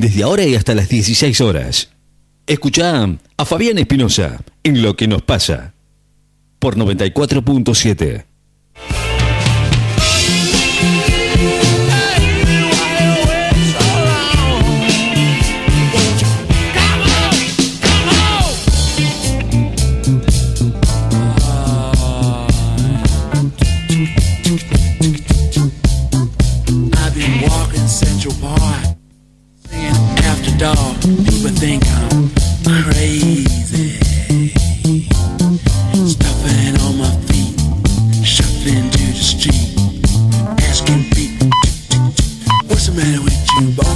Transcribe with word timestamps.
desde 0.00 0.22
ahora 0.22 0.44
y 0.44 0.54
hasta 0.54 0.74
las 0.74 0.88
16 0.88 1.40
horas. 1.42 1.90
Escucha 2.46 3.06
a 3.36 3.44
Fabián 3.44 3.78
Espinosa 3.78 4.40
en 4.62 4.82
Lo 4.82 4.96
que 4.96 5.06
nos 5.06 5.22
pasa 5.22 5.74
por 6.58 6.76
94.7. 6.76 8.24
dog, 30.60 31.00
people 31.00 31.48
think 31.56 31.82
I'm 31.86 32.28
crazy. 32.92 33.96
Stuffing 36.06 36.76
on 36.84 36.98
my 36.98 37.10
feet, 37.28 37.56
shuffling 38.22 38.90
to 38.90 38.98
the 38.98 39.22
street, 39.22 39.72
asking 40.68 41.04
people, 41.16 41.48
what's 42.66 42.88
the 42.88 42.92
matter 42.92 43.22
with 43.22 43.48
you, 43.58 43.70
boy? 43.74 43.89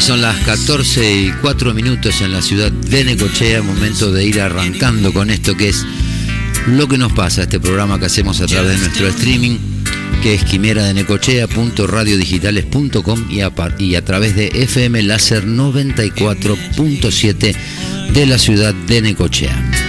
Son 0.00 0.20
las 0.22 0.36
14 0.44 1.20
y 1.20 1.30
4 1.42 1.74
minutos 1.74 2.22
en 2.22 2.32
la 2.32 2.40
ciudad 2.40 2.72
de 2.72 3.04
Necochea, 3.04 3.60
momento 3.62 4.10
de 4.10 4.24
ir 4.24 4.40
arrancando 4.40 5.12
con 5.12 5.28
esto 5.28 5.54
que 5.54 5.68
es 5.68 5.84
lo 6.66 6.88
que 6.88 6.96
nos 6.96 7.12
pasa, 7.12 7.42
este 7.42 7.60
programa 7.60 7.98
que 7.98 8.06
hacemos 8.06 8.40
a 8.40 8.46
través 8.46 8.72
de 8.72 8.78
nuestro 8.86 9.06
streaming, 9.08 9.58
que 10.22 10.32
es 10.34 10.44
quimera 10.44 10.84
de 10.84 10.94
necochea.radiodigitales.com 10.94 13.30
y 13.30 13.42
a, 13.42 13.52
y 13.78 13.96
a 13.96 14.04
través 14.04 14.34
de 14.34 14.46
FM 14.54 15.02
Láser 15.02 15.46
94.7 15.46 17.54
de 18.12 18.26
la 18.26 18.38
ciudad 18.38 18.72
de 18.72 19.02
Necochea. 19.02 19.87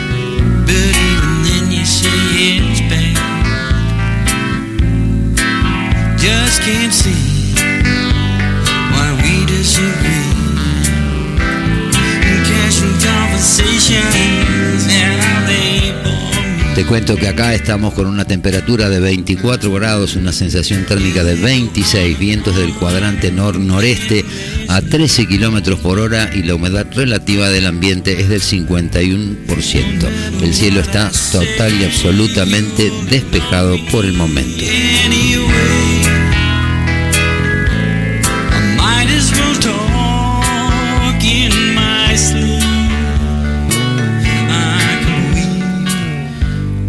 Te 16.79 16.85
cuento 16.85 17.17
que 17.17 17.27
acá 17.27 17.53
estamos 17.53 17.93
con 17.93 18.07
una 18.07 18.23
temperatura 18.23 18.87
de 18.87 19.01
24 19.01 19.69
grados, 19.73 20.15
una 20.15 20.31
sensación 20.31 20.85
térmica 20.85 21.25
de 21.25 21.35
26, 21.35 22.17
vientos 22.17 22.55
del 22.55 22.73
cuadrante 22.73 23.33
nor-noreste 23.33 24.23
a 24.69 24.81
13 24.81 25.27
kilómetros 25.27 25.79
por 25.81 25.99
hora 25.99 26.29
y 26.33 26.41
la 26.43 26.55
humedad 26.55 26.87
relativa 26.95 27.49
del 27.49 27.65
ambiente 27.65 28.21
es 28.21 28.29
del 28.29 28.39
51%. 28.41 30.07
El 30.41 30.53
cielo 30.53 30.79
está 30.79 31.11
total 31.33 31.81
y 31.81 31.83
absolutamente 31.83 32.89
despejado 33.09 33.75
por 33.91 34.05
el 34.05 34.13
momento. 34.13 34.63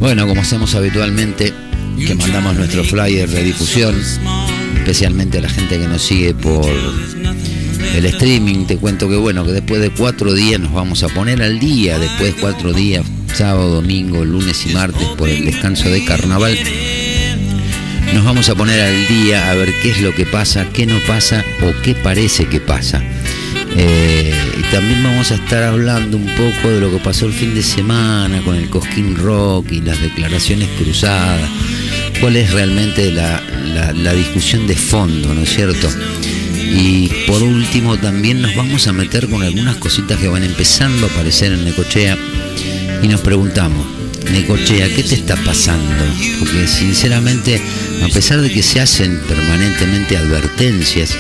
Bueno, 0.00 0.26
como 0.26 0.40
hacemos 0.40 0.74
habitualmente, 0.74 1.52
que 2.06 2.14
mandamos 2.14 2.56
nuestro 2.56 2.82
flyer 2.82 3.28
de 3.28 3.44
difusión, 3.44 3.94
especialmente 4.78 5.36
a 5.36 5.42
la 5.42 5.50
gente 5.50 5.78
que 5.78 5.86
nos 5.86 6.00
sigue 6.00 6.32
por 6.32 6.66
el 7.94 8.06
streaming, 8.06 8.64
te 8.64 8.78
cuento 8.78 9.10
que 9.10 9.16
bueno, 9.16 9.44
que 9.44 9.52
después 9.52 9.82
de 9.82 9.90
cuatro 9.90 10.32
días 10.32 10.58
nos 10.58 10.72
vamos 10.72 11.02
a 11.02 11.08
poner 11.08 11.42
al 11.42 11.60
día, 11.60 11.98
después 11.98 12.34
de 12.34 12.40
cuatro 12.40 12.72
días, 12.72 13.04
sábado, 13.34 13.68
domingo, 13.74 14.24
lunes 14.24 14.64
y 14.66 14.72
martes, 14.72 15.06
por 15.18 15.28
el 15.28 15.44
descanso 15.44 15.90
de 15.90 16.02
carnaval, 16.02 16.58
nos 18.14 18.24
vamos 18.24 18.48
a 18.48 18.54
poner 18.54 18.80
al 18.80 19.06
día 19.06 19.50
a 19.50 19.54
ver 19.54 19.70
qué 19.82 19.90
es 19.90 20.00
lo 20.00 20.14
que 20.14 20.24
pasa, 20.24 20.66
qué 20.72 20.86
no 20.86 20.98
pasa 21.06 21.44
o 21.62 21.82
qué 21.82 21.94
parece 21.94 22.46
que 22.46 22.58
pasa. 22.58 23.02
Eh, 23.76 24.32
y 24.60 24.62
también 24.70 25.02
vamos 25.02 25.30
a 25.30 25.36
estar 25.36 25.62
hablando 25.62 26.18
un 26.18 26.26
poco 26.26 26.68
de 26.70 26.80
lo 26.80 26.90
que 26.90 26.98
pasó 26.98 27.24
el 27.24 27.32
fin 27.32 27.54
de 27.54 27.62
semana 27.62 28.42
con 28.42 28.56
el 28.56 28.68
Cosquín 28.68 29.16
Rock 29.16 29.72
y 29.72 29.80
las 29.80 29.98
declaraciones 30.02 30.68
cruzadas. 30.78 31.48
¿Cuál 32.20 32.36
es 32.36 32.52
realmente 32.52 33.10
la, 33.10 33.42
la 33.94 34.12
discusión 34.12 34.66
de 34.66 34.76
fondo, 34.76 35.34
no 35.34 35.40
es 35.40 35.54
cierto? 35.54 35.88
Y 36.54 37.08
por 37.26 37.42
último 37.42 37.96
también 37.96 38.42
nos 38.42 38.54
vamos 38.54 38.86
a 38.86 38.92
meter 38.92 39.30
con 39.30 39.42
algunas 39.42 39.76
cositas 39.76 40.18
que 40.18 40.28
van 40.28 40.44
empezando 40.44 41.06
a 41.06 41.10
aparecer 41.10 41.52
en 41.52 41.64
Necochea 41.64 42.18
y 43.02 43.08
nos 43.08 43.22
preguntamos, 43.22 43.86
Necochea, 44.30 44.94
¿qué 44.94 45.02
te 45.02 45.14
está 45.14 45.36
pasando? 45.36 46.04
Porque 46.38 46.66
sinceramente, 46.66 47.62
a 48.04 48.08
pesar 48.08 48.42
de 48.42 48.52
que 48.52 48.62
se 48.62 48.80
hacen 48.80 49.20
permanentemente 49.26 50.18
advertencias, 50.18 51.16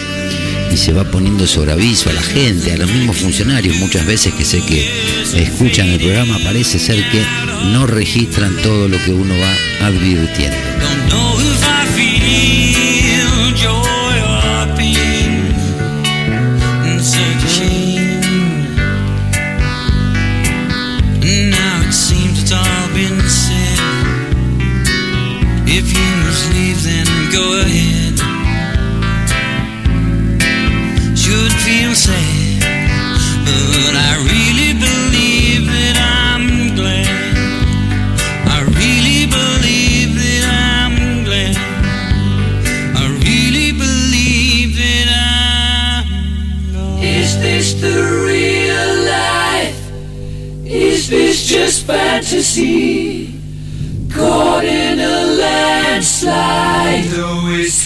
y 0.70 0.76
se 0.76 0.92
va 0.92 1.04
poniendo 1.04 1.46
sobre 1.46 1.72
aviso 1.72 2.10
a 2.10 2.12
la 2.12 2.22
gente, 2.22 2.72
a 2.72 2.76
los 2.76 2.90
mismos 2.90 3.16
funcionarios, 3.16 3.76
muchas 3.76 4.06
veces 4.06 4.32
que 4.34 4.44
sé 4.44 4.62
que 4.64 4.88
escuchan 5.36 5.88
el 5.88 5.98
programa, 6.00 6.38
parece 6.44 6.78
ser 6.78 7.08
que 7.10 7.22
no 7.72 7.86
registran 7.86 8.56
todo 8.62 8.88
lo 8.88 8.98
que 9.04 9.12
uno 9.12 9.34
va 9.38 9.86
advirtiendo. 9.86 10.56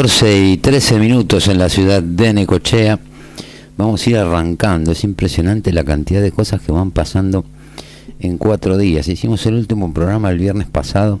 14 0.00 0.48
y 0.52 0.56
13 0.56 0.98
minutos 0.98 1.46
en 1.48 1.58
la 1.58 1.68
ciudad 1.68 2.02
de 2.02 2.32
Necochea. 2.32 2.98
Vamos 3.76 4.06
a 4.06 4.10
ir 4.10 4.16
arrancando. 4.16 4.92
Es 4.92 5.04
impresionante 5.04 5.74
la 5.74 5.84
cantidad 5.84 6.22
de 6.22 6.32
cosas 6.32 6.62
que 6.62 6.72
van 6.72 6.90
pasando 6.90 7.44
en 8.18 8.38
cuatro 8.38 8.78
días. 8.78 9.08
Hicimos 9.08 9.44
el 9.44 9.56
último 9.56 9.92
programa 9.92 10.30
el 10.30 10.38
viernes 10.38 10.68
pasado. 10.68 11.20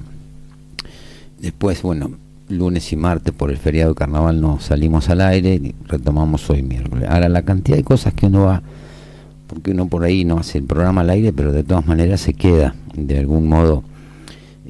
Después, 1.42 1.82
bueno, 1.82 2.12
lunes 2.48 2.90
y 2.94 2.96
martes 2.96 3.34
por 3.34 3.50
el 3.50 3.58
feriado 3.58 3.90
de 3.90 3.96
carnaval 3.96 4.40
no 4.40 4.60
salimos 4.60 5.10
al 5.10 5.20
aire 5.20 5.56
y 5.56 5.74
retomamos 5.86 6.48
hoy 6.48 6.62
miércoles. 6.62 7.06
Ahora, 7.06 7.28
la 7.28 7.42
cantidad 7.42 7.76
de 7.76 7.84
cosas 7.84 8.14
que 8.14 8.28
uno 8.28 8.44
va, 8.44 8.62
porque 9.46 9.72
uno 9.72 9.88
por 9.88 10.04
ahí 10.04 10.24
no 10.24 10.38
hace 10.38 10.56
el 10.56 10.64
programa 10.64 11.02
al 11.02 11.10
aire, 11.10 11.34
pero 11.34 11.52
de 11.52 11.64
todas 11.64 11.86
maneras 11.86 12.22
se 12.22 12.32
queda 12.32 12.74
de 12.94 13.18
algún 13.18 13.46
modo 13.46 13.84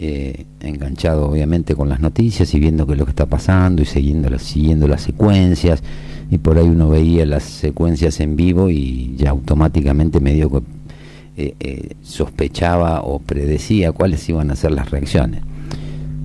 eh, 0.02 0.46
enganchado 0.60 1.28
obviamente 1.28 1.74
con 1.74 1.90
las 1.90 2.00
noticias 2.00 2.54
y 2.54 2.58
viendo 2.58 2.86
qué 2.86 2.94
es 2.94 2.98
lo 2.98 3.04
que 3.04 3.10
está 3.10 3.26
pasando 3.26 3.82
y 3.82 3.84
siguiendo, 3.84 4.30
las- 4.30 4.42
siguiendo 4.42 4.88
las 4.88 5.02
secuencias 5.02 5.82
y 6.30 6.38
por 6.38 6.56
ahí 6.56 6.66
uno 6.68 6.88
veía 6.88 7.26
las 7.26 7.42
secuencias 7.42 8.18
en 8.20 8.34
vivo 8.34 8.70
y 8.70 9.14
ya 9.16 9.30
automáticamente 9.30 10.18
medio 10.20 10.50
que 10.50 10.62
eh, 11.36 11.54
eh, 11.60 11.88
sospechaba 12.02 13.02
o 13.02 13.18
predecía 13.18 13.92
cuáles 13.92 14.26
iban 14.28 14.50
a 14.50 14.56
ser 14.56 14.72
las 14.72 14.90
reacciones. 14.90 15.42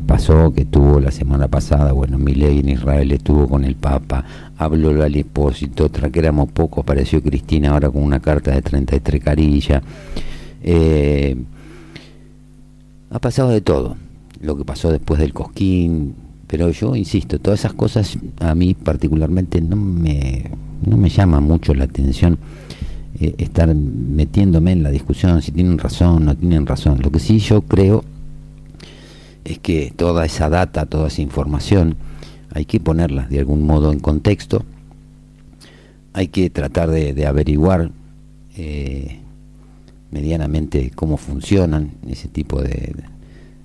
Pasó 0.08 0.54
que 0.54 0.66
tuvo 0.66 1.00
la 1.00 1.12
semana 1.12 1.48
pasada, 1.48 1.92
bueno, 1.92 2.18
Milei 2.18 2.60
en 2.60 2.70
Israel 2.70 3.12
estuvo 3.12 3.48
con 3.50 3.66
el 3.66 3.76
Papa, 3.76 4.24
habló 4.58 4.92
el 5.04 5.16
Espósito, 5.16 5.86
otra 5.86 6.10
que 6.12 6.20
éramos 6.20 6.50
pocos, 6.52 6.84
apareció 6.84 7.22
Cristina 7.24 7.72
ahora 7.72 7.90
con 7.90 8.04
una 8.04 8.20
carta 8.20 8.52
de 8.52 8.62
33 8.62 9.22
carillas. 9.24 9.82
Eh, 10.64 11.36
ha 13.16 13.20
pasado 13.20 13.50
de 13.50 13.62
todo, 13.62 13.96
lo 14.42 14.58
que 14.58 14.66
pasó 14.66 14.92
después 14.92 15.22
del 15.22 15.32
Cosquín, 15.32 16.16
pero 16.48 16.70
yo 16.72 16.98
insisto, 16.98 17.40
todas 17.40 17.62
esas 17.62 17.72
cosas 17.72 18.18
a 18.42 18.54
mí 18.56 18.74
particularmente 18.74 19.62
no 19.62 19.78
me, 19.78 20.52
no 20.86 20.98
me 20.98 21.08
llama 21.08 21.40
mucho 21.40 21.74
la 21.74 21.86
atención 21.86 22.38
eh, 23.18 23.34
estar 23.38 23.74
metiéndome 23.74 24.74
en 24.74 24.84
la 24.84 24.92
discusión 24.92 25.42
si 25.42 25.54
tienen 25.54 25.78
razón 25.78 26.26
no 26.26 26.36
tienen 26.36 26.66
razón. 26.66 27.00
Lo 27.02 27.10
que 27.10 27.20
sí 27.20 27.40
yo 27.40 27.62
creo 27.62 28.04
es 29.46 29.60
que 29.60 29.94
toda 29.96 30.26
esa 30.26 30.50
data, 30.50 30.86
toda 30.86 31.08
esa 31.08 31.22
información, 31.22 31.96
hay 32.54 32.66
que 32.66 32.82
ponerla 32.82 33.28
de 33.28 33.40
algún 33.40 33.66
modo 33.66 33.94
en 33.94 34.00
contexto, 34.00 34.66
hay 36.12 36.28
que 36.28 36.50
tratar 36.50 36.92
de, 36.92 37.26
averiguar 37.26 37.92
eh, 38.58 39.22
medianamente 40.16 40.92
cómo 40.96 41.18
funcionan 41.18 41.92
ese 42.08 42.30
tipo 42.30 42.62
de, 42.62 42.96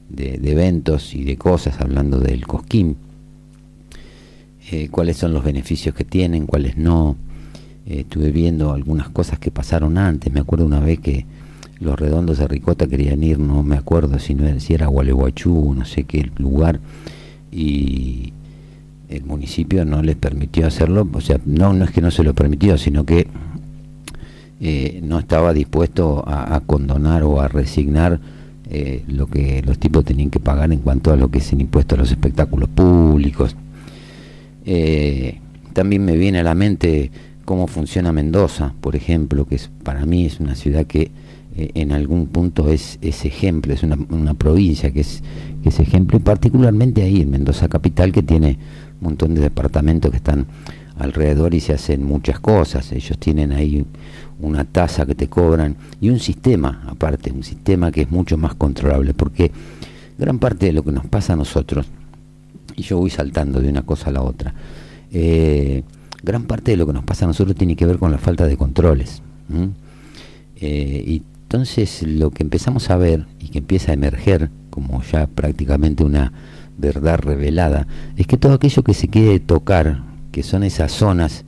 de- 0.08 0.50
eventos 0.50 1.14
y 1.14 1.22
de 1.22 1.36
cosas, 1.36 1.80
hablando 1.80 2.18
del 2.18 2.44
cosquín, 2.44 2.96
eh, 4.72 4.88
cuáles 4.90 5.16
son 5.16 5.32
los 5.32 5.44
beneficios 5.44 5.94
que 5.94 6.04
tienen, 6.04 6.46
cuáles 6.46 6.76
no. 6.76 7.16
Eh, 7.86 8.00
estuve 8.00 8.32
viendo 8.32 8.72
algunas 8.72 9.08
cosas 9.10 9.38
que 9.38 9.52
pasaron 9.52 9.96
antes, 9.96 10.32
me 10.32 10.40
acuerdo 10.40 10.66
una 10.66 10.80
vez 10.80 10.98
que 10.98 11.24
los 11.78 11.98
redondos 11.98 12.38
de 12.38 12.48
Ricota 12.48 12.88
querían 12.88 13.22
ir, 13.22 13.38
no 13.38 13.62
me 13.62 13.76
acuerdo 13.76 14.18
si, 14.18 14.34
no 14.34 14.44
era, 14.46 14.58
si 14.58 14.74
era 14.74 14.86
Gualeguaychú, 14.88 15.74
no 15.78 15.84
sé 15.84 16.02
qué 16.02 16.30
lugar, 16.36 16.80
y 17.52 18.32
el 19.08 19.24
municipio 19.24 19.84
no 19.84 20.02
les 20.02 20.16
permitió 20.16 20.66
hacerlo, 20.66 21.08
o 21.12 21.20
sea, 21.20 21.40
no, 21.46 21.72
no 21.72 21.84
es 21.84 21.90
que 21.92 22.00
no 22.02 22.10
se 22.10 22.22
lo 22.24 22.34
permitió, 22.34 22.76
sino 22.76 23.04
que 23.06 23.28
eh, 24.60 25.00
no 25.02 25.18
estaba 25.18 25.52
dispuesto 25.52 26.22
a, 26.26 26.54
a 26.54 26.60
condonar 26.60 27.22
o 27.22 27.40
a 27.40 27.48
resignar 27.48 28.20
eh, 28.72 29.02
lo 29.08 29.26
que 29.26 29.62
los 29.62 29.80
tipos 29.80 30.04
tenían 30.04 30.30
que 30.30 30.38
pagar 30.38 30.72
en 30.72 30.78
cuanto 30.78 31.12
a 31.12 31.16
lo 31.16 31.28
que 31.28 31.38
es 31.38 31.52
el 31.52 31.60
impuesto 31.60 31.96
a 31.96 31.98
los 31.98 32.12
espectáculos 32.12 32.68
públicos. 32.68 33.56
Eh, 34.64 35.40
también 35.72 36.04
me 36.04 36.16
viene 36.16 36.38
a 36.38 36.44
la 36.44 36.54
mente 36.54 37.10
cómo 37.44 37.66
funciona 37.66 38.12
Mendoza, 38.12 38.74
por 38.80 38.94
ejemplo, 38.94 39.44
que 39.44 39.56
es, 39.56 39.70
para 39.82 40.06
mí 40.06 40.24
es 40.24 40.38
una 40.38 40.54
ciudad 40.54 40.86
que 40.86 41.10
eh, 41.56 41.70
en 41.74 41.90
algún 41.90 42.28
punto 42.28 42.70
es, 42.70 43.00
es 43.02 43.24
ejemplo, 43.24 43.74
es 43.74 43.82
una, 43.82 43.98
una 44.08 44.34
provincia 44.34 44.92
que 44.92 45.00
es, 45.00 45.24
que 45.64 45.70
es 45.70 45.80
ejemplo, 45.80 46.18
y 46.18 46.20
particularmente 46.20 47.02
ahí 47.02 47.22
en 47.22 47.30
Mendoza 47.30 47.68
Capital, 47.68 48.12
que 48.12 48.22
tiene 48.22 48.56
un 49.00 49.08
montón 49.08 49.34
de 49.34 49.40
departamentos 49.40 50.12
que 50.12 50.18
están 50.18 50.46
alrededor 50.96 51.54
y 51.54 51.60
se 51.60 51.72
hacen 51.72 52.04
muchas 52.04 52.38
cosas. 52.38 52.92
Ellos 52.92 53.18
tienen 53.18 53.50
ahí 53.50 53.84
una 54.46 54.64
tasa 54.64 55.06
que 55.06 55.14
te 55.14 55.28
cobran 55.28 55.76
y 56.00 56.10
un 56.10 56.18
sistema, 56.18 56.82
aparte, 56.86 57.30
un 57.30 57.42
sistema 57.42 57.90
que 57.92 58.02
es 58.02 58.10
mucho 58.10 58.36
más 58.36 58.54
controlable, 58.54 59.14
porque 59.14 59.50
gran 60.18 60.38
parte 60.38 60.66
de 60.66 60.72
lo 60.72 60.82
que 60.82 60.92
nos 60.92 61.06
pasa 61.06 61.32
a 61.32 61.36
nosotros, 61.36 61.86
y 62.76 62.82
yo 62.82 62.98
voy 62.98 63.10
saltando 63.10 63.60
de 63.60 63.68
una 63.68 63.82
cosa 63.82 64.10
a 64.10 64.12
la 64.12 64.22
otra, 64.22 64.54
eh, 65.12 65.82
gran 66.22 66.44
parte 66.44 66.72
de 66.72 66.76
lo 66.76 66.86
que 66.86 66.92
nos 66.92 67.04
pasa 67.04 67.24
a 67.24 67.28
nosotros 67.28 67.56
tiene 67.56 67.76
que 67.76 67.86
ver 67.86 67.98
con 67.98 68.10
la 68.10 68.18
falta 68.18 68.46
de 68.46 68.56
controles. 68.56 69.22
Eh, 70.56 71.04
y 71.06 71.22
entonces 71.42 72.02
lo 72.02 72.30
que 72.30 72.42
empezamos 72.42 72.90
a 72.90 72.96
ver 72.96 73.26
y 73.40 73.48
que 73.48 73.58
empieza 73.58 73.90
a 73.90 73.94
emerger 73.94 74.50
como 74.70 75.02
ya 75.02 75.26
prácticamente 75.26 76.04
una 76.04 76.32
verdad 76.78 77.18
revelada, 77.18 77.86
es 78.16 78.26
que 78.26 78.36
todo 78.36 78.54
aquello 78.54 78.82
que 78.82 78.94
se 78.94 79.08
quiere 79.08 79.40
tocar, 79.40 80.02
que 80.32 80.42
son 80.42 80.62
esas 80.62 80.92
zonas 80.92 81.44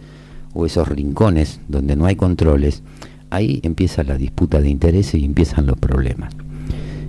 o 0.54 0.66
esos 0.66 0.88
rincones 0.88 1.60
donde 1.68 1.96
no 1.96 2.06
hay 2.06 2.16
controles, 2.16 2.82
ahí 3.30 3.60
empieza 3.62 4.02
la 4.02 4.16
disputa 4.16 4.60
de 4.60 4.70
intereses 4.70 5.14
y 5.14 5.24
empiezan 5.24 5.66
los 5.66 5.78
problemas. 5.78 6.34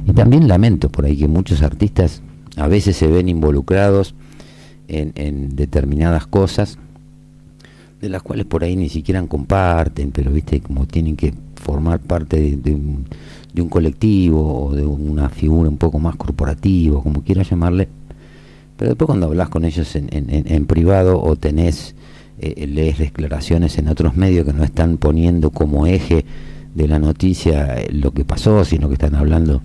Y 0.08 0.14
también 0.14 0.48
lamento 0.48 0.90
por 0.90 1.06
ahí 1.06 1.18
que 1.18 1.28
muchos 1.28 1.62
artistas 1.62 2.22
a 2.58 2.68
veces 2.68 2.96
se 2.98 3.08
ven 3.08 3.30
involucrados 3.30 4.16
en, 4.88 5.56
determinadas 5.56 6.28
cosas 6.28 6.78
de 8.02 8.10
las 8.10 8.22
cuales 8.22 8.46
por 8.46 8.64
ahí 8.64 8.76
ni 8.76 8.90
siquiera 8.90 9.26
comparten, 9.26 10.12
pero 10.12 10.32
viste 10.32 10.60
como 10.60 10.86
tienen 10.86 11.16
que 11.16 11.34
formar 11.56 12.00
parte 12.00 12.58
de, 12.58 12.74
un, 12.74 13.06
de, 13.54 13.62
un, 13.62 13.70
colectivo 13.70 14.66
o 14.66 14.76
de 14.76 14.86
una 14.86 15.30
figura 15.30 15.70
un 15.70 15.78
poco 15.78 16.00
más 16.00 16.18
corporativa, 16.18 17.02
como 17.02 17.24
quiera 17.24 17.44
llamarle, 17.44 17.88
pero 18.78 18.90
después 18.90 19.06
cuando 19.08 19.28
hablas 19.28 19.48
con 19.48 19.64
ellos 19.64 19.96
en, 19.96 20.10
en, 20.12 20.66
privado 20.66 21.22
o 21.22 21.38
tenés, 21.38 21.96
eh, 22.44 22.68
lees 22.68 22.98
declaraciones 22.98 23.78
en 23.78 23.88
otros 23.88 24.16
medios 24.16 24.46
que 24.46 24.54
no 24.54 24.64
están 24.64 24.98
poniendo 24.98 25.50
como 25.52 25.88
eje 25.88 26.26
de 26.76 26.88
la 26.88 27.00
noticia 27.00 27.80
eh, 27.80 27.90
lo 27.92 28.12
que 28.12 28.26
pasó, 28.26 28.66
sino 28.66 28.88
que 28.88 28.96
están 28.96 29.16
hablando, 29.16 29.62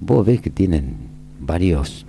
vos 0.00 0.24
ves 0.24 0.40
que 0.40 0.50
tienen 0.50 0.96
varios, 1.40 2.06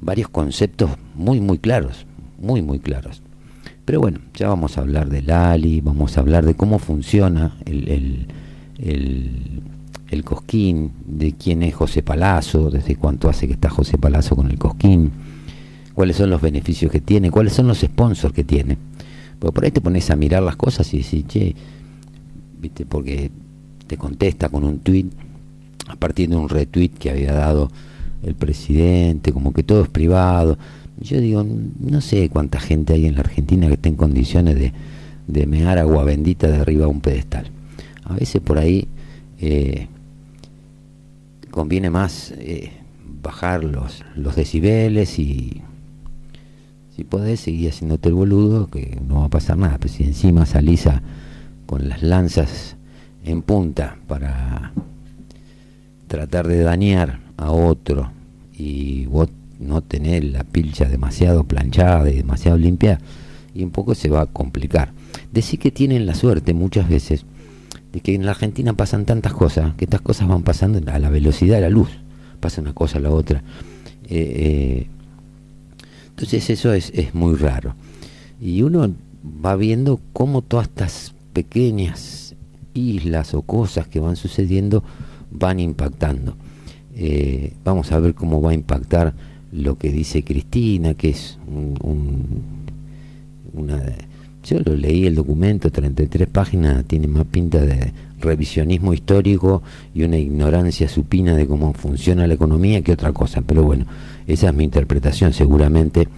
varios 0.00 0.28
conceptos 0.28 0.90
muy, 1.14 1.40
muy 1.40 1.58
claros, 1.58 2.06
muy, 2.38 2.62
muy 2.62 2.78
claros. 2.78 3.22
Pero 3.84 4.00
bueno, 4.00 4.20
ya 4.34 4.48
vamos 4.48 4.78
a 4.78 4.80
hablar 4.80 5.10
del 5.10 5.30
Ali, 5.30 5.80
vamos 5.80 6.16
a 6.16 6.20
hablar 6.20 6.44
de 6.46 6.54
cómo 6.54 6.78
funciona 6.78 7.56
el, 7.66 7.88
el, 7.88 8.26
el 8.78 9.62
el 10.14 10.24
Cosquín, 10.24 10.92
de 11.06 11.32
quién 11.32 11.62
es 11.62 11.74
José 11.74 12.02
Palazzo, 12.02 12.70
desde 12.70 12.96
cuánto 12.96 13.28
hace 13.28 13.46
que 13.46 13.54
está 13.54 13.68
José 13.68 13.98
Palazzo 13.98 14.36
con 14.36 14.50
el 14.50 14.58
Cosquín, 14.58 15.10
cuáles 15.94 16.16
son 16.16 16.30
los 16.30 16.40
beneficios 16.40 16.90
que 16.90 17.00
tiene, 17.00 17.30
cuáles 17.30 17.52
son 17.52 17.68
los 17.68 17.78
sponsors 17.78 18.34
que 18.34 18.44
tiene. 18.44 18.76
Porque 19.38 19.54
por 19.54 19.64
ahí 19.64 19.70
te 19.70 19.80
pones 19.80 20.10
a 20.10 20.16
mirar 20.16 20.42
las 20.42 20.56
cosas 20.56 20.92
y 20.94 20.98
decís, 20.98 21.26
che, 21.26 21.54
viste, 22.60 22.84
porque 22.86 23.30
te 23.86 23.96
contesta 23.96 24.48
con 24.48 24.64
un 24.64 24.78
tweet 24.78 25.06
a 25.86 25.96
partir 25.96 26.28
de 26.28 26.36
un 26.36 26.48
retweet 26.48 26.90
que 26.90 27.10
había 27.10 27.32
dado 27.32 27.70
el 28.22 28.34
presidente, 28.34 29.32
como 29.32 29.52
que 29.52 29.62
todo 29.62 29.82
es 29.82 29.88
privado. 29.88 30.58
Yo 31.00 31.20
digo, 31.20 31.44
no 31.44 32.00
sé 32.00 32.28
cuánta 32.28 32.60
gente 32.60 32.94
hay 32.94 33.06
en 33.06 33.14
la 33.14 33.20
Argentina 33.20 33.66
que 33.66 33.74
esté 33.74 33.88
en 33.90 33.96
condiciones 33.96 34.54
de, 34.56 34.72
de 35.26 35.46
mear 35.46 35.78
agua 35.78 36.04
bendita 36.04 36.48
de 36.48 36.56
arriba 36.56 36.86
a 36.86 36.88
un 36.88 37.00
pedestal. 37.00 37.50
A 38.04 38.14
veces 38.14 38.40
por 38.40 38.58
ahí 38.58 38.88
eh, 39.40 39.88
conviene 41.50 41.90
más 41.90 42.32
eh, 42.38 42.72
bajar 43.22 43.64
los, 43.64 44.02
los 44.16 44.36
decibeles 44.36 45.18
y 45.18 45.62
si 46.94 47.04
podés 47.04 47.40
seguir 47.40 47.70
haciéndote 47.70 48.08
el 48.08 48.14
boludo, 48.14 48.68
que 48.68 49.00
no 49.06 49.20
va 49.20 49.24
a 49.26 49.30
pasar 49.30 49.58
nada, 49.58 49.78
pero 49.80 49.92
si 49.92 50.04
encima 50.04 50.46
salís 50.46 50.84
con 51.66 51.88
las 51.88 52.02
lanzas 52.02 52.76
en 53.24 53.42
punta 53.42 53.96
para 54.06 54.72
tratar 56.06 56.46
de 56.46 56.60
dañar 56.60 57.20
a 57.36 57.50
otro 57.50 58.12
y 58.56 59.06
vos 59.06 59.28
no 59.58 59.80
tener 59.80 60.24
la 60.24 60.44
pilcha 60.44 60.84
demasiado 60.84 61.44
planchada 61.44 62.08
y 62.10 62.16
demasiado 62.16 62.58
limpia, 62.58 63.00
y 63.54 63.62
un 63.62 63.70
poco 63.70 63.94
se 63.94 64.08
va 64.08 64.22
a 64.22 64.26
complicar. 64.26 64.92
Decir 65.32 65.58
que 65.58 65.70
tienen 65.70 66.06
la 66.06 66.14
suerte 66.14 66.54
muchas 66.54 66.88
veces 66.88 67.24
de 67.92 68.00
que 68.00 68.14
en 68.14 68.24
la 68.24 68.32
Argentina 68.32 68.72
pasan 68.72 69.04
tantas 69.04 69.32
cosas, 69.32 69.74
que 69.74 69.84
estas 69.84 70.00
cosas 70.00 70.28
van 70.28 70.42
pasando 70.42 70.80
a 70.90 70.98
la 70.98 71.10
velocidad 71.10 71.56
de 71.56 71.62
la 71.62 71.70
luz, 71.70 71.88
pasa 72.40 72.60
una 72.60 72.72
cosa 72.72 72.98
a 72.98 73.00
la 73.00 73.10
otra. 73.10 73.42
Eh, 74.08 74.86
eh, 74.86 74.86
entonces 76.14 76.48
eso 76.48 76.72
es, 76.72 76.92
es 76.94 77.12
muy 77.12 77.34
raro. 77.34 77.74
Y 78.40 78.62
uno 78.62 78.94
va 79.44 79.56
viendo 79.56 80.00
cómo 80.12 80.42
todas 80.42 80.68
estas 80.68 81.14
pequeñas 81.32 82.36
islas 82.72 83.34
o 83.34 83.42
cosas 83.42 83.88
que 83.88 83.98
van 83.98 84.14
sucediendo 84.14 84.84
van 85.32 85.58
impactando. 85.58 86.36
Eh, 86.94 87.54
vamos 87.64 87.90
a 87.90 87.98
ver 87.98 88.14
cómo 88.14 88.40
va 88.40 88.52
a 88.52 88.54
impactar 88.54 89.14
lo 89.50 89.76
que 89.76 89.90
dice 89.90 90.22
Cristina, 90.22 90.94
que 90.94 91.10
es 91.10 91.38
un, 91.48 91.76
un, 91.82 92.44
una 93.52 93.82
yo 94.44 94.60
lo 94.64 94.76
leí 94.76 95.06
el 95.06 95.14
documento, 95.14 95.70
33 95.70 96.28
páginas, 96.28 96.84
tiene 96.84 97.08
más 97.08 97.24
pinta 97.24 97.60
de 97.60 97.92
revisionismo 98.24 98.92
histórico 98.92 99.62
y 99.94 100.02
una 100.02 100.18
ignorancia 100.18 100.88
supina 100.88 101.34
de 101.36 101.46
cómo 101.46 101.72
funciona 101.72 102.26
la 102.26 102.34
economía 102.34 102.82
que 102.82 102.92
otra 102.92 103.12
cosa. 103.12 103.42
Pero 103.42 103.62
bueno, 103.62 103.86
esa 104.26 104.48
es 104.48 104.54
mi 104.54 104.64
interpretación. 104.64 105.32
Seguramente 105.32 106.08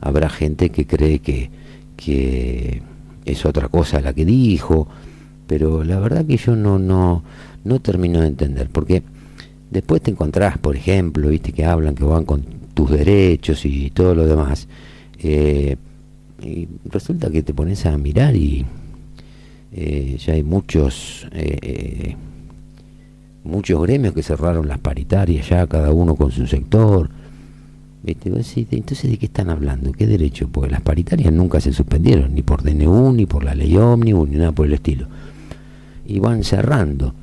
habrá 0.00 0.28
gente 0.28 0.70
que 0.70 0.86
cree 0.86 1.20
que, 1.20 1.50
que 1.96 2.82
es 3.24 3.44
otra 3.46 3.68
cosa 3.68 4.00
la 4.00 4.12
que 4.12 4.24
dijo, 4.24 4.88
pero 5.46 5.84
la 5.84 6.00
verdad 6.00 6.24
que 6.24 6.36
yo 6.36 6.56
no, 6.56 6.78
no, 6.78 7.22
no 7.64 7.80
termino 7.80 8.20
de 8.20 8.28
entender, 8.28 8.68
porque 8.70 9.02
después 9.70 10.02
te 10.02 10.10
encontrás, 10.10 10.58
por 10.58 10.76
ejemplo, 10.76 11.28
viste 11.28 11.52
que 11.52 11.64
hablan 11.64 11.94
que 11.94 12.04
van 12.04 12.24
con 12.24 12.42
tus 12.74 12.90
derechos 12.90 13.64
y 13.64 13.90
todo 13.90 14.14
lo 14.14 14.26
demás. 14.26 14.68
Eh, 15.18 15.76
y 16.42 16.68
resulta 16.86 17.30
que 17.30 17.42
te 17.42 17.52
pones 17.52 17.84
a 17.84 17.96
mirar 17.98 18.34
y 18.34 18.64
eh, 19.72 20.16
ya 20.18 20.34
hay 20.34 20.42
muchos 20.42 21.28
eh, 21.32 22.16
muchos 23.44 23.82
gremios 23.82 24.14
que 24.14 24.22
cerraron 24.22 24.68
las 24.68 24.78
paritarias 24.78 25.48
ya 25.48 25.66
cada 25.66 25.92
uno 25.92 26.14
con 26.14 26.30
su 26.30 26.46
sector. 26.46 27.10
Entonces 28.02 29.10
de 29.10 29.18
qué 29.18 29.26
están 29.26 29.50
hablando 29.50 29.92
qué 29.92 30.06
derecho 30.06 30.48
porque 30.48 30.70
las 30.70 30.80
paritarias 30.80 31.32
nunca 31.32 31.60
se 31.60 31.72
suspendieron 31.72 32.34
ni 32.34 32.42
por 32.42 32.62
DNU 32.62 33.12
ni 33.12 33.26
por 33.26 33.44
la 33.44 33.54
ley 33.54 33.76
ómnibus 33.76 34.28
ni 34.28 34.36
nada 34.36 34.52
por 34.52 34.66
el 34.66 34.72
estilo. 34.74 35.06
Y 36.06 36.18
van 36.18 36.42
cerrando. 36.42 37.14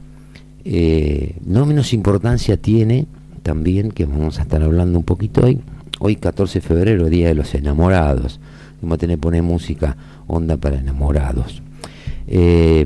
Eh, 0.63 1.35
no 1.45 1.65
menos 1.65 1.93
importancia 1.93 2.57
tiene 2.57 3.07
también 3.41 3.91
que 3.91 4.05
vamos 4.05 4.39
a 4.39 4.43
estar 4.43 4.61
hablando 4.61 4.99
un 4.99 5.05
poquito 5.05 5.45
hoy. 5.45 5.59
Hoy 5.99 6.15
14 6.15 6.59
de 6.59 6.67
febrero 6.67 7.09
día 7.09 7.29
de 7.29 7.35
los 7.35 7.55
enamorados. 7.55 8.39
Vamos 8.81 8.95
a 8.95 8.99
tener 8.99 9.17
poner 9.17 9.41
música 9.41 9.97
onda 10.27 10.57
para 10.57 10.77
enamorados. 10.77 11.63
Eh, 12.27 12.85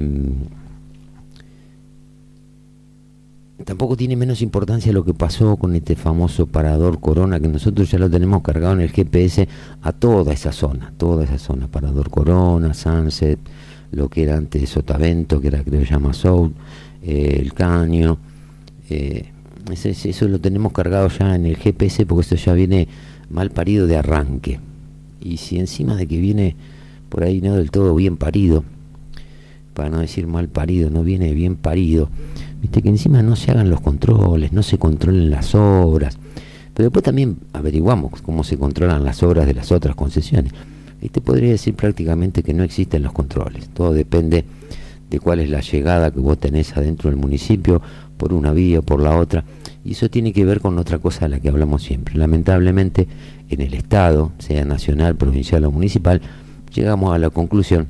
tampoco 3.66 3.96
tiene 3.96 4.16
menos 4.16 4.42
importancia 4.42 4.92
lo 4.92 5.04
que 5.04 5.14
pasó 5.14 5.58
con 5.58 5.76
este 5.76 5.96
famoso 5.96 6.48
parador 6.48 7.00
Corona, 7.00 7.40
que 7.40 7.48
nosotros 7.48 7.90
ya 7.90 8.00
lo 8.00 8.10
tenemos 8.10 8.42
cargado 8.42 8.74
en 8.74 8.82
el 8.82 8.92
GPS 8.92 9.48
a 9.82 9.92
toda 9.92 10.34
esa 10.34 10.52
zona, 10.52 10.94
toda 10.98 11.24
esa 11.24 11.38
zona, 11.38 11.68
parador 11.68 12.10
Corona, 12.10 12.74
Sunset, 12.74 13.40
lo 13.92 14.10
que 14.10 14.24
era 14.24 14.38
antes 14.38 14.70
Sotavento, 14.70 15.42
que 15.42 15.48
era 15.48 15.64
creo 15.64 15.84
llama 15.84 16.14
South, 16.14 16.52
eh, 17.04 17.38
el 17.40 17.54
Caño, 17.54 18.18
eh, 18.90 19.32
eso 19.72 20.28
lo 20.28 20.40
tenemos 20.40 20.74
cargado 20.74 21.08
ya 21.08 21.36
en 21.36 21.46
el 21.46 21.56
GPS 21.56 22.06
porque 22.06 22.22
esto 22.22 22.36
ya 22.36 22.54
viene 22.54 22.88
mal 23.30 23.52
parido 23.52 23.88
de 23.88 23.98
arranque. 23.98 24.60
Y 25.22 25.38
si 25.38 25.60
encima 25.60 25.96
de 25.96 26.08
que 26.08 26.18
viene 26.18 26.56
por 27.10 27.24
ahí 27.24 27.42
no 27.42 27.56
del 27.56 27.72
todo 27.72 27.94
bien 27.96 28.18
parido, 28.18 28.64
para 29.82 29.90
no 29.90 30.00
decir 30.00 30.28
mal 30.28 30.48
parido, 30.48 30.92
no 30.92 31.02
viene 31.02 31.34
bien 31.34 31.56
parido, 31.56 32.08
viste 32.62 32.84
que 32.84 32.90
encima 32.90 33.24
no 33.24 33.36
se 33.36 33.50
hagan 33.50 33.72
los 33.72 33.82
controles, 33.82 34.54
no 34.54 34.62
se 34.62 34.78
controlen 34.78 35.32
las 35.32 35.56
obras, 35.56 36.20
pero 36.76 36.86
después 36.90 37.04
también 37.04 37.38
averiguamos 37.52 38.22
cómo 38.22 38.44
se 38.44 38.60
controlan 38.60 39.04
las 39.04 39.24
obras 39.24 39.48
de 39.48 39.56
las 39.56 39.72
otras 39.72 39.96
concesiones. 39.96 40.54
Y 41.02 41.10
te 41.10 41.20
podría 41.20 41.50
decir 41.50 41.74
prácticamente 41.74 42.44
que 42.44 42.54
no 42.54 42.64
existen 42.64 43.02
los 43.02 43.12
controles, 43.12 43.70
todo 43.70 43.92
depende 43.92 44.46
de 45.10 45.20
cuál 45.20 45.40
es 45.40 45.50
la 45.50 45.62
llegada 45.62 46.12
que 46.12 46.20
vos 46.20 46.38
tenés 46.38 46.78
adentro 46.78 47.10
del 47.10 47.18
municipio, 47.18 47.82
por 48.18 48.34
una 48.34 48.54
vía 48.54 48.82
o 48.82 48.84
por 48.84 49.02
la 49.02 49.18
otra, 49.18 49.46
y 49.84 49.94
eso 49.94 50.12
tiene 50.12 50.32
que 50.32 50.46
ver 50.46 50.62
con 50.62 50.78
otra 50.78 51.00
cosa 51.00 51.22
de 51.22 51.30
la 51.30 51.40
que 51.40 51.50
hablamos 51.50 51.82
siempre. 51.82 52.20
Lamentablemente, 52.20 53.08
en 53.50 53.62
el 53.62 53.74
Estado, 53.74 54.32
sea 54.38 54.64
nacional, 54.64 55.16
provincial 55.16 55.66
o 55.66 55.72
municipal, 55.72 56.22
llegamos 56.72 57.16
a 57.16 57.18
la 57.18 57.32
conclusión 57.32 57.88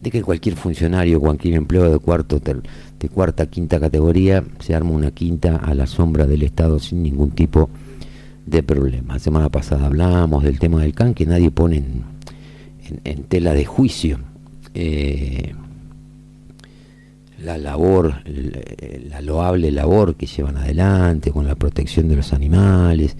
de 0.00 0.10
que 0.10 0.22
cualquier 0.22 0.54
funcionario, 0.56 1.20
cualquier 1.20 1.54
empleado 1.54 1.92
de 1.92 1.98
cuarto, 1.98 2.40
de 2.40 3.08
cuarta, 3.08 3.46
quinta 3.46 3.80
categoría, 3.80 4.44
se 4.60 4.74
arma 4.74 4.90
una 4.90 5.10
quinta 5.10 5.56
a 5.56 5.74
la 5.74 5.86
sombra 5.86 6.26
del 6.26 6.42
Estado 6.42 6.78
sin 6.78 7.02
ningún 7.02 7.30
tipo 7.30 7.68
de 8.46 8.62
problema. 8.62 9.14
La 9.14 9.20
semana 9.20 9.48
pasada 9.48 9.86
hablábamos 9.86 10.44
del 10.44 10.58
tema 10.58 10.82
del 10.82 10.94
CAN 10.94 11.14
que 11.14 11.26
nadie 11.26 11.50
pone 11.50 11.82
en, 13.04 13.22
tela 13.24 13.52
de 13.54 13.64
juicio. 13.64 14.20
Eh, 14.74 15.54
la 17.42 17.56
labor, 17.56 18.22
la 18.24 19.20
loable 19.20 19.70
labor 19.70 20.16
que 20.16 20.26
llevan 20.26 20.56
adelante 20.56 21.30
con 21.30 21.46
la 21.46 21.54
protección 21.54 22.08
de 22.08 22.16
los 22.16 22.32
animales, 22.32 23.16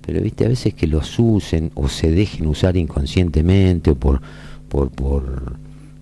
pero 0.00 0.20
viste 0.20 0.44
a 0.44 0.48
veces 0.48 0.74
que 0.74 0.86
los 0.86 1.18
usen 1.18 1.70
o 1.74 1.88
se 1.88 2.10
dejen 2.10 2.46
usar 2.46 2.76
inconscientemente 2.76 3.90
o 3.90 3.94
por, 3.94 4.20
por, 4.68 4.90
por 4.90 5.58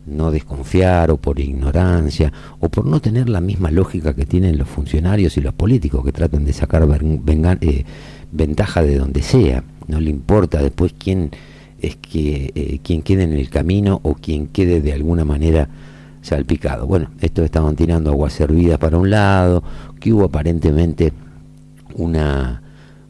no 0.07 0.31
desconfiar 0.31 1.11
o 1.11 1.17
por 1.17 1.41
ignorancia 1.41 2.33
o 2.61 2.69
por 2.69 2.87
no 2.87 3.01
tener 3.01 3.29
la 3.29 3.41
misma 3.41 3.71
lógica 3.71 4.15
que 4.15 4.25
tienen 4.25 4.57
los 4.57 4.69
funcionarios 4.69 5.37
y 5.37 5.41
los 5.41 5.53
políticos 5.53 6.05
que 6.05 6.13
tratan 6.13 6.45
de 6.45 6.53
sacar 6.53 6.87
eh, 7.61 7.85
ventaja 8.33 8.83
de 8.83 8.99
donde 8.99 9.23
sea, 9.23 9.65
no 9.89 10.01
le 10.01 10.11
importa 10.11 10.63
después 10.63 10.95
quién 10.97 11.31
es 11.81 11.97
que 11.97 12.53
eh, 12.55 12.79
quien 12.83 13.03
quede 13.03 13.25
en 13.25 13.33
el 13.33 13.51
camino 13.51 14.01
o 14.03 14.15
quien 14.15 14.47
quede 14.47 14.81
de 14.81 14.93
alguna 14.93 15.25
manera 15.25 15.69
salpicado. 16.23 16.87
Bueno, 16.87 17.11
estos 17.21 17.45
estaban 17.45 17.77
tirando 17.77 18.11
aguas 18.11 18.33
servidas 18.33 18.79
para 18.79 18.99
un 18.99 19.11
lado, 19.11 19.63
que 20.01 20.13
hubo 20.13 20.25
aparentemente 20.25 21.13
una, 21.95 22.63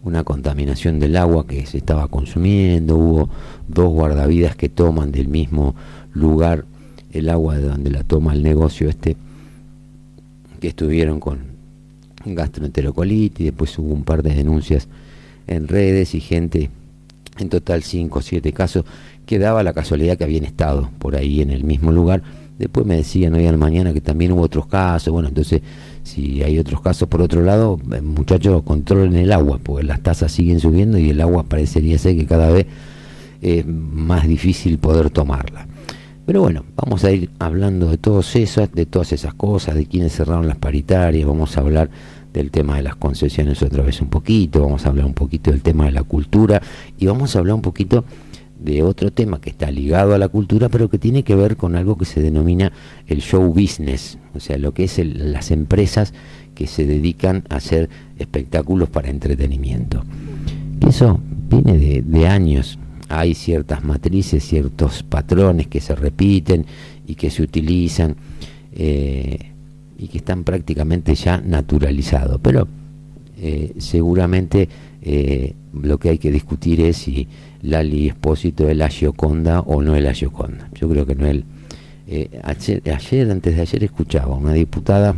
una 0.03 0.25
contaminación 0.25 0.99
del 0.99 1.17
agua 1.17 1.47
que 1.47 1.65
se 1.67 1.79
estaba 1.79 2.09
consumiendo, 2.09 2.97
hubo 2.97 3.31
dos 3.69 3.91
guardavidas 3.91 4.57
que 4.57 4.69
toman 4.69 5.13
del 5.13 5.29
mismo 5.29 5.75
lugar 6.13 6.65
el 7.19 7.31
agua 7.31 7.57
de 7.57 7.69
donde 7.69 7.91
la 7.91 8.03
toma 8.03 8.33
el 8.33 8.43
negocio 8.43 8.89
este, 8.89 9.17
que 10.61 10.69
estuvieron 10.69 11.21
con 11.21 11.39
gastroenterocolitis, 12.25 13.47
después 13.47 13.79
hubo 13.79 13.93
un 13.93 14.05
par 14.05 14.23
de 14.23 14.35
denuncias 14.35 14.89
en 15.47 15.69
redes 15.69 16.15
y 16.15 16.21
gente, 16.21 16.71
en 17.39 17.49
total 17.49 17.83
cinco 17.83 18.19
o 18.19 18.23
siete 18.23 18.53
casos, 18.53 18.85
que 19.27 19.39
daba 19.39 19.63
la 19.63 19.73
casualidad 19.73 20.17
que 20.17 20.25
habían 20.25 20.45
estado 20.45 20.91
por 20.99 21.17
ahí 21.17 21.41
en 21.41 21.51
el 21.51 21.65
mismo 21.65 21.93
lugar 21.93 22.23
Después 22.59 22.87
me 22.87 22.97
decían 22.97 23.35
hoy 23.35 23.47
a 23.47 23.53
la 23.53 23.59
mañana 23.59 23.93
que 23.93 24.01
también 24.01 24.33
hubo 24.33 24.43
otros 24.43 24.67
casos. 24.67 25.13
Bueno, 25.13 25.29
entonces, 25.29 25.61
si 26.03 26.43
hay 26.43 26.59
otros 26.59 26.81
casos 26.81 27.07
por 27.09 27.21
otro 27.21 27.43
lado, 27.43 27.79
eh, 27.93 28.01
muchachos, 28.01 28.63
controlen 28.63 29.15
el 29.17 29.33
agua, 29.33 29.61
porque 29.63 29.85
las 29.85 30.01
tasas 30.01 30.33
siguen 30.33 30.61
subiendo 30.61 30.99
y 30.99 31.11
el 31.11 31.21
agua 31.21 31.43
parecería 31.43 31.99
ser 31.99 32.17
que 32.17 32.25
cada 32.25 32.51
vez 32.51 32.67
es 33.43 33.67
más 33.67 34.27
difícil 34.27 34.79
poder 34.79 35.11
tomarla. 35.11 35.67
Pero 36.27 36.41
bueno, 36.41 36.65
vamos 36.75 37.05
a 37.05 37.13
ir 37.13 37.31
hablando 37.39 37.89
de 37.89 37.99
todos 37.99 38.35
eso, 38.35 38.67
de 38.67 38.85
todas 38.85 39.13
esas 39.13 39.33
cosas, 39.35 39.77
de 39.77 39.87
quienes 39.87 40.13
cerraron 40.13 40.49
las 40.49 40.57
paritarias, 40.57 41.27
vamos 41.27 41.57
a 41.57 41.61
hablar 41.61 41.89
del 42.33 42.51
tema 42.51 42.77
de 42.77 42.83
las 42.83 42.97
concesiones 42.97 43.63
otra 43.63 43.85
vez 43.85 44.03
un 44.03 44.09
poquito, 44.09 44.61
vamos 44.61 44.85
a 44.85 44.89
hablar 44.89 45.07
un 45.07 45.15
poquito 45.15 45.53
del 45.53 45.63
tema 45.63 45.87
de 45.87 45.93
la 45.93 46.03
cultura 46.03 46.61
y 46.99 47.07
vamos 47.07 47.35
a 47.35 47.39
hablar 47.39 47.55
un 47.55 47.63
poquito 47.63 48.05
de 48.59 48.83
otro 48.83 49.13
tema 49.13 49.41
que 49.41 49.51
está 49.51 49.71
ligado 49.71 50.15
a 50.15 50.19
la 50.19 50.29
cultura, 50.29 50.69
pero 50.69 50.89
que 50.89 50.99
tiene 50.99 51.23
que 51.23 51.37
ver 51.37 51.57
con 51.57 51.77
algo 51.77 51.97
que 51.97 52.05
se 52.05 52.21
denomina 52.21 52.73
el 53.07 53.21
show 53.21 53.43
business, 53.53 54.19
o 54.35 54.41
sea, 54.41 54.59
lo 54.59 54.73
que 54.75 54.85
es 54.85 54.99
las 54.99 55.51
empresas 55.51 56.13
que 56.55 56.67
se 56.67 56.87
dedican 56.87 57.45
a 57.51 57.57
hacer 57.57 57.89
espectáculos 58.19 58.89
para 58.89 59.11
entretenimiento. 59.11 60.03
eso 60.87 61.21
viene 61.49 62.03
de, 62.03 62.27
años. 62.27 62.79
Hay 63.09 63.35
ciertas 63.35 63.85
matrices, 63.85 64.45
ciertos 64.45 65.03
patrones 65.03 65.67
que 65.69 65.81
se 65.81 65.95
repiten 65.95 66.67
y 67.07 67.15
que 67.15 67.31
se 67.31 67.43
utilizan 67.43 68.17
eh, 68.73 69.53
y 69.99 70.09
que 70.09 70.19
están 70.19 70.45
prácticamente 70.45 71.15
ya 71.15 71.41
naturalizados. 71.41 72.41
Pero 72.43 72.69
eh, 73.39 73.75
seguramente 73.79 74.69
eh, 75.03 75.55
lo 75.73 75.99
que 75.99 76.09
hay 76.09 76.19
que 76.19 76.31
discutir 76.31 76.81
es 76.81 76.97
si 76.97 77.29
Lali 77.63 78.09
Espósito 78.09 78.69
es 78.69 78.77
la 78.77 78.89
Gioconda 78.89 79.61
o 79.61 79.83
no 79.83 79.95
es 79.95 80.03
la 80.03 80.15
Gioconda. 80.15 80.71
Yo 80.75 80.89
creo 80.89 81.07
que 81.07 81.15
no 81.15 81.27
es. 81.27 81.45
Eh, 82.09 82.41
ayer, 82.43 83.31
antes 83.31 83.57
de 83.57 83.61
ayer, 83.61 83.85
escuchaba 83.85 84.35
a 84.35 84.39
una 84.39 84.53
diputada 84.53 85.15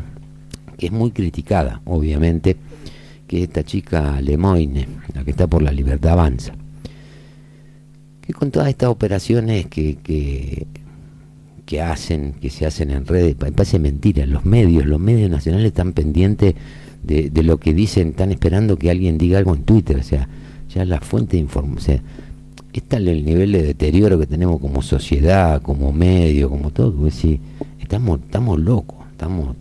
que 0.76 0.86
es 0.86 0.92
muy 0.92 1.10
criticada, 1.10 1.80
obviamente, 1.84 2.56
que 3.26 3.38
es 3.38 3.42
esta 3.44 3.62
chica 3.62 4.20
Lemoine, 4.20 4.86
la 5.14 5.24
que 5.24 5.32
está 5.32 5.46
por 5.46 5.62
la 5.62 5.72
libertad 5.72 6.12
avanza. 6.12 6.54
Que 8.28 8.34
con 8.34 8.50
todas 8.50 8.68
estas 8.68 8.90
operaciones 8.90 9.68
que, 9.68 9.96
que, 11.64 11.80
hacen, 11.80 12.34
que 12.34 12.50
se 12.50 12.66
hacen 12.66 12.90
en 12.90 13.06
redes, 13.06 13.34
parece 13.36 13.78
mentira, 13.78 14.26
los 14.26 14.44
medios, 14.44 14.84
los 14.84 15.00
medios 15.00 15.30
nacionales 15.30 15.68
están 15.68 15.94
pendientes 15.94 16.54
de, 17.02 17.30
lo 17.42 17.56
que 17.58 17.72
dicen, 17.72 18.08
están 18.08 18.30
esperando 18.30 18.76
que 18.76 18.90
alguien 18.90 19.16
diga 19.16 19.38
algo 19.38 19.54
en 19.54 19.62
Twitter, 19.62 19.96
o 19.96 20.02
sea, 20.02 20.28
ya 20.68 20.84
la 20.84 21.00
fuente 21.00 21.38
de 21.38 21.42
información, 21.42 22.02
está 22.74 22.98
el 22.98 23.24
nivel 23.24 23.52
de 23.52 23.62
deterioro 23.62 24.18
que 24.18 24.26
tenemos 24.26 24.60
como 24.60 24.82
sociedad, 24.82 25.62
como 25.62 25.90
medio, 25.90 26.50
como 26.50 26.70
todo, 26.70 26.94
que 27.02 27.40
estamos, 27.80 28.20
estamos 28.20 28.60
locos, 28.60 28.98
estamos, 29.12 29.56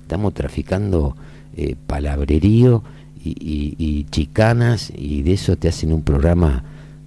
estamos 0.00 0.32
traficando 0.34 1.16
eh, 1.56 1.74
palabrerío 1.88 2.84
y, 3.24 4.06
chicanas 4.12 4.92
y 4.96 5.22
de 5.22 5.32
eso 5.32 5.56
te 5.56 5.66
hacen 5.66 5.92
un 5.92 6.02
programa 6.02 6.62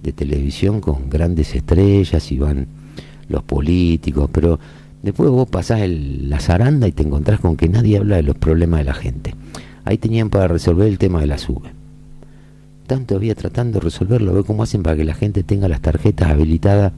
de 0.08 0.12
televisión 0.12 0.80
con 0.80 1.08
grandes 1.08 1.54
estrellas 1.54 2.30
y 2.32 2.38
van 2.38 2.66
los 3.28 3.42
políticos, 3.42 4.28
pero 4.32 4.58
después 5.02 5.30
vos 5.30 5.48
pasás 5.48 5.80
el, 5.80 6.28
la 6.28 6.40
zaranda 6.40 6.88
y 6.88 6.92
te 6.92 7.02
encontrás 7.02 7.40
con 7.40 7.56
que 7.56 7.68
nadie 7.68 7.98
habla 7.98 8.16
de 8.16 8.22
los 8.22 8.36
problemas 8.36 8.80
de 8.80 8.84
la 8.84 8.94
gente. 8.94 9.34
Ahí 9.84 9.98
tenían 9.98 10.30
para 10.30 10.48
resolver 10.48 10.88
el 10.88 10.98
tema 10.98 11.20
de 11.20 11.26
la 11.26 11.38
sube 11.38 11.78
están 12.88 13.04
todavía 13.04 13.34
tratando 13.34 13.80
de 13.80 13.84
resolverlo, 13.84 14.32
ve 14.32 14.44
cómo 14.44 14.62
hacen 14.62 14.82
para 14.82 14.96
que 14.96 15.04
la 15.04 15.12
gente 15.12 15.42
tenga 15.42 15.68
las 15.68 15.82
tarjetas 15.82 16.30
habilitadas 16.30 16.94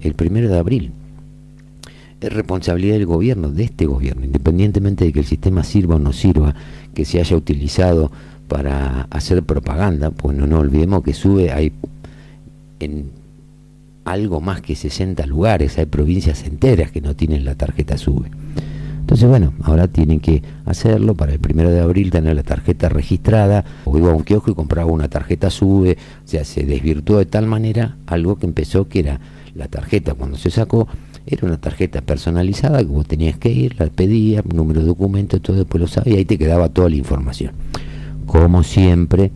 el 0.00 0.14
primero 0.14 0.48
de 0.48 0.58
abril. 0.58 0.90
Es 2.20 2.32
responsabilidad 2.32 2.94
del 2.94 3.06
gobierno, 3.06 3.52
de 3.52 3.62
este 3.62 3.86
gobierno, 3.86 4.24
independientemente 4.24 5.04
de 5.04 5.12
que 5.12 5.20
el 5.20 5.26
sistema 5.26 5.62
sirva 5.62 5.94
o 5.94 5.98
no 6.00 6.12
sirva, 6.12 6.56
que 6.92 7.04
se 7.04 7.20
haya 7.20 7.36
utilizado 7.36 8.10
para 8.48 9.02
hacer 9.10 9.44
propaganda, 9.44 10.10
pues 10.10 10.36
no 10.36 10.48
nos 10.48 10.58
olvidemos 10.58 11.04
que 11.04 11.14
sube, 11.14 11.52
hay 11.52 11.72
en 12.84 13.10
algo 14.04 14.40
más 14.40 14.60
que 14.60 14.74
60 14.74 15.26
lugares, 15.26 15.78
hay 15.78 15.86
provincias 15.86 16.44
enteras 16.44 16.90
que 16.90 17.00
no 17.00 17.14
tienen 17.14 17.44
la 17.44 17.54
tarjeta 17.54 17.96
sube. 17.96 18.30
Entonces, 19.00 19.28
bueno, 19.28 19.52
ahora 19.62 19.88
tienen 19.88 20.20
que 20.20 20.42
hacerlo 20.64 21.14
para 21.14 21.32
el 21.32 21.38
primero 21.38 21.70
de 21.70 21.80
abril 21.80 22.10
tener 22.10 22.34
la 22.34 22.44
tarjeta 22.44 22.88
registrada, 22.88 23.64
o 23.84 23.98
iba 23.98 24.10
a 24.10 24.14
un 24.14 24.22
kiosco 24.22 24.50
y 24.50 24.54
compraba 24.54 24.90
una 24.90 25.08
tarjeta 25.08 25.50
SUBE, 25.50 25.98
o 26.24 26.28
sea, 26.28 26.44
se 26.44 26.64
desvirtuó 26.64 27.18
de 27.18 27.26
tal 27.26 27.46
manera 27.46 27.96
algo 28.06 28.36
que 28.36 28.46
empezó 28.46 28.88
que 28.88 29.00
era 29.00 29.20
la 29.54 29.68
tarjeta 29.68 30.14
cuando 30.14 30.38
se 30.38 30.50
sacó, 30.50 30.88
era 31.26 31.46
una 31.46 31.60
tarjeta 31.60 32.00
personalizada 32.00 32.78
que 32.78 32.86
vos 32.86 33.06
tenías 33.06 33.36
que 33.38 33.50
ir, 33.50 33.78
la 33.78 33.86
pedías, 33.86 34.44
número 34.46 34.80
de 34.80 34.86
documento, 34.86 35.40
todo 35.40 35.56
después 35.56 35.80
lo 35.80 35.88
sabías 35.88 36.16
y 36.16 36.18
ahí 36.18 36.24
te 36.24 36.38
quedaba 36.38 36.68
toda 36.68 36.88
la 36.88 36.96
información. 36.96 37.52
Como 38.26 38.62
siempre, 38.62 39.30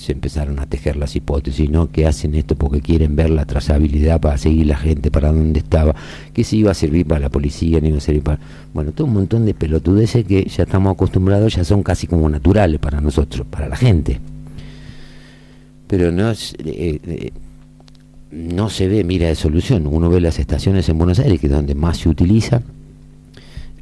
se 0.00 0.12
empezaron 0.12 0.58
a 0.60 0.66
tejer 0.66 0.96
las 0.96 1.14
hipótesis, 1.14 1.68
¿no? 1.68 1.90
Que 1.90 2.06
hacen 2.06 2.34
esto 2.34 2.56
porque 2.56 2.80
quieren 2.80 3.16
ver 3.16 3.28
la 3.28 3.44
trazabilidad 3.44 4.18
para 4.18 4.38
seguir 4.38 4.66
la 4.66 4.78
gente 4.78 5.10
para 5.10 5.30
dónde 5.30 5.60
estaba, 5.60 5.94
que 6.32 6.42
si 6.42 6.56
iba 6.56 6.70
a 6.70 6.74
servir 6.74 7.06
para 7.06 7.20
la 7.20 7.28
policía, 7.28 7.80
no 7.80 7.88
iba 7.88 7.98
a 7.98 8.00
servir 8.00 8.22
para... 8.22 8.40
Bueno, 8.72 8.92
todo 8.92 9.06
un 9.06 9.12
montón 9.12 9.44
de 9.44 9.52
pelotudeces 9.52 10.24
que 10.24 10.44
ya 10.44 10.62
estamos 10.62 10.94
acostumbrados, 10.94 11.54
ya 11.54 11.64
son 11.64 11.82
casi 11.82 12.06
como 12.06 12.30
naturales 12.30 12.80
para 12.80 13.02
nosotros, 13.02 13.46
para 13.50 13.68
la 13.68 13.76
gente. 13.76 14.20
Pero 15.86 16.10
no, 16.10 16.30
eh, 16.30 16.36
eh, 16.64 17.32
no 18.30 18.70
se 18.70 18.88
ve 18.88 19.04
mira 19.04 19.26
de 19.26 19.34
solución. 19.34 19.86
Uno 19.86 20.08
ve 20.08 20.22
las 20.22 20.38
estaciones 20.38 20.88
en 20.88 20.96
Buenos 20.96 21.18
Aires, 21.18 21.38
que 21.38 21.48
es 21.48 21.52
donde 21.52 21.74
más 21.74 21.98
se 21.98 22.08
utiliza, 22.08 22.62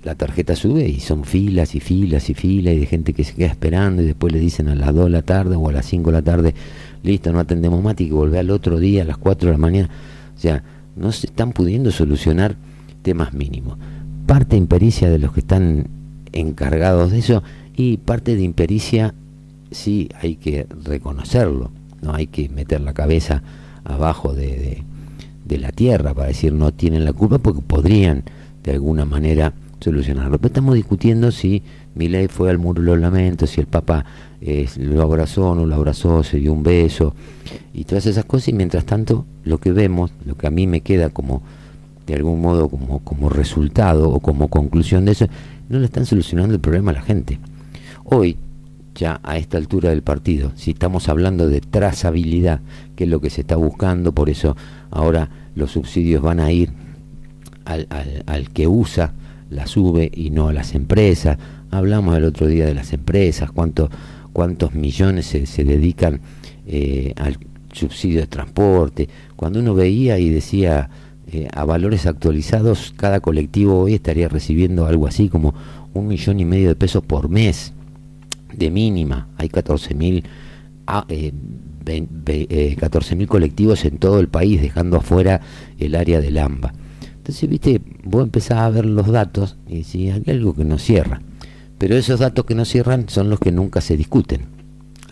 la 0.09 0.15
tarjeta 0.15 0.57
sube 0.57 0.89
y 0.89 1.01
son 1.01 1.25
filas 1.25 1.75
y 1.75 1.81
filas 1.81 2.31
y 2.31 2.35
filas 2.35 2.73
y 2.73 2.79
de 2.79 2.87
gente 2.87 3.13
que 3.13 3.25
se 3.25 3.35
queda 3.35 3.49
esperando 3.49 4.01
y 4.01 4.07
después 4.07 4.33
le 4.33 4.39
dicen 4.39 4.71
a 4.71 4.75
las 4.75 4.95
2 4.95 5.05
de 5.05 5.11
la 5.11 5.21
tarde 5.21 5.55
o 5.55 5.69
a 5.69 5.73
las 5.73 5.85
5 5.85 6.11
de 6.11 6.17
la 6.17 6.23
tarde, 6.23 6.55
listo, 7.03 7.31
no 7.31 7.41
atendemos 7.41 7.83
más 7.83 8.01
y 8.01 8.07
que 8.07 8.15
volver 8.15 8.41
al 8.41 8.51
otro 8.51 8.79
día 8.79 9.03
a 9.03 9.05
las 9.05 9.19
4 9.19 9.49
de 9.49 9.53
la 9.53 9.59
mañana. 9.59 9.91
O 10.35 10.41
sea, 10.41 10.63
no 10.97 11.13
se 11.13 11.27
están 11.27 11.53
pudiendo 11.53 11.91
solucionar 11.91 12.57
temas 13.03 13.35
mínimos. 13.35 13.77
Parte 14.27 14.57
de 14.57 14.63
impericia 14.63 15.11
de 15.11 15.19
los 15.19 15.33
que 15.33 15.41
están 15.41 15.89
encargados 16.33 17.13
de 17.13 17.19
eso 17.19 17.43
y 17.77 17.99
parte 17.99 18.35
de 18.35 18.45
impericia 18.45 19.13
sí 19.71 20.09
hay 20.23 20.37
que 20.37 20.67
reconocerlo, 20.85 21.71
no 22.01 22.15
hay 22.15 22.29
que 22.29 22.49
meter 22.49 22.81
la 22.81 22.95
cabeza 22.95 23.43
abajo 23.85 24.33
de, 24.33 24.85
de 25.45 25.59
la 25.59 25.71
tierra 25.71 26.15
para 26.15 26.29
decir 26.29 26.55
no 26.55 26.73
tienen 26.73 27.05
la 27.05 27.13
culpa 27.13 27.37
porque 27.37 27.61
podrían 27.61 28.25
de 28.65 28.73
alguna 28.73 29.05
manera 29.05 29.53
solucionarlo. 29.81 30.39
Pero 30.39 30.49
estamos 30.49 30.75
discutiendo 30.75 31.31
si 31.31 31.63
Milei 31.95 32.29
fue 32.29 32.51
al 32.51 32.59
muro 32.59 32.83
los 32.83 32.99
lamentos, 32.99 33.51
si 33.51 33.61
el 33.61 33.67
Papa 33.67 34.05
eh, 34.41 34.69
lo 34.77 35.03
abrazó 35.03 35.55
no 35.55 35.67
lo 35.67 35.75
abrazó, 35.75 36.23
se 36.23 36.39
dio 36.39 36.53
un 36.53 36.63
beso 36.63 37.15
y 37.73 37.85
todas 37.85 38.07
esas 38.07 38.25
cosas. 38.25 38.49
Y 38.49 38.53
mientras 38.53 38.85
tanto, 38.85 39.27
lo 39.45 39.59
que 39.59 39.73
vemos, 39.73 40.13
lo 40.25 40.37
que 40.37 40.47
a 40.47 40.51
mí 40.51 40.67
me 40.67 40.81
queda 40.81 41.11
como, 41.11 41.43
de 42.07 42.15
algún 42.15 42.41
modo 42.41 42.69
como, 42.69 43.01
como 43.01 43.29
resultado 43.29 44.11
o 44.11 44.21
como 44.21 44.49
conclusión 44.49 45.05
de 45.05 45.13
eso, 45.13 45.27
no 45.69 45.79
le 45.79 45.87
están 45.87 46.07
solucionando 46.07 46.55
el 46.55 46.61
problema 46.61 46.91
a 46.91 46.95
la 46.95 47.03
gente. 47.03 47.39
Hoy, 48.05 48.37
ya 48.95 49.21
a 49.23 49.37
esta 49.37 49.59
altura 49.59 49.91
del 49.91 50.03
partido, 50.03 50.53
si 50.57 50.73
estamos 50.73 51.09
hablando 51.09 51.49
de 51.49 51.61
trazabilidad, 51.61 52.61
que 52.97 53.05
es 53.05 53.11
lo 53.11 53.21
que 53.21 53.31
se 53.31 53.43
está 53.43 53.57
buscando, 53.57 54.13
por 54.13 54.29
eso 54.29 54.57
ahora 54.91 55.29
los 55.55 55.73
subsidios 55.73 56.23
van 56.23 56.41
a 56.41 56.51
ir 56.51 56.71
al, 57.65 57.87
al, 58.27 58.51
que 58.51 58.67
usa 58.67 59.13
la 59.51 59.67
sube 59.67 60.11
y 60.15 60.31
no 60.31 60.49
a 60.49 60.53
las 60.53 60.75
empresas. 60.75 61.39
Hablamos 61.71 62.17
el 62.17 62.25
otro 62.25 62.47
día 62.47 62.67
de 62.67 62.75
las 62.75 62.93
empresas, 62.93 63.51
cuánto, 63.51 63.91
cuántos 64.33 64.75
millones 64.75 65.27
se, 65.27 65.47
se 65.47 65.65
dedican 65.65 66.21
eh, 66.67 67.13
al 67.17 67.39
subsidio 67.73 68.21
de 68.21 68.27
transporte. 68.27 69.09
Cuando 69.37 69.61
uno 69.61 69.75
veía 69.75 70.19
y 70.19 70.31
decía 70.31 70.91
eh, 71.31 71.49
a 71.53 71.65
valores 71.65 72.07
actualizados, 72.07 72.95
cada 72.97 73.21
colectivo 73.21 73.81
hoy 73.81 73.95
estaría 73.95 74.29
recibiendo 74.29 74.87
algo 74.87 75.07
así 75.07 75.29
como 75.29 75.55
un 75.93 76.07
millón 76.09 76.41
y 76.41 76.45
medio 76.45 76.69
de 76.69 76.75
pesos 76.75 77.05
por 77.05 77.29
mes 77.29 77.75
de 78.53 78.71
mínima. 78.71 79.29
Hay 79.37 79.49
14 79.49 79.95
mil 79.95 80.25
ah, 80.87 81.05
eh, 81.09 81.33
eh, 81.87 83.27
colectivos 83.27 83.85
en 83.85 83.99
todo 83.99 84.21
el 84.21 84.29
país, 84.29 84.61
dejando 84.61 84.97
afuera 84.97 85.41
el 85.79 85.95
área 85.95 86.21
del 86.21 86.39
AMBA. 86.39 86.73
Entonces, 87.29 87.51
viste, 87.51 87.83
vos 88.05 88.23
empezás 88.23 88.57
a 88.57 88.71
ver 88.71 88.87
los 88.87 89.07
datos 89.09 89.59
y 89.69 89.85
si 89.85 90.09
hay 90.09 90.23
algo 90.29 90.55
que 90.55 90.65
no 90.65 90.79
cierra. 90.79 91.21
Pero 91.77 91.95
esos 91.95 92.21
datos 92.21 92.47
que 92.47 92.55
no 92.55 92.65
cierran 92.65 93.11
son 93.11 93.29
los 93.29 93.39
que 93.39 93.53
nunca 93.53 93.83
se 93.83 93.99
discuten. 93.99 94.47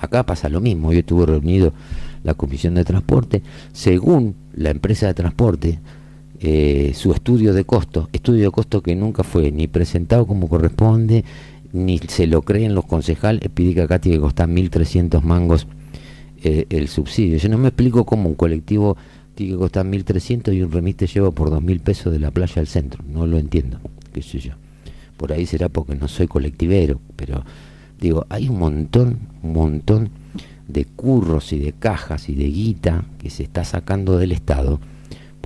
Acá 0.00 0.24
pasa 0.24 0.48
lo 0.48 0.62
mismo. 0.62 0.94
Yo 0.94 1.00
estuve 1.00 1.26
reunido 1.26 1.74
la 2.24 2.33
Comisión 2.33 2.72
de 2.74 2.87
Transporte. 2.87 3.42
Según 3.74 4.35
la 4.55 4.70
empresa 4.70 5.09
de 5.09 5.12
transporte, 5.12 5.79
eh, 6.40 6.92
su 6.94 7.12
estudio 7.12 7.52
de 7.52 7.64
costo, 7.64 8.09
estudio 8.14 8.44
de 8.44 8.50
costo 8.50 8.83
que 8.83 8.96
nunca 8.96 9.22
fue 9.22 9.52
ni 9.52 9.66
presentado 9.66 10.26
como 10.26 10.48
corresponde, 10.48 11.22
ni 11.74 11.98
se 11.98 12.26
lo 12.26 12.40
creen 12.40 12.74
los 12.74 12.87
concejales, 12.87 13.46
pide 13.52 13.74
que 13.74 13.83
acá 13.83 13.98
tiene 13.98 14.16
que 14.16 14.22
costar 14.22 14.48
1.300 14.48 15.20
mangos 15.20 15.66
eh, 16.42 16.64
el 16.70 16.88
subsidio. 16.88 17.37
Yo 17.37 17.50
no 17.50 17.59
me 17.59 17.68
explico 17.68 18.07
cómo 18.07 18.31
un 18.31 18.37
colectivo 18.37 18.96
tiene 19.37 19.53
que 19.53 19.59
costar 19.59 19.87
1.300 19.87 20.53
y 20.55 20.62
un 20.62 20.72
remis 20.72 20.96
te 20.96 21.07
lleva 21.07 21.31
por 21.31 21.51
2.000 21.51 21.81
pesos 21.81 22.12
de 22.12 22.18
la 22.18 22.33
playa 22.33 22.61
al 22.61 22.66
centro. 22.66 23.05
No 23.09 23.27
lo 23.27 23.38
entiendo, 23.38 23.79
qué 24.12 24.22
sé 24.22 24.40
yo. 24.40 24.55
Por 25.16 25.33
ahí 25.33 25.46
será 25.46 25.68
porque 25.68 25.94
no 25.94 26.09
soy 26.09 26.27
colectivero, 26.27 27.01
pero 27.14 27.44
digo, 28.01 28.27
hay 28.29 28.49
un 28.49 28.59
montón, 28.59 29.20
un 29.42 29.53
montón 29.53 30.11
de 30.66 30.85
curros 30.85 31.53
y 31.53 31.61
de 31.61 31.72
cajas 31.72 32.29
y 32.29 32.35
de 32.35 32.46
guita 32.46 33.05
que 33.18 33.31
se 33.31 33.44
está 33.44 33.62
sacando 33.64 34.18
del 34.18 34.33
Estado 34.33 34.81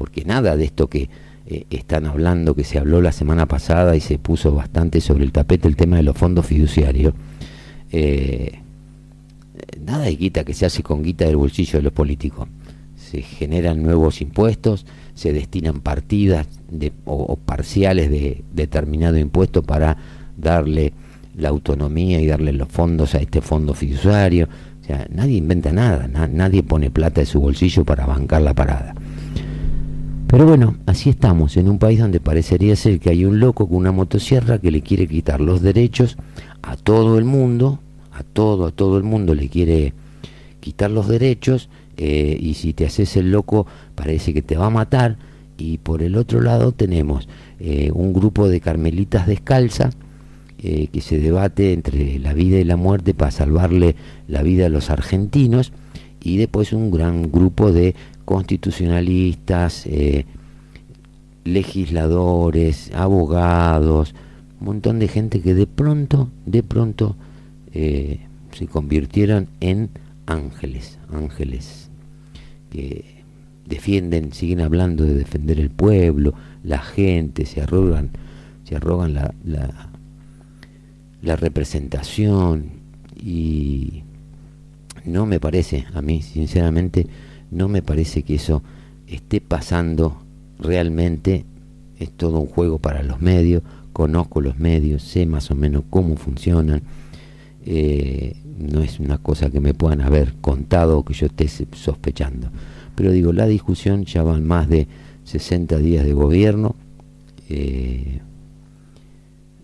porque 0.01 0.25
nada 0.25 0.57
de 0.57 0.65
esto 0.65 0.87
que 0.87 1.11
eh, 1.45 1.67
están 1.69 2.07
hablando, 2.07 2.55
que 2.55 2.65
se 2.65 2.79
habló 2.79 3.03
la 3.03 3.13
semana 3.13 3.45
pasada 3.45 3.97
y 3.97 4.01
se 4.01 4.19
puso 4.19 4.55
bastante 4.55 5.03
sobre 5.03 5.25
el 5.25 5.31
tapete 5.31 5.69
el 5.69 5.77
tema 5.77 5.99
de 5.99 6.03
los 6.03 6.17
fondos 6.17 6.47
fiduciarios, 6.47 7.13
eh, 7.93 8.61
nada 9.79 10.05
de 10.05 10.17
guita 10.17 10.43
que 10.43 10.55
se 10.55 10.65
hace 10.65 10.83
con 10.83 11.03
guita 11.03 11.27
del 11.27 11.37
bolsillo 11.37 11.81
de 11.81 11.83
los 11.83 11.93
políticos. 11.93 12.49
Se 13.11 13.23
generan 13.23 13.83
nuevos 13.83 14.21
impuestos, 14.21 14.87
se 15.15 15.33
destinan 15.33 15.81
partidas 15.81 16.47
de, 16.71 16.93
o, 17.05 17.35
parciales 17.37 18.09
de 18.09 18.45
determinado 18.55 19.19
impuesto 19.19 19.63
para 19.63 19.97
darle 20.37 20.93
la 21.37 21.49
autonomía 21.49 22.21
y 22.21 22.27
darle 22.27 22.53
los 22.53 22.69
fondos 22.69 23.17
a 23.17 23.19
este 23.19 23.41
fondo 23.41 23.75
fiduciario. 23.75 24.49
O 24.81 24.85
sea, 24.85 25.09
nadie 25.11 25.39
inventa 25.39 25.73
nada, 25.73 26.07
nadie 26.29 26.63
pone 26.63 26.91
plata 26.91 27.21
de 27.21 27.27
su 27.27 27.41
bolsillo 27.41 27.85
para 27.85 28.07
bancar 28.07 28.43
la 28.43 28.55
parada. 28.55 28.95
Pero 30.29 30.47
bueno, 30.47 30.77
así 30.87 31.11
estamos, 31.11 31.57
en 31.57 31.69
un 31.69 31.81
país 31.81 31.99
donde 31.99 32.21
parecería 32.21 32.77
ser 32.77 33.01
que 33.01 33.11
hay 33.11 33.25
un 33.25 33.41
loco 33.41 33.67
con 33.67 33.79
una 33.79 33.91
motosierra 33.91 34.61
que 34.61 34.71
le 34.71 34.83
quiere 34.83 35.09
quitar 35.09 35.41
los 35.41 35.61
derechos 35.61 36.17
a 36.63 36.77
todo 36.77 37.19
el 37.19 37.25
mundo, 37.25 37.81
a 38.13 38.23
todo, 38.23 38.67
a 38.67 38.71
todo 38.71 38.97
el 38.97 39.03
mundo 39.03 39.35
le 39.35 39.49
quiere 39.49 39.93
quitar 40.61 40.91
los 40.91 41.09
derechos 41.09 41.69
eh, 42.03 42.35
y 42.41 42.55
si 42.55 42.73
te 42.73 42.87
haces 42.87 43.15
el 43.19 43.31
loco 43.31 43.67
parece 43.95 44.33
que 44.33 44.41
te 44.41 44.57
va 44.57 44.67
a 44.67 44.71
matar. 44.71 45.19
Y 45.59 45.77
por 45.77 46.03
el 46.03 46.17
otro 46.17 46.41
lado 46.41 46.73
tenemos 46.73 47.29
eh, 47.59 47.91
un 47.93 48.15
grupo 48.15 48.49
de 48.49 48.61
carmelitas 48.61 49.27
descalzas 49.27 49.95
eh, 50.63 50.87
que 50.91 51.03
se 51.03 51.19
debate 51.19 51.75
entre 51.75 52.19
la 52.19 52.33
vida 52.33 52.59
y 52.59 52.65
la 52.65 52.77
muerte 52.77 53.13
para 53.13 53.31
salvarle 53.31 53.97
la 54.29 54.43
vida 54.43 54.67
a 54.67 54.71
los 54.71 54.89
argentinos. 54.89 55.73
Y 56.23 56.39
después 56.39 56.73
un 56.73 56.91
gran 56.91 57.31
grupo 57.31 57.71
de 57.71 57.95
constitucionalistas, 58.25 59.85
eh, 59.85 60.25
legisladores, 61.45 62.91
abogados, 62.95 64.15
un 64.59 64.67
montón 64.69 64.99
de 65.01 65.09
gente 65.09 65.43
que 65.43 65.53
de 65.53 65.67
pronto, 65.67 66.31
de 66.47 66.63
pronto 66.63 67.17
se 67.73 68.67
convirtieron 68.69 69.49
en 69.61 69.91
ángeles, 70.27 70.99
ángeles 71.13 71.90
que 72.71 73.05
defienden, 73.67 74.33
siguen 74.33 74.61
hablando 74.61 75.05
de 75.05 75.15
defender 75.15 75.61
el 75.61 75.71
pueblo, 75.71 76.35
la 76.65 76.79
gente, 76.79 77.47
se 77.47 77.61
arrogan, 77.61 78.11
se 78.65 78.77
arrogan 78.77 79.15
la, 79.15 79.35
la, 79.45 79.91
la 81.23 81.37
representación 81.37 82.71
y 83.23 84.03
no 85.05 85.27
me 85.27 85.41
parece 85.41 85.87
a 85.93 86.03
mí, 86.03 86.23
sinceramente, 86.23 87.07
no 87.51 87.69
me 87.69 87.83
parece 87.83 88.23
que 88.23 88.37
eso 88.37 88.63
esté 89.07 89.41
pasando 89.41 90.23
realmente. 90.59 91.45
Es 91.99 92.11
todo 92.11 92.39
un 92.39 92.47
juego 92.47 92.79
para 92.79 93.03
los 93.03 93.21
medios. 93.21 93.63
Conozco 93.93 94.41
los 94.41 94.59
medios, 94.59 95.03
sé 95.03 95.27
más 95.27 95.51
o 95.51 95.55
menos 95.55 95.83
cómo 95.91 96.17
funcionan. 96.17 96.83
Eh, 97.67 98.37
no 98.61 98.83
es 98.83 99.01
una 99.01 99.19
cosa 99.19 99.51
que 99.51 99.61
me 99.61 99.75
puedan 99.75 100.03
haber 100.03 100.35
contado 100.41 100.99
o 100.99 101.05
que 101.05 101.15
yo 101.15 101.27
esté 101.27 101.49
sospechando. 101.49 102.51
Pero 102.95 103.13
digo, 103.13 103.33
la 103.33 103.47
discusión 103.47 104.05
ya 104.05 104.23
van 104.23 104.47
más 104.47 104.69
de 104.69 104.87
60 105.25 105.79
días 105.79 106.05
de 106.05 106.13
gobierno. 106.13 106.77
Eh, 107.49 108.21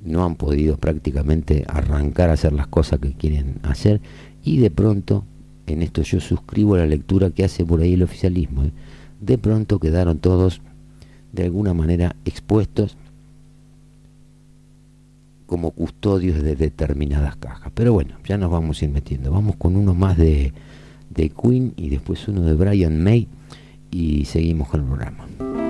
no 0.04 0.24
han 0.24 0.36
podido 0.36 0.76
prácticamente 0.76 1.64
arrancar 1.68 2.30
a 2.30 2.34
hacer 2.34 2.52
las 2.52 2.68
cosas 2.68 3.00
que 3.00 3.12
quieren 3.12 3.58
hacer 3.62 4.00
y 4.44 4.58
de 4.58 4.70
pronto 4.70 5.24
en 5.66 5.82
esto 5.82 6.02
yo 6.02 6.20
suscribo 6.20 6.76
la 6.76 6.86
lectura 6.86 7.30
que 7.30 7.44
hace 7.44 7.64
por 7.64 7.80
ahí 7.80 7.94
el 7.94 8.04
oficialismo. 8.04 8.64
¿eh? 8.64 8.72
De 9.20 9.36
pronto 9.36 9.80
quedaron 9.80 10.18
todos 10.18 10.62
de 11.32 11.44
alguna 11.44 11.74
manera 11.74 12.14
expuestos 12.24 12.96
como 15.46 15.70
custodios 15.70 16.42
de 16.42 16.56
determinadas 16.56 17.36
cajas. 17.36 17.72
Pero 17.74 17.92
bueno, 17.92 18.16
ya 18.24 18.36
nos 18.36 18.50
vamos 18.50 18.80
a 18.80 18.84
ir 18.84 18.90
metiendo. 18.90 19.30
Vamos 19.30 19.56
con 19.56 19.76
uno 19.76 19.94
más 19.94 20.16
de, 20.16 20.52
de 21.10 21.30
Queen 21.30 21.72
y 21.76 21.88
después 21.88 22.26
uno 22.28 22.42
de 22.42 22.54
Brian 22.54 23.02
May 23.02 23.28
y 23.90 24.24
seguimos 24.24 24.68
con 24.68 24.80
el 24.80 24.86
programa. 24.86 25.65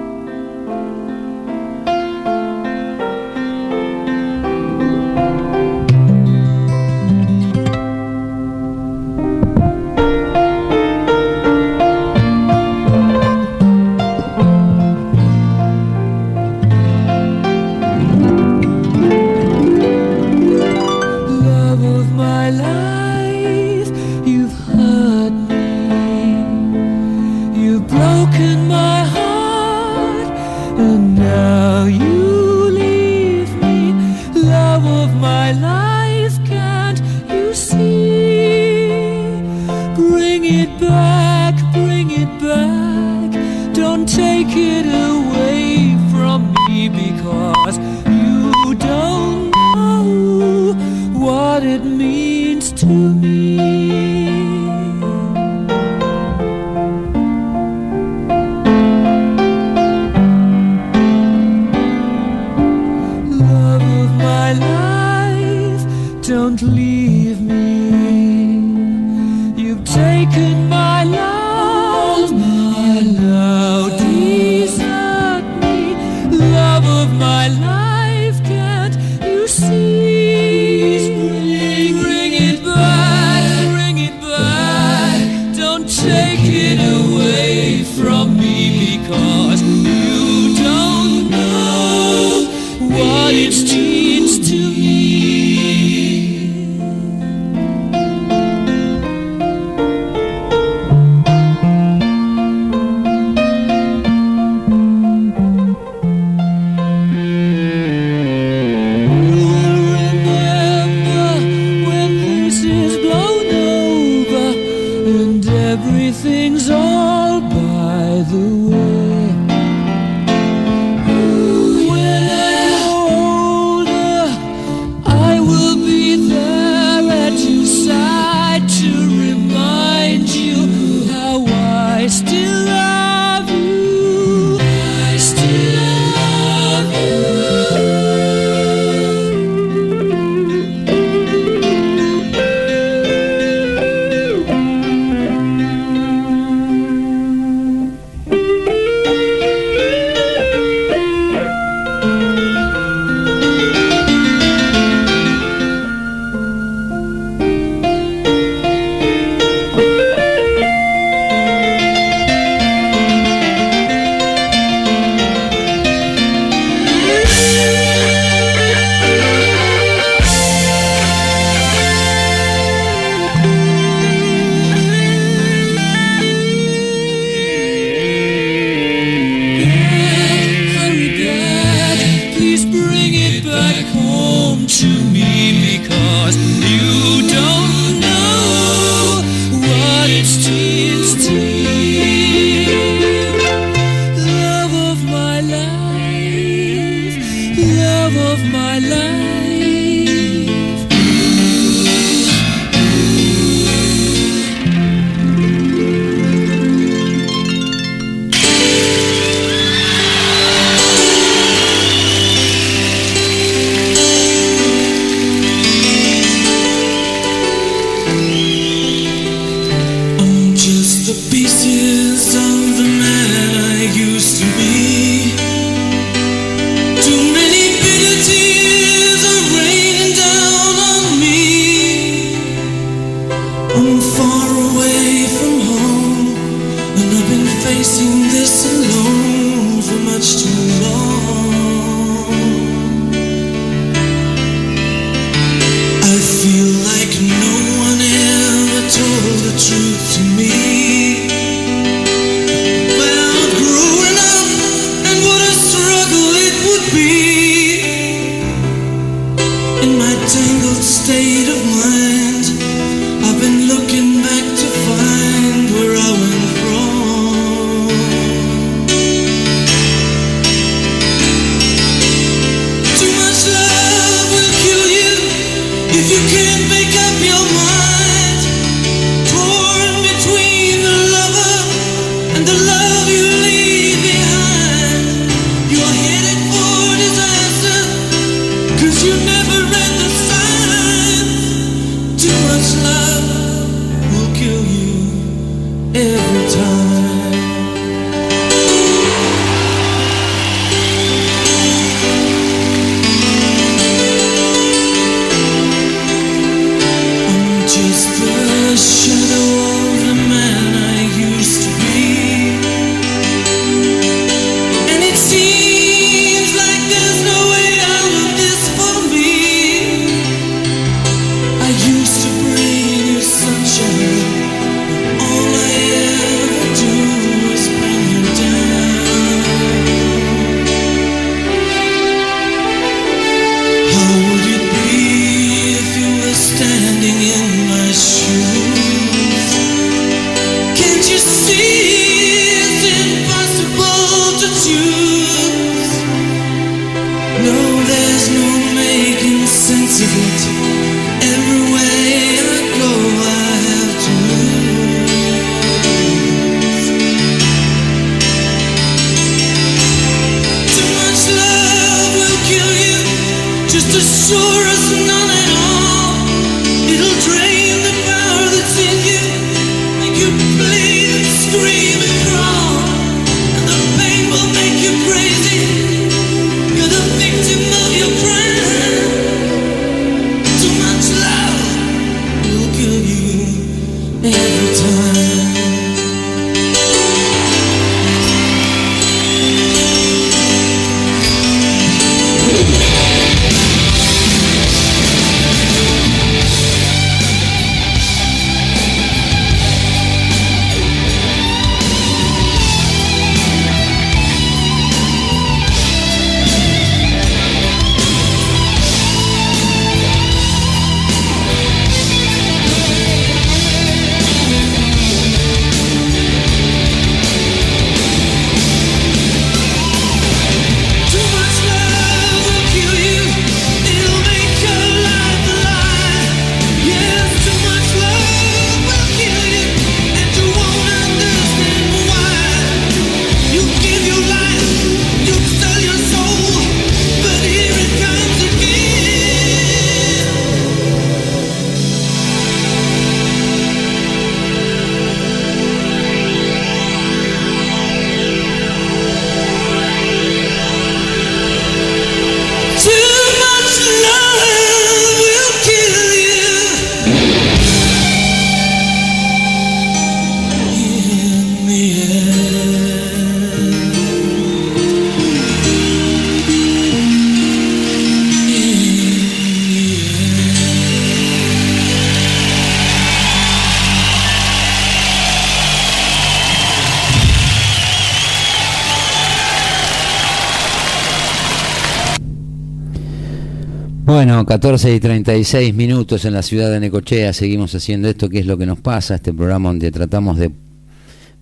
Bueno, 484.16 484.46
14 484.46 484.94
y 484.94 484.98
36 484.98 485.74
minutos 485.74 486.24
en 486.24 486.32
la 486.32 486.40
ciudad 486.40 486.70
de 486.70 486.80
Necochea. 486.80 487.34
Seguimos 487.34 487.74
haciendo 487.74 488.08
esto, 488.08 488.30
que 488.30 488.38
es 488.38 488.46
lo 488.46 488.56
que 488.56 488.64
nos 488.64 488.80
pasa. 488.80 489.16
Este 489.16 489.30
programa 489.34 489.68
donde 489.68 489.90
tratamos 489.90 490.38
de 490.38 490.52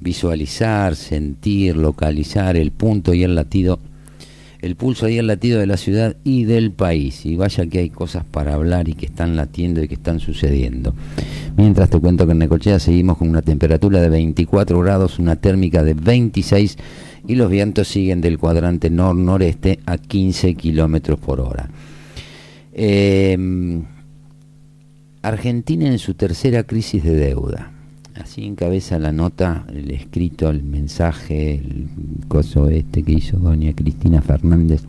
visualizar, 0.01 0.97
sentir, 0.97 1.77
localizar 1.77 2.57
el 2.57 2.73
punto 2.73 3.15
y 3.15 3.23
el 3.23 3.37
latido, 3.37 3.79
el 4.61 4.75
pulso 4.75 5.09
y 5.09 5.19
el 5.19 5.29
latido 5.29 5.61
de 5.61 5.69
la 5.69 5.77
ciudad 5.77 6.17
y 6.25 6.47
del 6.47 6.73
país. 6.73 7.25
Y 7.25 7.37
vaya 7.37 7.65
que 7.67 7.79
hay 7.79 7.91
cosas 7.91 8.25
para 8.25 8.55
hablar 8.55 8.89
y 8.89 8.95
que 8.95 9.07
están 9.07 9.37
latiendo 9.37 9.81
y 9.81 9.87
que 9.87 9.95
están 9.95 10.19
sucediendo. 10.19 10.97
Mientras 11.57 11.91
te 11.91 12.01
cuento 12.01 12.27
que 12.27 12.33
en 12.33 12.39
Necochea 12.39 12.81
seguimos 12.81 13.19
con 13.19 13.29
una 13.29 13.43
temperatura 13.43 14.01
de 14.01 14.09
24 14.09 14.81
grados, 14.81 15.21
una 15.21 15.37
térmica 15.37 15.85
de 15.85 15.95
26 15.95 16.77
y 17.29 17.37
los 17.37 17.49
vientos 17.49 17.87
siguen 17.87 18.21
del 18.21 18.37
cuadrante 18.37 18.91
nor-noreste 18.91 19.79
a 19.87 19.97
15 19.97 20.57
kilómetros 20.57 21.21
por 21.21 21.39
hora. 21.39 21.71
Eh, 22.75 23.39
Argentina 25.23 25.87
en 25.87 25.99
su 25.99 26.15
tercera 26.15 26.65
crisis 26.65 27.03
de 27.03 27.15
deuda. 27.15 27.73
Así 28.15 28.45
encabeza 28.45 28.99
la 28.99 29.11
nota, 29.11 29.65
el 29.73 29.91
escrito, 29.91 30.51
el 30.51 30.63
mensaje, 30.63 31.55
el 31.55 31.89
coso 32.29 32.69
este 32.69 33.03
que 33.03 33.13
hizo 33.13 33.39
doña 33.39 33.73
Cristina 33.75 34.21
Fernández. 34.23 34.83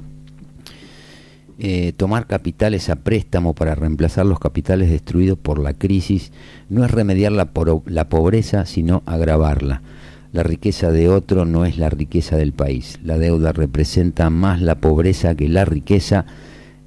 Eh, 1.57 1.93
tomar 1.95 2.27
capitales 2.27 2.89
a 2.89 2.97
préstamo 2.97 3.53
para 3.53 3.75
reemplazar 3.75 4.25
los 4.25 4.39
capitales 4.39 4.89
destruidos 4.89 5.37
por 5.39 5.57
la 5.57 5.73
crisis 5.73 6.33
no 6.69 6.83
es 6.83 6.91
remediar 6.91 7.31
la, 7.31 7.49
la 7.85 8.09
pobreza, 8.09 8.65
sino 8.65 9.03
agravarla. 9.05 9.81
La 10.33 10.43
riqueza 10.43 10.91
de 10.91 11.07
otro 11.07 11.45
no 11.45 11.65
es 11.65 11.77
la 11.77 11.89
riqueza 11.89 12.35
del 12.35 12.51
país. 12.51 12.99
La 13.03 13.17
deuda 13.17 13.53
representa 13.53 14.29
más 14.29 14.61
la 14.61 14.75
pobreza 14.75 15.33
que 15.35 15.47
la 15.47 15.63
riqueza 15.63 16.25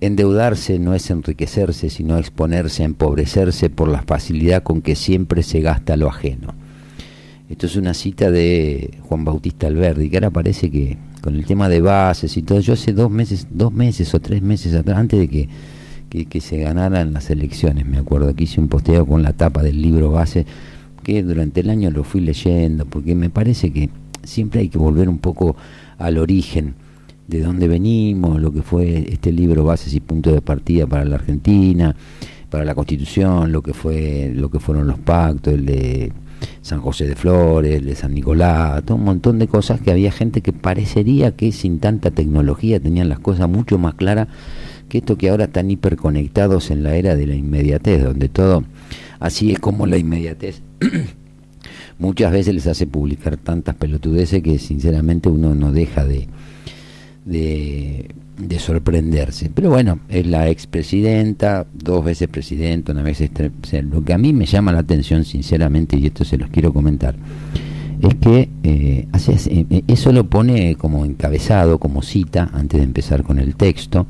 Endeudarse 0.01 0.79
no 0.79 0.95
es 0.95 1.11
enriquecerse, 1.11 1.91
sino 1.91 2.19
exponerse 2.19 2.83
a 2.83 2.87
empobrecerse 2.87 3.69
por 3.69 3.89
la 3.89 4.03
facilidad 4.03 4.63
con 4.63 4.81
que 4.81 4.95
siempre 4.95 5.43
se 5.43 5.61
gasta 5.61 5.97
lo 5.97 6.09
ajeno. 6.09 6.55
Esto 7.51 7.67
es 7.67 7.75
una 7.75 7.95
cita 7.95 8.31
de 8.31 8.99
Juan 9.03 9.25
Bautista 9.25 9.67
Alberdi, 9.67 10.09
que 10.09 10.19
ahora 10.19 10.31
parece 10.31 10.71
que 10.71 10.99
con 11.21 11.35
el 11.35 11.47
tema 11.47 11.69
de 11.69 11.81
bases 11.81 12.37
y 12.37 12.43
todo, 12.43 12.61
yo 12.61 12.75
hace 12.75 12.93
dos 12.93 13.11
meses, 13.11 13.49
dos 13.51 13.73
meses 13.73 14.15
o 14.15 14.21
tres 14.21 14.41
meses 14.41 14.73
atrás, 14.75 14.99
antes 14.99 15.19
de 15.19 15.29
que, 15.29 16.27
que, 16.27 16.41
se 16.41 16.59
ganaran 16.59 17.13
las 17.13 17.31
elecciones, 17.31 17.85
me 17.85 17.99
acuerdo 17.99 18.33
que 18.35 18.45
hice 18.45 18.61
un 18.61 18.69
posteo 18.69 19.05
con 19.05 19.25
la 19.25 19.33
tapa 19.33 19.63
del 19.63 19.83
libro 19.83 20.13
base, 20.13 20.47
que 21.03 21.25
durante 21.25 21.61
el 21.61 21.71
año 21.71 21.91
lo 21.91 22.05
fui 22.05 22.21
leyendo, 22.21 22.87
porque 22.87 23.17
me 23.17 23.31
parece 23.31 23.73
que 23.73 23.91
siempre 24.23 24.61
hay 24.61 24.69
que 24.69 24.79
volver 24.79 25.09
un 25.09 25.19
poco 25.19 25.57
al 25.99 26.19
origen 26.19 26.75
de 27.29 27.43
dónde 27.43 27.68
venimos, 27.68 28.41
lo 28.41 28.53
que 28.53 28.62
fue 28.62 29.07
este 29.11 29.31
libro 29.33 29.62
Bases 29.62 29.95
y 29.95 30.01
Puntos 30.01 30.33
de 30.33 30.41
Partida 30.41 30.87
para 30.87 31.05
la 31.05 31.16
Argentina, 31.16 31.95
para 32.49 32.64
la 32.64 32.74
Constitución, 32.74 33.53
lo 33.53 33.62
que 33.62 33.74
fue, 33.74 34.33
lo 34.35 34.51
que 34.51 34.59
fueron 34.59 34.87
los 34.87 34.99
pactos, 34.99 35.53
el 35.53 35.66
de 35.66 36.12
San 36.62 36.81
José 36.81 37.07
de 37.07 37.16
Flores, 37.16 37.76
el 37.76 37.85
de 37.85 37.95
San 37.95 38.14
Nicolás, 38.14 38.83
todo 38.85 38.97
un 38.97 39.05
montón 39.05 39.39
de 39.39 39.47
cosas 39.47 39.81
que 39.83 39.91
había 39.91 40.11
gente 40.11 40.41
que 40.41 40.55
parecería 40.55 41.37
que 41.37 41.53
sin 41.53 41.81
tanta 41.81 42.11
tecnología 42.11 42.81
tenían 42.81 43.11
las 43.11 43.18
cosas 43.18 43.49
mucho 43.49 43.79
más 43.79 43.95
claras 43.95 44.29
que 44.89 44.99
esto 44.99 45.18
que 45.18 45.29
ahora 45.29 45.45
están 45.45 45.70
hiperconectados 45.70 46.70
en 46.70 46.83
la 46.83 46.97
era 46.97 47.14
de 47.14 47.26
la 47.26 47.35
inmediatez, 47.35 48.03
donde 48.03 48.31
todo 48.31 48.64
así 49.20 49.53
es 49.53 49.59
como 49.59 49.87
la 49.87 49.99
inmediatez 49.99 50.62
muchas 51.99 52.33
veces 52.33 52.55
les 52.55 52.66
hace 52.66 52.87
publicar 52.87 53.37
tantas 53.37 53.74
pelotudeces 53.74 54.43
que 54.43 54.59
sinceramente 54.59 55.29
uno 55.29 55.55
no 55.55 55.72
deja 55.72 56.07
de, 56.07 56.29
de, 57.29 58.59
sorprenderse. 58.59 59.51
Pero 59.55 59.70
bueno, 59.70 60.01
es 60.09 60.26
la 60.26 60.49
expresidenta, 60.49 61.66
dos 61.72 62.05
veces 62.05 62.29
presidenta, 62.29 62.93
una 62.93 63.03
vez... 63.03 63.22
lo 63.91 64.05
que 64.05 64.12
a 64.12 64.18
mí 64.18 64.33
me 64.33 64.47
llama 64.47 64.72
la 64.72 64.81
atención, 64.81 65.24
sinceramente, 65.24 65.97
y 65.97 66.07
esto 66.07 66.24
se 66.24 66.39
los 66.39 66.51
quiero 66.51 66.72
comentar, 66.72 67.14
es 68.01 68.14
que 68.14 68.49
eh, 68.62 69.07
eh, 69.12 69.83
eso 69.89 70.12
lo 70.12 70.29
pone 70.29 70.76
como 70.76 71.05
encabezado, 71.05 71.79
como 71.79 72.03
cita, 72.03 72.51
antes 72.53 72.81
de 72.81 72.85
empezar 72.85 73.22
con 73.22 73.39
el 73.39 73.57
texto, 73.57 74.07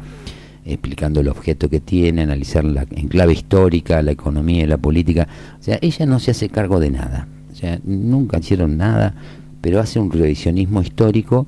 explicando 0.64 1.20
el 1.20 1.28
objeto 1.28 1.68
que 1.70 1.80
tiene, 1.80 2.22
analizar 2.22 2.64
la, 2.64 2.86
en 2.90 3.08
clave 3.08 3.32
histórica, 3.32 4.02
la 4.02 4.12
economía 4.12 4.64
y 4.64 4.66
la 4.66 4.76
política. 4.76 5.26
O 5.58 5.62
sea, 5.62 5.78
ella 5.80 6.04
no 6.06 6.20
se 6.20 6.32
hace 6.32 6.50
cargo 6.50 6.78
de 6.80 6.90
nada. 6.90 7.28
O 7.50 7.54
sea, 7.54 7.80
nunca 7.84 8.38
hicieron 8.38 8.76
nada, 8.76 9.14
pero 9.62 9.80
hace 9.80 9.98
un 9.98 10.12
revisionismo 10.12 10.82
histórico 10.82 11.46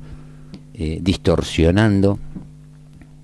eh, 0.83 0.99
distorsionando, 1.03 2.19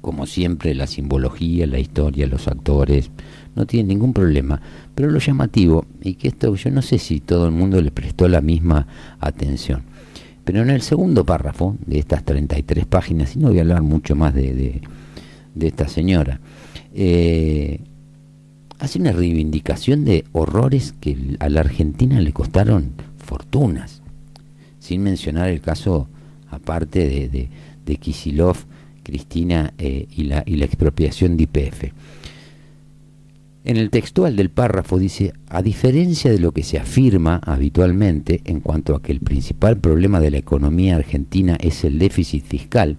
como 0.02 0.26
siempre, 0.26 0.74
la 0.74 0.86
simbología, 0.86 1.66
la 1.66 1.78
historia, 1.78 2.26
los 2.26 2.48
actores, 2.48 3.10
no 3.54 3.64
tiene 3.64 3.94
ningún 3.94 4.12
problema. 4.12 4.60
Pero 4.94 5.10
lo 5.10 5.18
llamativo, 5.18 5.86
y 6.02 6.16
que 6.16 6.28
esto 6.28 6.54
yo 6.54 6.70
no 6.70 6.82
sé 6.82 6.98
si 6.98 7.20
todo 7.20 7.46
el 7.46 7.52
mundo 7.52 7.80
le 7.80 7.90
prestó 7.90 8.28
la 8.28 8.42
misma 8.42 8.86
atención, 9.20 9.84
pero 10.44 10.60
en 10.60 10.68
el 10.68 10.82
segundo 10.82 11.24
párrafo 11.24 11.78
de 11.86 11.98
estas 11.98 12.24
33 12.26 12.84
páginas, 12.84 13.34
y 13.34 13.38
no 13.38 13.48
voy 13.48 13.56
a 13.56 13.62
hablar 13.62 13.80
mucho 13.80 14.14
más 14.14 14.34
de, 14.34 14.82
de, 15.54 15.66
esta 15.66 15.88
señora, 15.88 16.40
eh, 16.92 17.80
hace 18.80 18.98
una 18.98 19.12
reivindicación 19.12 20.04
de 20.04 20.26
horrores 20.32 20.92
que 21.00 21.38
a 21.40 21.48
la 21.48 21.60
Argentina 21.60 22.20
le 22.20 22.34
costaron 22.34 22.92
fortunas, 23.16 24.02
sin 24.78 25.02
mencionar 25.02 25.48
el 25.48 25.62
caso 25.62 26.10
aparte 26.50 27.08
de, 27.08 27.28
de, 27.28 27.48
de 27.84 27.96
Kisilov, 27.96 28.56
Cristina 29.02 29.72
eh, 29.78 30.06
y, 30.10 30.24
la, 30.24 30.42
y 30.46 30.56
la 30.56 30.64
expropiación 30.64 31.36
de 31.36 31.44
IPF. 31.44 31.84
En 33.64 33.76
el 33.76 33.90
textual 33.90 34.36
del 34.36 34.50
párrafo 34.50 34.96
dice, 34.96 35.32
a 35.48 35.60
diferencia 35.60 36.30
de 36.30 36.38
lo 36.38 36.52
que 36.52 36.62
se 36.62 36.78
afirma 36.78 37.40
habitualmente 37.44 38.40
en 38.44 38.60
cuanto 38.60 38.94
a 38.94 39.02
que 39.02 39.10
el 39.10 39.18
principal 39.18 39.76
problema 39.76 40.20
de 40.20 40.30
la 40.30 40.38
economía 40.38 40.94
argentina 40.94 41.56
es 41.60 41.82
el 41.82 41.98
déficit 41.98 42.44
fiscal 42.44 42.96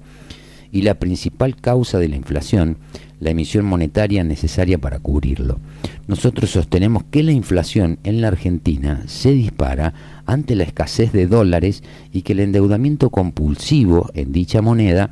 y 0.72 0.82
la 0.82 0.96
principal 0.96 1.56
causa 1.56 2.00
de 2.00 2.10
la 2.10 2.18
inflación, 2.18 2.78
la 3.20 3.32
emisión 3.32 3.66
monetaria 3.66 4.24
necesaria 4.24 4.78
para 4.78 5.00
cubrirlo. 5.00 5.60
Nosotros 6.08 6.52
sostenemos 6.52 7.04
que 7.10 7.24
la 7.24 7.32
inflación 7.32 8.00
en 8.04 8.22
la 8.22 8.28
Argentina 8.28 9.04
se 9.08 9.32
dispara 9.32 9.94
ante 10.26 10.56
la 10.56 10.64
escasez 10.64 11.12
de 11.12 11.28
dólares 11.28 11.84
y 12.12 12.22
que 12.22 12.34
el 12.34 12.42
endeudamiento 12.42 13.10
compulsivo 13.10 14.10
en 14.14 14.32
dicha 14.32 14.62
moneda 14.62 15.10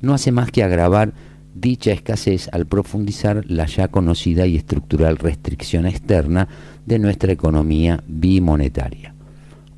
no 0.00 0.14
hace 0.14 0.32
más 0.32 0.50
que 0.50 0.62
agravar 0.62 1.12
dicha 1.54 1.92
escasez 1.92 2.48
al 2.52 2.66
profundizar 2.66 3.44
la 3.46 3.66
ya 3.66 3.88
conocida 3.88 4.46
y 4.46 4.56
estructural 4.56 5.18
restricción 5.18 5.86
externa 5.86 6.48
de 6.86 6.98
nuestra 6.98 7.32
economía 7.32 8.02
bimonetaria. 8.06 9.14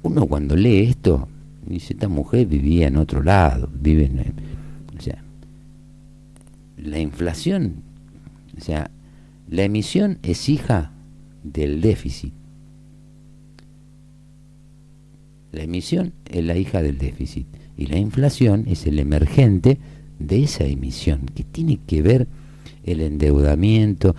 Uno 0.03 0.27
cuando 0.27 0.57
lee 0.57 0.85
esto 0.85 1.29
dice, 1.67 1.95
esta 1.95 2.09
mujer 2.09 2.47
vivía 2.47 2.89
en 2.89 2.97
otro 2.97 3.23
lado, 3.23 3.69
vive 3.73 4.05
en... 4.05 4.54
La 6.85 6.99
inflación, 6.99 7.83
o 8.59 8.61
sea, 8.61 8.91
la 9.49 9.63
emisión 9.63 10.19
es 10.23 10.51
hija 10.51 10.93
del 11.43 11.81
déficit. 11.81 12.35
La 15.51 15.63
emisión 15.63 16.13
es 16.31 16.45
la 16.45 16.59
hija 16.59 16.83
del 16.83 16.99
déficit 16.99 17.47
y 17.79 17.87
la 17.87 17.97
inflación 17.97 18.65
es 18.67 18.87
el 18.87 18.99
emergente 18.99 19.79
de 20.19 20.43
esa 20.43 20.65
emisión. 20.65 21.23
¿Qué 21.35 21.43
tiene 21.43 21.79
que 21.87 22.03
ver 22.03 22.27
el 22.85 23.01
endeudamiento? 23.01 24.15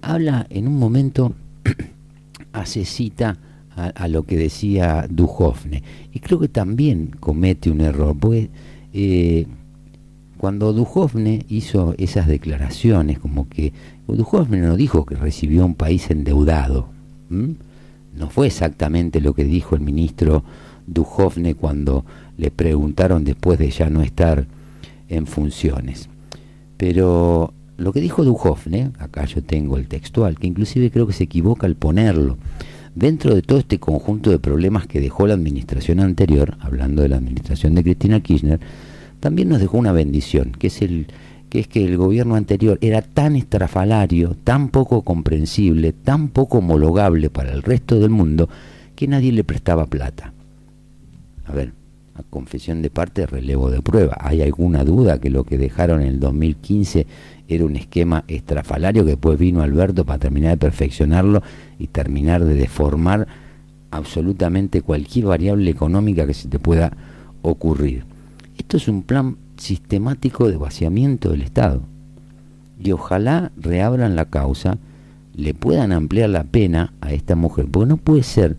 Habla 0.00 0.46
en 0.48 0.68
un 0.68 0.78
momento, 0.78 1.34
hace 2.54 2.86
cita 2.86 3.38
a, 3.74 4.08
lo 4.08 4.22
que 4.22 4.38
decía 4.38 5.06
Duhovne 5.10 5.82
y 6.10 6.20
creo 6.20 6.40
que 6.40 6.48
también 6.48 7.10
comete 7.20 7.70
un 7.70 7.82
error, 7.82 8.16
porque 8.18 8.48
eh, 8.94 9.46
cuando 10.46 10.72
Duhovne 10.72 11.44
hizo 11.48 11.96
esas 11.98 12.28
declaraciones, 12.28 13.18
como 13.18 13.48
que 13.48 13.72
Duhovne 14.06 14.60
no 14.60 14.76
dijo 14.76 15.04
que 15.04 15.16
recibió 15.16 15.66
un 15.66 15.74
país 15.74 16.08
endeudado 16.08 16.88
no 17.28 18.30
fue 18.30 18.46
exactamente 18.46 19.20
lo 19.20 19.34
que 19.34 19.42
dijo 19.42 19.74
el 19.74 19.80
ministro 19.80 20.44
Duhovne 20.86 21.56
cuando 21.56 22.04
le 22.38 22.52
preguntaron 22.52 23.24
después 23.24 23.58
de 23.58 23.72
ya 23.72 23.90
no 23.90 24.02
estar 24.02 24.46
en 25.08 25.26
funciones. 25.26 26.08
Pero 26.76 27.52
lo 27.76 27.92
que 27.92 28.00
dijo 28.00 28.22
Duhovne, 28.22 28.92
acá 29.00 29.24
yo 29.24 29.42
tengo 29.42 29.78
el 29.78 29.88
textual, 29.88 30.38
que 30.38 30.46
inclusive 30.46 30.92
creo 30.92 31.08
que 31.08 31.12
se 31.12 31.24
equivoca 31.24 31.66
al 31.66 31.74
ponerlo, 31.74 32.38
dentro 32.94 33.34
de 33.34 33.42
todo 33.42 33.58
este 33.58 33.80
conjunto 33.80 34.30
de 34.30 34.38
problemas 34.38 34.86
que 34.86 35.00
dejó 35.00 35.26
la 35.26 35.34
administración 35.34 35.98
anterior, 35.98 36.56
hablando 36.60 37.02
de 37.02 37.08
la 37.08 37.16
administración 37.16 37.74
de 37.74 37.82
Cristina 37.82 38.20
Kirchner, 38.20 38.60
también 39.26 39.48
nos 39.48 39.58
dejó 39.58 39.76
una 39.78 39.90
bendición, 39.90 40.52
que 40.56 40.68
es 40.68 40.82
el 40.82 41.08
que 41.50 41.58
es 41.58 41.66
que 41.66 41.84
el 41.84 41.96
gobierno 41.96 42.36
anterior 42.36 42.78
era 42.80 43.02
tan 43.02 43.34
estrafalario, 43.34 44.36
tan 44.44 44.68
poco 44.68 45.02
comprensible, 45.02 45.92
tan 45.92 46.28
poco 46.28 46.58
homologable 46.58 47.28
para 47.28 47.50
el 47.50 47.64
resto 47.64 47.98
del 47.98 48.10
mundo, 48.10 48.48
que 48.94 49.08
nadie 49.08 49.32
le 49.32 49.42
prestaba 49.42 49.86
plata. 49.86 50.32
A 51.44 51.50
ver, 51.50 51.72
a 52.14 52.22
confesión 52.22 52.82
de 52.82 52.90
parte, 52.90 53.26
relevo 53.26 53.68
de 53.68 53.82
prueba. 53.82 54.16
¿Hay 54.20 54.42
alguna 54.42 54.84
duda 54.84 55.18
que 55.18 55.28
lo 55.28 55.42
que 55.42 55.58
dejaron 55.58 56.02
en 56.02 56.06
el 56.06 56.20
2015 56.20 57.04
era 57.48 57.64
un 57.64 57.74
esquema 57.74 58.22
estrafalario 58.28 59.04
que 59.04 59.10
después 59.10 59.40
vino 59.40 59.60
Alberto 59.60 60.04
para 60.04 60.20
terminar 60.20 60.52
de 60.52 60.58
perfeccionarlo 60.58 61.42
y 61.80 61.88
terminar 61.88 62.44
de 62.44 62.54
deformar 62.54 63.26
absolutamente 63.90 64.82
cualquier 64.82 65.24
variable 65.24 65.68
económica 65.68 66.28
que 66.28 66.34
se 66.34 66.46
te 66.46 66.60
pueda 66.60 66.96
ocurrir? 67.42 68.04
Esto 68.58 68.76
es 68.76 68.88
un 68.88 69.02
plan 69.02 69.36
sistemático 69.56 70.48
de 70.48 70.56
vaciamiento 70.56 71.30
del 71.30 71.42
Estado. 71.42 71.82
Y 72.82 72.92
ojalá 72.92 73.52
reabran 73.56 74.16
la 74.16 74.26
causa, 74.26 74.78
le 75.34 75.54
puedan 75.54 75.92
ampliar 75.92 76.30
la 76.30 76.44
pena 76.44 76.92
a 77.00 77.12
esta 77.12 77.36
mujer, 77.36 77.66
porque 77.70 77.88
no 77.88 77.96
puede 77.96 78.22
ser 78.22 78.56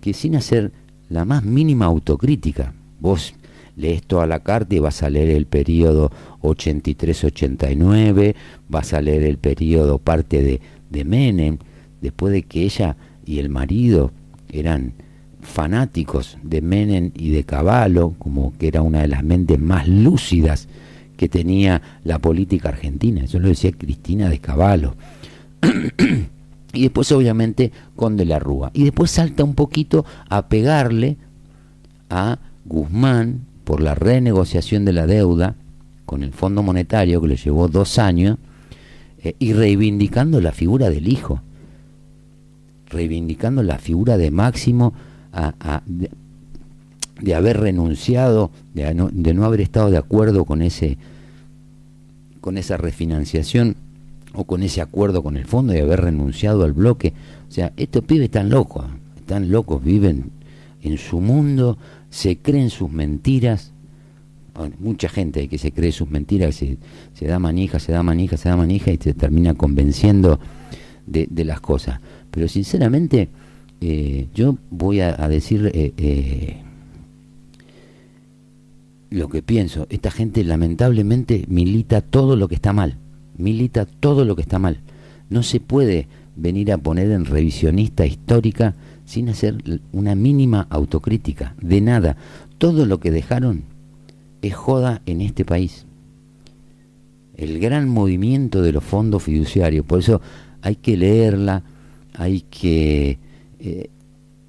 que 0.00 0.12
sin 0.12 0.36
hacer 0.36 0.72
la 1.08 1.24
más 1.24 1.44
mínima 1.44 1.86
autocrítica, 1.86 2.74
vos 3.00 3.34
lees 3.76 4.02
toda 4.02 4.26
la 4.26 4.40
carta 4.40 4.74
y 4.74 4.78
vas 4.78 5.02
a 5.02 5.10
leer 5.10 5.30
el 5.30 5.46
periodo 5.46 6.10
83-89, 6.42 8.34
vas 8.68 8.92
a 8.92 9.00
leer 9.00 9.24
el 9.24 9.38
periodo 9.38 9.98
parte 9.98 10.42
de, 10.42 10.60
de 10.90 11.04
Menem, 11.04 11.58
después 12.00 12.32
de 12.32 12.42
que 12.42 12.62
ella 12.62 12.96
y 13.24 13.38
el 13.38 13.48
marido 13.48 14.12
eran 14.52 14.92
fanáticos 15.44 16.38
de 16.42 16.60
Menem 16.60 17.12
y 17.14 17.30
de 17.30 17.44
Caballo, 17.44 18.14
como 18.18 18.56
que 18.58 18.68
era 18.68 18.82
una 18.82 19.02
de 19.02 19.08
las 19.08 19.22
mentes 19.22 19.60
más 19.60 19.86
lúcidas 19.86 20.68
que 21.16 21.28
tenía 21.28 21.80
la 22.02 22.18
política 22.18 22.70
argentina. 22.70 23.22
Eso 23.22 23.38
lo 23.38 23.48
decía 23.48 23.72
Cristina 23.72 24.28
de 24.28 24.40
Caballo. 24.40 24.96
y 26.72 26.82
después, 26.82 27.12
obviamente, 27.12 27.72
con 27.94 28.16
De 28.16 28.24
la 28.24 28.38
Rúa. 28.38 28.70
Y 28.74 28.84
después 28.84 29.10
salta 29.10 29.44
un 29.44 29.54
poquito 29.54 30.04
a 30.28 30.48
pegarle 30.48 31.16
a 32.10 32.38
Guzmán 32.64 33.42
por 33.64 33.80
la 33.80 33.94
renegociación 33.94 34.84
de 34.84 34.92
la 34.92 35.06
deuda 35.06 35.56
con 36.04 36.22
el 36.22 36.32
Fondo 36.32 36.62
Monetario, 36.62 37.20
que 37.20 37.28
le 37.28 37.36
llevó 37.36 37.68
dos 37.68 37.98
años, 37.98 38.38
eh, 39.22 39.34
y 39.38 39.52
reivindicando 39.52 40.40
la 40.40 40.52
figura 40.52 40.90
del 40.90 41.08
hijo, 41.08 41.40
reivindicando 42.88 43.62
la 43.62 43.78
figura 43.78 44.16
de 44.18 44.30
Máximo 44.30 44.92
de, 45.86 47.34
haber 47.34 47.60
renunciado, 47.60 48.50
de 48.74 48.94
no, 48.94 49.08
de 49.12 49.34
no 49.34 49.44
haber 49.44 49.60
estado 49.60 49.90
de 49.90 49.98
acuerdo 49.98 50.44
con 50.44 50.62
ese 50.62 50.98
con 52.40 52.58
esa 52.58 52.76
refinanciación 52.76 53.76
o 54.34 54.44
con 54.44 54.62
ese 54.62 54.82
acuerdo 54.82 55.22
con 55.22 55.38
el 55.38 55.46
fondo 55.46 55.74
y 55.74 55.78
haber 55.78 56.02
renunciado 56.02 56.64
al 56.64 56.74
bloque. 56.74 57.14
O 57.48 57.52
sea, 57.52 57.72
estos 57.76 58.04
pibes 58.04 58.24
están 58.24 58.50
locos, 58.50 58.84
están 59.16 59.50
locos, 59.50 59.82
viven 59.82 60.30
en 60.82 60.98
su 60.98 61.20
mundo, 61.20 61.78
se 62.10 62.36
creen 62.36 62.68
sus 62.68 62.90
mentiras. 62.90 63.72
mucha 64.78 65.08
gente 65.08 65.48
que 65.48 65.56
se 65.56 65.72
cree 65.72 65.90
sus 65.90 66.10
mentiras, 66.10 66.56
se, 66.56 66.76
se 67.14 67.26
da 67.26 67.38
manija, 67.38 67.78
se 67.78 67.92
da 67.92 68.02
manija, 68.02 68.36
se 68.36 68.50
da 68.50 68.56
manija 68.56 68.90
y 68.92 68.98
se 68.98 69.14
termina 69.14 69.54
convenciendo 69.54 70.38
de, 71.06 71.26
de 71.30 71.44
las 71.44 71.60
cosas. 71.60 72.00
Pero 72.30 72.46
sinceramente, 72.48 73.30
eh, 73.80 74.28
yo 74.34 74.56
voy 74.70 75.00
a, 75.00 75.12
decir 75.28 75.70
eh, 75.74 75.92
eh, 75.96 76.62
lo 79.10 79.28
que 79.28 79.42
pienso. 79.42 79.86
Esta 79.90 80.10
gente 80.10 80.44
lamentablemente 80.44 81.44
milita 81.48 82.00
todo 82.00 82.36
lo 82.36 82.48
que 82.48 82.54
está 82.54 82.72
mal. 82.72 82.96
Milita 83.36 83.84
todo 83.86 84.24
lo 84.24 84.36
que 84.36 84.42
está 84.42 84.58
mal. 84.58 84.80
No 85.28 85.42
se 85.42 85.60
puede 85.60 86.08
venir 86.36 86.72
a 86.72 86.78
poner 86.78 87.10
en 87.10 87.24
revisionista 87.24 88.06
histórica 88.06 88.74
sin 89.04 89.28
hacer 89.28 89.80
una 89.92 90.14
mínima 90.14 90.66
autocrítica. 90.70 91.54
De 91.60 91.80
nada. 91.80 92.16
Todo 92.58 92.86
lo 92.86 93.00
que 93.00 93.10
dejaron 93.10 93.64
es 94.40 94.54
joda 94.54 95.02
en 95.06 95.20
este 95.20 95.44
país. 95.44 95.86
El 97.36 97.58
gran 97.58 97.88
movimiento 97.88 98.62
de 98.62 98.72
los 98.72 98.84
fondos 98.84 99.24
fiduciarios. 99.24 99.84
Por 99.84 99.98
eso 99.98 100.20
hay 100.62 100.76
que 100.76 100.96
leerla, 100.96 101.64
hay 102.14 102.42
que 102.42 103.18
eh, 103.64 103.88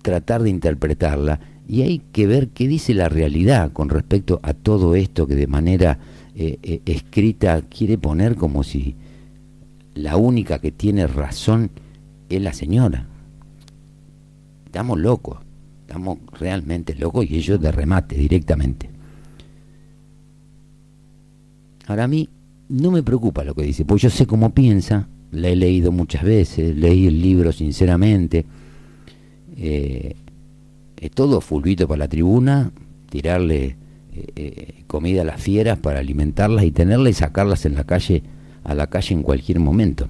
tratar 0.01 0.43
de 0.43 0.49
interpretarla 0.49 1.39
y 1.67 1.83
hay 1.83 1.99
que 2.11 2.27
ver 2.27 2.49
qué 2.49 2.67
dice 2.67 2.93
la 2.93 3.07
realidad 3.07 3.71
con 3.71 3.87
respecto 3.87 4.41
a 4.43 4.53
todo 4.53 4.93
esto 4.93 5.25
que 5.25 5.35
de 5.35 5.47
manera 5.47 5.99
eh, 6.35 6.59
eh, 6.61 6.81
escrita 6.85 7.61
quiere 7.61 7.97
poner 7.97 8.35
como 8.35 8.63
si 8.63 8.95
la 9.93 10.17
única 10.17 10.59
que 10.59 10.71
tiene 10.71 11.07
razón 11.07 11.71
es 12.27 12.41
la 12.41 12.51
señora. 12.51 13.07
Estamos 14.65 14.99
locos, 14.99 15.39
estamos 15.87 16.19
realmente 16.33 16.93
locos 16.93 17.25
y 17.29 17.37
ellos 17.37 17.61
de 17.61 17.71
remate 17.71 18.17
directamente. 18.17 18.89
Ahora 21.87 22.03
a 22.03 22.07
mí 22.07 22.27
no 22.67 22.91
me 22.91 23.01
preocupa 23.01 23.45
lo 23.45 23.55
que 23.55 23.63
dice, 23.63 23.85
pues 23.85 24.01
yo 24.01 24.09
sé 24.09 24.27
cómo 24.27 24.53
piensa, 24.53 25.07
la 25.31 25.47
he 25.47 25.55
leído 25.55 25.91
muchas 25.91 26.23
veces, 26.23 26.75
leí 26.75 27.07
el 27.07 27.21
libro 27.21 27.51
sinceramente, 27.51 28.45
eh, 29.57 30.15
todo 31.13 31.41
fulvito 31.41 31.87
para 31.87 31.99
la 31.99 32.07
tribuna, 32.07 32.71
tirarle 33.09 33.75
eh, 34.13 34.27
eh, 34.35 34.83
comida 34.87 35.21
a 35.21 35.25
las 35.25 35.41
fieras 35.41 35.77
para 35.77 35.99
alimentarlas 35.99 36.65
y 36.65 36.71
tenerlas 36.71 37.11
y 37.11 37.13
sacarlas 37.13 37.65
en 37.65 37.75
la 37.75 37.83
calle, 37.83 38.23
a 38.63 38.73
la 38.73 38.87
calle 38.87 39.13
en 39.13 39.23
cualquier 39.23 39.59
momento. 39.59 40.07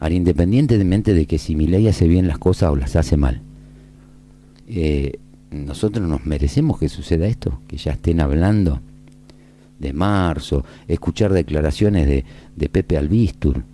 Ahora, 0.00 0.14
independientemente 0.14 1.14
de 1.14 1.26
que 1.26 1.38
si 1.38 1.56
mi 1.56 1.66
ley 1.66 1.88
hace 1.88 2.06
bien 2.06 2.28
las 2.28 2.38
cosas 2.38 2.70
o 2.70 2.76
las 2.76 2.94
hace 2.94 3.16
mal, 3.16 3.42
nosotros 5.50 6.06
nos 6.06 6.24
merecemos 6.26 6.78
que 6.78 6.88
suceda 6.88 7.26
esto, 7.26 7.60
que 7.66 7.78
ya 7.78 7.92
estén 7.92 8.20
hablando 8.20 8.80
de 9.78 9.92
marzo, 9.92 10.64
escuchar 10.86 11.32
declaraciones 11.32 12.06
de, 12.06 12.24
de 12.54 12.68
Pepe 12.68 12.96
Albistur, 12.96 13.64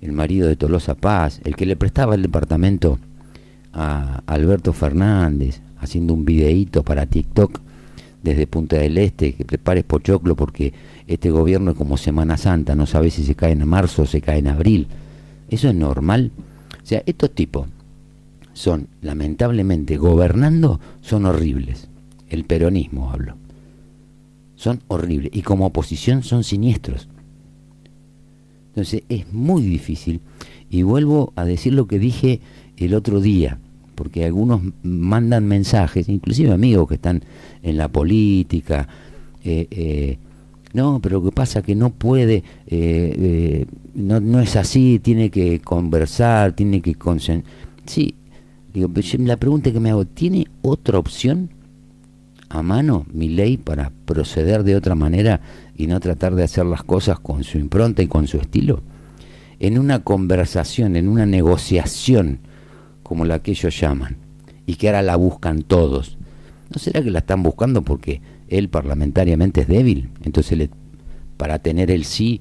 el 0.00 0.12
marido 0.12 0.48
de 0.48 0.56
Tolosa 0.56 0.94
Paz, 0.94 1.40
el 1.44 1.56
que 1.56 1.66
le 1.66 1.76
prestaba 1.76 2.14
el 2.14 2.22
departamento 2.22 2.98
a 3.72 4.22
Alberto 4.26 4.72
Fernández 4.72 5.60
haciendo 5.78 6.14
un 6.14 6.24
videíto 6.24 6.82
para 6.82 7.06
TikTok 7.06 7.60
desde 8.22 8.46
Punta 8.46 8.76
del 8.76 8.98
Este, 8.98 9.34
que 9.34 9.44
prepares 9.44 9.84
pochoclo 9.84 10.36
porque 10.36 10.74
este 11.06 11.30
gobierno 11.30 11.70
es 11.70 11.76
como 11.76 11.96
Semana 11.96 12.36
Santa, 12.36 12.74
no 12.74 12.86
sabe 12.86 13.10
si 13.10 13.24
se 13.24 13.34
cae 13.34 13.52
en 13.52 13.66
marzo 13.66 14.02
o 14.02 14.06
se 14.06 14.20
cae 14.20 14.38
en 14.38 14.48
abril. 14.48 14.88
Eso 15.48 15.68
es 15.68 15.74
normal. 15.74 16.30
O 16.82 16.86
sea, 16.86 17.02
estos 17.06 17.30
tipos 17.34 17.66
son, 18.52 18.88
lamentablemente, 19.00 19.96
gobernando, 19.96 20.80
son 21.00 21.24
horribles. 21.24 21.88
El 22.28 22.44
peronismo 22.44 23.10
hablo. 23.10 23.36
Son 24.54 24.82
horribles. 24.88 25.30
Y 25.34 25.42
como 25.42 25.66
oposición 25.66 26.22
son 26.22 26.44
siniestros. 26.44 27.08
Entonces 28.68 29.02
es 29.08 29.32
muy 29.32 29.62
difícil. 29.62 30.20
Y 30.68 30.82
vuelvo 30.82 31.32
a 31.34 31.44
decir 31.44 31.72
lo 31.72 31.86
que 31.86 31.98
dije 31.98 32.40
el 32.80 32.94
otro 32.94 33.20
día, 33.20 33.58
porque 33.94 34.24
algunos 34.24 34.62
mandan 34.82 35.46
mensajes, 35.46 36.08
inclusive 36.08 36.52
amigos 36.52 36.88
que 36.88 36.94
están 36.94 37.22
en 37.62 37.76
la 37.76 37.88
política, 37.88 38.88
eh, 39.44 39.66
eh, 39.70 40.18
no, 40.72 41.00
pero 41.00 41.18
lo 41.18 41.24
que 41.24 41.32
pasa 41.32 41.60
es 41.60 41.64
que 41.64 41.74
no 41.74 41.90
puede, 41.90 42.44
eh, 42.66 43.66
no, 43.94 44.20
no 44.20 44.40
es 44.40 44.56
así, 44.56 45.00
tiene 45.00 45.30
que 45.30 45.60
conversar, 45.60 46.52
tiene 46.52 46.80
que 46.80 46.96
Sí, 47.86 48.14
digo, 48.72 48.88
la 49.18 49.36
pregunta 49.36 49.72
que 49.72 49.80
me 49.80 49.90
hago, 49.90 50.04
¿tiene 50.04 50.46
otra 50.62 50.98
opción 50.98 51.50
a 52.48 52.62
mano 52.62 53.04
mi 53.12 53.28
ley 53.28 53.56
para 53.56 53.90
proceder 54.04 54.62
de 54.62 54.76
otra 54.76 54.94
manera 54.94 55.40
y 55.76 55.86
no 55.86 55.98
tratar 56.00 56.34
de 56.34 56.44
hacer 56.44 56.66
las 56.66 56.84
cosas 56.84 57.18
con 57.18 57.42
su 57.42 57.58
impronta 57.58 58.02
y 58.02 58.06
con 58.06 58.28
su 58.28 58.38
estilo? 58.38 58.80
En 59.58 59.78
una 59.78 59.98
conversación, 60.04 60.94
en 60.94 61.08
una 61.08 61.26
negociación, 61.26 62.38
como 63.10 63.24
la 63.24 63.40
que 63.40 63.50
ellos 63.50 63.80
llaman, 63.80 64.18
y 64.66 64.76
que 64.76 64.86
ahora 64.86 65.02
la 65.02 65.16
buscan 65.16 65.62
todos. 65.62 66.16
¿No 66.72 66.78
será 66.78 67.02
que 67.02 67.10
la 67.10 67.18
están 67.18 67.42
buscando 67.42 67.82
porque 67.82 68.20
él 68.46 68.68
parlamentariamente 68.68 69.62
es 69.62 69.66
débil? 69.66 70.10
Entonces, 70.22 70.68
para 71.36 71.58
tener 71.58 71.90
el 71.90 72.04
sí, 72.04 72.40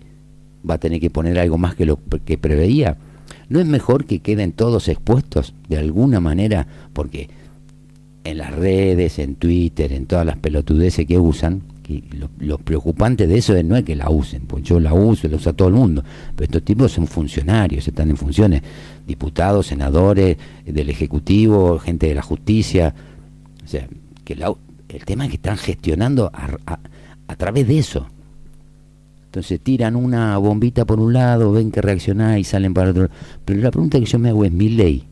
va 0.69 0.75
a 0.75 0.77
tener 0.77 1.01
que 1.01 1.09
poner 1.09 1.39
algo 1.39 1.57
más 1.57 1.73
que 1.73 1.87
lo 1.87 1.97
que 2.23 2.37
preveía. 2.37 2.97
¿No 3.47 3.59
es 3.59 3.65
mejor 3.65 4.05
que 4.05 4.19
queden 4.19 4.51
todos 4.51 4.89
expuestos 4.89 5.55
de 5.69 5.79
alguna 5.79 6.19
manera? 6.19 6.67
Porque 6.93 7.31
en 8.23 8.37
las 8.37 8.53
redes, 8.53 9.17
en 9.17 9.37
Twitter, 9.37 9.91
en 9.91 10.05
todas 10.05 10.23
las 10.23 10.37
pelotudeces 10.37 11.07
que 11.07 11.17
usan, 11.17 11.63
lo, 12.39 12.57
preocupante 12.59 13.25
de 13.25 13.37
eso 13.37 13.55
es, 13.55 13.65
no 13.65 13.75
es 13.75 13.83
que 13.83 13.95
la 13.95 14.09
usen, 14.09 14.41
pues 14.41 14.63
yo 14.63 14.79
la 14.79 14.93
uso, 14.93 15.27
la 15.27 15.37
usa 15.37 15.53
todo 15.53 15.69
el 15.69 15.73
mundo, 15.73 16.03
pero 16.35 16.45
estos 16.45 16.63
tipos 16.63 16.91
son 16.91 17.07
funcionarios, 17.07 17.87
están 17.87 18.09
en 18.09 18.17
funciones, 18.17 18.61
diputados, 19.07 19.67
senadores, 19.67 20.37
del 20.65 20.89
Ejecutivo, 20.89 21.79
gente 21.79 22.07
de 22.07 22.15
la 22.15 22.21
justicia, 22.21 22.93
o 23.63 23.67
sea, 23.67 23.87
que 24.23 24.33
el 24.33 25.05
tema 25.05 25.25
es 25.25 25.31
que 25.31 25.37
están 25.37 25.57
gestionando 25.57 26.31
a, 26.33 27.35
través 27.35 27.67
de 27.67 27.79
eso. 27.79 28.07
Entonces 29.25 29.59
tiran 29.59 29.95
una 29.95 30.37
bombita 30.37 30.85
por 30.85 30.99
un 30.99 31.13
lado, 31.13 31.51
ven 31.51 31.71
que 31.71 31.81
reacciona 31.81 32.39
y 32.39 32.43
salen 32.43 32.73
para 32.73 32.91
otro. 32.91 33.09
Pero 33.45 33.61
la 33.61 33.71
pregunta 33.71 33.99
que 33.99 34.05
yo 34.05 34.17
me 34.17 34.29
hago 34.29 34.45
es 34.45 34.51
mi 34.51 34.69
ley. 34.69 35.05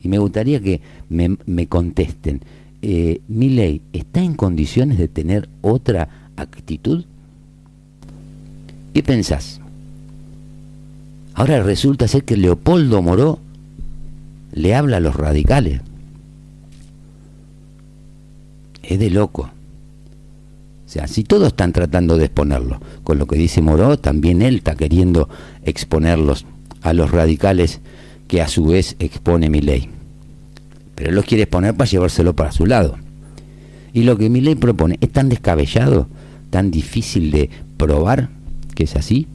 Y 0.00 0.08
me 0.08 0.18
gustaría 0.18 0.60
que 0.60 0.80
me 1.08 1.66
contesten. 1.66 2.40
Eh, 2.82 3.20
ley 3.28 3.82
está 3.92 4.20
en 4.20 4.34
condiciones 4.34 4.98
de 4.98 5.08
tener 5.08 5.48
otra 5.60 6.30
actitud? 6.36 7.04
¿Qué 8.94 9.02
pensás? 9.02 9.60
Ahora 11.34 11.62
resulta 11.62 12.08
ser 12.08 12.24
que 12.24 12.36
Leopoldo 12.36 13.00
Moró 13.00 13.38
le 14.52 14.74
habla 14.74 14.96
a 14.96 15.00
los 15.00 15.14
radicales. 15.14 15.80
Es 18.82 18.98
de 18.98 19.10
loco. 19.10 19.42
O 19.42 20.90
sea, 20.90 21.06
si 21.06 21.22
todos 21.22 21.48
están 21.48 21.72
tratando 21.72 22.16
de 22.16 22.24
exponerlo, 22.24 22.80
con 23.04 23.18
lo 23.18 23.26
que 23.26 23.36
dice 23.36 23.60
Moró, 23.60 23.98
también 23.98 24.40
él 24.40 24.56
está 24.56 24.74
queriendo 24.74 25.28
exponerlos 25.62 26.46
a 26.80 26.92
los 26.92 27.10
radicales 27.10 27.80
que 28.26 28.40
a 28.40 28.48
su 28.48 28.64
vez 28.64 28.96
expone 28.98 29.50
mi 29.50 29.60
ley. 29.60 29.90
Pero 30.98 31.10
él 31.10 31.14
los 31.14 31.26
quiere 31.26 31.44
exponer 31.44 31.76
para 31.76 31.88
llevárselo 31.88 32.34
para 32.34 32.50
su 32.50 32.66
lado. 32.66 32.96
Y 33.92 34.02
lo 34.02 34.18
que 34.18 34.28
mi 34.28 34.40
ley 34.40 34.56
propone 34.56 34.98
es 35.00 35.12
tan 35.12 35.28
descabellado, 35.28 36.08
tan 36.50 36.72
difícil 36.72 37.30
de 37.30 37.48
probar 37.76 38.30
que 38.74 38.82
es 38.82 38.96
así. 38.96 39.28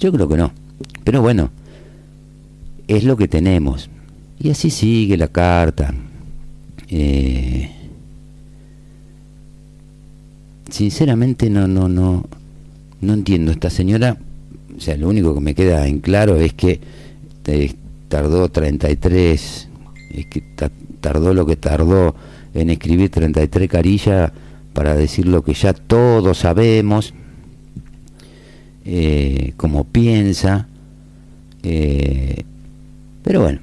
Yo 0.00 0.10
creo 0.10 0.28
que 0.28 0.36
no. 0.36 0.50
Pero 1.04 1.22
bueno, 1.22 1.52
es 2.88 3.04
lo 3.04 3.16
que 3.16 3.28
tenemos. 3.28 3.90
Y 4.40 4.50
así 4.50 4.70
sigue 4.70 5.16
la 5.16 5.28
carta. 5.28 5.94
Eh, 6.88 7.70
sinceramente 10.68 11.48
no, 11.48 11.68
no, 11.68 11.88
no, 11.88 12.26
no 13.00 13.12
entiendo. 13.12 13.52
Esta 13.52 13.70
señora, 13.70 14.18
o 14.76 14.80
sea, 14.80 14.96
lo 14.96 15.08
único 15.08 15.32
que 15.32 15.40
me 15.40 15.54
queda 15.54 15.86
en 15.86 16.00
claro 16.00 16.34
es 16.34 16.54
que 16.54 16.80
eh, 17.46 17.72
tardó 18.10 18.48
33, 18.50 19.68
es 20.10 20.26
que 20.26 20.42
tardó 21.00 21.32
lo 21.32 21.46
que 21.46 21.56
tardó 21.56 22.14
en 22.52 22.68
escribir 22.68 23.08
33 23.08 23.70
carillas 23.70 24.32
para 24.74 24.96
decir 24.96 25.26
lo 25.26 25.42
que 25.42 25.54
ya 25.54 25.72
todos 25.72 26.38
sabemos, 26.38 27.14
eh, 28.84 29.52
como 29.56 29.84
piensa, 29.84 30.66
eh, 31.62 32.42
pero 33.22 33.42
bueno, 33.42 33.60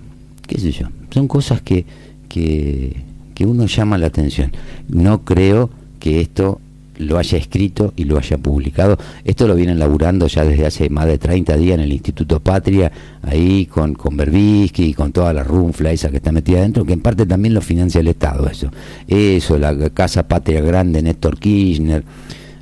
qué 0.47 0.59
sé 0.59 0.71
yo, 0.71 0.87
son 1.09 1.27
cosas 1.27 1.61
que, 1.61 1.85
que, 2.29 3.03
que 3.35 3.45
uno 3.45 3.65
llama 3.65 3.97
la 3.97 4.07
atención. 4.07 4.53
No 4.87 5.25
creo 5.25 5.69
que 5.99 6.21
esto 6.21 6.61
lo 6.97 7.17
haya 7.17 7.37
escrito 7.37 7.93
y 7.95 8.05
lo 8.05 8.17
haya 8.17 8.37
publicado. 8.37 8.97
Esto 9.23 9.47
lo 9.47 9.55
vienen 9.55 9.79
laburando 9.79 10.27
ya 10.27 10.43
desde 10.43 10.65
hace 10.65 10.89
más 10.89 11.05
de 11.05 11.17
30 11.17 11.57
días 11.57 11.75
en 11.75 11.81
el 11.81 11.93
Instituto 11.93 12.39
Patria, 12.39 12.91
ahí 13.21 13.65
con, 13.65 13.93
con 13.93 14.17
Berbisky 14.17 14.85
y 14.85 14.93
con 14.93 15.11
toda 15.11 15.33
la 15.33 15.43
runfla 15.43 15.91
esa 15.91 16.09
que 16.09 16.17
está 16.17 16.31
metida 16.31 16.59
adentro, 16.59 16.85
que 16.85 16.93
en 16.93 17.01
parte 17.01 17.25
también 17.25 17.53
lo 17.53 17.61
financia 17.61 18.01
el 18.01 18.07
Estado, 18.07 18.47
eso. 18.49 18.69
Eso, 19.07 19.57
la 19.57 19.89
Casa 19.91 20.27
Patria 20.27 20.61
Grande, 20.61 21.01
Néstor 21.01 21.37
Kirchner, 21.37 22.03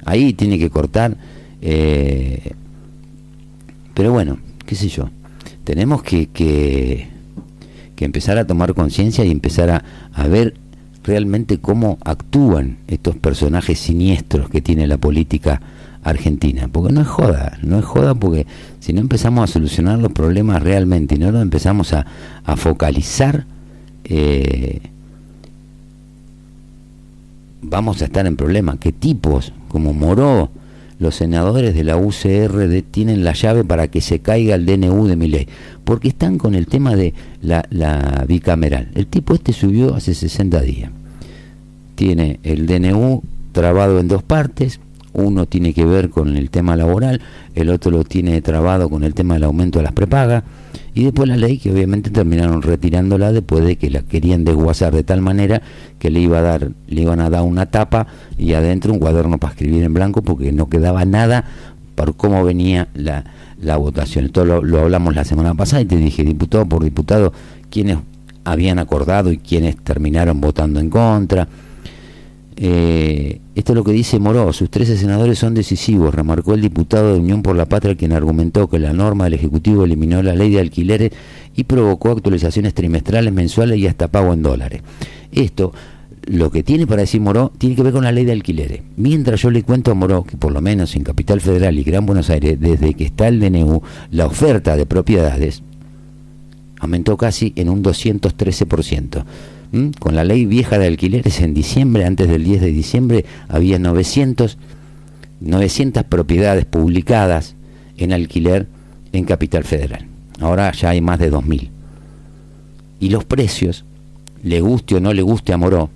ahí 0.05 0.33
tiene 0.33 0.57
que 0.59 0.69
cortar. 0.69 1.17
Eh, 1.61 2.51
pero 3.93 4.11
bueno, 4.11 4.38
qué 4.65 4.75
sé 4.75 4.89
yo, 4.89 5.09
tenemos 5.63 6.03
que, 6.03 6.27
que, 6.27 7.07
que 7.95 8.05
empezar 8.05 8.38
a 8.38 8.45
tomar 8.45 8.73
conciencia 8.73 9.23
y 9.23 9.31
empezar 9.31 9.69
a, 9.69 9.83
a 10.13 10.27
ver 10.27 10.55
realmente 11.06 11.60
cómo 11.60 11.97
actúan 12.03 12.78
estos 12.88 13.16
personajes 13.16 13.80
siniestros 13.80 14.49
que 14.49 14.62
tiene 14.62 14.88
la 14.88 14.97
política 14.97 15.62
argentina. 16.03 16.68
Porque 16.72 16.93
no 16.93 17.01
es 17.01 17.08
joda, 17.08 17.58
no 17.62 17.80
es 17.80 17.86
joda 17.86 18.16
porque 18.16 18.47
si 18.80 18.93
no 18.93 19.01
empezamos 19.01 19.49
a 19.49 19.53
solucionar 19.53 19.99
los 19.99 20.12
problemas 20.12 20.64
realmente 20.64 21.16
y 21.16 21.20
no 21.20 21.32
lo 21.32 21.41
empezamos 21.41 21.93
a, 21.93 22.06
focalizar, 22.58 23.45
eh, 24.03 24.82
vamos 27.62 28.01
a 28.01 28.06
estar 28.06 28.26
en 28.26 28.36
problemas. 28.36 28.78
Que 28.80 28.91
tipos 28.91 29.53
como 29.68 29.93
Moró, 29.93 30.49
los 31.00 31.16
senadores 31.16 31.74
de 31.74 31.84
la 31.84 31.98
UCR 31.98 32.84
tienen 32.89 33.24
la 33.24 33.34
llave 33.34 33.64
para 33.64 33.88
que 33.88 34.02
se 34.02 34.20
caiga 34.20 34.56
el 34.56 34.66
DNU 34.66 35.08
de 35.08 35.16
mi 35.16 35.28
ley, 35.28 35.48
porque 35.84 36.08
están 36.08 36.38
con 36.38 36.56
el 36.56 36.68
tema 36.68 36.96
de 36.96 37.14
la, 37.41 37.66
la 37.70 38.26
bicameral. 38.28 38.89
El 38.96 39.08
tipo 39.08 39.34
este 39.34 39.54
subió 39.54 39.96
hace 39.96 40.14
60 40.14 40.62
días. 40.62 40.91
Tiene 41.96 42.39
el 42.43 42.66
DNU 42.66 43.24
trabado 43.52 44.00
en 44.00 44.08
dos 44.08 44.24
partes, 44.24 44.80
uno 45.14 45.46
tiene 45.46 45.74
que 45.74 45.86
ver 45.86 46.10
con 46.10 46.36
el 46.36 46.50
tema 46.50 46.76
laboral, 46.76 47.22
el 47.56 47.70
otro 47.70 47.91
lo 47.91 48.04
tiene 48.04 48.41
trabado 48.41 48.89
con 48.89 49.04
el 49.04 49.14
tema 49.14 49.36
del 49.36 49.46
aumento 49.46 49.80
de 49.80 49.84
las 49.84 49.93
prepagas, 49.93 50.43
y 50.96 51.04
después 51.04 51.28
la 51.28 51.36
ley 51.36 51.58
que 51.58 51.72
obviamente 51.72 52.10
terminaron 52.10 52.62
retirándola 52.62 53.34
después 53.34 53.66
de 53.66 53.76
que 53.76 53.89
la 53.89 54.02
querían 54.02 54.46
desguazar 54.46 54.96
de 54.96 55.04
tal 55.04 55.22
manera 55.22 55.62
que 56.00 56.10
le 56.10 56.22
iba 56.22 56.39
a 56.39 56.41
dar, 56.41 56.72
le 56.88 57.02
iban 57.02 57.20
a 57.20 57.30
dar 57.30 57.43
una 57.43 57.66
tapa 57.66 58.08
y 58.38 58.54
adentro 58.54 58.93
un 58.93 59.00
cuaderno 59.00 59.38
para 59.38 59.52
escribir 59.52 59.84
en 59.84 59.93
blanco 59.93 60.22
porque 60.22 60.54
no 60.54 60.70
quedaba 60.70 61.04
nada 61.04 61.43
por 61.96 62.16
cómo 62.16 62.46
venía 62.46 62.88
la, 62.93 63.26
la 63.62 63.76
votación. 63.76 64.26
Esto 64.26 64.46
lo, 64.46 64.62
lo, 64.62 64.80
hablamos 64.80 65.16
la 65.16 65.26
semana 65.26 65.54
pasada 65.54 65.82
y 65.82 65.86
te 65.86 65.98
dije, 65.98 66.24
diputado 66.24 66.66
por 66.66 66.82
diputado, 66.82 67.34
quiénes 67.70 67.98
habían 68.46 68.80
acordado 68.80 69.34
y 69.34 69.38
quiénes 69.38 69.76
terminaron 69.76 70.39
votando 70.39 70.80
en 70.80 70.89
contra. 70.89 71.48
Eh, 72.58 73.41
esto 73.53 73.74
es 73.74 73.76
lo 73.76 73.84
que 73.84 73.91
dice 73.91 74.18
Moró, 74.18 74.53
sus 74.53 74.70
13 74.70 74.97
senadores 74.97 75.39
son 75.39 75.53
decisivos, 75.53 76.16
remarcó 76.16 76.53
el 76.53 76.62
diputado 76.62 77.14
de 77.14 77.20
Unión 77.20 77.41
por 77.41 77.56
la 77.56 77.66
Patria 77.66 77.95
quien 77.95 78.14
argumentó 78.14 78.70
que 78.70 78.80
la 78.80 78.93
norma 78.93 79.26
del 79.26 79.34
Ejecutivo 79.34 79.84
eliminó 79.84 80.24
la 80.24 80.36
ley 80.36 80.51
de 80.51 80.62
alquileres 80.62 81.12
y 81.56 81.66
provocó 81.66 82.12
actualizaciones 82.12 82.74
trimestrales, 82.74 83.34
mensuales 83.34 83.78
y 83.78 83.88
hasta 83.88 84.08
pago 84.08 84.34
en 84.34 84.41
dólares. 84.41 84.82
Esto, 85.34 85.74
lo 86.28 86.49
que 86.49 86.64
tiene 86.64 86.88
para 86.88 87.01
decir 87.01 87.20
Moró, 87.20 87.51
tiene 87.58 87.76
que 87.76 87.84
ver 87.84 87.93
con 87.93 88.06
la 88.06 88.12
ley 88.12 88.24
de 88.24 88.32
alquileres. 88.32 88.82
Mientras 88.95 89.41
yo 89.41 89.51
le 89.51 89.64
cuento 89.64 89.91
a 89.91 89.95
Moró 89.95 90.24
que 90.24 90.38
por 90.38 90.53
lo 90.53 90.62
menos 90.62 90.95
en 90.95 91.03
Capital 91.03 91.41
Federal 91.41 91.78
y 91.78 91.84
Gran 91.84 92.06
Buenos 92.06 92.30
Aires, 92.30 92.60
desde 92.60 92.93
que 92.93 93.06
está 93.06 93.28
el 93.28 93.39
DNU, 93.41 93.82
la 94.12 94.28
oferta 94.28 94.78
de 94.78 94.86
propiedades 94.86 95.62
aumentó 96.80 97.18
casi 97.18 97.53
en 97.56 97.70
un 97.70 97.84
213%. 97.84 99.24
Con 99.99 100.16
la 100.16 100.24
ley 100.24 100.45
vieja 100.45 100.78
de 100.78 100.88
alquileres 100.88 101.41
en 101.41 101.53
diciembre, 101.53 102.05
antes 102.05 102.30
del 102.30 102.43
10 102.43 102.61
de 102.61 102.72
diciembre, 102.72 103.26
había 103.49 103.78
900, 103.80 104.57
900 105.41 106.03
propiedades 106.05 106.66
publicadas 106.66 107.55
en 107.97 108.13
alquiler 108.13 108.68
en 109.11 109.26
Capital 109.26 109.63
Federal. 109.63 110.07
Ahora 110.39 110.72
ya 110.72 110.89
hay 110.89 111.01
más 111.01 111.20
de 111.20 111.32
2.000. 111.32 111.70
Y 112.99 113.09
los 113.09 113.26
precios, 113.26 113.84
le 114.43 114.61
guste 114.61 114.95
o 114.95 114.99
no 114.99 115.13
le 115.13 115.22
guste 115.22 115.51
a 115.51 115.57
Moró, 115.57 115.89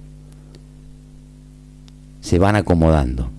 se 2.21 2.39
van 2.39 2.55
acomodando. 2.55 3.29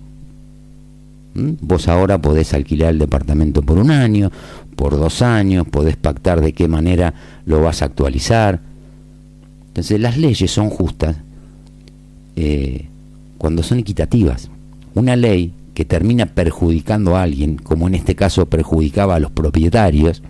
Vos 1.33 1.87
ahora 1.87 2.19
podés 2.21 2.53
alquilar 2.53 2.89
el 2.89 2.99
departamento 2.99 3.61
por 3.61 3.77
un 3.77 3.91
año, 3.91 4.31
por 4.75 4.97
dos 4.97 5.21
años, 5.21 5.67
podés 5.69 5.95
pactar 5.95 6.41
de 6.41 6.53
qué 6.53 6.67
manera 6.67 7.13
lo 7.45 7.61
vas 7.61 7.81
a 7.81 7.85
actualizar 7.85 8.70
entonces 9.71 10.01
las 10.01 10.17
leyes 10.17 10.51
son 10.51 10.69
justas 10.69 11.15
eh, 12.35 12.87
cuando 13.37 13.63
son 13.63 13.79
equitativas. 13.79 14.49
Una 14.95 15.15
ley 15.15 15.53
que 15.73 15.85
termina 15.85 16.25
perjudicando 16.25 17.15
a 17.15 17.23
alguien, 17.23 17.55
como 17.55 17.87
en 17.87 17.95
este 17.95 18.13
caso 18.13 18.47
perjudicaba 18.47 19.15
a 19.15 19.19
los 19.19 19.31
propietarios, 19.31 20.21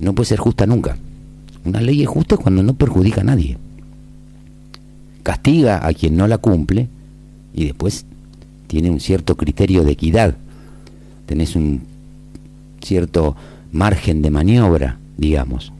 no 0.00 0.16
puede 0.16 0.26
ser 0.26 0.40
justa 0.40 0.66
nunca. 0.66 0.96
Una 1.64 1.80
ley 1.80 2.02
es 2.02 2.08
justa 2.08 2.36
cuando 2.36 2.64
no 2.64 2.74
perjudica 2.74 3.20
a 3.20 3.24
nadie. 3.24 3.56
Castiga 5.22 5.86
a 5.86 5.94
quien 5.94 6.16
no 6.16 6.26
la 6.26 6.38
cumple 6.38 6.88
y 7.54 7.66
después 7.66 8.04
tiene 8.66 8.90
un 8.90 8.98
cierto 8.98 9.36
criterio 9.36 9.84
de 9.84 9.92
equidad. 9.92 10.34
Tenés 11.26 11.54
un 11.54 11.82
cierto 12.82 13.36
margen 13.70 14.22
de 14.22 14.30
maniobra, 14.30 14.98
digamos. 15.16 15.72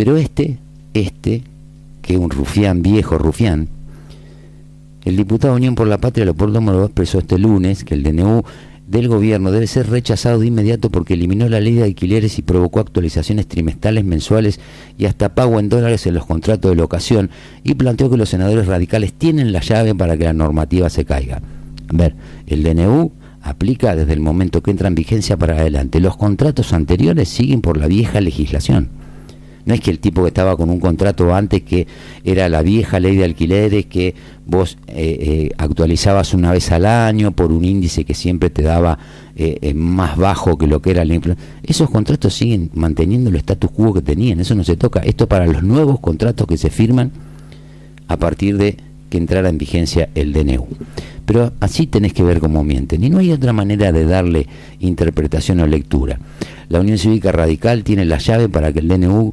Pero 0.00 0.16
este, 0.16 0.56
este, 0.94 1.42
que 2.00 2.16
un 2.16 2.30
rufián, 2.30 2.80
viejo 2.80 3.18
rufián, 3.18 3.68
el 5.04 5.14
diputado 5.14 5.54
Unión 5.54 5.74
por 5.74 5.88
la 5.88 5.98
Patria, 5.98 6.24
Leopoldo 6.24 6.62
Moro, 6.62 6.86
expresó 6.86 7.18
este 7.18 7.38
lunes 7.38 7.84
que 7.84 7.92
el 7.92 8.02
DNU 8.02 8.42
del 8.86 9.08
gobierno 9.08 9.52
debe 9.52 9.66
ser 9.66 9.90
rechazado 9.90 10.38
de 10.38 10.46
inmediato 10.46 10.88
porque 10.88 11.12
eliminó 11.12 11.50
la 11.50 11.60
ley 11.60 11.74
de 11.74 11.84
alquileres 11.84 12.38
y 12.38 12.42
provocó 12.42 12.80
actualizaciones 12.80 13.46
trimestrales, 13.46 14.02
mensuales 14.06 14.58
y 14.96 15.04
hasta 15.04 15.34
pago 15.34 15.60
en 15.60 15.68
dólares 15.68 16.06
en 16.06 16.14
los 16.14 16.24
contratos 16.24 16.70
de 16.70 16.76
locación 16.78 17.28
y 17.62 17.74
planteó 17.74 18.08
que 18.08 18.16
los 18.16 18.30
senadores 18.30 18.68
radicales 18.68 19.12
tienen 19.12 19.52
la 19.52 19.60
llave 19.60 19.94
para 19.94 20.16
que 20.16 20.24
la 20.24 20.32
normativa 20.32 20.88
se 20.88 21.04
caiga. 21.04 21.42
A 21.88 21.94
ver, 21.94 22.14
el 22.46 22.62
DNU 22.62 23.12
aplica 23.42 23.94
desde 23.94 24.14
el 24.14 24.20
momento 24.20 24.62
que 24.62 24.70
entra 24.70 24.88
en 24.88 24.94
vigencia 24.94 25.36
para 25.36 25.58
adelante. 25.58 26.00
Los 26.00 26.16
contratos 26.16 26.72
anteriores 26.72 27.28
siguen 27.28 27.60
por 27.60 27.76
la 27.76 27.86
vieja 27.86 28.22
legislación 28.22 28.98
No 29.64 29.74
es 29.74 29.80
que 29.80 29.90
el 29.90 29.98
tipo 29.98 30.22
que 30.22 30.28
estaba 30.28 30.56
con 30.56 30.70
un 30.70 30.80
contrato 30.80 31.34
antes 31.34 31.62
que 31.62 31.86
era 32.24 32.48
la 32.48 32.62
vieja 32.62 32.98
ley 33.00 33.16
de 33.16 33.24
alquileres 33.24 33.86
que 33.86 34.14
vos 34.46 34.78
eh, 34.86 35.18
eh, 35.20 35.50
actualizabas 35.58 36.34
una 36.34 36.52
vez 36.52 36.72
al 36.72 36.86
año 36.86 37.32
por 37.32 37.52
un 37.52 37.64
índice 37.64 38.04
que 38.04 38.14
siempre 38.14 38.50
te 38.50 38.62
daba 38.62 38.98
eh, 39.36 39.72
más 39.74 40.16
bajo 40.16 40.58
que 40.58 40.66
lo 40.66 40.82
que 40.82 40.90
era 40.90 41.04
la 41.04 41.14
inflación. 41.14 41.44
Esos 41.62 41.90
contratos 41.90 42.34
siguen 42.34 42.70
manteniendo 42.74 43.30
el 43.30 43.36
status 43.36 43.70
quo 43.70 43.92
que 43.94 44.02
tenían, 44.02 44.40
eso 44.40 44.54
no 44.54 44.64
se 44.64 44.76
toca. 44.76 45.00
Esto 45.00 45.28
para 45.28 45.46
los 45.46 45.62
nuevos 45.62 46.00
contratos 46.00 46.46
que 46.46 46.56
se 46.56 46.70
firman 46.70 47.12
a 48.08 48.16
partir 48.16 48.56
de 48.56 48.76
que 49.08 49.18
entrara 49.18 49.48
en 49.48 49.58
vigencia 49.58 50.08
el 50.14 50.32
DNU. 50.32 50.66
Pero 51.30 51.52
así 51.60 51.86
tenés 51.86 52.12
que 52.12 52.24
ver 52.24 52.40
cómo 52.40 52.64
mienten. 52.64 53.04
Y 53.04 53.08
no 53.08 53.18
hay 53.18 53.30
otra 53.30 53.52
manera 53.52 53.92
de 53.92 54.04
darle 54.04 54.48
interpretación 54.80 55.60
o 55.60 55.66
lectura. 55.68 56.18
La 56.68 56.80
Unión 56.80 56.98
Cívica 56.98 57.30
Radical 57.30 57.84
tiene 57.84 58.04
la 58.04 58.18
llave 58.18 58.48
para 58.48 58.72
que 58.72 58.80
el 58.80 58.88
DNU 58.88 59.32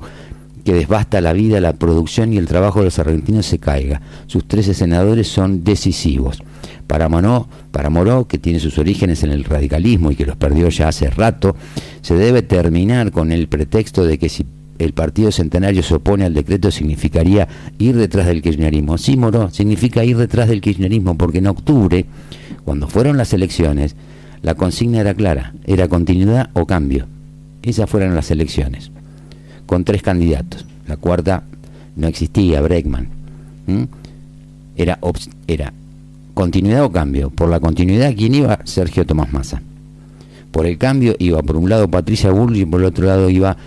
que 0.64 0.76
desbasta 0.76 1.22
la 1.22 1.34
vida, 1.34 1.60
la 1.60 1.74
producción 1.74 2.34
y 2.34 2.38
el 2.38 2.46
trabajo 2.46 2.78
de 2.78 2.86
los 2.86 3.00
argentinos 3.00 3.48
se 3.48 3.58
caiga. 3.58 4.00
Sus 4.28 4.48
13 4.48 4.76
senadores 4.76 5.28
son 5.28 5.64
decisivos. 5.64 6.44
Para, 6.86 7.10
Monó, 7.10 7.50
para 7.72 7.90
Moró, 7.90 8.28
que 8.28 8.38
tiene 8.38 8.60
sus 8.60 8.78
orígenes 8.78 9.24
en 9.24 9.32
el 9.32 9.44
radicalismo 9.44 10.12
y 10.12 10.16
que 10.16 10.28
los 10.28 10.36
perdió 10.36 10.70
ya 10.70 10.90
hace 10.90 11.10
rato, 11.10 11.56
se 12.02 12.14
debe 12.14 12.44
terminar 12.44 13.10
con 13.12 13.32
el 13.32 13.48
pretexto 13.48 14.06
de 14.06 14.20
que 14.20 14.30
si 14.30 14.46
el 14.80 14.94
Partido 14.94 15.32
Centenario 15.32 15.84
se 15.84 15.96
opone 15.96 16.26
al 16.26 16.34
decreto 16.34 16.72
significaría 16.72 17.48
ir 17.78 17.96
detrás 17.96 18.28
del 18.28 18.42
kirchnerismo. 18.42 18.98
Sí, 18.98 19.18
Moró, 19.18 19.50
significa 19.50 20.04
ir 20.04 20.18
detrás 20.18 20.50
del 20.50 20.62
kirchnerismo 20.62 21.18
porque 21.18 21.40
en 21.40 21.48
octubre, 21.48 22.06
cuando 22.66 22.88
fueron 22.88 23.18
las 23.18 23.34
elecciones, 23.34 23.96
la 24.42 24.56
consigna 24.56 25.00
era 25.02 25.14
clara, 25.14 25.54
era 25.66 25.88
continuidad 25.88 26.50
o 26.54 26.66
cambio. 26.66 27.08
Esas 27.64 27.90
fueron 27.90 28.16
las 28.16 28.32
elecciones, 28.32 28.92
con 29.66 29.84
tres 29.84 30.02
candidatos. 30.02 30.66
La 30.88 30.98
cuarta 30.98 31.44
no 31.96 32.08
existía, 32.08 32.62
Breckman. 32.62 33.10
Era, 34.76 35.00
era 35.48 35.74
continuidad 36.34 36.86
o 36.86 36.92
cambio. 36.92 37.30
Por 37.30 37.50
la 37.50 37.60
continuidad, 37.60 38.14
¿quién 38.16 38.36
iba? 38.36 38.60
Sergio 38.64 39.06
Tomás 39.06 39.34
Massa. 39.34 39.62
Por 40.52 40.66
el 40.66 40.78
cambio 40.78 41.16
iba 41.20 41.42
por 41.44 41.58
un 41.58 41.70
lado 41.70 41.90
Patricia 41.90 42.32
Bullrich 42.32 42.62
y 42.62 42.66
por 42.66 42.80
el 42.80 42.88
otro 42.88 43.06
lado 43.06 43.30
iba 43.30 43.58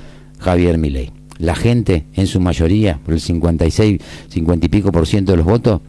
Javier 0.41 0.79
Milei. 0.79 1.13
La 1.39 1.55
gente, 1.55 2.05
en 2.15 2.27
su 2.27 2.41
mayoría, 2.41 2.99
por 3.05 3.15
el 3.15 3.21
56, 3.21 4.01
50 4.29 4.67
y 4.67 4.69
pico 4.69 4.93
por 4.93 5.07
ciento 5.07 5.33
de 5.33 5.39
los 5.39 5.47
votos, 5.47 5.81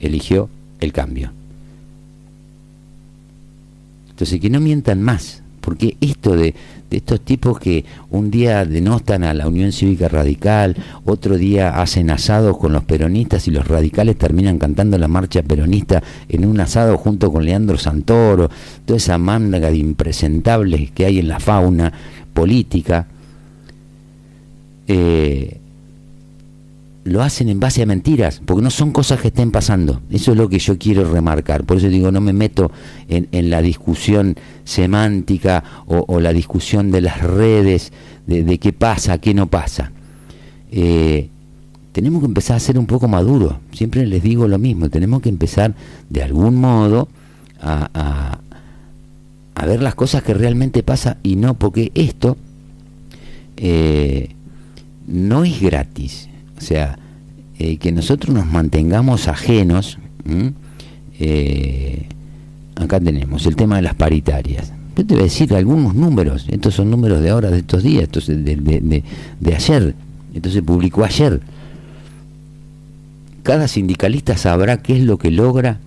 eligió 0.00 0.48
el 0.80 0.92
cambio. 0.92 1.32
Entonces, 4.10 4.40
que 4.40 4.50
no 4.50 4.60
mientan 4.60 5.02
más, 5.02 5.42
porque 5.60 5.96
esto 6.00 6.34
de, 6.34 6.54
de, 6.90 6.96
estos 6.96 7.20
tipos 7.20 7.58
que 7.60 7.84
un 8.10 8.30
día 8.30 8.64
denostan 8.64 9.24
a 9.24 9.34
la 9.34 9.46
Unión 9.46 9.72
Cívica 9.72 10.08
Radical, 10.08 10.76
otro 11.04 11.36
día 11.36 11.80
hacen 11.80 12.10
asados 12.10 12.56
con 12.56 12.72
los 12.72 12.82
peronistas 12.84 13.46
y 13.46 13.50
los 13.50 13.68
radicales 13.68 14.16
terminan 14.16 14.58
cantando 14.58 14.96
la 14.98 15.06
marcha 15.06 15.42
peronista 15.42 16.02
en 16.28 16.46
un 16.46 16.58
asado 16.60 16.96
junto 16.96 17.30
con 17.30 17.44
Leandro 17.44 17.78
Santoro, 17.78 18.50
toda 18.84 18.96
esa 18.96 19.18
manga 19.18 19.70
de 19.70 19.76
impresentables 19.76 20.90
que 20.92 21.04
hay 21.04 21.18
en 21.18 21.28
la 21.28 21.38
fauna 21.38 21.92
política, 22.32 23.06
eh, 24.88 25.60
lo 27.06 27.22
hacen 27.22 27.48
en 27.48 27.60
base 27.60 27.82
a 27.82 27.86
mentiras, 27.86 28.42
porque 28.44 28.62
no 28.62 28.70
son 28.70 28.90
cosas 28.90 29.20
que 29.20 29.28
estén 29.28 29.52
pasando. 29.52 30.02
Eso 30.10 30.32
es 30.32 30.36
lo 30.36 30.48
que 30.48 30.58
yo 30.58 30.76
quiero 30.76 31.10
remarcar. 31.10 31.64
Por 31.64 31.76
eso 31.76 31.88
digo, 31.88 32.10
no 32.10 32.20
me 32.20 32.32
meto 32.32 32.70
en, 33.08 33.48
la 33.48 33.62
discusión 33.62 34.34
semántica 34.64 35.62
o, 35.86 36.20
la 36.20 36.32
discusión 36.32 36.90
de 36.90 37.00
las 37.00 37.20
redes, 37.20 37.92
de, 38.26 38.58
qué 38.58 38.72
pasa, 38.72 39.18
qué 39.18 39.34
no 39.34 39.46
pasa. 39.46 39.92
Eh, 40.72 41.28
tenemos 41.92 42.20
que 42.20 42.26
empezar 42.26 42.56
a 42.56 42.60
ser 42.60 42.76
un 42.76 42.86
poco 42.86 43.06
maduros. 43.06 43.54
Siempre 43.72 44.04
les 44.04 44.22
digo 44.22 44.48
lo 44.48 44.58
mismo, 44.58 44.90
tenemos 44.90 45.22
que 45.22 45.28
empezar 45.28 45.76
de 46.10 46.24
algún 46.24 46.56
modo 46.56 47.08
a, 47.60 48.40
a, 49.54 49.66
ver 49.66 49.80
las 49.80 49.94
cosas 49.94 50.22
que 50.24 50.34
realmente 50.34 50.82
pasan 50.82 51.18
y 51.22 51.36
no 51.36 51.54
porque 51.54 51.92
esto... 51.94 52.36
Eh, 53.58 54.35
no 55.06 55.44
es 55.44 55.60
gratis. 55.60 56.28
O 56.58 56.60
sea, 56.60 56.98
eh, 57.58 57.76
que 57.78 57.92
nosotros 57.92 58.34
nos 58.34 58.46
mantengamos 58.46 59.28
ajenos. 59.28 59.98
Eh, 61.18 62.06
acá 62.74 63.00
tenemos 63.00 63.46
el 63.46 63.56
tema 63.56 63.76
de 63.76 63.82
las 63.82 63.94
paritarias. 63.94 64.72
Yo 64.96 65.06
te 65.06 65.14
voy 65.14 65.22
a 65.22 65.24
decir 65.24 65.54
algunos 65.54 65.94
números. 65.94 66.46
Estos 66.48 66.74
son 66.74 66.90
números 66.90 67.20
de 67.20 67.30
ahora, 67.30 67.50
de 67.50 67.58
estos 67.58 67.82
días, 67.82 68.04
estos 68.04 68.26
de, 68.26 68.36
de, 68.36 69.04
de 69.40 69.54
ayer. 69.54 69.94
Esto 70.34 70.50
se 70.50 70.62
publicó 70.62 71.04
ayer. 71.04 71.40
Cada 73.42 73.68
sindicalista 73.68 74.36
sabrá 74.36 74.82
qué 74.82 74.96
es 74.96 75.04
lo 75.04 75.18
que 75.18 75.30
logra 75.30 75.78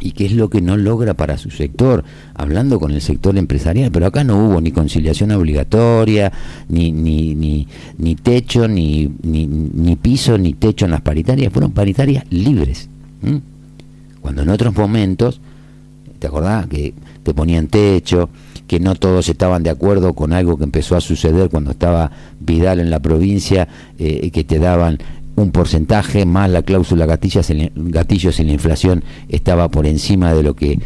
y 0.00 0.12
qué 0.12 0.26
es 0.26 0.32
lo 0.32 0.50
que 0.50 0.60
no 0.60 0.76
logra 0.76 1.14
para 1.14 1.38
su 1.38 1.50
sector, 1.50 2.04
hablando 2.34 2.78
con 2.78 2.92
el 2.92 3.00
sector 3.00 3.36
empresarial, 3.36 3.90
pero 3.90 4.06
acá 4.06 4.24
no 4.24 4.46
hubo 4.46 4.60
ni 4.60 4.70
conciliación 4.70 5.30
obligatoria, 5.32 6.32
ni, 6.68 6.92
ni, 6.92 7.34
ni, 7.34 7.66
ni 7.98 8.14
techo, 8.14 8.68
ni, 8.68 9.10
ni, 9.22 9.46
ni, 9.46 9.96
piso, 9.96 10.38
ni 10.38 10.54
techo 10.54 10.84
en 10.84 10.92
las 10.92 11.00
paritarias, 11.00 11.52
fueron 11.52 11.72
paritarias 11.72 12.24
libres. 12.30 12.88
Cuando 14.20 14.42
en 14.42 14.48
otros 14.48 14.76
momentos, 14.76 15.40
¿te 16.18 16.26
acordás? 16.26 16.66
Que 16.66 16.94
te 17.22 17.34
ponían 17.34 17.68
techo, 17.68 18.28
que 18.66 18.80
no 18.80 18.94
todos 18.94 19.28
estaban 19.28 19.62
de 19.62 19.70
acuerdo 19.70 20.14
con 20.14 20.32
algo 20.32 20.56
que 20.56 20.64
empezó 20.64 20.96
a 20.96 21.00
suceder 21.00 21.50
cuando 21.50 21.70
estaba 21.70 22.10
Vidal 22.40 22.80
en 22.80 22.90
la 22.90 23.00
provincia, 23.00 23.68
eh, 23.98 24.30
que 24.30 24.44
te 24.44 24.58
daban 24.58 24.98
un 25.36 25.52
porcentaje 25.52 26.24
más 26.24 26.50
la 26.50 26.62
cláusula 26.62 27.06
gatillos 27.06 27.48
en, 27.50 27.70
gatillos 27.74 28.40
en 28.40 28.48
la 28.48 28.54
inflación 28.54 29.04
estaba 29.28 29.68
por 29.68 29.86
encima 29.86 30.34
de 30.34 30.42
lo 30.42 30.56
que 30.56 30.80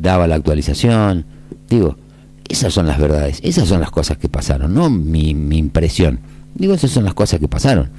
daba 0.00 0.26
la 0.26 0.36
actualización. 0.36 1.26
Digo, 1.68 1.96
esas 2.48 2.72
son 2.72 2.86
las 2.86 2.98
verdades, 2.98 3.40
esas 3.42 3.68
son 3.68 3.80
las 3.80 3.90
cosas 3.90 4.16
que 4.16 4.28
pasaron, 4.28 4.72
no 4.72 4.88
mi, 4.88 5.34
mi 5.34 5.58
impresión. 5.58 6.20
Digo, 6.54 6.74
esas 6.74 6.90
son 6.90 7.04
las 7.04 7.14
cosas 7.14 7.40
que 7.40 7.48
pasaron. 7.48 7.90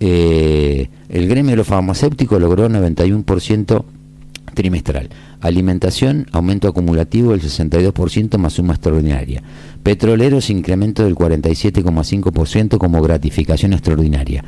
Eh, 0.00 0.88
el 1.08 1.28
gremio 1.28 1.52
de 1.52 1.56
los 1.56 1.66
farmacéuticos 1.66 2.40
logró 2.40 2.68
91% 2.68 3.84
trimestral. 4.52 5.08
Alimentación, 5.40 6.26
aumento 6.32 6.68
acumulativo 6.68 7.32
del 7.32 7.40
62% 7.40 8.38
más 8.38 8.54
suma 8.54 8.74
extraordinaria. 8.74 9.42
Petroleros, 9.82 10.50
incremento 10.50 11.04
del 11.04 11.14
47,5% 11.14 12.78
como 12.78 13.00
gratificación 13.02 13.72
extraordinaria. 13.72 14.44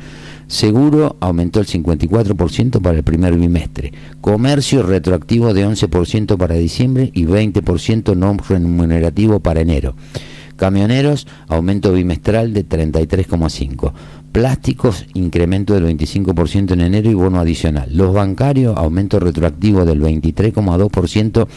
Seguro 0.47 1.15
aumentó 1.19 1.59
el 1.59 1.67
54% 1.67 2.81
para 2.81 2.97
el 2.97 3.03
primer 3.03 3.35
bimestre. 3.35 3.93
Comercio 4.21 4.83
retroactivo 4.83 5.53
de 5.53 5.65
11% 5.65 6.37
para 6.37 6.55
diciembre 6.55 7.09
y 7.13 7.25
20% 7.25 8.15
no 8.15 8.37
remunerativo 8.47 9.39
para 9.39 9.61
enero. 9.61 9.95
Camioneros, 10.55 11.27
aumento 11.47 11.91
bimestral 11.93 12.53
de 12.53 12.67
33,5%. 12.67 13.93
Plásticos, 14.33 15.05
incremento 15.13 15.75
del 15.75 15.85
25% 15.85 16.71
en 16.71 16.81
enero 16.81 17.09
y 17.09 17.13
bono 17.13 17.39
adicional. 17.39 17.87
Los 17.91 18.15
bancarios, 18.15 18.75
aumento 18.75 19.19
retroactivo 19.19 19.85
del 19.85 20.01
23,2% 20.01 21.47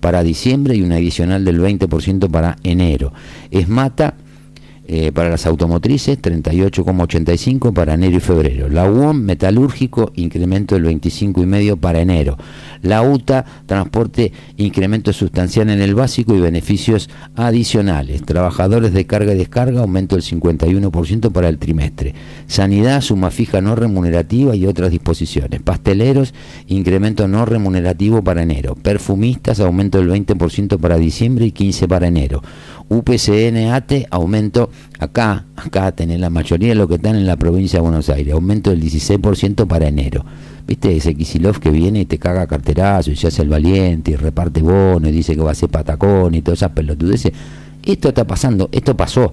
para 0.00 0.24
diciembre 0.24 0.74
y 0.74 0.82
un 0.82 0.90
adicional 0.90 1.44
del 1.44 1.60
20% 1.60 2.28
para 2.28 2.56
enero. 2.64 3.12
Esmata, 3.52 4.14
eh, 4.88 5.10
para 5.12 5.30
las 5.30 5.46
automotrices 5.46 6.20
38,85 6.22 7.72
para 7.72 7.94
enero 7.94 8.18
y 8.18 8.20
febrero. 8.20 8.68
La 8.68 8.88
UOM 8.88 9.16
metalúrgico 9.16 10.12
incremento 10.14 10.76
del 10.76 10.84
25,5 10.84 11.76
para 11.76 12.00
enero. 12.00 12.36
La 12.82 13.02
UTA 13.02 13.44
transporte 13.66 14.32
incremento 14.56 15.12
sustancial 15.12 15.70
en 15.70 15.80
el 15.80 15.94
básico 15.96 16.36
y 16.36 16.40
beneficios 16.40 17.10
adicionales. 17.34 18.22
Trabajadores 18.22 18.92
de 18.92 19.06
carga 19.06 19.32
y 19.32 19.38
descarga 19.38 19.80
aumento 19.80 20.14
del 20.14 20.24
51% 20.24 21.32
para 21.32 21.48
el 21.48 21.58
trimestre. 21.58 22.14
Sanidad 22.46 23.00
suma 23.00 23.30
fija 23.30 23.60
no 23.60 23.74
remunerativa 23.74 24.54
y 24.54 24.66
otras 24.66 24.92
disposiciones. 24.92 25.62
Pasteleros 25.62 26.32
incremento 26.68 27.26
no 27.26 27.44
remunerativo 27.44 28.22
para 28.22 28.42
enero. 28.42 28.76
Perfumistas 28.76 29.58
aumento 29.60 29.98
del 29.98 30.10
20% 30.10 30.78
para 30.78 30.96
diciembre 30.96 31.46
y 31.46 31.52
15 31.52 31.88
para 31.88 32.06
enero. 32.06 32.42
UPCN-ATE, 32.88 34.06
aumento 34.10 34.70
acá, 34.98 35.44
acá 35.56 35.92
tenés 35.92 36.20
la 36.20 36.30
mayoría 36.30 36.70
de 36.70 36.74
lo 36.76 36.86
que 36.86 36.94
están 36.96 37.16
en 37.16 37.26
la 37.26 37.36
provincia 37.36 37.78
de 37.78 37.82
Buenos 37.82 38.08
Aires, 38.10 38.34
aumento 38.34 38.70
del 38.70 38.82
16% 38.82 39.66
para 39.66 39.88
enero. 39.88 40.24
¿Viste 40.66 40.96
ese 40.96 41.14
Kisilov 41.14 41.60
que 41.60 41.70
viene 41.70 42.00
y 42.00 42.04
te 42.06 42.18
caga 42.18 42.46
carterazo 42.46 43.10
y 43.10 43.16
se 43.16 43.28
hace 43.28 43.42
el 43.42 43.48
valiente 43.48 44.12
y 44.12 44.16
reparte 44.16 44.62
bono 44.62 45.08
y 45.08 45.12
dice 45.12 45.34
que 45.36 45.42
va 45.42 45.52
a 45.52 45.54
ser 45.54 45.68
patacón 45.68 46.34
y 46.34 46.42
todas 46.42 46.58
esas 46.58 46.72
pelotudeces? 46.72 47.32
Esto 47.84 48.08
está 48.08 48.26
pasando, 48.26 48.68
esto 48.72 48.96
pasó. 48.96 49.32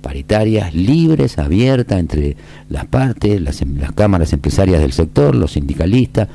Paritarias 0.00 0.74
libres, 0.74 1.38
abiertas 1.38 1.98
entre 1.98 2.36
las 2.68 2.84
partes, 2.86 3.40
las, 3.40 3.64
las 3.66 3.92
cámaras 3.92 4.32
empresarias 4.32 4.80
del 4.80 4.92
sector, 4.92 5.34
los 5.34 5.52
sindicalistas. 5.52 6.28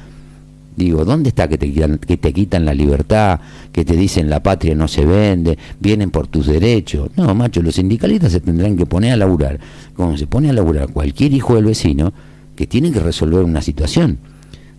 Digo, 0.79 1.03
¿dónde 1.03 1.27
está 1.27 1.49
que 1.49 1.57
te, 1.57 1.69
quitan, 1.69 1.97
que 1.97 2.15
te 2.15 2.31
quitan 2.31 2.63
la 2.63 2.73
libertad, 2.73 3.41
que 3.73 3.83
te 3.83 3.97
dicen 3.97 4.29
la 4.29 4.41
patria 4.41 4.75
no 4.75 4.87
se 4.87 5.03
vende, 5.03 5.57
vienen 5.77 6.09
por 6.09 6.27
tus 6.27 6.47
derechos? 6.47 7.09
No, 7.17 7.35
macho, 7.35 7.61
los 7.61 7.75
sindicalistas 7.75 8.31
se 8.31 8.39
tendrán 8.39 8.77
que 8.77 8.85
poner 8.85 9.11
a 9.11 9.17
laburar, 9.17 9.59
como 9.93 10.17
se 10.17 10.25
pone 10.25 10.49
a 10.49 10.53
laburar 10.53 10.87
cualquier 10.87 11.33
hijo 11.33 11.55
del 11.55 11.65
vecino, 11.65 12.13
que 12.55 12.65
tiene 12.65 12.93
que 12.93 13.01
resolver 13.01 13.43
una 13.43 13.61
situación. 13.61 14.19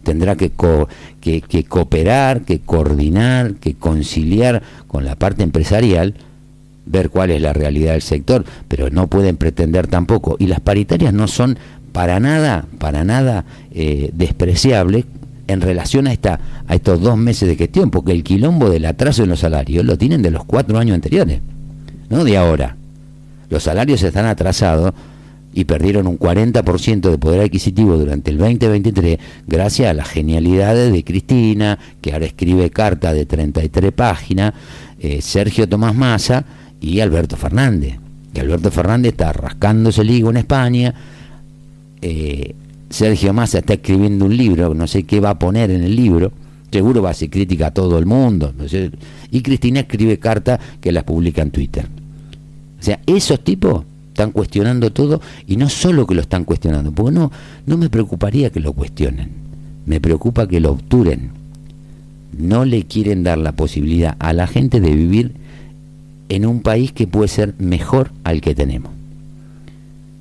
Tendrá 0.03 0.37
que, 0.37 0.51
que, 1.21 1.43
que 1.43 1.65
cooperar, 1.65 2.47
que 2.47 2.61
coordinar, 2.61 3.57
que 3.57 3.75
conciliar 3.75 4.63
con 4.89 5.05
la 5.05 5.17
parte 5.17 5.43
empresarial, 5.43 6.15
ver 6.87 7.11
cuál 7.11 7.31
es 7.31 7.43
la 7.43 7.53
realidad 7.53 7.93
del 7.93 8.01
sector, 8.01 8.47
pero 8.69 8.89
no 8.89 9.09
pueden 9.09 9.37
pretender 9.37 9.87
tampoco. 9.87 10.37
Y 10.39 10.47
las 10.47 10.61
paritarias 10.61 11.13
no 11.13 11.29
son 11.29 11.59
para 11.93 12.21
nada, 12.21 12.65
para 12.79 13.05
nada 13.05 13.45
eh, 13.71 14.09
despreciables 14.15 15.05
en 15.53 15.61
relación 15.61 16.07
a, 16.07 16.13
esta, 16.13 16.41
a 16.67 16.75
estos 16.75 17.01
dos 17.01 17.17
meses 17.17 17.49
de 17.49 17.57
gestión, 17.57 17.91
porque 17.91 18.13
el 18.13 18.23
quilombo 18.23 18.71
del 18.71 18.87
atraso 18.87 19.23
en 19.23 19.31
los 19.31 19.41
salarios 19.41 19.85
lo 19.85 19.99
tienen 19.99 20.23
de 20.23 20.31
los 20.31 20.45
cuatro 20.45 20.79
años 20.79 20.95
anteriores, 20.95 21.41
no 22.09 22.25
de 22.25 22.37
ahora. 22.37 22.77
Los 23.49 23.65
salarios 23.65 24.03
están 24.03 24.27
atrasados 24.27 24.93
y 25.53 25.65
perdieron 25.65 26.07
un 26.07 26.19
40% 26.19 27.11
de 27.11 27.19
poder 27.19 27.41
adquisitivo 27.41 27.97
durante 27.97 28.31
el 28.31 28.39
2023 28.39 29.19
gracias 29.47 29.91
a 29.91 29.95
las 29.95 30.09
genialidades 30.09 30.93
de 30.93 31.05
Cristina, 31.05 31.79
que 32.01 32.13
ahora 32.13 32.27
escribe 32.27 32.71
carta 32.71 33.13
de 33.13 33.27
33 33.27 33.93
páginas, 33.93 34.55
eh, 35.01 35.21
Sergio 35.21 35.69
Tomás 35.69 35.95
Massa 35.95 36.45
y 36.81 37.01
Alberto 37.01 37.37
Fernández. 37.37 37.99
Que 38.33 38.41
Alberto 38.41 38.71
Fernández 38.71 39.13
está 39.13 39.33
rascándose 39.33 40.03
el 40.03 40.11
higo 40.11 40.31
en 40.31 40.37
España, 40.37 40.95
eh, 42.01 42.55
Sergio 42.91 43.32
Massa 43.32 43.59
está 43.59 43.74
escribiendo 43.74 44.24
un 44.24 44.36
libro, 44.36 44.74
no 44.74 44.86
sé 44.88 45.05
qué 45.05 45.20
va 45.20 45.30
a 45.30 45.38
poner 45.38 45.70
en 45.70 45.84
el 45.84 45.95
libro, 45.95 46.32
seguro 46.72 47.01
va 47.01 47.11
a 47.11 47.14
ser 47.14 47.30
crítica 47.30 47.68
a 47.68 47.70
todo 47.70 47.99
el 47.99 48.05
mundo, 48.05 48.53
y 49.30 49.41
Cristina 49.43 49.80
escribe 49.80 50.18
cartas 50.18 50.59
que 50.80 50.91
las 50.91 51.05
publica 51.05 51.41
en 51.41 51.53
Twitter. 51.53 51.86
O 52.78 52.82
sea, 52.82 53.01
esos 53.07 53.41
tipos 53.45 53.84
están 54.09 54.32
cuestionando 54.32 54.91
todo 54.91 55.20
y 55.47 55.57
no 55.57 55.68
solo 55.68 56.07
que 56.07 56.14
lo 56.14 56.20
están 56.20 56.45
cuestionando, 56.45 56.91
porque 56.93 57.12
no, 57.12 57.30
no 57.64 57.76
me 57.76 57.88
preocuparía 57.88 58.51
que 58.51 58.61
lo 58.61 58.72
cuestionen, 58.72 59.30
me 59.86 60.01
preocupa 60.01 60.49
que 60.49 60.61
lo 60.61 60.72
obturen. 60.72 61.30
No 62.36 62.64
le 62.64 62.84
quieren 62.84 63.22
dar 63.22 63.38
la 63.38 63.53
posibilidad 63.53 64.16
a 64.18 64.32
la 64.32 64.47
gente 64.47 64.80
de 64.80 64.95
vivir 64.95 65.32
en 66.28 66.47
un 66.47 66.61
país 66.61 66.93
que 66.93 67.07
puede 67.07 67.28
ser 67.28 67.55
mejor 67.59 68.12
al 68.24 68.41
que 68.41 68.55
tenemos. 68.55 68.93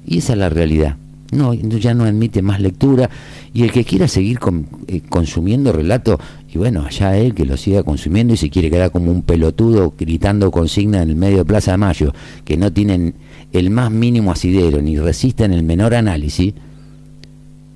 Y 0.05 0.17
esa 0.17 0.33
es 0.33 0.39
la 0.39 0.49
realidad. 0.49 0.97
No, 1.31 1.53
ya 1.53 1.93
no 1.93 2.05
admite 2.05 2.41
más 2.41 2.59
lectura 2.59 3.09
y 3.53 3.63
el 3.63 3.71
que 3.71 3.83
quiera 3.83 4.07
seguir 4.07 4.39
eh, 4.87 5.01
consumiendo 5.07 5.71
relato, 5.71 6.19
y 6.51 6.57
bueno, 6.57 6.85
allá 6.85 7.17
él 7.17 7.35
que 7.35 7.45
lo 7.45 7.55
siga 7.55 7.83
consumiendo 7.83 8.33
y 8.33 8.37
se 8.37 8.49
quiere 8.49 8.71
quedar 8.71 8.91
como 8.91 9.11
un 9.11 9.21
pelotudo 9.21 9.93
gritando 9.97 10.49
consigna 10.49 11.03
en 11.03 11.09
el 11.09 11.15
medio 11.15 11.37
de 11.37 11.45
Plaza 11.45 11.71
de 11.71 11.77
Mayo, 11.77 12.13
que 12.45 12.57
no 12.57 12.73
tienen 12.73 13.13
el 13.51 13.69
más 13.69 13.91
mínimo 13.91 14.31
asidero 14.31 14.81
ni 14.81 14.97
resisten 14.97 15.53
el 15.53 15.63
menor 15.63 15.93
análisis, 15.93 16.53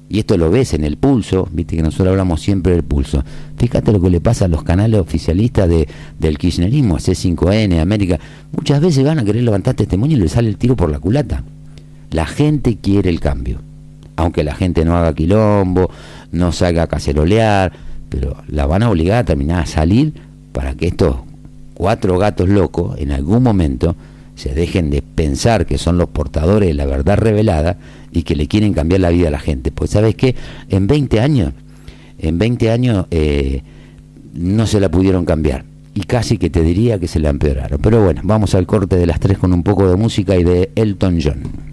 y 0.09 0.19
esto 0.19 0.37
lo 0.37 0.51
ves 0.51 0.73
en 0.73 0.83
el 0.83 0.97
pulso, 0.97 1.47
viste 1.51 1.75
que 1.75 1.81
nosotros 1.81 2.09
hablamos 2.09 2.39
siempre 2.39 2.73
del 2.73 2.83
pulso. 2.83 3.23
Fíjate 3.57 3.91
lo 3.91 3.99
que 3.99 4.11
le 4.11 4.21
pasa 4.21 4.45
a 4.45 4.47
los 4.47 4.63
canales 4.63 4.99
oficialistas 4.99 5.67
de, 5.67 5.87
del 6.19 6.37
kirchnerismo, 6.37 6.97
C5N, 6.97 7.79
América. 7.79 8.19
Muchas 8.55 8.79
veces 8.79 9.03
van 9.03 9.17
a 9.17 9.25
querer 9.25 9.43
levantar 9.43 9.73
testimonio 9.73 10.15
y 10.15 10.19
le 10.19 10.27
sale 10.27 10.49
el 10.49 10.57
tiro 10.57 10.75
por 10.75 10.91
la 10.91 10.99
culata. 10.99 11.43
La 12.13 12.27
gente 12.27 12.77
quiere 12.77 13.09
el 13.09 13.19
cambio. 13.19 13.59
Aunque 14.15 14.43
la 14.43 14.53
gente 14.53 14.85
no 14.85 14.95
haga 14.95 15.15
quilombo, 15.15 15.89
no 16.31 16.51
salga 16.51 16.83
a 16.83 16.87
cacerolear, 16.87 17.73
pero 18.09 18.37
la 18.47 18.67
van 18.67 18.83
a 18.83 18.91
obligar 18.91 19.17
a 19.17 19.25
terminar 19.25 19.63
a 19.63 19.65
salir 19.65 20.13
para 20.51 20.75
que 20.75 20.87
estos 20.87 21.15
cuatro 21.73 22.19
gatos 22.19 22.47
locos 22.47 22.99
en 22.99 23.11
algún 23.11 23.41
momento 23.41 23.95
se 24.35 24.53
dejen 24.53 24.91
de 24.91 25.01
pensar 25.01 25.65
que 25.65 25.79
son 25.79 25.97
los 25.97 26.09
portadores 26.09 26.69
de 26.69 26.75
la 26.75 26.85
verdad 26.85 27.17
revelada 27.17 27.77
y 28.11 28.21
que 28.21 28.35
le 28.35 28.47
quieren 28.47 28.73
cambiar 28.73 29.01
la 29.01 29.09
vida 29.09 29.29
a 29.29 29.31
la 29.31 29.39
gente. 29.39 29.71
Pues 29.71 29.89
sabes 29.89 30.13
qué, 30.13 30.35
en 30.69 30.85
20 30.85 31.19
años, 31.19 31.53
en 32.19 32.37
20 32.37 32.69
años 32.69 33.07
eh, 33.09 33.63
no 34.35 34.67
se 34.67 34.79
la 34.79 34.91
pudieron 34.91 35.25
cambiar 35.25 35.65
y 35.95 36.01
casi 36.01 36.37
que 36.37 36.51
te 36.51 36.61
diría 36.61 36.99
que 36.99 37.07
se 37.07 37.19
la 37.19 37.29
empeoraron. 37.29 37.79
Pero 37.81 38.03
bueno, 38.03 38.21
vamos 38.23 38.53
al 38.53 38.67
corte 38.67 38.97
de 38.97 39.07
las 39.07 39.19
tres 39.19 39.39
con 39.39 39.51
un 39.51 39.63
poco 39.63 39.89
de 39.89 39.95
música 39.95 40.35
y 40.35 40.43
de 40.43 40.69
Elton 40.75 41.19
John. 41.19 41.72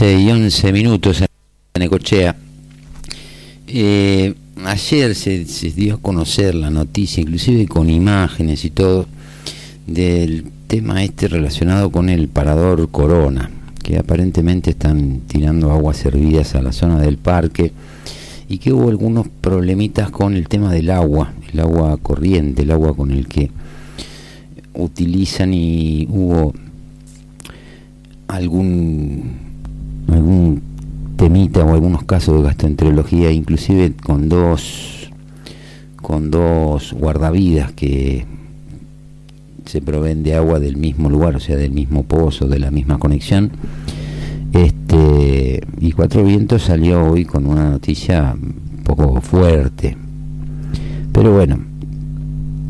15 0.00 0.18
y 0.18 0.30
11 0.30 0.72
minutos 0.72 1.22
en 1.74 1.82
Ecochea. 1.82 2.34
Eh, 3.66 4.32
ayer 4.64 5.14
se, 5.14 5.44
se 5.44 5.70
dio 5.72 5.96
a 5.96 5.98
conocer 5.98 6.54
la 6.54 6.70
noticia, 6.70 7.20
inclusive 7.20 7.68
con 7.68 7.90
imágenes 7.90 8.64
y 8.64 8.70
todo, 8.70 9.04
del 9.86 10.46
tema 10.68 11.04
este 11.04 11.28
relacionado 11.28 11.92
con 11.92 12.08
el 12.08 12.28
parador 12.28 12.88
Corona, 12.90 13.50
que 13.82 13.98
aparentemente 13.98 14.70
están 14.70 15.20
tirando 15.26 15.70
aguas 15.70 16.02
hervidas 16.06 16.54
a 16.54 16.62
la 16.62 16.72
zona 16.72 16.98
del 16.98 17.18
parque 17.18 17.70
y 18.48 18.56
que 18.56 18.72
hubo 18.72 18.88
algunos 18.88 19.28
problemitas 19.28 20.08
con 20.10 20.34
el 20.34 20.48
tema 20.48 20.72
del 20.72 20.88
agua, 20.88 21.34
el 21.52 21.60
agua 21.60 21.98
corriente, 21.98 22.62
el 22.62 22.70
agua 22.70 22.96
con 22.96 23.10
el 23.10 23.28
que 23.28 23.50
utilizan 24.72 25.52
y 25.52 26.06
hubo 26.08 26.54
algún 28.28 29.49
algún 30.08 30.62
temita 31.16 31.64
o 31.64 31.74
algunos 31.74 32.04
casos 32.04 32.38
de 32.38 32.42
gastroenterología, 32.44 33.30
inclusive 33.30 33.92
con 34.02 34.28
dos 34.28 35.10
con 35.96 36.30
dos 36.30 36.92
guardavidas 36.92 37.72
que 37.72 38.26
se 39.66 39.80
proveen 39.80 40.22
de 40.22 40.34
agua 40.34 40.58
del 40.58 40.76
mismo 40.76 41.08
lugar, 41.08 41.36
o 41.36 41.40
sea, 41.40 41.56
del 41.56 41.70
mismo 41.70 42.02
pozo, 42.02 42.48
de 42.48 42.58
la 42.58 42.70
misma 42.70 42.98
conexión. 42.98 43.52
Este 44.52 45.62
y 45.78 45.92
Cuatro 45.92 46.24
Vientos 46.24 46.62
salió 46.62 47.04
hoy 47.04 47.24
con 47.24 47.46
una 47.46 47.70
noticia 47.70 48.34
un 48.34 48.82
poco 48.82 49.20
fuerte. 49.20 49.96
Pero 51.12 51.32
bueno, 51.34 51.58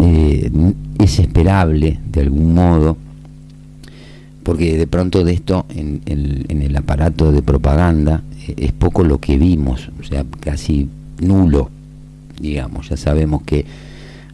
eh, 0.01 0.51
es 0.99 1.19
esperable 1.19 1.99
de 2.11 2.21
algún 2.21 2.55
modo, 2.55 2.97
porque 4.43 4.77
de 4.79 4.87
pronto 4.87 5.25
de 5.25 5.33
esto 5.35 5.67
en, 5.75 6.01
en- 6.07 6.45
en 6.49 6.63
el 6.63 6.77
aparato 6.77 7.31
de 7.33 7.43
propaganda 7.43 8.23
eh, 8.47 8.55
es 8.57 8.73
poco 8.73 9.05
lo 9.05 9.19
que 9.19 9.37
vimos, 9.39 9.91
o 10.01 10.05
sea, 10.05 10.25
casi 10.41 10.89
nulo, 11.21 11.71
digamos. 12.41 12.89
Ya 12.89 12.97
sabemos 12.97 13.43
que 13.43 13.65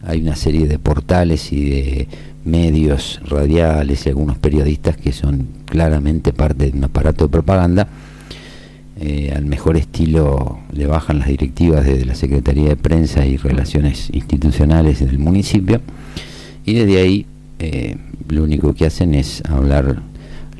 hay 0.03 0.21
una 0.21 0.35
serie 0.35 0.67
de 0.67 0.79
portales 0.79 1.51
y 1.51 1.65
de 1.69 2.07
medios 2.45 3.19
radiales 3.25 4.05
y 4.05 4.09
algunos 4.09 4.37
periodistas 4.37 4.95
que 4.95 5.11
son 5.11 5.47
claramente 5.65 6.31
parte 6.31 6.71
de 6.71 6.77
un 6.77 6.83
aparato 6.85 7.25
de 7.25 7.29
propaganda. 7.31 7.87
Eh, 8.99 9.31
al 9.35 9.45
mejor 9.45 9.77
estilo 9.77 10.57
le 10.73 10.87
bajan 10.87 11.19
las 11.19 11.27
directivas 11.27 11.85
desde 11.85 12.05
la 12.05 12.15
Secretaría 12.15 12.69
de 12.69 12.75
Prensa 12.77 13.25
y 13.27 13.37
Relaciones 13.37 14.09
Institucionales 14.11 14.99
del 15.01 15.19
municipio 15.19 15.81
y 16.65 16.73
desde 16.73 16.99
ahí 16.99 17.25
eh, 17.59 17.97
lo 18.29 18.43
único 18.43 18.73
que 18.73 18.85
hacen 18.85 19.13
es 19.13 19.43
hablar 19.49 20.01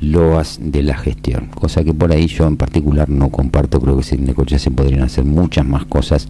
loas 0.00 0.58
de 0.60 0.82
la 0.82 0.96
gestión, 0.96 1.46
cosa 1.46 1.82
que 1.82 1.92
por 1.92 2.12
ahí 2.12 2.26
yo 2.26 2.46
en 2.46 2.56
particular 2.56 3.08
no 3.08 3.30
comparto, 3.30 3.80
creo 3.80 3.98
que 3.98 4.14
en 4.14 4.24
Necochea 4.26 4.58
se 4.58 4.70
podrían 4.70 5.02
hacer 5.02 5.24
muchas 5.24 5.66
más 5.66 5.84
cosas 5.86 6.28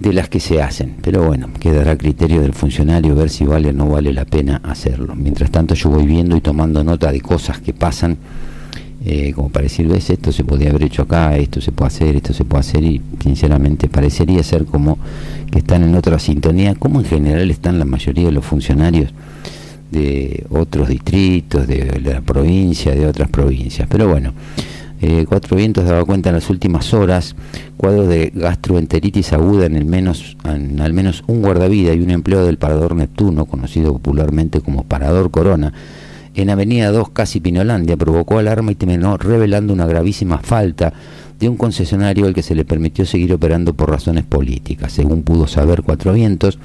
de 0.00 0.12
las 0.12 0.28
que 0.28 0.40
se 0.40 0.60
hacen, 0.60 0.96
pero 1.02 1.24
bueno, 1.24 1.48
quedará 1.60 1.96
criterio 1.96 2.40
del 2.40 2.54
funcionario 2.54 3.14
ver 3.14 3.30
si 3.30 3.44
vale 3.44 3.68
o 3.68 3.72
no 3.72 3.86
vale 3.86 4.12
la 4.12 4.24
pena 4.24 4.60
hacerlo. 4.64 5.14
Mientras 5.14 5.50
tanto 5.50 5.74
yo 5.74 5.90
voy 5.90 6.06
viendo 6.06 6.36
y 6.36 6.40
tomando 6.40 6.82
nota 6.82 7.12
de 7.12 7.20
cosas 7.20 7.60
que 7.60 7.72
pasan, 7.72 8.16
eh, 9.04 9.32
como 9.34 9.48
para 9.48 9.64
decir, 9.64 9.88
ves, 9.88 10.10
esto 10.10 10.30
se 10.30 10.44
podía 10.44 10.70
haber 10.70 10.84
hecho 10.84 11.02
acá, 11.02 11.36
esto 11.36 11.60
se 11.60 11.72
puede 11.72 11.88
hacer, 11.88 12.16
esto 12.16 12.32
se 12.32 12.44
puede 12.44 12.60
hacer, 12.60 12.84
y 12.84 13.00
sinceramente 13.20 13.88
parecería 13.88 14.42
ser 14.42 14.64
como 14.64 14.98
que 15.50 15.58
están 15.58 15.82
en 15.82 15.94
otra 15.94 16.18
sintonía, 16.18 16.74
como 16.74 17.00
en 17.00 17.06
general 17.06 17.50
están 17.50 17.78
la 17.78 17.84
mayoría 17.84 18.26
de 18.26 18.32
los 18.32 18.44
funcionarios 18.44 19.12
de 19.90 20.46
otros 20.50 20.88
distritos, 20.88 21.66
de, 21.66 22.00
la 22.02 22.20
provincia, 22.20 22.94
de 22.94 23.06
otras 23.06 23.28
provincias. 23.28 23.86
Pero 23.90 24.08
bueno, 24.08 24.32
eh, 25.00 25.26
Cuatro 25.28 25.56
Vientos 25.56 25.84
daba 25.84 26.04
cuenta 26.04 26.30
en 26.30 26.36
las 26.36 26.48
últimas 26.48 26.94
horas 26.94 27.34
cuadros 27.76 28.08
de 28.08 28.30
gastroenteritis 28.34 29.32
aguda 29.32 29.66
en, 29.66 29.76
el 29.76 29.84
menos, 29.84 30.36
en 30.44 30.80
al 30.80 30.92
menos 30.92 31.24
un 31.26 31.42
guardavida 31.42 31.92
y 31.92 32.00
un 32.00 32.10
empleado 32.10 32.46
del 32.46 32.56
Parador 32.56 32.94
Neptuno, 32.94 33.44
conocido 33.46 33.92
popularmente 33.92 34.60
como 34.60 34.84
Parador 34.84 35.30
Corona, 35.30 35.72
en 36.34 36.50
Avenida 36.50 36.90
2, 36.90 37.10
casi 37.10 37.40
Pinolandia, 37.40 37.96
provocó 37.96 38.38
alarma 38.38 38.72
y 38.72 38.74
terminó 38.74 39.16
revelando 39.16 39.72
una 39.72 39.86
gravísima 39.86 40.38
falta 40.38 40.92
de 41.38 41.48
un 41.48 41.56
concesionario 41.56 42.26
al 42.26 42.34
que 42.34 42.42
se 42.42 42.54
le 42.54 42.64
permitió 42.64 43.04
seguir 43.04 43.32
operando 43.32 43.74
por 43.74 43.90
razones 43.90 44.24
políticas. 44.24 44.92
Según 44.92 45.22
pudo 45.22 45.46
saber 45.46 45.82
Cuatro 45.82 46.12
Vientos, 46.12 46.58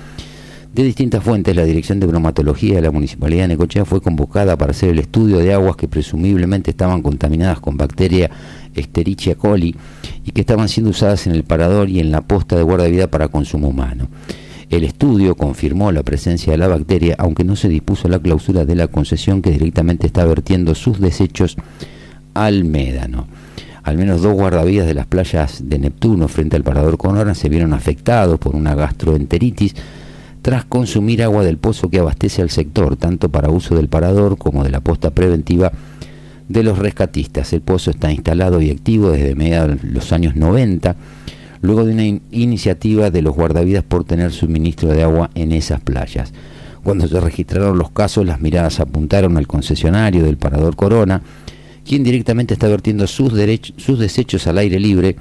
de 0.78 0.84
distintas 0.84 1.24
fuentes, 1.24 1.56
la 1.56 1.66
Dirección 1.66 2.00
de 2.00 2.06
Bromatología 2.06 2.76
de 2.76 2.84
la 2.84 2.92
Municipalidad 2.92 3.46
de 3.46 3.48
Necochea 3.48 3.84
fue 3.84 4.00
convocada 4.00 4.56
para 4.58 4.72
hacer 4.72 4.90
el 4.90 5.00
estudio 5.00 5.40
de 5.40 5.52
aguas 5.52 5.76
que 5.76 5.88
presumiblemente 5.88 6.70
estaban 6.70 7.02
contaminadas 7.02 7.60
con 7.60 7.78
bacteria 7.78 8.30
Escherichia 8.76 9.34
coli 9.34 9.76
y 10.24 10.32
que 10.32 10.42
estaban 10.42 10.70
siendo 10.70 10.92
usadas 10.92 11.26
en 11.26 11.34
el 11.34 11.44
parador 11.44 11.90
y 11.90 12.00
en 12.00 12.12
la 12.12 12.22
posta 12.22 12.56
de 12.56 12.62
guardavidas 12.62 13.08
para 13.08 13.28
consumo 13.28 13.70
humano. 13.70 14.08
El 14.70 14.84
estudio 14.84 15.36
confirmó 15.36 15.92
la 15.94 16.04
presencia 16.04 16.52
de 16.52 16.58
la 16.58 16.68
bacteria, 16.68 17.16
aunque 17.18 17.46
no 17.46 17.56
se 17.56 17.70
dispuso 17.70 18.10
la 18.10 18.20
clausura 18.20 18.66
de 18.66 18.76
la 18.76 18.88
concesión 18.88 19.42
que 19.42 19.52
directamente 19.52 20.08
está 20.08 20.26
vertiendo 20.26 20.76
sus 20.76 21.00
desechos 21.00 21.56
al 22.34 22.66
médano. 22.66 23.28
Al 23.84 23.98
menos 23.98 24.22
dos 24.22 24.34
guardavidas 24.34 24.86
de 24.86 24.94
las 24.94 25.06
playas 25.06 25.70
de 25.70 25.80
Neptuno 25.80 26.28
frente 26.28 26.58
al 26.58 26.64
parador 26.64 26.98
Conora 26.98 27.34
se 27.34 27.48
vieron 27.48 27.74
afectados 27.74 28.38
por 28.38 28.58
una 28.58 28.76
gastroenteritis 28.76 29.76
tras 30.42 30.66
consumir 30.66 31.24
agua 31.24 31.44
del 31.44 31.58
pozo 31.58 31.90
que 31.90 32.00
abastece 32.00 32.42
al 32.42 32.50
sector, 32.50 32.98
tanto 32.98 33.30
para 33.30 33.50
uso 33.50 33.76
del 33.76 33.88
parador 33.88 34.38
como 34.38 34.66
de 34.66 34.72
la 34.72 34.82
posta 34.82 35.12
preventiva 35.12 35.72
de 36.50 36.64
los 36.64 36.78
rescatistas. 36.78 37.54
El 37.54 37.62
pozo 37.62 37.92
está 37.92 38.12
instalado 38.12 38.62
y 38.62 38.70
activo 38.70 39.12
desde 39.12 39.36
mediados 39.36 39.82
de 39.82 39.90
los 39.90 40.12
años 40.12 40.36
90, 40.36 40.96
luego 41.62 41.86
de 41.86 41.94
una 41.94 42.06
in 42.06 42.22
iniciativa 42.32 43.10
de 43.10 43.22
los 43.22 43.36
guardavidas 43.36 43.84
por 43.84 44.04
tener 44.04 44.32
suministro 44.32 44.90
de 44.90 45.04
agua 45.04 45.30
en 45.36 45.52
esas 45.52 45.82
playas. 45.82 46.34
Cuando 46.84 47.08
se 47.08 47.20
registraron 47.20 47.78
los 47.78 47.92
casos, 47.92 48.26
las 48.26 48.40
miradas 48.40 48.80
apuntaron 48.80 49.38
al 49.38 49.48
concesionario 49.48 50.24
del 50.24 50.38
Parador 50.38 50.76
Corona, 50.76 51.22
quien 51.86 52.04
directamente 52.04 52.54
está 52.54 52.68
vertiendo 52.68 53.08
sus, 53.08 53.34
sus 53.78 54.00
desechos 54.00 54.48
al 54.48 54.58
aire 54.58 54.80
libre 54.80 55.16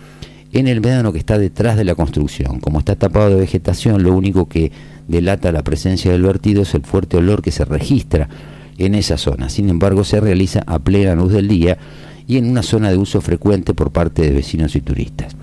en 0.53 0.69
el 0.69 0.81
médano 0.81 1.13
que 1.13 1.19
está 1.19 1.39
detrás 1.39 1.77
de 1.77 1.85
la 1.85 1.95
construcción. 1.95 2.61
Como 2.61 2.79
está 2.79 2.97
tapado 2.97 3.31
de 3.31 3.37
vegetación, 3.37 4.03
lo 4.03 4.15
único 4.15 4.49
que 4.49 4.73
delata 5.09 5.53
la 5.53 5.63
presencia 5.63 6.13
del 6.13 6.23
vertido 6.23 6.63
es 6.63 6.75
el 6.75 6.83
fuerte 6.83 7.17
olor 7.17 7.43
que 7.43 7.51
se 7.51 7.65
registra 7.65 8.29
en 8.79 8.95
esa 8.95 9.19
zona. 9.19 9.49
Sin 9.49 9.69
embargo, 9.69 10.05
se 10.05 10.21
realiza 10.21 10.63
a 10.67 10.79
plena 10.79 11.15
luz 11.15 11.33
del 11.33 11.49
día 11.49 11.79
y 12.27 12.39
en 12.39 12.49
una 12.49 12.63
zona 12.63 12.91
de 12.91 12.97
uso 12.97 13.21
frecuente 13.21 13.75
por 13.75 13.93
parte 13.93 14.23
de 14.23 14.31
vecinos 14.31 14.77
y 14.77 14.81
turistas. 14.81 15.37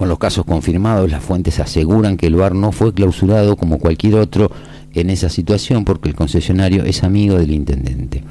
Con 0.00 0.08
los 0.08 0.18
casos 0.18 0.46
confirmados, 0.46 1.10
las 1.10 1.22
fuentes 1.22 1.60
aseguran 1.60 2.16
que 2.16 2.26
el 2.26 2.34
bar 2.34 2.54
no 2.54 2.72
fue 2.72 2.94
clausurado 2.94 3.58
como 3.58 3.78
cualquier 3.78 4.14
otro 4.14 4.50
en 4.94 5.10
esa 5.10 5.28
situación 5.28 5.84
porque 5.84 6.08
el 6.08 6.14
concesionario 6.14 6.84
es 6.84 7.04
amigo 7.04 7.36
del 7.36 7.50
intendente. 7.50 8.24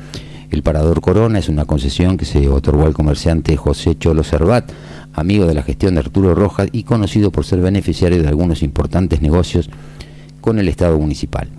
El 0.50 0.64
Parador 0.64 1.00
Corona 1.00 1.38
es 1.38 1.48
una 1.48 1.66
concesión 1.66 2.18
que 2.18 2.26
se 2.26 2.50
otorgó 2.50 2.88
al 2.88 2.96
comerciante 2.96 3.56
José 3.56 3.96
Cholo 3.96 4.24
Cervat, 4.24 4.72
amigo 5.14 5.46
de 5.46 5.54
la 5.54 5.62
gestión 5.62 5.94
de 5.94 6.00
Arturo 6.00 6.34
Rojas 6.34 6.70
y 6.72 6.86
conocido 6.86 7.30
por 7.30 7.46
ser 7.46 7.60
beneficiario 7.62 8.20
de 8.20 8.30
algunos 8.30 8.64
importantes 8.64 9.22
negocios 9.22 9.70
con 10.42 10.58
el 10.58 10.70
Estado 10.70 10.98
municipal. 10.98 11.50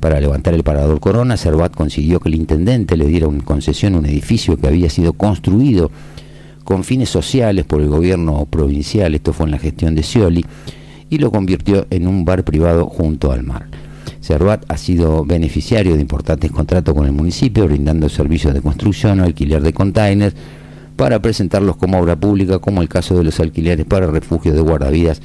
Para 0.00 0.20
levantar 0.20 0.52
el 0.52 0.64
Parador 0.64 0.98
Corona, 0.98 1.36
Cervat 1.36 1.76
consiguió 1.76 2.18
que 2.18 2.28
el 2.28 2.34
intendente 2.34 2.96
le 2.96 3.06
diera 3.06 3.28
en 3.28 3.38
concesión 3.38 3.94
un 3.94 4.06
edificio 4.06 4.56
que 4.56 4.66
había 4.66 4.90
sido 4.90 5.12
construido 5.12 5.92
con 6.64 6.84
fines 6.84 7.08
sociales 7.08 7.64
por 7.64 7.80
el 7.80 7.88
gobierno 7.88 8.46
provincial, 8.46 9.14
esto 9.14 9.32
fue 9.32 9.46
en 9.46 9.52
la 9.52 9.58
gestión 9.58 9.94
de 9.94 10.02
Scioli, 10.02 10.44
y 11.08 11.18
lo 11.18 11.30
convirtió 11.30 11.86
en 11.90 12.06
un 12.06 12.24
bar 12.24 12.44
privado 12.44 12.86
junto 12.86 13.32
al 13.32 13.42
mar. 13.42 13.66
Cervat 14.20 14.64
ha 14.68 14.76
sido 14.76 15.24
beneficiario 15.24 15.94
de 15.94 16.02
importantes 16.02 16.50
contratos 16.50 16.94
con 16.94 17.06
el 17.06 17.12
municipio, 17.12 17.66
brindando 17.66 18.08
servicios 18.08 18.54
de 18.54 18.60
construcción 18.60 19.20
o 19.20 19.24
alquiler 19.24 19.62
de 19.62 19.72
containers 19.72 20.34
para 20.96 21.20
presentarlos 21.20 21.76
como 21.76 21.98
obra 21.98 22.16
pública, 22.16 22.58
como 22.58 22.82
el 22.82 22.88
caso 22.88 23.16
de 23.16 23.24
los 23.24 23.40
alquileres 23.40 23.86
para 23.86 24.06
refugios 24.06 24.54
de 24.54 24.60
guardavidas 24.60 25.22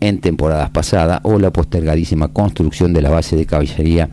en 0.00 0.20
temporadas 0.20 0.70
pasadas 0.70 1.20
o 1.22 1.38
la 1.38 1.52
postergadísima 1.52 2.28
construcción 2.28 2.92
de 2.92 3.02
la 3.02 3.10
base 3.10 3.36
de 3.36 3.46
caballería 3.46 4.08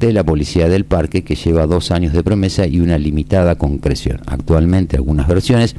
de 0.00 0.12
la 0.14 0.24
Policía 0.24 0.68
del 0.68 0.86
Parque 0.86 1.22
que 1.22 1.36
lleva 1.36 1.66
dos 1.66 1.90
años 1.90 2.14
de 2.14 2.24
promesa 2.24 2.66
y 2.66 2.80
una 2.80 2.96
limitada 2.96 3.54
concreción. 3.56 4.20
Actualmente 4.26 4.96
algunas 4.96 5.28
versiones 5.28 5.76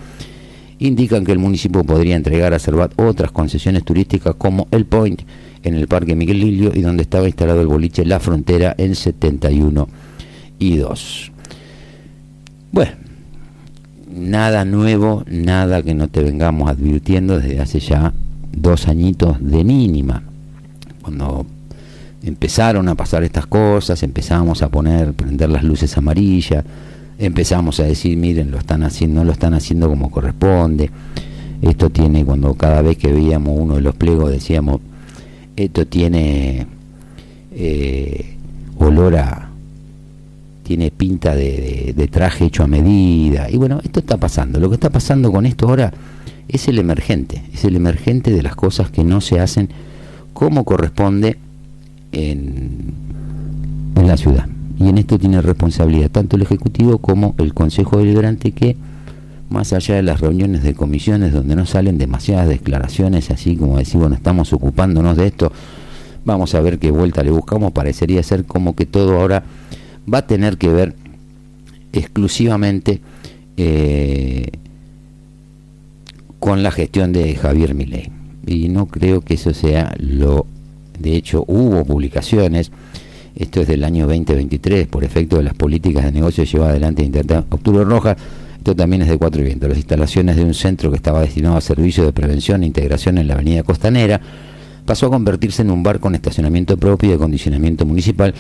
indican 0.78 1.26
que 1.26 1.32
el 1.32 1.40
municipio 1.40 1.84
podría 1.84 2.16
entregar 2.16 2.54
a 2.54 2.60
Cervat 2.60 2.94
otras 3.00 3.32
concesiones 3.32 3.84
turísticas 3.84 4.36
como 4.36 4.68
el 4.70 4.86
Point 4.86 5.24
en 5.64 5.74
el 5.74 5.88
Parque 5.88 6.16
Miguel 6.16 6.40
Lilio 6.40 6.72
y 6.74 6.82
donde 6.82 7.02
estaba 7.04 7.26
instalado 7.26 7.62
el 7.62 7.68
boliche 7.68 8.06
La 8.06 8.20
Frontera 8.20 8.76
en 8.78 8.96
71 8.96 9.88
y 10.60 10.78
2. 10.78 11.32
Bueno, 12.72 12.92
nada 14.14 14.66
nuevo, 14.66 15.24
nada 15.28 15.82
que 15.82 15.96
no 15.96 16.10
te 16.10 16.22
vengamos 16.22 16.70
advirtiendo 16.70 17.40
desde 17.40 17.60
hace 17.60 17.80
ya 17.80 18.14
dos 18.56 18.88
añitos 18.88 19.38
de 19.42 19.64
mínima. 19.64 20.24
Cuando 21.02 21.46
empezaron 22.24 22.88
a 22.88 22.96
pasar 22.96 23.24
estas 23.24 23.48
cosas, 23.48 24.04
empezamos 24.04 24.62
a 24.62 24.70
poner, 24.70 25.14
prender 25.14 25.50
las 25.50 25.64
luces 25.64 25.98
amarillas, 25.98 26.64
empezamos 27.18 27.80
a 27.80 27.84
decir, 27.84 28.18
miren, 28.18 28.52
lo 28.52 28.58
están 28.58 28.84
haciendo, 28.84 29.22
no 29.22 29.26
lo 29.26 29.32
están 29.32 29.54
haciendo 29.54 29.90
como 29.90 30.12
corresponde. 30.12 30.90
Esto 31.62 31.90
tiene, 31.90 32.26
cuando 32.26 32.54
cada 32.56 32.82
vez 32.82 32.98
que 32.98 33.12
veíamos 33.12 33.58
uno 33.58 33.76
de 33.76 33.82
los 33.82 33.96
pliegos 33.96 34.32
decíamos, 34.32 34.82
esto 35.56 35.86
tiene 35.86 36.66
eh, 37.54 38.36
olor 38.78 39.18
a, 39.18 39.50
tiene 40.64 40.90
pinta 40.90 41.36
de, 41.36 41.44
de, 41.86 41.94
de, 41.96 42.08
traje 42.08 42.46
hecho 42.46 42.64
a 42.64 42.68
medida. 42.68 43.50
Y 43.50 43.58
bueno, 43.58 43.80
esto 43.84 44.00
está 44.00 44.18
pasando. 44.18 44.60
Lo 44.60 44.70
que 44.70 44.76
está 44.76 44.90
pasando 44.90 45.32
con 45.32 45.46
esto 45.46 45.68
ahora 45.68 45.94
es 46.48 46.68
el 46.68 46.80
emergente, 46.80 47.44
es 47.54 47.64
el 47.66 47.76
emergente 47.76 48.32
de 48.32 48.42
las 48.42 48.56
cosas 48.56 48.90
que 48.90 49.04
no 49.04 49.22
se 49.22 49.40
hacen 49.40 49.70
como 50.34 50.64
corresponde 50.64 51.38
en, 52.12 52.94
en 53.96 54.08
la 54.08 54.18
ciudad. 54.18 54.48
Y 54.80 54.90
en 54.90 54.98
esto 54.98 55.20
tiene 55.20 55.42
responsabilidad 55.42 56.10
tanto 56.10 56.36
el 56.36 56.42
Ejecutivo 56.42 56.98
como 56.98 57.36
el 57.38 57.54
Consejo 57.54 57.98
Deliberante 57.98 58.52
que, 58.52 58.76
más 59.50 59.74
allá 59.74 59.96
de 59.96 60.02
las 60.02 60.22
reuniones 60.22 60.64
de 60.64 60.74
comisiones 60.74 61.34
donde 61.34 61.56
no 61.56 61.66
salen 61.66 61.98
demasiadas 61.98 62.48
declaraciones, 62.48 63.30
así 63.30 63.56
como 63.56 63.78
decir, 63.78 64.00
bueno, 64.00 64.16
estamos 64.16 64.54
ocupándonos 64.54 65.18
de 65.18 65.28
esto, 65.28 65.52
vamos 66.26 66.56
a 66.56 66.62
ver 66.62 66.80
qué 66.80 66.90
vuelta 66.90 67.24
le 67.24 67.32
buscamos, 67.32 67.72
parecería 67.74 68.24
ser 68.24 68.46
como 68.46 68.76
que 68.76 68.86
todo 68.86 69.20
ahora 69.20 69.44
va 70.12 70.20
a 70.20 70.28
tener 70.28 70.58
que 70.58 70.70
ver 70.70 70.96
exclusivamente 71.94 73.02
eh, 73.58 74.48
con 76.40 76.64
la 76.64 76.72
gestión 76.72 77.12
de 77.12 77.36
Javier 77.36 77.76
Milei. 77.76 78.12
y 78.48 78.70
no 78.70 78.88
creo 78.88 79.22
que 79.22 79.36
eso 79.36 79.54
sea 79.54 79.94
lo... 80.00 80.48
De 81.02 81.16
hecho, 81.16 81.44
hubo 81.48 81.84
publicaciones, 81.84 82.72
esto 83.36 83.62
es 83.62 83.68
del 83.68 83.84
año 83.84 84.08
2023, 84.08 84.88
por 84.88 85.04
efecto 85.04 85.38
de 85.38 85.44
las 85.44 85.54
políticas 85.54 86.06
de 86.06 86.12
negocio 86.12 86.44
llevadas 86.44 86.72
adelante 86.72 87.02
en 87.02 87.08
Internet. 87.08 87.46
Octubre 87.50 87.84
Roja, 87.84 88.16
esto 88.58 88.76
también 88.76 89.02
es 89.02 89.10
de 89.10 89.18
Cuatro 89.18 89.44
Vientos, 89.44 89.70
las 89.70 89.78
instalaciones 89.78 90.36
de 90.36 90.44
un 90.44 90.54
centro 90.54 90.92
que 90.92 90.98
estaba 90.98 91.22
destinado 91.22 91.58
a 91.58 91.62
servicio 91.62 92.06
de 92.06 92.14
prevención 92.14 92.64
e 92.64 92.68
integración 92.68 93.18
en 93.18 93.28
la 93.28 93.34
avenida 93.34 93.64
Costanera, 93.64 94.22
pasó 94.86 95.08
a 95.08 95.10
convertirse 95.10 95.62
en 95.62 95.72
un 95.72 95.84
bar 95.84 96.00
con 96.00 96.16
estacionamiento 96.16 96.78
propio 96.78 97.10
y 97.10 97.14
acondicionamiento 97.14 97.86
municipal, 97.86 98.34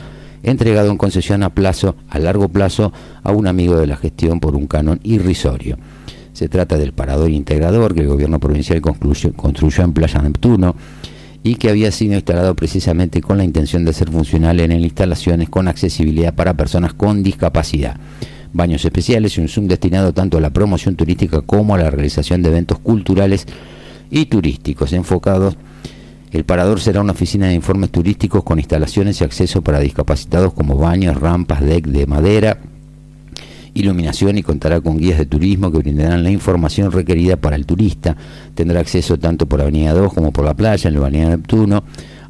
entregado 0.44 0.92
en 0.92 0.98
concesión 0.98 1.44
a 1.44 1.50
plazo, 1.50 1.96
a 2.10 2.20
largo 2.20 2.50
plazo, 2.50 2.92
a 3.24 3.32
un 3.32 3.48
amigo 3.48 3.78
de 3.78 3.88
la 3.88 3.98
gestión 3.98 4.40
por 4.40 4.56
un 4.56 4.68
canon 4.68 5.00
irrisorio. 5.04 5.78
Se 6.34 6.50
trata 6.50 6.78
del 6.78 6.94
parador 6.94 7.30
integrador 7.30 7.94
que 7.94 8.02
el 8.02 8.08
gobierno 8.08 8.40
provincial 8.40 8.82
construyó, 8.82 9.34
construyó 9.34 9.84
en 9.84 9.94
Playa 9.94 10.22
Neptuno 10.22 10.76
y 11.44 11.56
que 11.56 11.70
había 11.70 11.92
sido 11.92 12.16
instalado 12.16 12.56
precisamente 12.56 13.22
con 13.22 13.38
la 13.38 13.44
intención 13.44 13.86
de 13.86 13.94
ser 13.94 14.12
funcional 14.12 14.60
en 14.60 14.72
instalaciones 14.72 15.50
con 15.50 15.68
accesibilidad 15.68 16.34
para 16.34 16.56
personas 16.56 16.94
con 16.94 17.24
discapacidad. 17.24 17.98
Baños 18.54 18.84
especiales 18.86 19.38
y 19.38 19.42
un 19.42 19.48
Zoom 19.48 19.68
destinado 19.68 20.14
tanto 20.14 20.38
a 20.38 20.42
la 20.42 20.50
promoción 20.50 20.96
turística 20.96 21.42
como 21.42 21.76
a 21.76 21.80
la 21.80 21.90
realización 21.90 22.42
de 22.42 22.50
eventos 22.50 22.80
culturales 22.80 23.46
y 24.10 24.26
turísticos 24.26 24.94
enfocados 24.94 25.58
el 26.32 26.46
parador 26.46 26.80
será 26.80 27.02
una 27.02 27.12
oficina 27.12 27.48
de 27.48 27.56
informes 27.56 27.90
turísticos 27.90 28.44
con 28.44 28.58
instalaciones 28.58 29.20
y 29.20 29.26
acceso 29.26 29.62
para 29.62 29.82
discapacitados 29.82 30.54
como 30.54 30.78
baños, 30.78 31.20
rampas, 31.20 31.60
deck 31.60 31.86
de 31.88 32.08
madera, 32.08 32.58
iluminación 33.74 34.38
y 34.38 34.44
contará 34.44 34.82
con 34.82 34.98
guías 34.98 35.18
de 35.18 35.26
turismo 35.26 35.72
que 35.72 35.80
brindarán 35.80 36.24
la 36.24 36.32
información 36.32 36.92
requerida 36.92 37.38
para 37.38 37.56
el 37.56 37.66
turista. 37.66 38.16
Tendrá 38.56 38.80
acceso 38.80 39.18
tanto 39.18 39.46
por 39.46 39.62
Avenida 39.62 39.94
2 39.94 40.14
como 40.14 40.32
por 40.32 40.46
la 40.46 40.54
playa, 40.54 40.88
en 40.88 40.94
la 40.96 41.02
Avenida 41.02 41.30
Neptuno. 41.30 41.84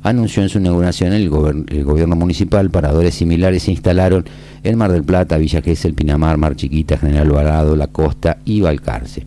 Anunció 0.04 0.42
en 0.42 0.50
su 0.50 0.58
inauguración 0.58 1.14
el, 1.14 1.30
gobierno 1.30 2.16
municipal, 2.16 2.72
paradores 2.72 3.14
similares 3.14 3.64
se 3.64 3.72
instalaron 3.72 4.26
en 4.64 4.76
Mar 4.76 4.92
del 4.92 5.04
Plata, 5.04 5.38
Villa 5.38 5.62
Gesell, 5.62 5.94
Pinamar, 5.94 6.38
Mar 6.38 6.56
Chiquita, 6.56 6.98
General 6.98 7.28
Alvarado, 7.28 7.76
La 7.76 7.88
Costa 7.88 8.40
y 8.44 8.62
Balcarce. 8.62 9.26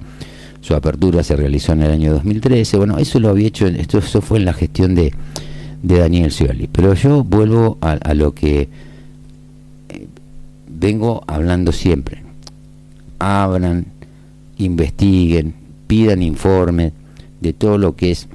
Su 0.60 0.74
apertura 0.74 1.22
se 1.22 1.36
realizó 1.36 1.74
en 1.74 1.82
el 1.82 1.92
año 1.92 2.12
2013. 2.14 2.76
Bueno, 2.76 2.98
eso 2.98 3.20
lo 3.20 3.28
había 3.28 3.46
hecho, 3.46 3.66
esto 3.66 3.98
eso 3.98 4.20
fue 4.20 4.38
en 4.38 4.46
la 4.46 4.52
gestión 4.52 4.94
de, 4.94 5.12
Daniel 5.82 6.32
Scioli. 6.32 6.68
Pero 6.72 6.94
yo 6.94 7.22
vuelvo 7.22 7.78
a, 7.80 8.14
lo 8.14 8.34
que 8.34 8.68
vengo 10.74 11.22
hablando 11.26 11.72
siempre. 11.72 12.22
Abran, 13.18 13.86
investiguen, 14.58 15.54
pidan 15.86 16.22
informes 16.22 16.92
de 17.40 17.52
todo 17.52 17.78
lo 17.78 17.96
que 17.96 18.10
es 18.10 18.28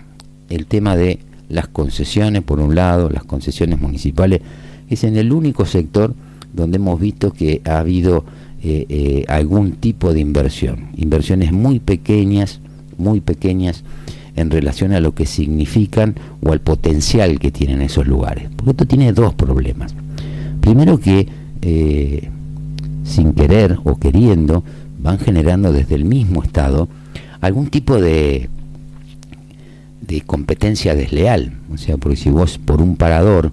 el 0.50 0.66
tema 0.66 0.96
de 0.96 1.20
las 1.50 1.68
concesiones, 1.68 2.44
por 2.44 2.60
un 2.60 2.76
lado, 2.76 3.10
las 3.10 3.24
concesiones 3.24 3.80
municipales, 3.80 4.42
es 4.90 5.04
en 5.04 5.18
el 5.18 5.32
único 5.32 5.66
sector 5.66 6.14
donde 6.54 6.78
hemos 6.78 7.00
visto 7.00 7.32
que 7.32 7.62
ha 7.66 7.80
habido 7.80 8.24
eh, 8.64 8.86
eh, 8.90 9.26
algún 9.28 9.74
tipo 9.74 10.14
de 10.14 10.20
inversión. 10.20 10.90
Inversiones 10.96 11.52
muy 11.52 11.80
pequeñas, 11.80 12.60
muy 12.98 13.22
pequeñas 13.22 13.84
en 14.36 14.52
relación 14.52 14.94
a 14.94 15.00
lo 15.00 15.14
que 15.14 15.26
significan 15.26 16.16
o 16.42 16.52
al 16.52 16.62
potencial 16.62 17.40
que 17.40 17.52
tienen 17.52 17.82
esos 17.82 18.08
lugares. 18.08 18.50
Porque 18.56 18.72
esto 18.72 18.86
tiene 18.86 19.12
dos 19.14 19.34
problemas. 19.34 19.94
Primero 20.62 21.00
que 21.00 21.28
eh, 21.62 22.30
sin 23.04 23.34
querer 23.34 23.80
o 23.84 23.98
queriendo 23.98 24.64
van 25.00 25.20
generando 25.20 25.72
desde 25.72 25.96
el 25.96 26.06
mismo 26.06 26.44
Estado 26.44 26.88
algún 27.42 27.68
tipo 27.68 28.00
de, 28.00 28.50
de 30.02 30.22
competencia 30.22 30.96
desleal. 30.96 31.54
O 31.74 31.78
sea, 31.78 31.98
porque 31.98 32.18
si 32.18 32.30
vos 32.30 32.58
por 32.58 32.82
un 32.82 32.96
parador 32.96 33.52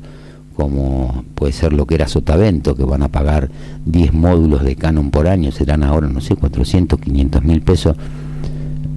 como 0.56 1.24
puede 1.34 1.52
ser 1.52 1.74
lo 1.74 1.86
que 1.86 1.96
era 1.96 2.08
Sotavento, 2.08 2.74
que 2.74 2.82
van 2.82 3.02
a 3.02 3.08
pagar 3.08 3.50
10 3.84 4.14
módulos 4.14 4.64
de 4.64 4.74
canon 4.74 5.10
por 5.10 5.28
año, 5.28 5.52
serán 5.52 5.82
ahora, 5.84 6.08
no 6.08 6.22
sé, 6.22 6.34
400, 6.34 6.98
500 6.98 7.44
mil 7.44 7.60
pesos, 7.60 7.94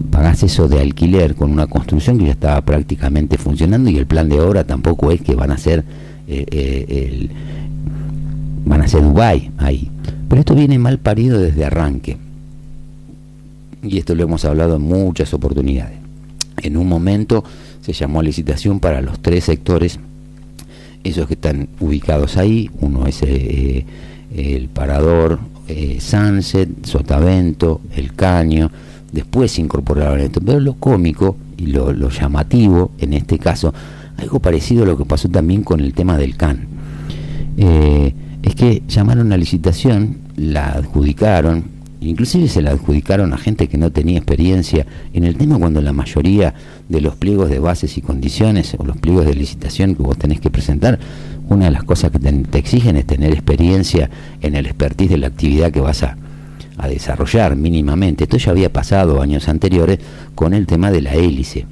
pagás 0.09 0.41
eso 0.43 0.69
de 0.69 0.79
alquiler 0.79 1.35
con 1.35 1.51
una 1.51 1.67
construcción 1.67 2.17
que 2.17 2.25
ya 2.25 2.31
estaba 2.31 2.61
prácticamente 2.61 3.37
funcionando 3.37 3.89
y 3.89 3.97
el 3.97 4.07
plan 4.07 4.29
de 4.29 4.39
obra 4.39 4.63
tampoco 4.63 5.11
es 5.11 5.21
que 5.21 5.35
van 5.35 5.51
a 5.51 5.57
ser 5.57 5.83
eh, 6.27 6.45
eh, 6.49 7.09
el, 7.11 7.29
van 8.65 8.81
a 8.81 8.87
ser 8.87 9.01
Dubai 9.01 9.51
ahí. 9.57 9.89
Pero 10.27 10.39
esto 10.39 10.55
viene 10.55 10.77
mal 10.79 10.99
parido 10.99 11.39
desde 11.39 11.65
arranque. 11.65 12.17
Y 13.81 13.97
esto 13.97 14.15
lo 14.15 14.23
hemos 14.23 14.45
hablado 14.45 14.75
en 14.75 14.81
muchas 14.81 15.33
oportunidades. 15.33 15.97
En 16.61 16.77
un 16.77 16.87
momento 16.87 17.43
se 17.81 17.93
llamó 17.93 18.19
a 18.19 18.23
licitación 18.23 18.79
para 18.79 19.01
los 19.01 19.19
tres 19.19 19.45
sectores 19.45 19.99
esos 21.03 21.27
que 21.27 21.35
están 21.35 21.69
ubicados 21.79 22.37
ahí, 22.37 22.69
uno 22.81 23.07
es 23.07 23.21
eh, 23.23 23.85
el 24.35 24.67
Parador, 24.67 25.39
eh, 25.67 25.97
Sunset, 25.99 26.85
Sotavento, 26.85 27.81
El 27.95 28.13
Caño, 28.13 28.69
después 29.11 29.51
se 29.53 29.61
incorporaron 29.61 30.19
esto, 30.19 30.41
pero 30.41 30.59
lo 30.59 30.73
cómico 30.73 31.37
y 31.57 31.67
lo, 31.67 32.09
llamativo 32.09 32.91
en 32.99 33.13
este 33.13 33.39
caso, 33.39 33.73
algo 34.17 34.39
parecido 34.39 34.83
a 34.83 34.87
lo 34.87 34.97
que 34.97 35.05
pasó 35.05 35.29
también 35.29 35.63
con 35.63 35.79
el 35.79 35.93
tema 35.93 36.17
del 36.17 36.35
CAN, 36.35 36.67
eh, 37.57 38.13
es 38.43 38.55
que 38.55 38.83
llamaron 38.87 39.31
a 39.31 39.37
licitación, 39.37 40.17
la 40.35 40.71
adjudicaron, 40.71 41.79
Inclusive 42.01 42.47
se 42.47 42.61
la 42.61 42.71
adjudicaron 42.71 43.33
a 43.33 43.37
gente 43.37 43.67
que 43.67 43.77
no 43.77 43.91
tenía 43.91 44.17
experiencia 44.17 44.85
en 45.13 45.25
el 45.25 45.35
tema 45.35 45.59
cuando 45.59 45.81
la 45.81 45.91
mayoría 45.91 46.53
de 46.87 47.01
los 47.01 47.15
pliegos 47.15 47.49
de 47.49 47.59
bases 47.59 47.97
y 47.97 48.01
condiciones 48.01 48.73
o 48.77 48.85
los 48.85 48.97
pliegos 48.97 49.25
de 49.25 49.35
licitación 49.35 49.95
que 49.95 50.03
vos 50.03 50.17
tenés 50.17 50.39
que 50.39 50.49
presentar, 50.49 50.97
una 51.49 51.65
de 51.65 51.71
las 51.71 51.83
cosas 51.83 52.11
que 52.11 52.19
te, 52.19 52.57
exigen 52.57 52.95
es 52.95 53.05
tener 53.05 53.33
experiencia 53.33 54.09
en 54.39 54.55
el 54.55 54.65
expertise 54.65 55.09
de 55.09 55.17
la 55.17 55.27
actividad 55.27 55.71
que 55.71 55.81
vas 55.81 56.03
a, 56.03 56.17
desarrollar 56.87 57.57
mínimamente. 57.57 58.23
Esto 58.23 58.37
ya 58.37 58.51
había 58.51 58.71
pasado 58.71 59.21
años 59.21 59.49
anteriores 59.49 59.99
con 60.33 60.53
el 60.53 60.65
tema 60.65 60.91
de 60.91 61.01
la 61.01 61.13
hélice. 61.13 61.65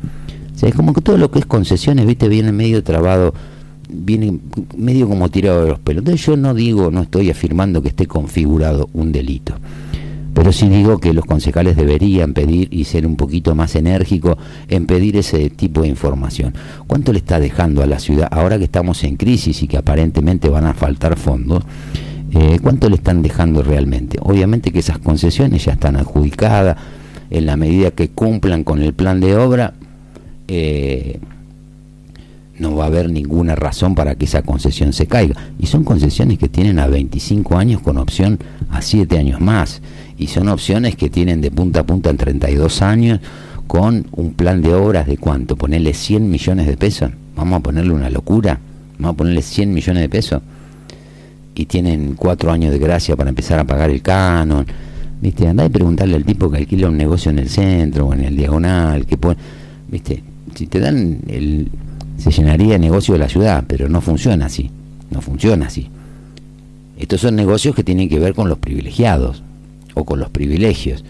O 0.53 0.59
sea, 0.59 0.67
es 0.67 0.75
como 0.75 0.91
que 0.93 0.99
todo 0.99 1.17
lo 1.17 1.31
que 1.31 1.39
es 1.39 1.45
concesiones, 1.45 2.05
viste, 2.05 2.27
viene 2.27 2.51
medio 2.51 2.83
trabado 2.83 3.33
viene 3.89 4.39
medio 4.75 5.07
como 5.07 5.29
tirado 5.29 5.63
de 5.63 5.69
los 5.69 5.79
pelos. 5.79 6.01
Entonces 6.01 6.25
yo 6.25 6.37
no 6.37 6.53
digo, 6.53 6.91
no 6.91 7.03
estoy 7.03 7.29
afirmando 7.29 7.81
que 7.81 7.89
esté 7.89 8.05
configurado 8.05 8.89
un 8.93 9.11
delito. 9.11 9.55
Pero 10.33 10.53
sí 10.53 10.69
digo 10.69 10.99
que 10.99 11.13
los 11.13 11.25
concejales 11.25 11.75
deberían 11.75 12.35
pedir 12.35 12.67
y 12.71 12.83
ser 12.83 13.07
un 13.07 13.15
poquito 13.15 13.55
más 13.55 13.75
enérgicos 13.75 14.37
en 14.67 14.85
pedir 14.85 15.17
ese 15.17 15.49
tipo 15.49 15.81
de 15.81 15.87
información. 15.87 16.53
¿Cuánto 16.85 17.11
le 17.11 17.17
está 17.17 17.39
dejando 17.39 17.81
a 17.81 17.87
la 17.87 17.97
ciudad 17.97 18.27
ahora 18.29 18.59
que 18.59 18.65
estamos 18.65 19.03
en 19.03 19.15
crisis 19.17 19.63
y 19.63 19.67
que 19.67 19.77
aparentemente 19.77 20.47
van 20.47 20.65
a 20.65 20.75
faltar 20.75 21.17
fondos? 21.17 21.63
Eh, 22.33 22.59
¿Cuánto 22.61 22.87
le 22.87 22.97
están 22.97 23.23
dejando 23.23 23.63
realmente? 23.63 24.19
Obviamente 24.21 24.71
que 24.71 24.77
esas 24.77 24.99
concesiones 24.99 25.65
ya 25.65 25.71
están 25.71 25.95
adjudicadas 25.95 26.77
en 27.31 27.47
la 27.47 27.57
medida 27.57 27.89
que 27.89 28.09
cumplan 28.09 28.63
con 28.63 28.79
el 28.81 28.93
plan 28.93 29.19
de 29.19 29.35
obra. 29.35 29.73
Eh, 30.47 31.19
no 32.59 32.75
va 32.75 32.85
a 32.85 32.87
haber 32.87 33.09
ninguna 33.09 33.55
razón 33.55 33.95
para 33.95 34.15
que 34.15 34.25
esa 34.25 34.41
concesión 34.41 34.93
se 34.93 35.07
caiga. 35.07 35.35
Y 35.59 35.67
son 35.67 35.83
concesiones 35.83 36.37
que 36.37 36.49
tienen 36.49 36.79
a 36.79 36.87
25 36.87 37.57
años 37.57 37.81
con 37.81 37.97
opción 37.97 38.39
a 38.69 38.81
7 38.81 39.17
años 39.17 39.41
más. 39.41 39.81
Y 40.17 40.27
son 40.27 40.47
opciones 40.49 40.95
que 40.95 41.09
tienen 41.09 41.41
de 41.41 41.51
punta 41.51 41.81
a 41.81 41.85
punta 41.85 42.09
en 42.09 42.17
32 42.17 42.81
años 42.81 43.19
con 43.67 44.07
un 44.13 44.33
plan 44.33 44.61
de 44.61 44.73
obras 44.73 45.05
de 45.05 45.17
cuánto, 45.17 45.55
ponerle 45.55 45.93
100 45.93 46.29
millones 46.29 46.67
de 46.67 46.77
pesos, 46.77 47.11
vamos 47.35 47.59
a 47.59 47.63
ponerle 47.63 47.93
una 47.93 48.09
locura, 48.09 48.59
vamos 48.97 49.13
a 49.13 49.17
ponerle 49.17 49.41
100 49.41 49.73
millones 49.73 50.01
de 50.01 50.09
pesos. 50.09 50.41
Y 51.53 51.65
tienen 51.65 52.15
cuatro 52.15 52.51
años 52.51 52.71
de 52.71 52.79
gracia 52.79 53.15
para 53.15 53.29
empezar 53.29 53.59
a 53.59 53.65
pagar 53.65 53.89
el 53.89 54.01
canon, 54.01 54.65
viste, 55.21 55.47
andá 55.47 55.65
y 55.65 55.69
preguntarle 55.69 56.15
al 56.15 56.23
tipo 56.23 56.49
que 56.49 56.59
alquila 56.59 56.87
un 56.87 56.97
negocio 56.97 57.29
en 57.29 57.39
el 57.39 57.49
centro 57.49 58.07
o 58.07 58.13
en 58.13 58.23
el 58.23 58.37
diagonal, 58.37 59.05
que 59.05 59.17
pone, 59.17 59.37
viste, 59.89 60.23
si 60.55 60.67
te 60.67 60.79
dan 60.79 61.19
el, 61.27 61.69
se 62.17 62.31
llenaría 62.31 62.73
de 62.73 62.79
negocio 62.79 63.13
de 63.13 63.19
la 63.19 63.29
ciudad, 63.29 63.63
pero 63.67 63.89
no 63.89 64.01
funciona 64.01 64.47
así, 64.47 64.71
no 65.11 65.21
funciona 65.21 65.67
así. 65.67 65.89
Estos 66.97 67.21
son 67.21 67.35
negocios 67.35 67.75
que 67.75 67.83
tienen 67.83 68.09
que 68.09 68.19
ver 68.19 68.33
con 68.33 68.49
los 68.49 68.57
privilegiados, 68.57 69.43
o 69.93 70.05
con 70.05 70.19
los 70.19 70.29
privilegios, 70.29 71.03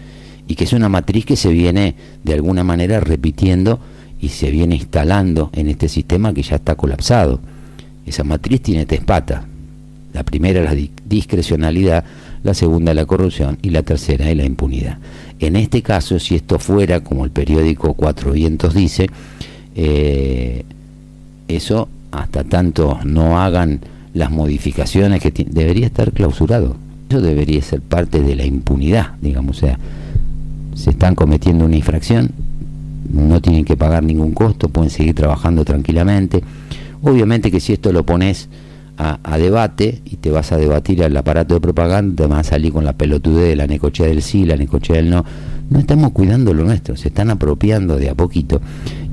y 0.46 0.54
que 0.54 0.64
es 0.64 0.72
una 0.72 0.88
matriz 0.88 1.26
que 1.26 1.36
se 1.36 1.50
viene 1.50 1.94
de 2.24 2.34
alguna 2.34 2.64
manera 2.64 3.00
repitiendo 3.00 3.80
y 4.20 4.30
se 4.30 4.50
viene 4.50 4.76
instalando 4.76 5.50
en 5.52 5.68
este 5.68 5.88
sistema 5.88 6.32
que 6.32 6.42
ya 6.42 6.56
está 6.56 6.74
colapsado. 6.74 7.40
Esa 8.06 8.24
matriz 8.24 8.62
tiene 8.62 8.86
tres 8.86 9.04
patas. 9.04 9.44
La 10.14 10.24
primera 10.24 10.62
la 10.62 10.74
discrecionalidad, 11.04 12.04
la 12.42 12.54
segunda 12.54 12.94
la 12.94 13.04
corrupción 13.04 13.58
y 13.62 13.70
la 13.70 13.82
tercera 13.82 14.30
es 14.30 14.36
la 14.36 14.44
impunidad. 14.44 14.98
En 15.38 15.54
este 15.54 15.82
caso, 15.82 16.18
si 16.18 16.34
esto 16.34 16.58
fuera, 16.58 17.00
como 17.00 17.24
el 17.24 17.30
periódico 17.30 17.92
Cuatro 17.92 18.32
Vientos 18.32 18.74
dice, 18.74 19.08
eh, 19.76 20.64
eso 21.48 21.88
hasta 22.12 22.44
tanto 22.44 22.98
no 23.04 23.40
hagan 23.40 23.80
las 24.14 24.30
modificaciones 24.30 25.20
que 25.20 25.32
debería 25.48 25.86
estar 25.86 26.12
clausurado. 26.12 26.76
Eso 27.08 27.20
debería 27.20 27.62
ser 27.62 27.80
parte 27.80 28.22
de 28.22 28.36
la 28.36 28.44
impunidad, 28.44 29.12
digamos, 29.20 29.56
o 29.58 29.60
sea, 29.60 29.78
se 30.74 30.90
están 30.90 31.14
cometiendo 31.14 31.64
una 31.64 31.76
infracción, 31.76 32.30
no 33.12 33.40
tienen 33.40 33.64
que 33.64 33.76
pagar 33.76 34.02
ningún 34.02 34.32
costo, 34.32 34.68
pueden 34.68 34.90
seguir 34.90 35.14
trabajando 35.14 35.64
tranquilamente. 35.64 36.42
Obviamente 37.02 37.50
que 37.50 37.60
si 37.60 37.72
esto 37.72 37.92
lo 37.92 38.04
pones 38.04 38.48
a, 38.98 39.38
debate 39.38 40.02
y 40.04 40.16
te 40.16 40.30
vas 40.30 40.50
a 40.50 40.56
debatir 40.56 41.04
al 41.04 41.16
aparato 41.16 41.54
de 41.54 41.60
propaganda, 41.60 42.24
te 42.24 42.28
van 42.28 42.40
a 42.40 42.44
salir 42.44 42.72
con 42.72 42.84
la 42.84 42.92
pelotudez 42.92 43.48
de 43.48 43.56
la 43.56 43.66
necochea 43.66 44.08
del 44.08 44.22
sí, 44.22 44.44
la 44.44 44.56
necochea 44.56 44.96
del 44.96 45.10
no. 45.10 45.24
No 45.70 45.78
estamos 45.78 46.12
cuidando 46.12 46.52
lo 46.52 46.64
nuestro, 46.64 46.96
se 46.96 47.08
están 47.08 47.30
apropiando 47.30 47.96
de 47.96 48.08
a 48.08 48.14
poquito. 48.14 48.60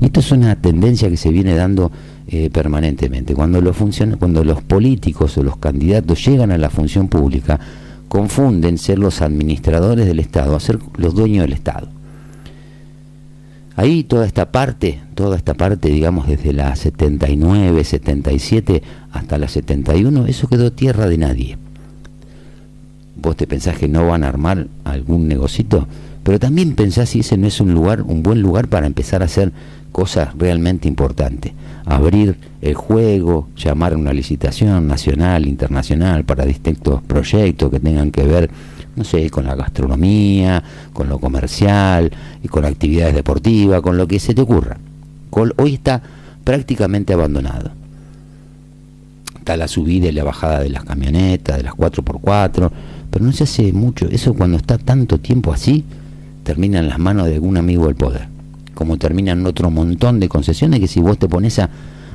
Y 0.00 0.06
esto 0.06 0.20
es 0.20 0.32
una 0.32 0.56
tendencia 0.56 1.08
que 1.08 1.16
se 1.16 1.30
viene 1.30 1.54
dando 1.54 1.92
eh, 2.28 2.50
permanentemente. 2.50 3.34
Cuando 3.34 3.60
los, 3.60 3.76
cuando 4.18 4.44
los 4.44 4.62
políticos 4.62 5.38
o 5.38 5.42
los 5.42 5.56
candidatos 5.58 6.24
llegan 6.24 6.50
a 6.50 6.58
la 6.58 6.70
función 6.70 7.08
pública, 7.08 7.60
confunden 8.08 8.78
ser 8.78 8.98
los 8.98 9.22
administradores 9.22 10.06
del 10.06 10.18
Estado 10.18 10.56
a 10.56 10.60
ser 10.60 10.78
los 10.96 11.14
dueños 11.14 11.42
del 11.42 11.52
Estado. 11.52 11.88
Ahí 13.76 14.04
toda 14.04 14.26
esta 14.26 14.50
parte, 14.50 15.00
toda 15.14 15.36
esta 15.36 15.52
parte, 15.52 15.90
digamos, 15.90 16.26
desde 16.26 16.54
la 16.54 16.74
79, 16.74 17.84
77 17.84 18.82
hasta 19.12 19.36
la 19.36 19.48
71, 19.48 20.26
eso 20.26 20.48
quedó 20.48 20.72
tierra 20.72 21.06
de 21.08 21.18
nadie. 21.18 21.58
Vos 23.16 23.36
te 23.36 23.46
pensás 23.46 23.76
que 23.76 23.86
no 23.86 24.06
van 24.06 24.24
a 24.24 24.28
armar 24.28 24.66
algún 24.84 25.28
negocito, 25.28 25.86
pero 26.22 26.38
también 26.38 26.74
pensás 26.74 27.10
si 27.10 27.20
ese 27.20 27.36
no 27.36 27.46
es 27.46 27.60
un 27.60 27.74
lugar, 27.74 28.02
un 28.02 28.22
buen 28.22 28.40
lugar 28.40 28.68
para 28.68 28.86
empezar 28.86 29.20
a 29.22 29.26
hacer 29.26 29.52
cosas 29.96 30.36
realmente 30.36 30.88
importantes. 30.88 31.52
Abrir 31.86 32.36
el 32.60 32.74
juego, 32.74 33.48
llamar 33.56 33.94
a 33.94 33.96
una 33.96 34.12
licitación 34.12 34.86
nacional, 34.86 35.46
internacional, 35.46 36.22
para 36.24 36.44
distintos 36.44 37.00
proyectos 37.00 37.70
que 37.70 37.80
tengan 37.80 38.10
que 38.10 38.24
ver 38.24 38.50
no 38.94 39.04
sé, 39.04 39.30
con 39.30 39.46
la 39.46 39.54
gastronomía, 39.54 40.62
con 40.92 41.08
lo 41.08 41.18
comercial, 41.18 42.12
y 42.42 42.48
con 42.48 42.66
actividades 42.66 43.14
deportivas, 43.14 43.80
con 43.80 43.96
lo 43.96 44.06
que 44.06 44.18
se 44.18 44.34
te 44.34 44.42
ocurra. 44.42 44.76
Hoy 45.30 45.72
está 45.72 46.02
prácticamente 46.44 47.14
abandonado. 47.14 47.70
Está 49.38 49.56
la 49.56 49.66
subida 49.66 50.08
y 50.08 50.12
la 50.12 50.24
bajada 50.24 50.60
de 50.60 50.68
las 50.68 50.84
camionetas, 50.84 51.56
de 51.56 51.62
las 51.62 51.72
4x4, 51.72 52.70
pero 53.10 53.24
no 53.24 53.32
se 53.32 53.44
hace 53.44 53.72
mucho. 53.72 54.08
Eso 54.10 54.34
cuando 54.34 54.58
está 54.58 54.76
tanto 54.76 55.16
tiempo 55.18 55.54
así, 55.54 55.84
termina 56.42 56.80
en 56.80 56.88
las 56.88 56.98
manos 56.98 57.26
de 57.28 57.34
algún 57.34 57.56
amigo 57.56 57.86
del 57.86 57.96
poder. 57.96 58.35
Como 58.76 58.98
terminan 58.98 59.46
otro 59.46 59.70
montón 59.70 60.20
de 60.20 60.28
concesiones 60.28 60.80
que 60.80 60.86
si 60.86 61.00
vos 61.00 61.18
te 61.18 61.30
pones 61.30 61.58
a 61.58 61.70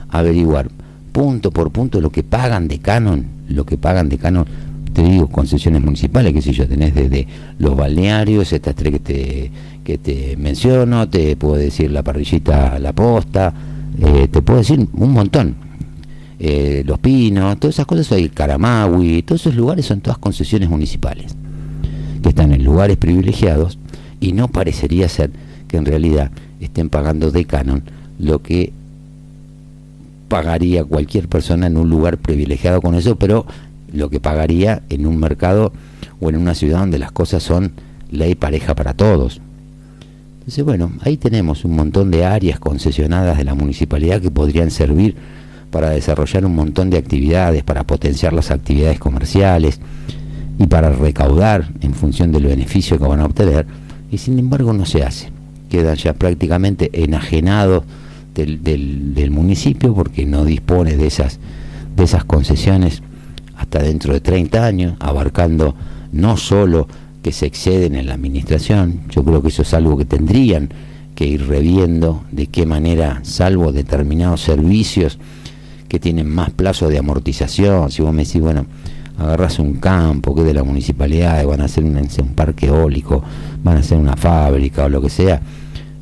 averiguar 0.09 0.69
punto 1.11 1.49
por 1.49 1.71
punto 1.71 1.99
lo 1.99 2.11
que 2.11 2.21
pagan 2.21 2.67
de 2.67 2.77
canon, 2.77 3.25
lo 3.49 3.65
que 3.65 3.77
pagan 3.77 4.09
de 4.09 4.19
canon 4.19 4.45
te 4.93 5.01
digo, 5.03 5.27
concesiones 5.27 5.81
municipales, 5.81 6.33
que 6.33 6.41
si 6.41 6.51
yo 6.51 6.67
tenés 6.67 6.93
desde 6.93 7.27
los 7.57 7.75
balnearios, 7.75 8.53
estas 8.53 8.75
tres 8.75 8.91
que 8.91 8.99
te, 8.99 9.51
que 9.83 9.97
te 9.97 10.35
menciono, 10.37 11.09
te 11.09 11.35
puedo 11.35 11.55
decir 11.55 11.89
la 11.89 12.03
parrillita 12.03 12.77
La 12.77 12.93
Posta, 12.93 13.53
eh, 13.99 14.27
te 14.29 14.41
puedo 14.43 14.59
decir 14.59 14.87
un 14.93 15.11
montón. 15.11 15.55
Eh, 16.39 16.83
los 16.85 16.99
Pinos, 16.99 17.59
todas 17.59 17.75
esas 17.75 17.85
cosas, 17.85 18.11
hay 18.11 18.29
Caramagui, 18.29 19.21
todos 19.21 19.41
esos 19.41 19.55
lugares 19.55 19.85
son 19.85 20.01
todas 20.01 20.17
concesiones 20.17 20.69
municipales, 20.69 21.35
que 22.21 22.29
están 22.29 22.51
en 22.51 22.63
lugares 22.63 22.97
privilegiados 22.97 23.79
y 24.19 24.33
no 24.33 24.49
parecería 24.49 25.07
ser 25.07 25.31
que 25.67 25.77
en 25.77 25.85
realidad 25.85 26.31
estén 26.61 26.89
pagando 26.89 27.31
de 27.31 27.45
canon 27.45 27.83
lo 28.19 28.41
que 28.41 28.71
pagaría 30.27 30.85
cualquier 30.85 31.27
persona 31.27 31.67
en 31.67 31.75
un 31.75 31.89
lugar 31.89 32.17
privilegiado 32.17 32.81
con 32.81 32.95
eso, 32.95 33.17
pero 33.17 33.45
lo 33.91 34.09
que 34.09 34.19
pagaría 34.19 34.81
en 34.89 35.05
un 35.05 35.17
mercado 35.17 35.73
o 36.21 36.29
en 36.29 36.37
una 36.37 36.55
ciudad 36.55 36.79
donde 36.79 36.99
las 36.99 37.11
cosas 37.11 37.43
son 37.43 37.73
ley 38.11 38.35
pareja 38.35 38.75
para 38.75 38.93
todos. 38.93 39.41
Entonces, 40.39 40.63
bueno, 40.63 40.91
ahí 41.01 41.17
tenemos 41.17 41.65
un 41.65 41.75
montón 41.75 42.11
de 42.11 42.25
áreas 42.25 42.59
concesionadas 42.59 43.37
de 43.37 43.43
la 43.43 43.55
municipalidad 43.55 44.21
que 44.21 44.31
podrían 44.31 44.71
servir 44.71 45.15
para 45.69 45.89
desarrollar 45.89 46.45
un 46.45 46.55
montón 46.55 46.89
de 46.89 46.97
actividades, 46.97 47.63
para 47.63 47.83
potenciar 47.83 48.33
las 48.33 48.51
actividades 48.51 48.99
comerciales 48.99 49.79
y 50.59 50.67
para 50.67 50.91
recaudar 50.91 51.69
en 51.81 51.93
función 51.93 52.31
del 52.31 52.45
beneficio 52.45 52.97
que 52.97 53.05
van 53.05 53.19
a 53.19 53.25
obtener, 53.25 53.65
y 54.11 54.17
sin 54.17 54.39
embargo 54.39 54.73
no 54.73 54.85
se 54.85 55.03
hace. 55.03 55.40
Quedan 55.71 55.95
ya 55.95 56.13
prácticamente 56.13 56.89
enajenados 56.93 57.85
del, 58.35 58.61
del, 58.61 59.31
municipio 59.31 59.95
porque 59.95 60.25
no 60.25 60.43
dispone 60.43 60.97
de 60.97 61.07
esas, 61.07 61.39
de 61.95 62.03
esas 62.03 62.25
concesiones 62.25 63.01
hasta 63.55 63.81
dentro 63.81 64.13
de 64.13 64.19
30 64.19 64.65
años, 64.65 64.95
abarcando 64.99 65.73
no 66.11 66.35
solo 66.35 66.89
que 67.23 67.31
se 67.31 67.45
exceden 67.45 67.95
en 67.95 68.07
la 68.07 68.15
administración, 68.15 69.03
yo 69.09 69.23
creo 69.23 69.41
que 69.41 69.47
eso 69.47 69.61
es 69.61 69.73
algo 69.73 69.97
que 69.97 70.05
tendrían 70.05 70.69
que 71.15 71.25
ir 71.25 71.47
reviendo 71.47 72.25
de 72.33 72.47
qué 72.47 72.65
manera, 72.65 73.21
salvo 73.23 73.71
determinados 73.71 74.41
servicios 74.41 75.19
que 75.87 75.99
tienen 75.99 76.27
más 76.27 76.49
plazo 76.49 76.89
de 76.89 76.97
amortización, 76.97 77.91
si 77.91 78.01
vos 78.01 78.13
me 78.13 78.25
decís, 78.25 78.41
bueno, 78.41 78.65
agarras 79.17 79.59
un 79.59 79.75
campo 79.75 80.33
que 80.33 80.41
es 80.41 80.47
de 80.47 80.53
la 80.53 80.63
municipalidad, 80.63 81.45
van 81.45 81.61
a 81.61 81.65
hacer 81.65 81.83
un, 81.83 81.95
parque 82.35 82.67
eólico, 82.67 83.23
van 83.63 83.77
a 83.77 83.79
hacer 83.81 83.97
una 83.97 84.15
fábrica 84.15 84.85
o 84.85 84.89
lo 84.89 85.01
que 85.01 85.09
sea, 85.09 85.41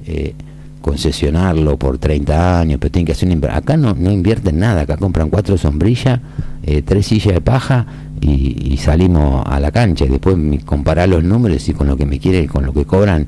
eh, 0.10 0.34
concesionarlo 0.82 1.78
por 1.78 1.98
30 1.98 2.60
años, 2.62 2.80
pero 2.80 2.92
tienen 2.92 3.06
que 3.06 3.12
hacer 3.12 3.30
una 3.30 3.56
acá 3.56 3.78
no, 3.78 3.92
invierten 4.12 4.60
nada, 4.60 4.82
acá 4.82 4.98
compran 4.98 5.30
cuatro 5.30 5.58
sombrillas 5.58 6.20
eh, 6.64 6.82
tres 6.82 7.08
sillas 7.08 7.34
de 7.34 7.42
paja 7.42 7.86
y, 8.22 8.78
salimos 8.78 9.44
a 9.46 9.60
la 9.60 9.72
cancha. 9.72 10.06
Y 10.06 10.10
después 10.10 10.36
comparar 10.66 11.10
los 11.10 11.24
números 11.24 11.68
y 11.68 11.74
con 11.74 11.88
lo 11.88 11.98
que 11.98 12.06
me 12.06 12.20
quiere, 12.20 12.48
con 12.48 12.66
lo 12.66 12.74
que 12.74 12.86
cobran 12.86 13.28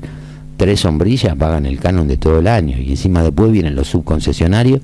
tres 0.56 0.80
sombrillas, 0.80 1.34
pagan 1.36 1.66
el 1.66 1.78
canon 1.78 2.08
de 2.08 2.16
todo 2.16 2.38
el 2.38 2.46
año. 2.46 2.78
Y 2.78 2.90
encima 2.90 3.22
después 3.22 3.50
vienen 3.52 3.74
los 3.74 3.88
subconcesionarios 3.88 4.80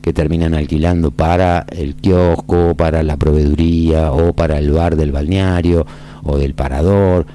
que 0.00 0.12
terminan 0.12 0.54
alquilando 0.54 1.10
para 1.10 1.66
el 1.70 1.94
kiosco, 1.94 2.74
para 2.74 3.02
la 3.02 3.16
proveeduría 3.16 4.12
o 4.12 4.32
para 4.32 4.58
el 4.58 4.72
bar 4.72 4.96
del 4.96 5.12
balneario 5.12 5.86
o 6.22 6.38
del 6.38 6.54
parador. 6.54 7.26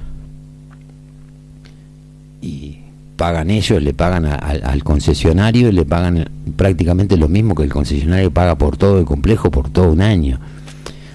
Y 2.42 2.77
pagan 3.18 3.50
ellos, 3.50 3.82
le 3.82 3.92
pagan 3.92 4.24
al 4.24 4.84
concesionario, 4.84 5.72
le 5.72 5.84
pagan 5.84 6.30
prácticamente 6.56 7.16
lo 7.16 7.28
mismo 7.28 7.56
que 7.56 7.64
el 7.64 7.72
concesionario 7.72 8.30
paga 8.30 8.56
por 8.56 8.76
todo 8.76 9.00
el 9.00 9.04
complejo 9.04 9.50
por 9.50 9.68
todo 9.68 9.92
un 9.92 10.00
año. 10.00 10.38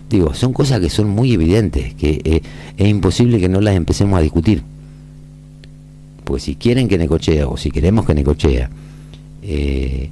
Digo, 0.09 0.33
son 0.33 0.51
cosas 0.51 0.81
que 0.81 0.89
son 0.89 1.09
muy 1.09 1.31
evidentes, 1.31 1.95
que 1.95 2.21
eh, 2.25 2.41
es 2.77 2.87
imposible 2.87 3.39
que 3.39 3.47
no 3.47 3.61
las 3.61 3.75
empecemos 3.75 4.19
a 4.19 4.21
discutir. 4.21 4.61
Pues 6.25 6.43
si 6.43 6.55
quieren 6.55 6.89
que 6.89 6.97
Necochea, 6.97 7.47
o 7.47 7.55
si 7.55 7.71
queremos 7.71 8.05
que 8.05 8.13
Necochea 8.13 8.69
eh, 9.41 10.09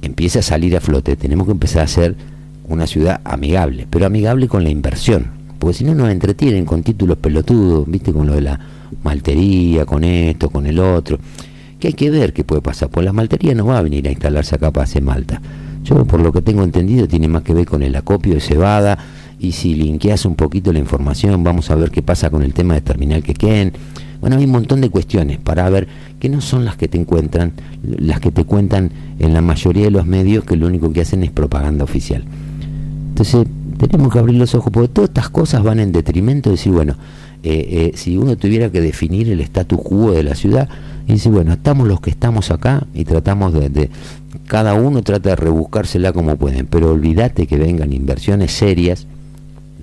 empiece 0.00 0.38
a 0.38 0.42
salir 0.42 0.74
a 0.76 0.80
flote, 0.80 1.14
tenemos 1.14 1.46
que 1.46 1.52
empezar 1.52 1.82
a 1.82 1.88
ser 1.88 2.16
una 2.66 2.86
ciudad 2.86 3.20
amigable, 3.22 3.86
pero 3.90 4.06
amigable 4.06 4.48
con 4.48 4.64
la 4.64 4.70
inversión. 4.70 5.43
Porque 5.64 5.78
si 5.78 5.84
no 5.84 5.94
nos 5.94 6.10
entretienen 6.10 6.66
con 6.66 6.82
títulos 6.82 7.16
pelotudos, 7.16 7.88
viste, 7.88 8.12
con 8.12 8.26
lo 8.26 8.34
de 8.34 8.42
la 8.42 8.60
maltería, 9.02 9.86
con 9.86 10.04
esto, 10.04 10.50
con 10.50 10.66
el 10.66 10.78
otro. 10.78 11.18
Que 11.80 11.86
hay 11.86 11.94
que 11.94 12.10
ver 12.10 12.34
qué 12.34 12.44
puede 12.44 12.60
pasar. 12.60 12.90
Pues 12.90 13.02
la 13.02 13.14
maltería 13.14 13.54
no 13.54 13.64
va 13.64 13.78
a 13.78 13.80
venir 13.80 14.06
a 14.06 14.10
instalarse 14.10 14.56
acá 14.56 14.70
para 14.70 14.84
hacer 14.84 15.02
Malta. 15.02 15.40
Yo, 15.82 16.04
por 16.04 16.20
lo 16.20 16.32
que 16.32 16.42
tengo 16.42 16.64
entendido, 16.64 17.08
tiene 17.08 17.28
más 17.28 17.44
que 17.44 17.54
ver 17.54 17.64
con 17.64 17.82
el 17.82 17.96
acopio 17.96 18.34
de 18.34 18.40
cebada. 18.42 18.98
Y 19.38 19.52
si 19.52 19.74
linkeas 19.74 20.26
un 20.26 20.34
poquito 20.34 20.70
la 20.70 20.80
información, 20.80 21.42
vamos 21.42 21.70
a 21.70 21.76
ver 21.76 21.90
qué 21.90 22.02
pasa 22.02 22.28
con 22.28 22.42
el 22.42 22.52
tema 22.52 22.74
de 22.74 22.82
terminal 22.82 23.22
que 23.22 23.32
queden. 23.32 23.72
Bueno, 24.20 24.36
hay 24.36 24.44
un 24.44 24.50
montón 24.50 24.82
de 24.82 24.90
cuestiones 24.90 25.38
para 25.38 25.70
ver 25.70 25.88
que 26.20 26.28
no 26.28 26.42
son 26.42 26.66
las 26.66 26.76
que 26.76 26.88
te 26.88 26.98
encuentran, 26.98 27.52
las 27.82 28.20
que 28.20 28.30
te 28.30 28.44
cuentan 28.44 28.90
en 29.18 29.32
la 29.32 29.40
mayoría 29.40 29.84
de 29.84 29.92
los 29.92 30.04
medios 30.04 30.44
que 30.44 30.56
lo 30.56 30.66
único 30.66 30.92
que 30.92 31.00
hacen 31.00 31.24
es 31.24 31.30
propaganda 31.30 31.84
oficial. 31.84 32.22
Entonces, 33.14 33.46
tenemos 33.78 34.12
que 34.12 34.18
abrir 34.18 34.36
los 34.36 34.56
ojos, 34.56 34.72
porque 34.72 34.88
todas 34.88 35.10
estas 35.10 35.28
cosas 35.28 35.62
van 35.62 35.78
en 35.78 35.92
detrimento 35.92 36.50
de 36.50 36.56
decir, 36.56 36.72
bueno, 36.72 36.96
eh, 37.44 37.92
eh, 37.94 37.96
si 37.96 38.16
uno 38.16 38.36
tuviera 38.36 38.70
que 38.70 38.80
definir 38.80 39.30
el 39.30 39.38
status 39.38 39.80
quo 39.80 40.10
de 40.10 40.24
la 40.24 40.34
ciudad, 40.34 40.68
y 41.06 41.12
dice, 41.12 41.28
bueno, 41.28 41.52
estamos 41.52 41.86
los 41.86 42.00
que 42.00 42.10
estamos 42.10 42.50
acá 42.50 42.84
y 42.92 43.04
tratamos 43.04 43.52
de, 43.52 43.88
cada 44.48 44.74
uno 44.74 45.00
trata 45.02 45.30
de 45.30 45.36
rebuscársela 45.36 46.12
como 46.12 46.34
pueden, 46.34 46.66
pero 46.66 46.90
olvídate 46.90 47.46
que 47.46 47.56
vengan 47.56 47.92
inversiones 47.92 48.50
serias, 48.50 49.06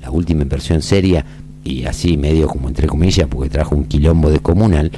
la 0.02 0.12
última 0.12 0.42
inversión 0.42 0.82
seria, 0.82 1.26
y 1.64 1.86
así 1.86 2.18
medio 2.18 2.50
como 2.50 2.68
entre 2.68 2.88
comillas, 2.88 3.30
porque 3.30 3.50
trajo 3.50 3.78
un 3.78 3.86
quilombo 3.86 4.30
de 4.30 4.40
comunal, 4.40 4.92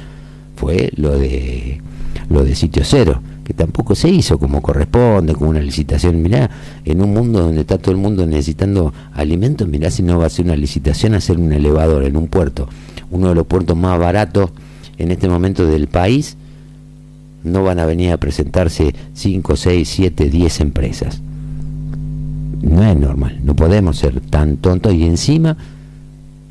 fue 0.56 0.90
lo 0.96 1.16
de 1.16 1.80
lo 2.28 2.42
de 2.42 2.56
sitio 2.56 2.82
cero 2.84 3.20
que 3.44 3.52
tampoco 3.52 3.94
se 3.94 4.08
hizo 4.08 4.38
como 4.38 4.62
corresponde, 4.62 5.34
con 5.34 5.48
una 5.48 5.60
licitación. 5.60 6.22
Mirá, 6.22 6.50
en 6.84 7.02
un 7.02 7.12
mundo 7.12 7.40
donde 7.40 7.60
está 7.60 7.78
todo 7.78 7.92
el 7.92 7.98
mundo 7.98 8.26
necesitando 8.26 8.92
alimentos, 9.12 9.68
mirá 9.68 9.90
si 9.90 10.02
no 10.02 10.18
va 10.18 10.26
a 10.26 10.30
ser 10.30 10.46
una 10.46 10.56
licitación 10.56 11.14
hacer 11.14 11.38
un 11.38 11.52
elevador 11.52 12.04
en 12.04 12.16
un 12.16 12.26
puerto, 12.26 12.68
uno 13.10 13.28
de 13.28 13.34
los 13.34 13.46
puertos 13.46 13.76
más 13.76 13.98
baratos 13.98 14.50
en 14.96 15.10
este 15.10 15.28
momento 15.28 15.66
del 15.66 15.86
país, 15.86 16.36
no 17.42 17.62
van 17.62 17.78
a 17.78 17.86
venir 17.86 18.10
a 18.10 18.16
presentarse 18.16 18.94
5, 19.12 19.56
6, 19.56 19.88
7, 19.88 20.30
10 20.30 20.60
empresas. 20.60 21.20
No 22.62 22.82
es 22.82 22.98
normal, 22.98 23.40
no 23.44 23.54
podemos 23.54 23.98
ser 23.98 24.20
tan 24.20 24.56
tontos 24.56 24.94
y 24.94 25.04
encima 25.04 25.58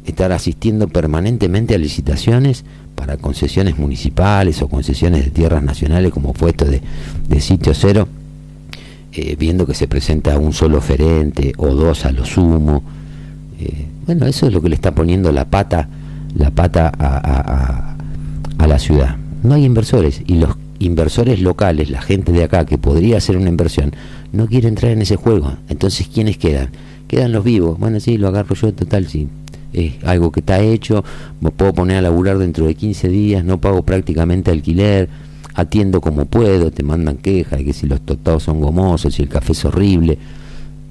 estar 0.05 0.31
asistiendo 0.31 0.87
permanentemente 0.87 1.75
a 1.75 1.77
licitaciones 1.77 2.65
para 2.95 3.17
concesiones 3.17 3.77
municipales 3.79 4.61
o 4.61 4.67
concesiones 4.67 5.25
de 5.25 5.31
tierras 5.31 5.63
nacionales 5.63 6.11
como 6.11 6.33
fue 6.33 6.51
esto 6.51 6.65
de, 6.65 6.81
de 7.27 7.41
sitio 7.41 7.73
cero, 7.73 8.07
eh, 9.13 9.35
viendo 9.37 9.65
que 9.65 9.73
se 9.73 9.87
presenta 9.87 10.37
un 10.37 10.53
solo 10.53 10.77
oferente 10.77 11.53
o 11.57 11.67
dos 11.67 12.05
a 12.05 12.11
lo 12.11 12.25
sumo. 12.25 12.83
Eh, 13.59 13.85
bueno, 14.05 14.25
eso 14.25 14.47
es 14.47 14.53
lo 14.53 14.61
que 14.61 14.69
le 14.69 14.75
está 14.75 14.93
poniendo 14.93 15.31
la 15.31 15.45
pata, 15.45 15.87
la 16.35 16.49
pata 16.51 16.91
a, 16.97 17.07
a- 17.17 17.41
a- 17.41 17.97
a 18.57 18.67
la 18.67 18.79
ciudad. 18.79 19.17
No 19.43 19.53
hay 19.55 19.65
inversores 19.65 20.21
y 20.25 20.35
los 20.35 20.55
inversores 20.79 21.39
locales, 21.41 21.89
la 21.89 22.01
gente 22.01 22.31
de 22.31 22.43
acá 22.43 22.65
que 22.65 22.77
podría 22.77 23.17
hacer 23.17 23.37
una 23.37 23.49
inversión, 23.49 23.93
no 24.31 24.47
quiere 24.47 24.67
entrar 24.67 24.91
en 24.91 25.01
ese 25.01 25.15
juego. 25.15 25.53
Entonces, 25.69 26.07
¿quiénes 26.13 26.37
quedan? 26.37 26.69
Quedan 27.07 27.31
los 27.31 27.43
vivos. 27.43 27.77
Bueno, 27.79 27.99
sí, 27.99 28.17
lo 28.17 28.27
agarro 28.29 28.55
yo, 28.55 28.73
total, 28.73 29.07
sí. 29.07 29.27
Es 29.73 29.95
algo 30.03 30.31
que 30.31 30.41
está 30.41 30.59
hecho, 30.61 31.03
me 31.41 31.51
puedo 31.51 31.73
poner 31.73 31.97
a 31.97 32.01
laburar 32.01 32.37
dentro 32.37 32.65
de 32.67 32.75
15 32.75 33.09
días, 33.09 33.43
no 33.43 33.59
pago 33.59 33.81
prácticamente 33.83 34.51
alquiler, 34.51 35.09
atiendo 35.55 36.01
como 36.01 36.25
puedo, 36.25 36.71
te 36.71 36.83
mandan 36.83 37.17
quejas 37.17 37.59
de 37.59 37.65
que 37.65 37.73
si 37.73 37.87
los 37.87 38.01
tostados 38.01 38.43
son 38.43 38.61
gomosos, 38.61 39.13
si 39.15 39.23
el 39.23 39.29
café 39.29 39.51
es 39.53 39.65
horrible. 39.65 40.17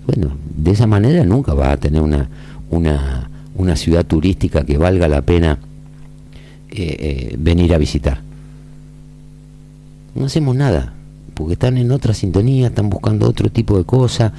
Bueno, 0.06 0.32
de 0.56 0.70
esa 0.72 0.86
manera 0.86 1.24
nunca 1.24 1.54
va 1.54 1.72
a 1.72 1.76
tener 1.76 2.02
una, 2.02 2.28
una, 2.70 3.30
una 3.54 3.76
ciudad 3.76 4.04
turística 4.04 4.64
que 4.64 4.78
valga 4.78 5.08
la 5.08 5.22
pena 5.22 5.58
eh, 6.70 6.96
eh, 6.98 7.36
venir 7.38 7.74
a 7.74 7.78
visitar. 7.78 8.20
No 10.14 10.26
hacemos 10.26 10.56
nada, 10.56 10.92
porque 11.34 11.54
están 11.54 11.78
en 11.78 11.90
otra 11.90 12.14
sintonía, 12.14 12.68
están 12.68 12.90
buscando 12.90 13.28
otro 13.28 13.50
tipo 13.50 13.78
de 13.78 13.84
cosas. 13.84 14.32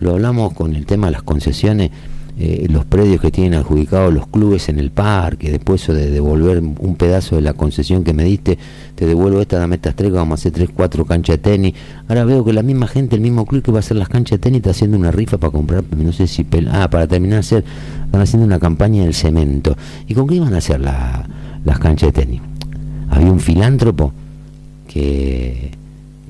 Lo 0.00 0.12
hablamos 0.12 0.52
con 0.52 0.74
el 0.76 0.86
tema 0.86 1.06
de 1.06 1.12
las 1.12 1.22
concesiones, 1.22 1.90
eh, 2.36 2.66
los 2.68 2.84
predios 2.84 3.20
que 3.20 3.30
tienen 3.30 3.54
adjudicados 3.54 4.12
los 4.12 4.26
clubes 4.26 4.68
en 4.68 4.78
el 4.80 4.90
parque, 4.90 5.50
después 5.52 5.86
de 5.86 6.10
devolver 6.10 6.58
un 6.60 6.96
pedazo 6.96 7.36
de 7.36 7.42
la 7.42 7.52
concesión 7.52 8.02
que 8.02 8.12
me 8.12 8.24
diste, 8.24 8.58
te 8.96 9.06
devuelvo 9.06 9.40
esta, 9.40 9.58
dame 9.58 9.76
estas 9.76 9.94
tres, 9.94 10.10
vamos 10.10 10.32
a 10.32 10.34
hacer 10.40 10.52
tres, 10.52 10.70
cuatro 10.74 11.04
canchas 11.04 11.36
de 11.36 11.42
tenis. 11.42 11.74
Ahora 12.08 12.24
veo 12.24 12.44
que 12.44 12.52
la 12.52 12.62
misma 12.62 12.88
gente, 12.88 13.14
el 13.14 13.22
mismo 13.22 13.46
club 13.46 13.62
que 13.62 13.70
va 13.70 13.78
a 13.78 13.80
hacer 13.80 13.96
las 13.96 14.08
canchas 14.08 14.38
de 14.38 14.42
tenis, 14.42 14.58
está 14.58 14.70
haciendo 14.70 14.96
una 14.96 15.10
rifa 15.12 15.38
para 15.38 15.52
comprar, 15.52 15.84
no 15.96 16.12
sé 16.12 16.26
si, 16.26 16.44
ah, 16.72 16.88
para 16.90 17.06
terminar 17.06 17.38
hacer, 17.38 17.64
están 18.06 18.20
haciendo 18.20 18.46
una 18.46 18.58
campaña 18.58 19.04
del 19.04 19.14
cemento. 19.14 19.76
¿Y 20.08 20.14
con 20.14 20.26
qué 20.26 20.34
iban 20.36 20.54
a 20.54 20.58
hacer 20.58 20.80
la- 20.80 21.28
las 21.64 21.78
canchas 21.78 22.12
de 22.12 22.20
tenis? 22.24 22.40
Había 23.10 23.30
un 23.30 23.38
filántropo 23.40 24.12
que, 24.88 25.70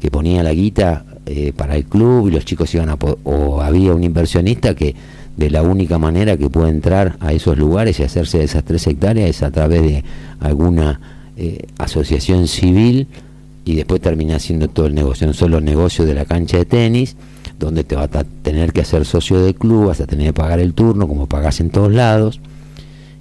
que 0.00 0.10
ponía 0.10 0.42
la 0.42 0.52
guita 0.52 1.04
eh, 1.26 1.52
para 1.56 1.76
el 1.76 1.84
club 1.84 2.28
y 2.28 2.32
los 2.32 2.44
chicos 2.44 2.74
iban 2.74 2.90
a 2.90 2.98
o 3.24 3.62
había 3.62 3.94
un 3.94 4.04
inversionista 4.04 4.74
que 4.74 4.94
de 5.36 5.50
la 5.50 5.62
única 5.62 5.98
manera 5.98 6.36
que 6.36 6.48
puede 6.48 6.70
entrar 6.70 7.16
a 7.20 7.32
esos 7.32 7.58
lugares 7.58 7.98
y 7.98 8.04
hacerse 8.04 8.38
de 8.38 8.44
esas 8.44 8.64
tres 8.64 8.86
hectáreas 8.86 9.30
es 9.30 9.42
a 9.42 9.50
través 9.50 9.82
de 9.82 10.04
alguna 10.40 11.00
eh, 11.36 11.66
asociación 11.78 12.46
civil 12.46 13.08
y 13.64 13.74
después 13.74 14.00
termina 14.00 14.36
haciendo 14.36 14.68
todo 14.68 14.86
el 14.86 14.94
negocio, 14.94 15.26
no 15.26 15.32
solo 15.32 15.58
el 15.58 15.64
negocio 15.64 16.04
de 16.04 16.14
la 16.14 16.24
cancha 16.24 16.58
de 16.58 16.64
tenis, 16.66 17.16
donde 17.58 17.82
te 17.82 17.96
vas 17.96 18.14
a 18.14 18.24
tener 18.24 18.72
que 18.72 18.82
hacer 18.82 19.04
socio 19.04 19.40
del 19.40 19.54
club, 19.54 19.86
vas 19.86 20.00
a 20.00 20.06
tener 20.06 20.26
que 20.26 20.32
pagar 20.34 20.60
el 20.60 20.74
turno 20.74 21.08
como 21.08 21.26
pagas 21.26 21.60
en 21.60 21.70
todos 21.70 21.92
lados, 21.92 22.40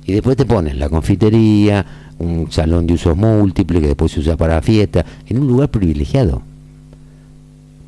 y 0.05 0.11
después 0.11 0.35
te 0.35 0.45
ponen 0.45 0.79
la 0.79 0.89
confitería, 0.89 1.85
un 2.19 2.51
salón 2.51 2.85
de 2.87 2.95
usos 2.95 3.15
múltiples 3.15 3.81
que 3.81 3.87
después 3.87 4.11
se 4.11 4.19
usa 4.19 4.35
para 4.35 4.61
fiesta, 4.61 5.05
en 5.27 5.39
un 5.39 5.47
lugar 5.47 5.69
privilegiado, 5.69 6.41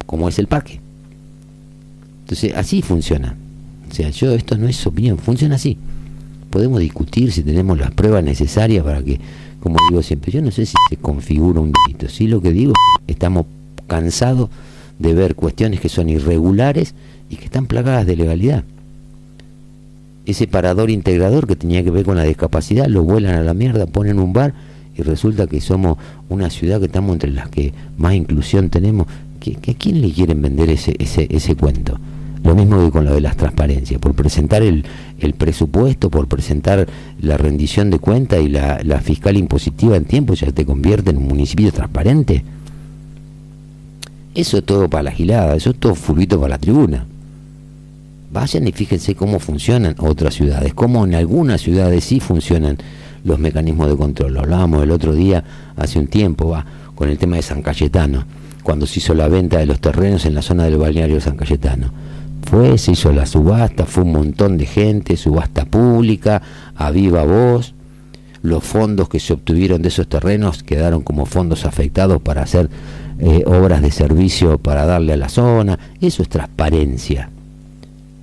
como 0.06 0.30
es 0.30 0.40
el 0.40 0.48
parque. 0.48 0.80
Entonces, 2.22 2.54
así 2.56 2.82
funciona. 2.82 3.36
Sea, 3.96 4.10
yo, 4.10 4.34
esto 4.34 4.58
no 4.58 4.68
es 4.68 4.86
opinión, 4.86 5.18
funciona 5.18 5.56
así. 5.56 5.78
Podemos 6.50 6.80
discutir 6.82 7.32
si 7.32 7.44
tenemos 7.44 7.78
las 7.78 7.92
pruebas 7.92 8.24
necesarias 8.24 8.84
para 8.84 9.02
que, 9.02 9.20
como 9.62 9.78
digo 9.90 10.02
siempre, 10.04 10.32
yo 10.34 10.42
no 10.42 10.52
sé 10.52 10.66
si 10.66 10.74
se 10.90 10.98
configura 10.98 11.62
un 11.62 11.72
delito. 11.72 12.10
Sí 12.10 12.28
lo 12.28 12.42
que 12.42 12.52
digo, 12.52 12.74
estamos 13.08 13.46
cansados 13.88 14.50
de 15.00 15.14
ver 15.14 15.36
cuestiones 15.36 15.80
que 15.80 15.88
son 15.90 16.10
irregulares 16.10 16.94
y 17.30 17.38
que 17.38 17.46
están 17.46 17.68
plagadas 17.68 18.06
de 18.06 18.16
legalidad 18.18 18.64
ese 20.26 20.48
parador 20.48 20.90
integrador 20.90 21.46
que 21.46 21.56
tenía 21.56 21.84
que 21.84 21.92
ver 21.92 22.04
con 22.04 22.18
la 22.18 22.24
discapacidad, 22.24 22.88
lo 22.88 23.04
vuelan 23.04 23.36
a 23.36 23.44
la 23.44 23.54
mierda, 23.54 23.86
ponen 23.86 24.18
un 24.20 24.34
bar 24.34 24.56
y 24.98 25.04
resulta 25.04 25.46
que 25.46 25.62
somos 25.62 25.98
una 26.30 26.50
ciudad 26.50 26.80
que 26.80 26.88
estamos 26.88 27.14
entre 27.14 27.30
las 27.32 27.48
que 27.50 27.74
más 28.00 28.16
inclusión 28.16 28.70
tenemos. 28.72 29.06
¿Qué, 29.40 29.54
qué- 29.54 29.72
¿A 29.72 29.76
quién 29.76 30.02
le 30.02 30.12
quieren 30.12 30.42
vender 30.42 30.72
ese, 30.72 30.96
ese, 30.98 31.28
ese 31.30 31.56
cuento? 31.56 32.00
Lo 32.46 32.54
mismo 32.54 32.86
que 32.86 32.92
con 32.92 33.06
lo 33.06 33.14
de 33.16 33.22
las 33.22 33.36
transparencias, 33.36 34.00
por 34.00 34.14
presentar 34.14 34.62
el, 34.62 34.86
el 35.20 35.34
presupuesto, 35.34 36.12
por 36.12 36.28
presentar 36.28 36.88
la 37.20 37.38
rendición 37.38 37.90
de 37.90 37.98
cuenta 37.98 38.38
y 38.38 38.50
la, 38.50 38.80
la 38.84 39.02
fiscal 39.02 39.36
impositiva 39.36 39.98
en 39.98 40.06
tiempo, 40.06 40.36
ya 40.36 40.52
te 40.52 40.64
convierte 40.64 41.10
en 41.10 41.18
un 41.18 41.28
municipio 41.28 41.72
transparente. 41.72 42.44
Eso 44.36 44.60
es 44.60 44.64
todo 44.64 44.88
para 44.90 45.04
la 45.04 45.12
gilada, 45.12 45.56
eso 45.56 45.72
es 45.72 45.78
todo 45.78 45.96
fulbito 45.96 46.40
para 46.40 46.52
la 46.52 46.58
tribuna. 46.60 47.06
Vayan 48.32 48.68
y 48.68 48.72
fíjense 48.74 49.16
cómo 49.16 49.40
funcionan 49.40 49.96
otras 49.98 50.36
ciudades, 50.36 50.76
cómo 50.76 51.04
en 51.06 51.16
algunas 51.16 51.62
ciudades 51.62 52.04
sí 52.04 52.20
funcionan 52.20 52.78
los 53.24 53.40
mecanismos 53.40 53.90
de 53.90 53.96
control. 53.96 54.36
Lo 54.36 54.42
hablábamos 54.42 54.84
el 54.84 54.92
otro 54.92 55.14
día, 55.14 55.44
hace 55.78 55.98
un 55.98 56.08
tiempo, 56.08 56.50
va, 56.50 56.64
con 56.94 57.10
el 57.10 57.18
tema 57.18 57.38
de 57.38 57.42
San 57.42 57.64
Cayetano, 57.64 58.26
cuando 58.62 58.86
se 58.86 59.00
hizo 59.00 59.16
la 59.16 59.30
venta 59.30 59.58
de 59.58 59.66
los 59.66 59.80
terrenos 59.80 60.28
en 60.28 60.36
la 60.36 60.44
zona 60.44 60.66
del 60.66 60.78
balneario 60.78 61.16
de 61.16 61.22
San 61.22 61.38
Cayetano. 61.38 62.06
Fue, 62.46 62.78
se 62.78 62.92
hizo 62.92 63.12
la 63.12 63.26
subasta, 63.26 63.86
fue 63.86 64.04
un 64.04 64.12
montón 64.12 64.58
de 64.58 64.68
gente, 64.68 65.18
subasta 65.18 65.66
pública, 65.66 66.42
a 66.76 66.92
viva 66.92 67.24
voz. 67.24 67.74
Los 68.44 68.64
fondos 68.64 69.10
que 69.10 69.20
se 69.20 69.34
obtuvieron 69.34 69.82
de 69.82 69.88
esos 69.88 70.08
terrenos 70.08 70.62
quedaron 70.62 71.02
como 71.02 71.26
fondos 71.26 71.66
afectados 71.66 72.22
para 72.22 72.44
hacer 72.44 72.70
eh, 73.18 73.44
obras 73.48 73.82
de 73.82 73.90
servicio 73.90 74.60
para 74.60 74.86
darle 74.86 75.14
a 75.14 75.18
la 75.18 75.30
zona. 75.30 75.80
Eso 76.00 76.22
es 76.22 76.30
transparencia. 76.30 77.32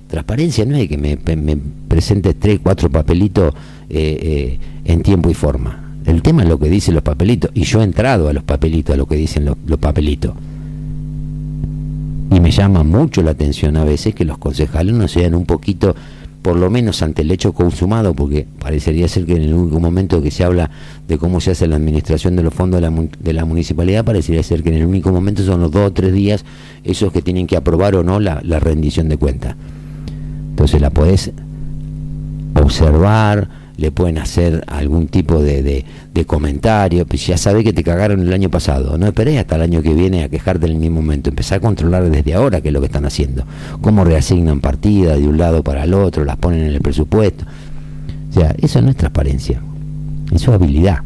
Transparencia 0.07 0.65
no 0.65 0.77
es 0.77 0.87
que 0.87 0.97
me, 0.97 1.17
me 1.35 1.57
presentes 1.89 2.35
tres, 2.39 2.61
cuatro 2.63 2.89
papelitos 2.89 3.53
eh, 3.89 4.17
eh, 4.21 4.59
en 4.85 5.03
tiempo 5.03 5.29
y 5.29 5.33
forma. 5.33 5.97
El 6.05 6.21
tema 6.21 6.43
es 6.43 6.49
lo 6.49 6.57
que 6.57 6.69
dicen 6.69 6.93
los 6.93 7.03
papelitos. 7.03 7.51
Y 7.53 7.63
yo 7.63 7.81
he 7.81 7.83
entrado 7.83 8.29
a 8.29 8.33
los 8.33 8.43
papelitos, 8.43 8.93
a 8.93 8.97
lo 8.97 9.05
que 9.05 9.15
dicen 9.15 9.43
los, 9.43 9.57
los 9.65 9.79
papelitos. 9.79 10.33
Y 12.33 12.39
me 12.39 12.49
llama 12.49 12.83
mucho 12.83 13.21
la 13.21 13.31
atención 13.31 13.77
a 13.77 13.83
veces 13.83 14.15
que 14.15 14.25
los 14.25 14.39
concejales 14.39 14.95
no 14.95 15.07
sean 15.07 15.35
un 15.35 15.45
poquito, 15.45 15.95
por 16.41 16.55
lo 16.55 16.71
menos 16.71 17.03
ante 17.03 17.21
el 17.21 17.29
hecho 17.29 17.53
consumado, 17.53 18.15
porque 18.15 18.47
parecería 18.59 19.07
ser 19.07 19.27
que 19.27 19.35
en 19.35 19.43
el 19.43 19.53
único 19.53 19.79
momento 19.79 20.19
que 20.19 20.31
se 20.31 20.43
habla 20.43 20.71
de 21.07 21.19
cómo 21.19 21.39
se 21.39 21.51
hace 21.51 21.67
la 21.67 21.75
administración 21.75 22.35
de 22.35 22.41
los 22.41 22.51
fondos 22.51 22.81
de 22.81 22.89
la, 22.89 23.07
de 23.19 23.33
la 23.33 23.45
municipalidad, 23.45 24.03
parecería 24.03 24.41
ser 24.41 24.63
que 24.63 24.69
en 24.69 24.75
el 24.77 24.85
único 24.87 25.11
momento 25.11 25.43
son 25.43 25.61
los 25.61 25.69
dos 25.69 25.89
o 25.89 25.93
tres 25.93 26.11
días 26.11 26.43
esos 26.83 27.13
que 27.13 27.21
tienen 27.21 27.45
que 27.45 27.55
aprobar 27.55 27.95
o 27.95 28.03
no 28.03 28.19
la, 28.19 28.41
la 28.43 28.59
rendición 28.59 29.09
de 29.09 29.17
cuentas. 29.17 29.55
Entonces 30.49 30.81
la 30.81 30.89
podés 30.89 31.31
observar, 32.55 33.47
le 33.77 33.91
pueden 33.91 34.17
hacer 34.17 34.63
algún 34.67 35.07
tipo 35.07 35.41
de, 35.41 35.63
de, 36.13 36.25
comentario, 36.25 37.05
pues 37.05 37.25
ya 37.25 37.37
sabés 37.37 37.63
que 37.63 37.73
te 37.73 37.83
cagaron 37.83 38.21
el 38.21 38.31
año 38.31 38.49
pasado, 38.49 38.97
no 38.97 39.07
esperés 39.07 39.39
hasta 39.39 39.55
el 39.55 39.63
año 39.63 39.81
que 39.81 39.93
viene 39.93 40.23
a 40.23 40.29
quejarte 40.29 40.65
en 40.67 40.73
el 40.73 40.77
mismo 40.77 41.01
momento, 41.01 41.29
empezá 41.29 41.55
a 41.55 41.59
controlar 41.59 42.09
desde 42.09 42.33
ahora 42.33 42.61
qué 42.61 42.69
es 42.69 42.73
lo 42.73 42.79
que 42.79 42.85
están 42.85 43.05
haciendo, 43.05 43.45
cómo 43.81 44.03
reasignan 44.03 44.61
partidas 44.61 45.19
de 45.19 45.27
un 45.27 45.37
lado 45.37 45.63
para 45.63 45.83
el 45.83 45.93
otro, 45.93 46.23
las 46.23 46.37
ponen 46.37 46.61
en 46.61 46.73
el 46.73 46.81
presupuesto. 46.81 47.45
O 48.29 48.33
sea, 48.33 48.55
eso 48.61 48.81
no 48.81 48.89
es 48.89 48.95
transparencia, 48.95 49.61
eso 50.31 50.51
es 50.51 50.55
habilidad. 50.55 50.99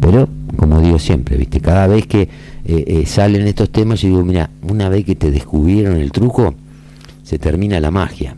Pero, 0.00 0.28
como 0.56 0.80
digo 0.80 0.98
siempre, 0.98 1.36
viste, 1.36 1.60
cada 1.60 1.86
vez 1.86 2.06
que 2.06 2.22
eh, 2.22 2.28
eh, 2.64 3.04
salen 3.06 3.46
estos 3.46 3.70
temas, 3.70 4.00
yo 4.00 4.08
digo, 4.08 4.24
mira, 4.24 4.50
una 4.68 4.88
vez 4.88 5.04
que 5.04 5.14
te 5.14 5.30
descubrieron 5.30 5.96
el 5.96 6.10
truco, 6.12 6.54
se 7.22 7.38
termina 7.38 7.78
la 7.80 7.90
magia. 7.90 8.36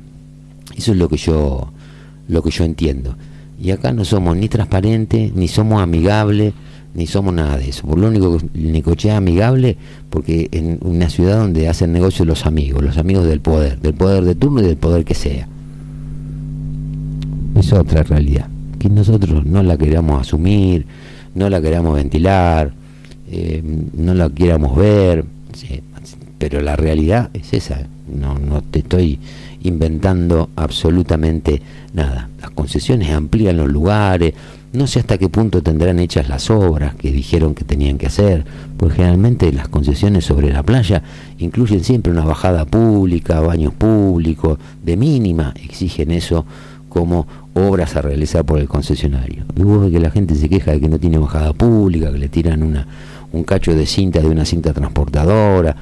Eso 0.77 0.93
es 0.93 0.99
lo 0.99 1.09
que 1.09 1.17
yo 1.17 1.73
lo 2.29 2.43
que 2.43 2.51
yo 2.51 2.65
entiendo. 2.65 3.17
Y 3.61 3.71
acá 3.71 3.93
no 3.93 4.05
somos 4.05 4.37
ni 4.37 4.49
transparentes, 4.49 5.35
ni 5.35 5.49
somos 5.49 5.83
amigables, 5.83 6.55
ni 6.95 7.07
somos 7.07 7.35
nada 7.35 7.57
de 7.57 7.69
eso. 7.69 7.87
Por 7.87 7.99
lo 7.99 8.09
único 8.09 8.39
que 8.39 8.47
Necochea 8.55 9.15
es 9.15 9.19
amigable, 9.19 9.77
porque 10.11 10.49
en 10.53 10.79
una 10.83 11.11
ciudad 11.11 11.39
donde 11.39 11.69
hacen 11.69 11.93
negocio 11.93 12.25
los 12.25 12.47
amigos, 12.47 12.83
los 12.83 12.99
amigos 12.99 13.27
del 13.27 13.41
poder, 13.41 13.81
del 13.81 13.95
poder 13.95 14.25
de 14.25 14.35
turno 14.35 14.61
y 14.61 14.67
del 14.67 14.77
poder 14.77 15.05
que 15.05 15.15
sea. 15.15 15.49
Es 17.57 17.73
otra 17.73 18.03
realidad, 18.03 18.49
que 18.79 18.89
nosotros 18.89 19.45
no 19.45 19.63
la 19.63 19.77
queramos 19.77 20.21
asumir, 20.21 20.87
no 21.35 21.49
la 21.49 21.61
queramos 21.61 21.95
ventilar, 21.95 22.73
eh, 23.31 23.63
no 23.95 24.15
la 24.15 24.29
queramos 24.31 24.77
ver, 24.77 25.25
pero 26.39 26.61
la 26.61 26.77
realidad 26.77 27.31
es 27.33 27.53
esa, 27.55 27.87
no, 28.13 28.39
no 28.39 28.63
te 28.63 28.81
estoy 28.81 29.19
inventando 29.65 30.51
absolutamente 30.57 31.61
nada. 31.93 32.28
Las 32.41 32.51
concesiones 32.51 33.11
amplían 33.11 33.57
los 33.57 33.69
lugares, 33.69 34.35
no 34.73 34.86
sé 34.86 34.99
hasta 34.99 35.19
qué 35.19 35.28
punto 35.28 35.62
tendrán 35.62 36.01
hechas 36.01 36.28
las 36.28 36.51
obras 36.51 36.95
que 36.97 37.12
dijeron 37.12 37.55
que 37.55 37.65
tenían 37.65 37.97
que 37.97 38.07
hacer, 38.07 38.45
pues 38.77 38.95
generalmente 38.95 39.53
las 39.53 39.69
concesiones 39.69 40.24
sobre 40.24 40.53
la 40.53 40.62
playa 40.62 41.03
incluyen 41.39 41.85
siempre 41.85 42.12
una 42.12 42.24
bajada 42.24 42.65
pública, 42.65 43.41
baños 43.41 43.73
públicos, 43.73 44.59
de 44.82 44.97
mínima, 44.97 45.55
exigen 45.62 46.11
eso 46.11 46.45
como 46.89 47.27
obras 47.55 47.97
a 47.97 48.03
realizar 48.03 48.45
por 48.45 48.59
el 48.59 48.69
concesionario. 48.69 49.45
Y 49.57 49.62
vos 49.62 49.91
que 49.91 50.01
la 50.01 50.11
gente 50.11 50.35
se 50.35 50.49
queja 50.49 50.73
de 50.73 50.81
que 50.81 50.89
no 50.89 50.99
tiene 50.99 51.19
bajada 51.19 51.53
pública, 51.53 52.12
que 52.12 52.19
le 52.19 52.28
tiran 52.28 52.62
una, 52.62 52.86
un 53.32 53.45
cacho 53.45 53.74
de 53.74 53.86
cinta 53.86 54.20
de 54.20 54.28
una 54.28 54.45
cinta 54.45 54.73
transportadora. 54.73 55.77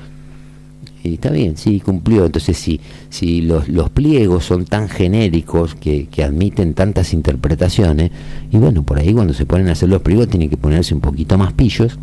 Y 1.04 1.14
está 1.14 1.30
bien, 1.30 1.56
sí, 1.56 1.80
cumplió. 1.80 2.26
Entonces, 2.26 2.56
si, 2.56 2.80
si 3.10 3.42
los, 3.42 3.68
los 3.68 3.90
pliegos 3.90 4.44
son 4.44 4.64
tan 4.64 4.88
genéricos 4.88 5.74
que, 5.74 6.06
que 6.06 6.22
admiten 6.22 6.74
tantas 6.74 7.12
interpretaciones, 7.12 8.12
y 8.50 8.58
bueno, 8.58 8.82
por 8.84 8.98
ahí 8.98 9.12
cuando 9.12 9.34
se 9.34 9.44
ponen 9.44 9.68
a 9.68 9.72
hacer 9.72 9.88
los 9.88 10.02
pliegos 10.02 10.28
tienen 10.28 10.48
que 10.48 10.56
ponerse 10.56 10.94
un 10.94 11.00
poquito 11.00 11.36
más 11.38 11.52
pillos 11.54 11.98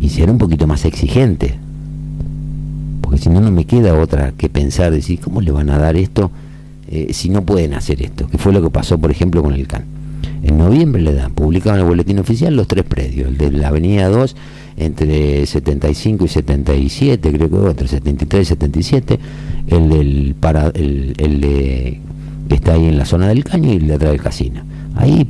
y 0.00 0.08
ser 0.08 0.30
un 0.30 0.38
poquito 0.38 0.66
más 0.66 0.84
exigentes. 0.84 1.54
Porque 3.00 3.18
si 3.18 3.28
no, 3.28 3.40
no 3.40 3.50
me 3.50 3.66
queda 3.66 3.98
otra 3.98 4.32
que 4.32 4.48
pensar, 4.48 4.90
decir, 4.90 5.20
¿cómo 5.20 5.40
le 5.40 5.52
van 5.52 5.70
a 5.70 5.78
dar 5.78 5.96
esto 5.96 6.30
eh, 6.88 7.12
si 7.12 7.28
no 7.28 7.44
pueden 7.44 7.74
hacer 7.74 8.02
esto? 8.02 8.26
Que 8.28 8.38
fue 8.38 8.52
lo 8.52 8.62
que 8.62 8.70
pasó, 8.70 8.98
por 8.98 9.10
ejemplo, 9.10 9.42
con 9.42 9.54
el 9.54 9.68
CAN. 9.68 9.84
En 10.42 10.58
noviembre 10.58 11.02
le 11.02 11.14
dan, 11.14 11.32
publicado 11.34 11.76
en 11.76 11.82
el 11.82 11.88
boletín 11.88 12.18
oficial, 12.18 12.56
los 12.56 12.66
tres 12.66 12.84
predios, 12.84 13.28
el 13.28 13.38
de 13.38 13.52
la 13.52 13.68
Avenida 13.68 14.08
2 14.08 14.34
entre 14.76 15.46
75 15.46 16.24
y 16.24 16.28
77, 16.28 17.32
creo 17.32 17.50
que 17.50 17.70
entre 17.70 17.88
73 17.88 18.42
y 18.42 18.44
77, 18.44 19.18
el 19.68 19.88
del 19.88 20.34
para 20.38 20.68
el, 20.68 21.14
el 21.18 21.40
de 21.40 22.00
que 22.48 22.54
está 22.54 22.74
ahí 22.74 22.86
en 22.86 22.98
la 22.98 23.04
zona 23.04 23.28
del 23.28 23.44
caño 23.44 23.72
y 23.72 23.76
el 23.76 23.88
de 23.88 23.94
atrás 23.94 24.12
del 24.12 24.20
casino. 24.20 24.62
Ahí 24.96 25.26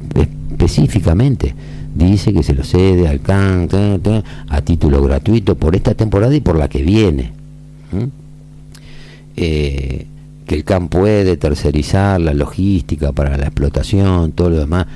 específicamente 0.51 1.55
dice 1.95 2.33
que 2.33 2.43
se 2.43 2.55
lo 2.55 2.65
cede 2.65 3.09
al 3.09 3.21
CAN 3.21 3.69
a 4.49 4.61
título 4.63 5.03
gratuito 5.03 5.55
por 5.55 5.77
esta 5.77 5.95
temporada 5.95 6.35
y 6.35 6.41
por 6.41 6.59
la 6.59 6.69
que 6.69 6.83
viene. 6.83 7.33
Eh, 9.37 10.07
que 10.47 10.55
el 10.55 10.65
CAN 10.65 10.89
puede 10.89 11.37
tercerizar 11.37 12.21
la 12.21 12.35
logística 12.35 13.13
para 13.13 13.37
la 13.39 13.47
explotación, 13.47 14.33
todo 14.33 14.51
lo 14.51 14.59
demás. 14.59 14.87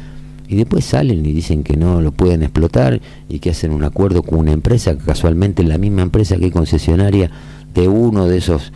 Y 0.49 0.57
después 0.57 0.85
salen 0.85 1.25
y 1.27 1.33
dicen 1.33 1.63
que 1.63 1.77
no 1.77 2.01
lo 2.01 2.11
pueden 2.11 2.43
explotar 2.43 3.01
y 3.29 3.39
que 3.39 3.51
hacen 3.51 3.71
un 3.71 3.85
acuerdo 3.85 4.23
con 4.23 4.39
una 4.39 4.53
empresa, 4.53 4.97
que 4.97 5.05
casualmente 5.05 5.63
la 5.63 5.77
misma 5.77 6.03
empresa 6.03 6.37
que 6.37 6.47
es 6.47 6.53
concesionaria 6.53 7.31
de 7.75 7.87
uno 7.87 8.27
de 8.27 8.39
esos 8.39 8.73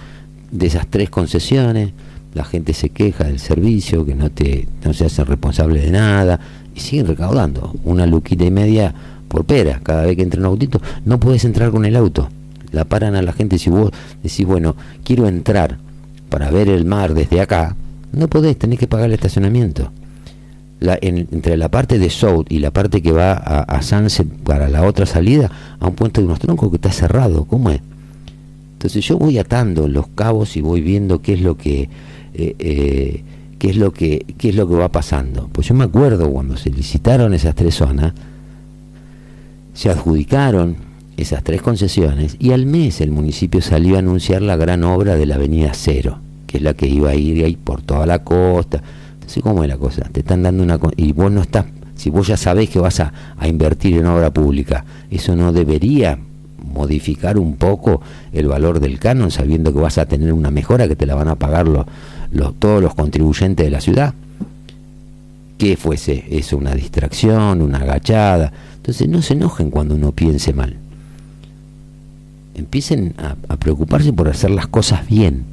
de 0.51 0.66
esas 0.66 0.86
tres 0.86 1.09
concesiones. 1.09 1.93
La 2.35 2.44
gente 2.44 2.74
se 2.74 2.90
queja 2.90 3.24
del 3.24 3.39
servicio, 3.39 4.05
que 4.05 4.15
no 4.15 4.31
te 4.31 4.69
no 4.85 4.93
se 4.93 5.07
hacen 5.07 5.27
responsable 5.27 5.81
de 5.81 5.90
nada 5.90 6.40
y 6.74 6.81
siguen 6.81 7.07
recaudando 7.07 7.74
una 7.85 8.07
luquita 8.07 8.44
y 8.44 8.51
media 8.51 8.94
por 9.28 9.44
pera 9.44 9.81
cada 9.82 10.05
vez 10.05 10.16
que 10.16 10.23
entra 10.23 10.40
un 10.40 10.47
autito. 10.47 10.81
No 11.07 11.19
puedes 11.19 11.44
entrar 11.44 11.70
con 11.70 11.86
el 11.86 11.97
auto. 11.97 12.28
La 12.70 12.85
paran 12.85 13.15
a 13.16 13.23
la 13.23 13.32
gente 13.32 13.59
si 13.59 13.70
vos 13.70 13.90
decís, 14.23 14.47
bueno, 14.47 14.77
quiero 15.05 15.27
entrar 15.27 15.78
para 16.28 16.51
ver 16.51 16.69
el 16.69 16.86
mar 16.86 17.12
desde 17.12 17.40
acá, 17.40 17.77
no 18.12 18.28
podés, 18.28 18.59
tenés 18.59 18.78
que 18.78 18.86
pagar 18.86 19.07
el 19.07 19.15
estacionamiento. 19.15 19.90
La, 20.82 20.98
en- 21.00 21.28
entre 21.32 21.56
la 21.56 21.68
parte 21.70 21.98
de 21.98 22.10
South 22.10 22.46
y 22.48 22.59
la 22.59 22.70
parte 22.72 23.00
que 23.02 23.12
va 23.12 23.32
a, 23.32 23.60
a 23.62 23.82
Sunset 23.82 24.26
para 24.44 24.68
la 24.68 24.82
otra 24.84 25.06
salida, 25.06 25.50
a 25.78 25.86
un 25.88 25.94
puente 25.94 26.20
de 26.20 26.26
unos 26.26 26.40
troncos 26.40 26.70
que 26.70 26.76
está 26.76 26.90
cerrado, 26.92 27.44
¿cómo 27.44 27.70
es? 27.70 27.80
Entonces 28.74 29.04
yo 29.06 29.16
voy 29.16 29.38
atando 29.38 29.86
los 29.86 30.09
cabos 30.09 30.56
y 30.56 30.60
voy 30.60 30.80
viendo 30.80 31.22
qué 31.22 31.34
es 31.34 31.40
lo 31.40 31.56
que 31.56 31.88
eh, 32.34 32.56
eh, 32.59 33.22
qué 33.60 33.70
es 33.70 33.76
lo 33.76 33.92
que 33.92 34.26
qué 34.38 34.48
es 34.48 34.56
lo 34.56 34.68
que 34.68 34.74
va 34.74 34.88
pasando. 34.90 35.48
Pues 35.52 35.68
yo 35.68 35.74
me 35.74 35.84
acuerdo 35.84 36.28
cuando 36.30 36.56
se 36.56 36.70
licitaron 36.70 37.32
esas 37.32 37.54
tres 37.54 37.76
zonas, 37.76 38.12
se 39.74 39.88
adjudicaron 39.88 40.76
esas 41.16 41.44
tres 41.44 41.62
concesiones 41.62 42.36
y 42.40 42.50
al 42.52 42.66
mes 42.66 43.00
el 43.00 43.10
municipio 43.10 43.60
salió 43.60 43.96
a 43.96 43.98
anunciar 44.00 44.42
la 44.42 44.56
gran 44.56 44.82
obra 44.82 45.14
de 45.14 45.26
la 45.26 45.36
Avenida 45.36 45.70
Cero, 45.74 46.18
que 46.46 46.56
es 46.56 46.62
la 46.62 46.74
que 46.74 46.88
iba 46.88 47.10
a 47.10 47.14
ir 47.14 47.44
ahí 47.44 47.56
por 47.56 47.82
toda 47.82 48.04
la 48.06 48.20
costa. 48.24 48.82
¿Cómo 49.43 49.62
es 49.62 49.69
la 49.69 49.78
cosa? 49.78 50.03
Te 50.12 50.20
están 50.20 50.43
dando 50.43 50.62
una... 50.62 50.78
Y 50.97 51.12
vos 51.12 51.31
no 51.31 51.43
estás... 51.43 51.66
Si 51.94 52.11
vos 52.11 52.27
ya 52.27 52.36
sabés 52.36 52.70
que 52.70 52.78
vas 52.78 53.01
a, 53.01 53.12
invertir 53.47 53.99
en 53.99 54.07
obra 54.07 54.32
pública, 54.32 54.85
eso 55.11 55.36
no 55.36 55.53
debería 55.53 56.19
modificar 56.59 57.39
un 57.39 57.57
poco 57.57 58.01
el 58.32 58.49
valor 58.49 58.81
del 58.81 58.99
canon 58.99 59.31
sabiendo 59.31 59.73
que 59.73 59.81
vas 59.81 59.99
a 59.99 60.07
tener 60.07 60.32
una 60.32 60.51
mejora 60.51 60.89
que 60.89 60.97
te 60.97 61.07
la 61.07 61.15
van 61.15 61.28
a 61.28 61.36
pagar 61.36 61.69
los, 61.69 61.86
los, 62.31 62.55
todos 62.59 62.82
los 62.82 62.94
contribuyentes 62.94 63.66
de 63.66 63.70
la 63.70 63.81
ciudad 63.81 64.15
que 65.59 65.77
fuese 65.77 66.24
eso 66.31 66.57
una 66.57 66.74
distracción, 66.74 67.62
una 67.62 67.78
agachada. 67.78 68.53
Entonces 68.77 69.09
no 69.09 69.23
se 69.23 69.35
enojen 69.35 69.70
cuando 69.70 69.94
uno 69.94 70.11
piense 70.11 70.53
mal. 70.53 70.77
Empiecen 72.57 73.15
a 73.16 73.57
preocuparse 73.57 74.12
por 74.12 74.28
hacer 74.28 74.51
las 74.51 74.66
cosas 74.66 75.07
bien. 75.07 75.44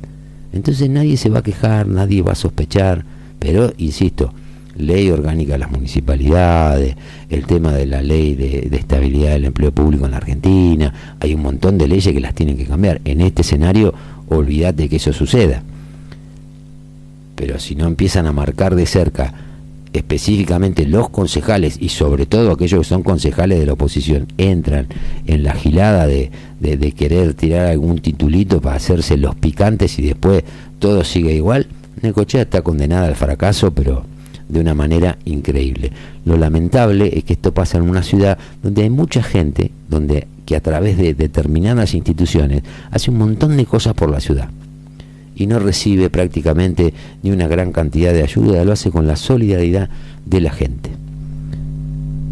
Entonces 0.51 0.89
nadie 0.89 1.17
se 1.17 1.29
va 1.29 1.39
a 1.39 1.43
quejar, 1.43 1.87
nadie 1.87 2.21
va 2.21 2.31
a 2.31 2.35
sospechar, 2.35 3.05
pero 3.39 3.73
insisto, 3.77 4.33
ley 4.77 5.09
orgánica 5.09 5.53
de 5.53 5.59
las 5.59 5.71
municipalidades, 5.71 6.95
el 7.29 7.45
tema 7.45 7.73
de 7.73 7.85
la 7.85 8.01
ley 8.01 8.35
de, 8.35 8.69
estabilidad 8.77 9.31
del 9.31 9.45
empleo 9.45 9.71
público 9.71 10.05
en 10.05 10.11
la 10.11 10.17
Argentina, 10.17 10.93
hay 11.19 11.33
un 11.33 11.41
montón 11.41 11.77
de 11.77 11.87
leyes 11.87 12.13
que 12.13 12.19
las 12.19 12.35
tienen 12.35 12.57
que 12.57 12.65
cambiar. 12.65 13.01
En 13.05 13.21
este 13.21 13.41
escenario, 13.41 13.93
olvídate 14.29 14.87
que 14.89 14.97
eso 14.97 15.11
suceda. 15.13 15.63
Pero 17.35 17.59
si 17.59 17.75
no 17.75 17.87
empiezan 17.87 18.25
a 18.27 18.31
marcar 18.31 18.75
de 18.75 18.85
cerca 18.85 19.33
específicamente 19.91 20.85
los 20.85 21.09
concejales 21.09 21.77
y 21.81 21.89
sobre 21.89 22.27
todo 22.27 22.51
aquellos 22.51 22.81
que 22.81 22.87
son 22.87 23.01
concejales 23.01 23.59
de 23.59 23.65
la 23.65 23.73
oposición 23.73 24.27
entran 24.37 24.87
en 25.25 25.43
la 25.43 25.53
gilada 25.53 26.05
de- 26.05 26.29
de 26.59 26.91
querer 26.91 27.33
tirar 27.33 27.65
algún 27.65 27.97
titulito 27.99 28.61
para 28.61 28.75
hacerse 28.75 29.17
los 29.17 29.33
picantes 29.35 29.97
y 29.97 30.03
después 30.03 30.43
todo 30.77 31.03
sigue 31.03 31.33
igual, 31.33 31.67
Necochea 32.01 32.43
está 32.43 32.61
condenada 32.61 33.07
al 33.07 33.15
fracaso, 33.15 33.71
pero 33.71 34.05
de 34.47 34.59
una 34.59 34.73
manera 34.73 35.17
increíble. 35.25 35.91
Lo 36.25 36.37
lamentable 36.37 37.17
es 37.17 37.23
que 37.23 37.33
esto 37.33 37.53
pasa 37.53 37.77
en 37.77 37.89
una 37.89 38.03
ciudad 38.03 38.37
donde 38.63 38.83
hay 38.83 38.89
mucha 38.89 39.21
gente, 39.23 39.71
donde 39.87 40.27
que 40.45 40.55
a 40.55 40.61
través 40.61 40.97
de 40.97 41.13
determinadas 41.13 41.93
instituciones 41.93 42.63
hace 42.89 43.11
un 43.11 43.17
montón 43.19 43.55
de 43.55 43.65
cosas 43.65 43.93
por 43.93 44.09
la 44.09 44.19
ciudad 44.19 44.49
y 45.35 45.45
no 45.45 45.59
recibe 45.59 46.09
prácticamente 46.09 46.93
ni 47.21 47.31
una 47.31 47.47
gran 47.47 47.71
cantidad 47.71 48.13
de 48.13 48.23
ayuda, 48.23 48.65
lo 48.65 48.73
hace 48.73 48.91
con 48.91 49.07
la 49.07 49.15
solidaridad 49.15 49.89
de 50.25 50.41
la 50.41 50.51
gente. 50.51 50.89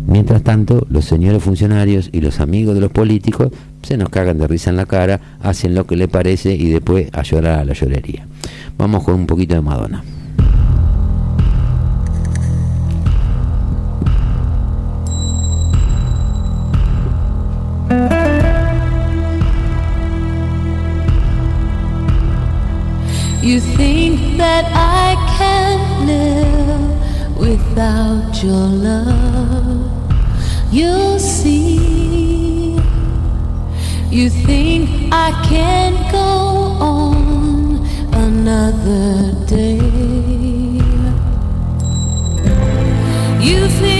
Mientras 0.07 0.41
tanto, 0.41 0.87
los 0.89 1.03
señores 1.03 1.43
funcionarios 1.43 2.09
y 2.13 2.21
los 2.21 2.39
amigos 2.39 2.75
de 2.75 2.81
los 2.81 2.91
políticos 2.91 3.51
se 3.83 3.97
nos 3.97 4.07
cagan 4.07 4.37
de 4.37 4.47
risa 4.47 4.69
en 4.69 4.77
la 4.77 4.85
cara, 4.85 5.19
hacen 5.41 5.75
lo 5.75 5.85
que 5.85 5.97
le 5.97 6.07
parece 6.07 6.55
y 6.55 6.69
después 6.69 7.09
a 7.11 7.23
llorar 7.23 7.59
a 7.59 7.65
la 7.65 7.73
llorería. 7.73 8.25
Vamos 8.77 9.03
con 9.03 9.15
un 9.15 9.27
poquito 9.27 9.55
de 9.55 9.61
Madonna. 9.61 10.03
You 23.43 23.59
think 23.59 24.37
that 24.37 24.65
I 24.73 25.15
can 25.37 26.07
live 26.07 27.37
without 27.37 28.41
your 28.41 28.53
love. 28.53 29.66
You'll 30.69 31.17
see. 31.17 32.75
You 34.09 34.29
think 34.29 34.89
I 35.13 35.31
can't 35.47 36.11
go 36.11 36.19
on 36.19 37.85
another 38.13 39.33
day. 39.45 39.77
You 43.39 43.67
think 43.79 43.96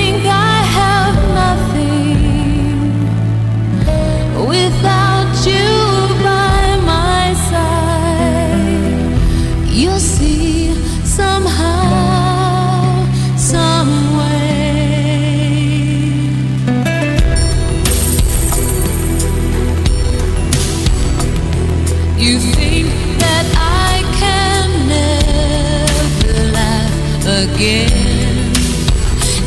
again. 27.38 28.52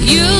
You 0.00 0.39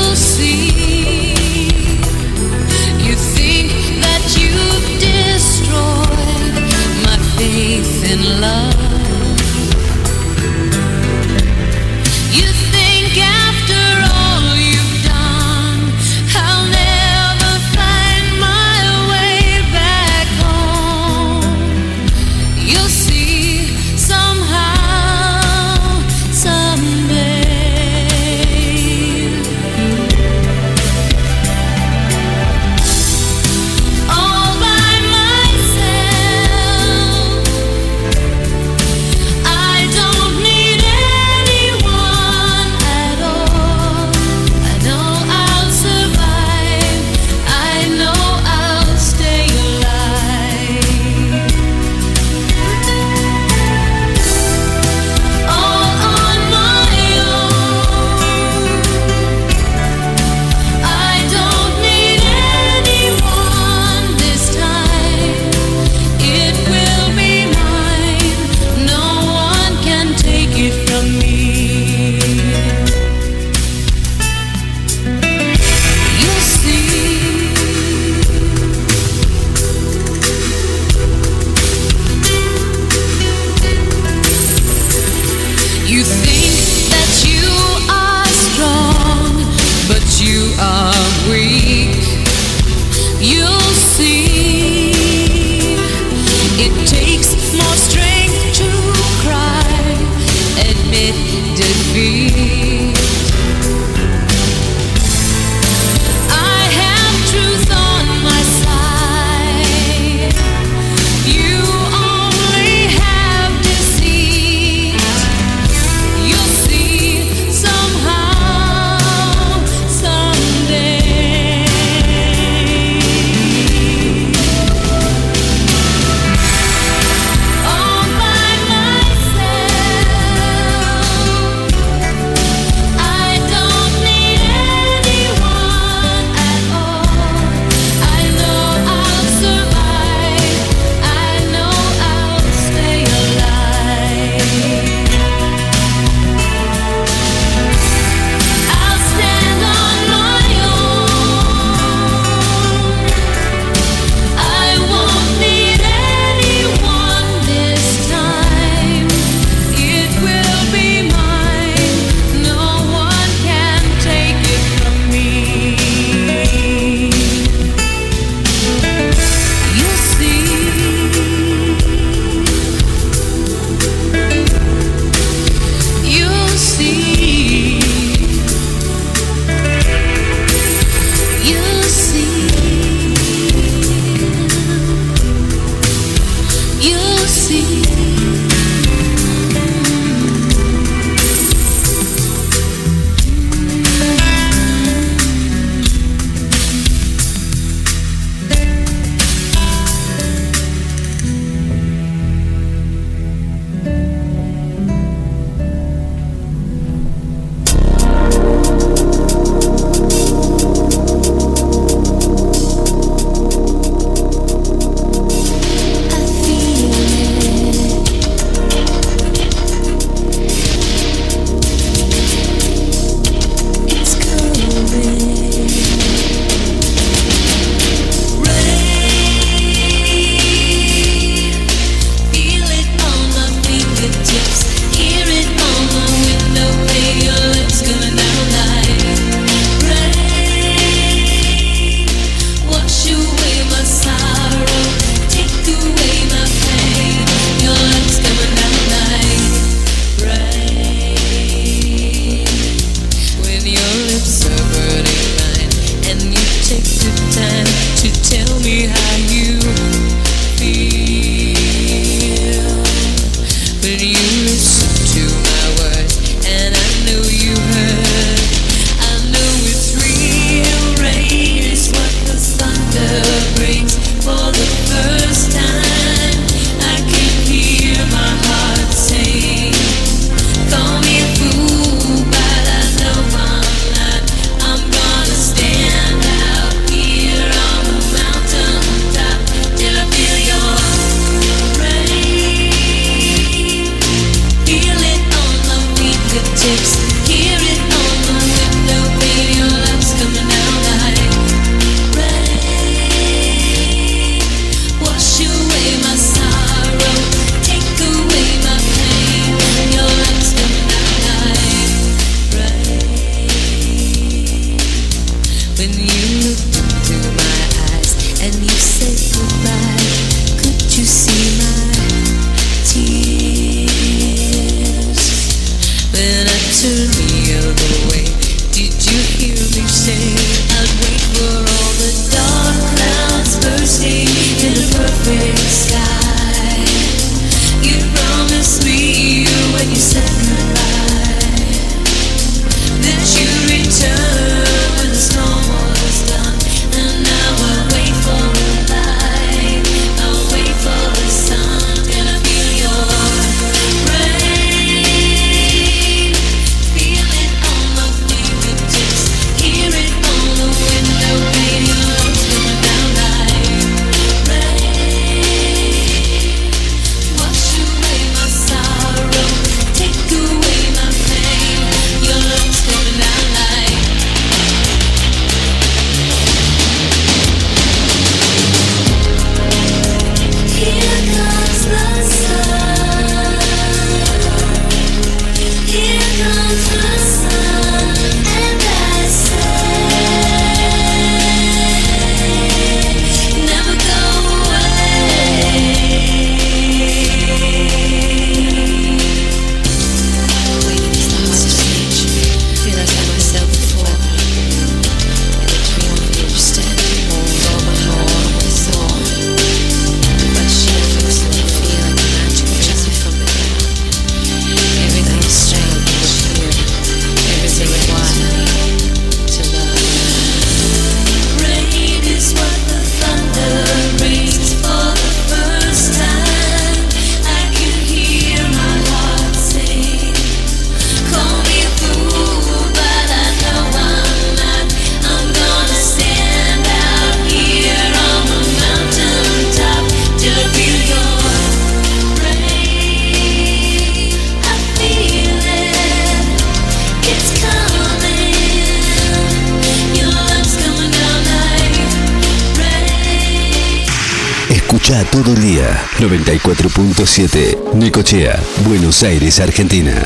todo 455.19 455.53
el 455.53 455.61
día. 455.61 456.05
94.7. 456.19 457.93
Necochea, 457.95 458.57
Buenos 458.85 459.23
Aires, 459.23 459.59
Argentina. 459.59 460.25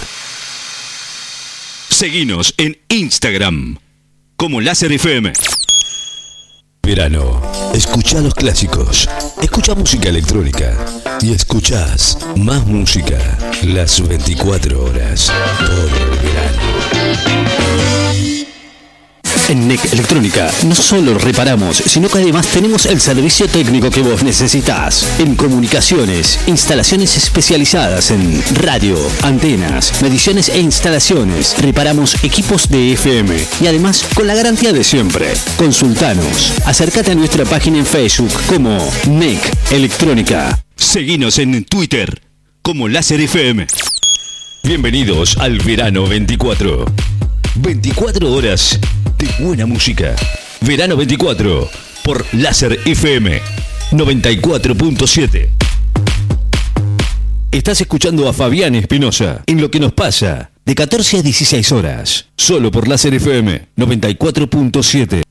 Seguinos 1.90 2.54
en 2.58 2.78
Instagram 2.90 3.80
como 4.36 4.62
Láser 4.62 4.92
FM. 4.92 5.34
Verano. 6.84 7.42
Escucha 7.74 8.22
los 8.22 8.36
clásicos. 8.36 9.10
Escucha 9.42 9.74
música 9.74 10.10
electrónica. 10.10 10.78
Y 11.22 11.34
escuchás 11.34 12.20
más 12.36 12.64
música 12.68 13.18
las 13.64 14.08
24 14.08 14.84
horas. 14.84 15.32
Todo 15.60 15.88
el 15.88 16.10
verano. 16.20 16.85
En 19.48 19.68
NEC 19.68 19.94
Electrónica 19.94 20.52
no 20.66 20.74
solo 20.74 21.20
reparamos, 21.20 21.78
sino 21.78 22.10
que 22.10 22.18
además 22.18 22.48
tenemos 22.48 22.88
el 22.88 23.00
servicio 23.00 23.48
técnico 23.48 23.92
que 23.92 24.02
vos 24.02 24.24
necesitas. 24.24 25.08
En 25.20 25.36
comunicaciones, 25.36 26.40
instalaciones 26.48 27.16
especializadas 27.16 28.10
en 28.10 28.42
radio, 28.56 28.98
antenas, 29.22 30.02
mediciones 30.02 30.50
e 30.50 30.60
instalaciones. 30.60 31.56
Reparamos 31.62 32.24
equipos 32.24 32.70
de 32.70 32.94
FM 32.94 33.36
y 33.62 33.68
además 33.68 34.04
con 34.16 34.26
la 34.26 34.34
garantía 34.34 34.74
de 34.74 34.84
siempre. 34.84 35.32
Consultanos. 35.58 36.54
Acércate 36.66 37.12
a 37.12 37.16
nuestra 37.16 37.46
página 37.46 37.78
en 37.78 37.86
Facebook 37.86 38.34
como 38.48 38.80
NEC 39.08 39.40
Electrónica. 39.70 40.60
Seguinos 40.76 41.38
en 41.38 41.66
Twitter 41.66 42.20
como 42.64 42.88
Láser 42.88 43.22
FM. 43.22 43.68
Bienvenidos 44.64 45.38
al 45.38 45.60
verano 45.60 46.08
24. 46.08 46.86
24 47.58 48.34
horas 48.34 48.80
de 49.18 49.44
buena 49.44 49.66
música. 49.66 50.16
Verano 50.62 50.98
24 50.98 51.70
por 52.04 52.26
Láser 52.34 52.80
FM 52.86 53.42
94.7. 53.92 55.50
Estás 57.52 57.82
escuchando 57.82 58.28
a 58.28 58.34
Fabián 58.34 58.76
Espinosa 58.76 59.44
en 59.46 59.62
lo 59.62 59.72
que 59.72 59.80
nos 59.80 59.94
pasa 59.94 60.52
de 60.66 60.76
14 60.76 61.20
a 61.20 61.22
16 61.22 61.72
horas, 61.72 62.28
solo 62.36 62.72
por 62.72 62.88
Láser 62.88 63.14
FM 63.14 63.70
94.7. 63.78 65.22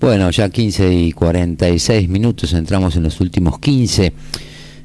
Bueno, 0.00 0.30
ya 0.30 0.48
15 0.48 0.94
y 0.94 1.12
46 1.12 2.08
minutos, 2.08 2.52
entramos 2.52 2.94
en 2.96 3.02
los 3.02 3.20
últimos 3.20 3.58
15 3.58 4.12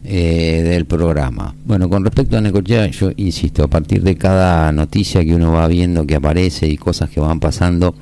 eh, 0.05 0.61
del 0.63 0.85
programa. 0.85 1.55
Bueno, 1.65 1.89
con 1.89 2.03
respecto 2.03 2.37
a 2.37 2.41
Necochea, 2.41 2.87
yo 2.87 3.11
insisto, 3.15 3.63
a 3.63 3.67
partir 3.67 4.03
de 4.03 4.17
cada 4.17 4.71
noticia 4.71 5.23
que 5.23 5.33
uno 5.33 5.53
va 5.53 5.67
viendo 5.67 6.05
que 6.05 6.15
aparece 6.15 6.67
y 6.67 6.77
cosas 6.77 7.09
que 7.09 7.19
van 7.19 7.39
pasando, 7.39 7.95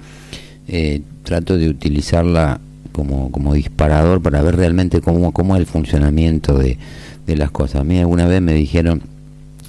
eh, 0.67 1.01
trato 1.23 1.57
de 1.57 1.69
utilizarla 1.69 2.59
como, 2.91 3.31
como 3.31 3.53
disparador 3.53 4.21
para 4.21 4.41
ver 4.41 4.55
realmente 4.55 4.99
cómo, 5.01 5.31
cómo 5.31 5.55
es 5.55 5.61
el 5.61 5.67
funcionamiento 5.67 6.57
de, 6.57 6.77
de 7.27 7.35
las 7.35 7.51
cosas. 7.51 7.81
A 7.81 7.83
mí 7.83 7.99
alguna 7.99 8.25
vez 8.25 8.41
me 8.41 8.53
dijeron, 8.53 9.03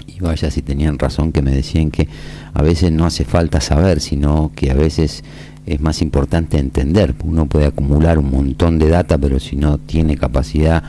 y 0.06 0.20
vaya 0.20 0.50
si 0.50 0.62
tenían 0.62 0.98
razón, 0.98 1.32
que 1.32 1.42
me 1.42 1.52
decían 1.52 1.90
que 1.90 2.08
a 2.54 2.62
veces 2.62 2.92
no 2.92 3.04
hace 3.04 3.24
falta 3.24 3.60
saber, 3.60 4.00
sino 4.00 4.52
que 4.54 4.70
a 4.70 4.74
veces 4.74 5.22
es 5.66 5.80
más 5.80 6.02
importante 6.02 6.58
entender. 6.58 7.14
Uno 7.24 7.46
puede 7.46 7.66
acumular 7.66 8.18
un 8.18 8.30
montón 8.30 8.78
de 8.78 8.88
data, 8.88 9.18
pero 9.18 9.38
si 9.38 9.56
no 9.56 9.78
tiene 9.78 10.16
capacidad 10.16 10.82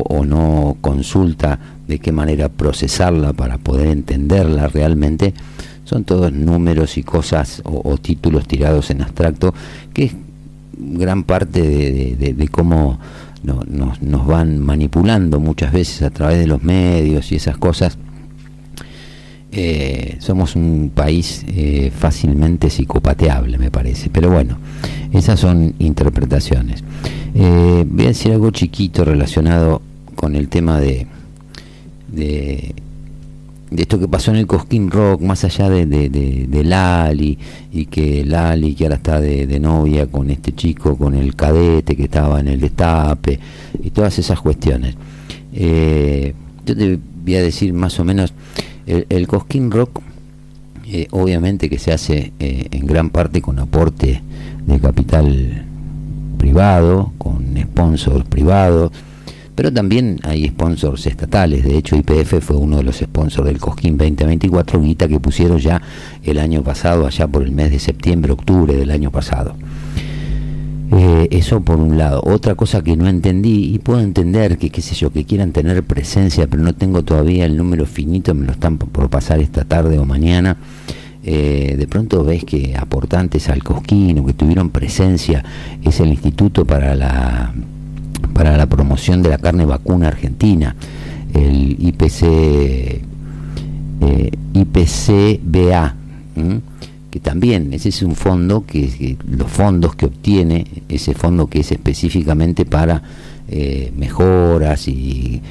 o, 0.00 0.24
no 0.24 0.76
consulta 0.80 1.58
de 1.86 1.98
qué 1.98 2.12
manera 2.12 2.48
procesarla 2.48 3.32
para 3.32 3.58
poder 3.58 3.88
entenderla 3.88 4.68
realmente, 4.68 5.34
son 5.84 6.04
todos 6.04 6.32
números 6.32 6.96
y 6.96 7.02
cosas 7.02 7.60
o, 7.64 7.96
títulos 7.98 8.46
tirados 8.46 8.90
en 8.90 9.02
abstracto, 9.02 9.52
que 9.92 10.04
es 10.04 10.12
gran 10.78 11.24
parte 11.24 11.60
de, 11.62 11.92
de- 11.92 12.16
de- 12.16 12.32
de 12.34 12.48
cómo 12.48 12.98
no- 13.42 13.62
nos, 13.68 14.00
nos 14.02 14.26
van 14.26 14.58
manipulando 14.58 15.40
muchas 15.40 15.72
veces 15.72 16.02
a 16.02 16.10
través 16.10 16.38
de 16.38 16.46
los 16.46 16.62
medios 16.62 17.30
y 17.32 17.36
esas 17.36 17.56
cosas. 17.58 17.98
Eh, 19.54 20.16
somos 20.18 20.56
un 20.56 20.90
país 20.94 21.44
eh, 21.48 21.92
fácilmente 21.96 22.70
psicopateable, 22.70 23.58
me 23.58 23.70
parece. 23.70 24.08
Pero 24.10 24.30
bueno, 24.30 24.56
esas 25.12 25.38
son 25.40 25.74
interpretaciones. 25.78 26.82
Eh, 27.34 27.84
voy 27.86 28.04
a 28.04 28.08
decir 28.08 28.32
algo 28.32 28.50
chiquito 28.50 29.04
relacionado 29.04 29.82
con 30.14 30.36
el 30.36 30.48
tema 30.48 30.80
de, 30.80 31.06
de, 32.10 32.74
esto 33.76 33.98
que 33.98 34.08
pasó 34.08 34.30
en 34.30 34.38
el 34.38 34.46
Cosquín 34.46 34.90
Rock, 34.90 35.20
más 35.22 35.44
allá 35.44 35.68
de, 35.68 35.86
de, 35.86 36.08
de- 36.08 36.64
Lali, 36.64 37.38
y 37.72 37.86
que 37.86 38.24
Lali, 38.24 38.74
que 38.74 38.84
ahora 38.84 38.96
está 38.96 39.20
de, 39.20 39.46
de 39.46 39.60
novia 39.60 40.06
con 40.06 40.30
este 40.30 40.52
chico, 40.52 40.96
con 40.96 41.14
el 41.14 41.34
cadete 41.34 41.96
que 41.96 42.04
estaba 42.04 42.40
en 42.40 42.48
el 42.48 42.60
destape, 42.60 43.38
y 43.82 43.90
todas 43.90 44.18
esas 44.18 44.40
cuestiones. 44.40 44.94
Eh, 45.54 46.34
yo 46.64 46.76
te 46.76 46.98
voy 47.24 47.34
a 47.34 47.42
decir 47.42 47.72
más 47.72 47.98
o 47.98 48.04
menos, 48.04 48.32
el, 48.92 49.06
el 49.08 49.26
Cosquín 49.26 49.70
Rock, 49.70 50.00
eh, 50.86 51.08
obviamente 51.10 51.70
que 51.70 51.78
se 51.78 51.92
hace 51.92 52.32
eh, 52.38 52.66
en 52.70 52.86
gran 52.86 53.10
parte 53.10 53.40
con 53.40 53.58
aporte 53.58 54.22
de 54.66 54.80
capital 54.80 55.64
privado, 56.38 57.12
con 57.18 57.56
sponsors 57.56 58.24
privados, 58.24 58.92
pero 59.54 59.72
también 59.72 60.18
hay 60.22 60.48
sponsors 60.48 61.06
estatales. 61.06 61.64
De 61.64 61.76
hecho, 61.76 61.96
IPF 61.96 62.40
fue 62.40 62.56
uno 62.56 62.78
de 62.78 62.82
los 62.82 62.96
sponsors 62.96 63.46
del 63.46 63.58
Cosquín 63.58 63.96
2024, 63.96 64.80
guita 64.80 65.08
que 65.08 65.20
pusieron 65.20 65.58
ya 65.58 65.80
el 66.22 66.38
año 66.38 66.62
pasado, 66.62 67.06
allá 67.06 67.28
por 67.28 67.42
el 67.42 67.52
mes 67.52 67.70
de 67.70 67.78
septiembre, 67.78 68.32
octubre 68.32 68.74
del 68.74 68.90
año 68.90 69.10
pasado. 69.10 69.54
Eh, 70.94 71.28
eso 71.30 71.62
por 71.62 71.78
un 71.80 71.96
lado. 71.96 72.20
Otra 72.24 72.54
cosa 72.54 72.82
que 72.82 72.96
no 72.96 73.08
entendí, 73.08 73.72
y 73.74 73.78
puedo 73.78 74.00
entender 74.00 74.58
que, 74.58 74.68
qué 74.68 74.82
sé 74.82 74.94
yo, 74.94 75.10
que 75.10 75.24
quieran 75.24 75.52
tener 75.52 75.82
presencia, 75.84 76.46
pero 76.46 76.62
no 76.62 76.74
tengo 76.74 77.02
todavía 77.02 77.46
el 77.46 77.56
número 77.56 77.86
finito, 77.86 78.34
me 78.34 78.44
lo 78.44 78.52
están 78.52 78.76
por- 78.76 79.08
pasar 79.08 79.40
esta 79.40 79.64
tarde 79.64 79.98
o 79.98 80.04
mañana. 80.04 80.58
Eh, 81.24 81.76
de 81.78 81.86
pronto 81.86 82.24
ves 82.24 82.44
que 82.44 82.74
aportantes 82.76 83.48
al 83.48 83.62
Cosquín 83.62 84.22
que 84.26 84.32
tuvieron 84.34 84.70
presencia 84.70 85.44
es 85.82 86.00
el 86.00 86.08
Instituto 86.08 86.64
para 86.66 86.94
la, 86.96 87.54
para 88.34 88.56
la 88.56 88.66
Promoción 88.66 89.22
de 89.22 89.28
la 89.30 89.38
Carne 89.38 89.64
Vacuna 89.64 90.08
Argentina, 90.08 90.74
el 91.32 91.76
IPC, 91.80 92.22
eh, 94.00 94.30
IPCBA. 94.52 95.94
Que 97.12 97.20
también 97.20 97.74
ese 97.74 97.90
es 97.90 98.02
un 98.02 98.16
fondo 98.16 98.64
que, 98.66 99.18
los 99.28 99.50
fondos 99.50 99.94
que 99.94 100.06
obtiene 100.06 100.66
ese 100.88 101.12
fondo 101.12 101.46
que 101.46 101.60
es 101.60 101.70
específicamente 101.70 102.64
para 102.64 103.02
eh, 103.48 103.92
mejoras 103.94 104.88
y 104.88 105.42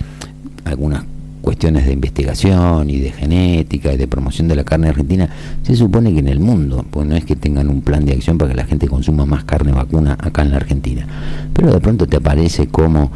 algunas 0.66 1.06
cuestiones 1.42 1.86
de 1.86 1.94
investigación 1.94 2.90
y 2.90 3.00
de 3.00 3.12
genética 3.12 3.94
y 3.94 3.98
de 3.98 4.08
promoción 4.08 4.48
de 4.48 4.56
la 4.56 4.64
carne 4.64 4.90
argentina 4.90 5.30
se 5.62 5.76
supone 5.76 6.12
que 6.14 6.20
en 6.20 6.30
el 6.30 6.40
mundo 6.40 6.84
pues 6.90 7.08
no 7.08 7.16
es 7.16 7.26
que 7.26 7.36
tengan 7.36 7.70
un 7.70 7.82
plan 7.82 8.06
de 8.06 8.14
acción 8.14 8.40
para 8.40 8.50
que 8.50 8.58
la 8.58 8.66
gente 8.66 8.88
consuma 8.88 9.28
más 9.28 9.44
carne 9.44 9.72
vacuna 9.72 10.18
acá 10.20 10.42
en 10.42 10.50
la 10.50 10.58
Argentina 10.58 11.06
pero 11.54 11.72
de 11.72 11.80
pronto 11.80 12.08
te 12.08 12.18
aparece 12.18 12.70
como 12.70 13.12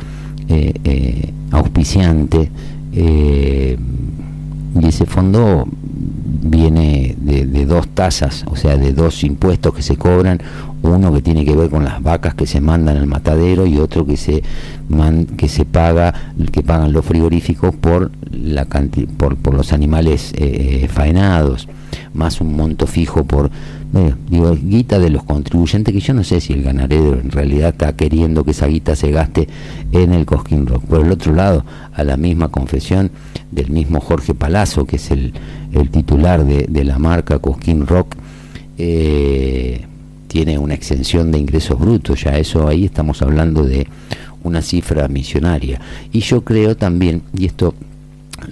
eh, 0.50 0.72
eh, 0.84 1.34
auspiciante 1.50 2.52
eh, 2.94 3.76
y 4.80 4.86
ese 4.86 5.08
fondo 5.08 5.68
viene 6.48 7.16
de, 7.18 7.46
de 7.46 7.66
dos 7.66 7.88
tasas, 7.90 8.46
o 8.50 8.56
sea, 8.56 8.78
de 8.78 8.94
dos 8.94 9.24
impuestos 9.24 9.74
que 9.74 9.82
se 9.82 9.98
cobran, 9.98 10.40
uno 10.84 11.12
que 11.12 11.22
tiene 11.22 11.44
que 11.44 11.56
ver 11.56 11.70
con 11.72 11.84
las 11.84 12.02
vacas 12.04 12.36
que 12.36 12.46
se 12.46 12.62
mandan 12.62 12.98
al 12.98 13.08
matadero 13.08 13.66
y 13.66 13.78
otro 13.80 14.06
que 14.06 14.16
se 14.18 14.44
man- 14.88 15.26
que 15.26 15.50
se 15.50 15.66
paga, 15.66 16.14
que 16.52 16.62
pagan 16.62 16.94
los 16.94 17.04
frigoríficos 17.04 17.74
por 17.76 18.12
la 18.32 18.66
por, 19.18 19.36
por 19.38 19.54
los 19.56 19.74
animales 19.74 20.34
eh, 20.38 20.88
faenados, 20.92 21.68
más 22.14 22.40
un 22.42 22.56
monto 22.56 22.86
fijo 22.86 23.24
por 23.24 23.50
bueno, 23.92 24.18
digo, 24.30 24.56
guita 24.56 25.00
de 25.00 25.10
los 25.10 25.24
contribuyentes 25.24 25.94
que 25.94 26.00
yo 26.00 26.14
no 26.14 26.24
sé 26.24 26.42
si 26.42 26.54
el 26.54 26.64
ganadero 26.64 27.14
en 27.14 27.32
realidad 27.32 27.70
está 27.70 27.96
queriendo 27.96 28.44
que 28.44 28.52
esa 28.52 28.68
guita 28.68 28.96
se 28.96 29.12
gaste 29.12 29.48
en 29.92 30.14
el 30.14 30.26
Cosquín 30.26 30.66
Rock. 30.66 30.84
Por 30.84 31.06
el 31.06 31.12
otro 31.12 31.34
lado, 31.34 31.66
a 31.94 32.04
la 32.04 32.18
misma 32.18 32.50
confesión 32.50 33.12
del 33.52 33.70
mismo 33.70 34.02
Jorge 34.02 34.34
Palazzo, 34.34 34.86
que 34.86 34.98
es 34.98 35.12
el, 35.12 35.34
el 35.72 35.90
titular 35.90 36.46
de, 36.46 36.66
de 36.68 36.84
la 36.84 37.00
marca 37.00 37.40
Cosquín 37.40 37.88
Rock, 37.88 38.16
eh, 38.78 39.86
tiene 40.28 40.58
una 40.58 40.74
exención 40.74 41.32
de 41.32 41.40
ingresos 41.40 41.80
brutos, 41.80 42.24
ya 42.24 42.38
eso 42.38 42.68
ahí 42.68 42.86
estamos 42.86 43.22
hablando 43.22 43.64
de 43.64 43.88
una 44.44 44.62
cifra 44.62 45.08
misionaria. 45.08 45.80
Y 46.12 46.20
yo 46.20 46.44
creo 46.44 46.76
también, 46.76 47.22
y 47.38 47.46
esto 47.46 47.74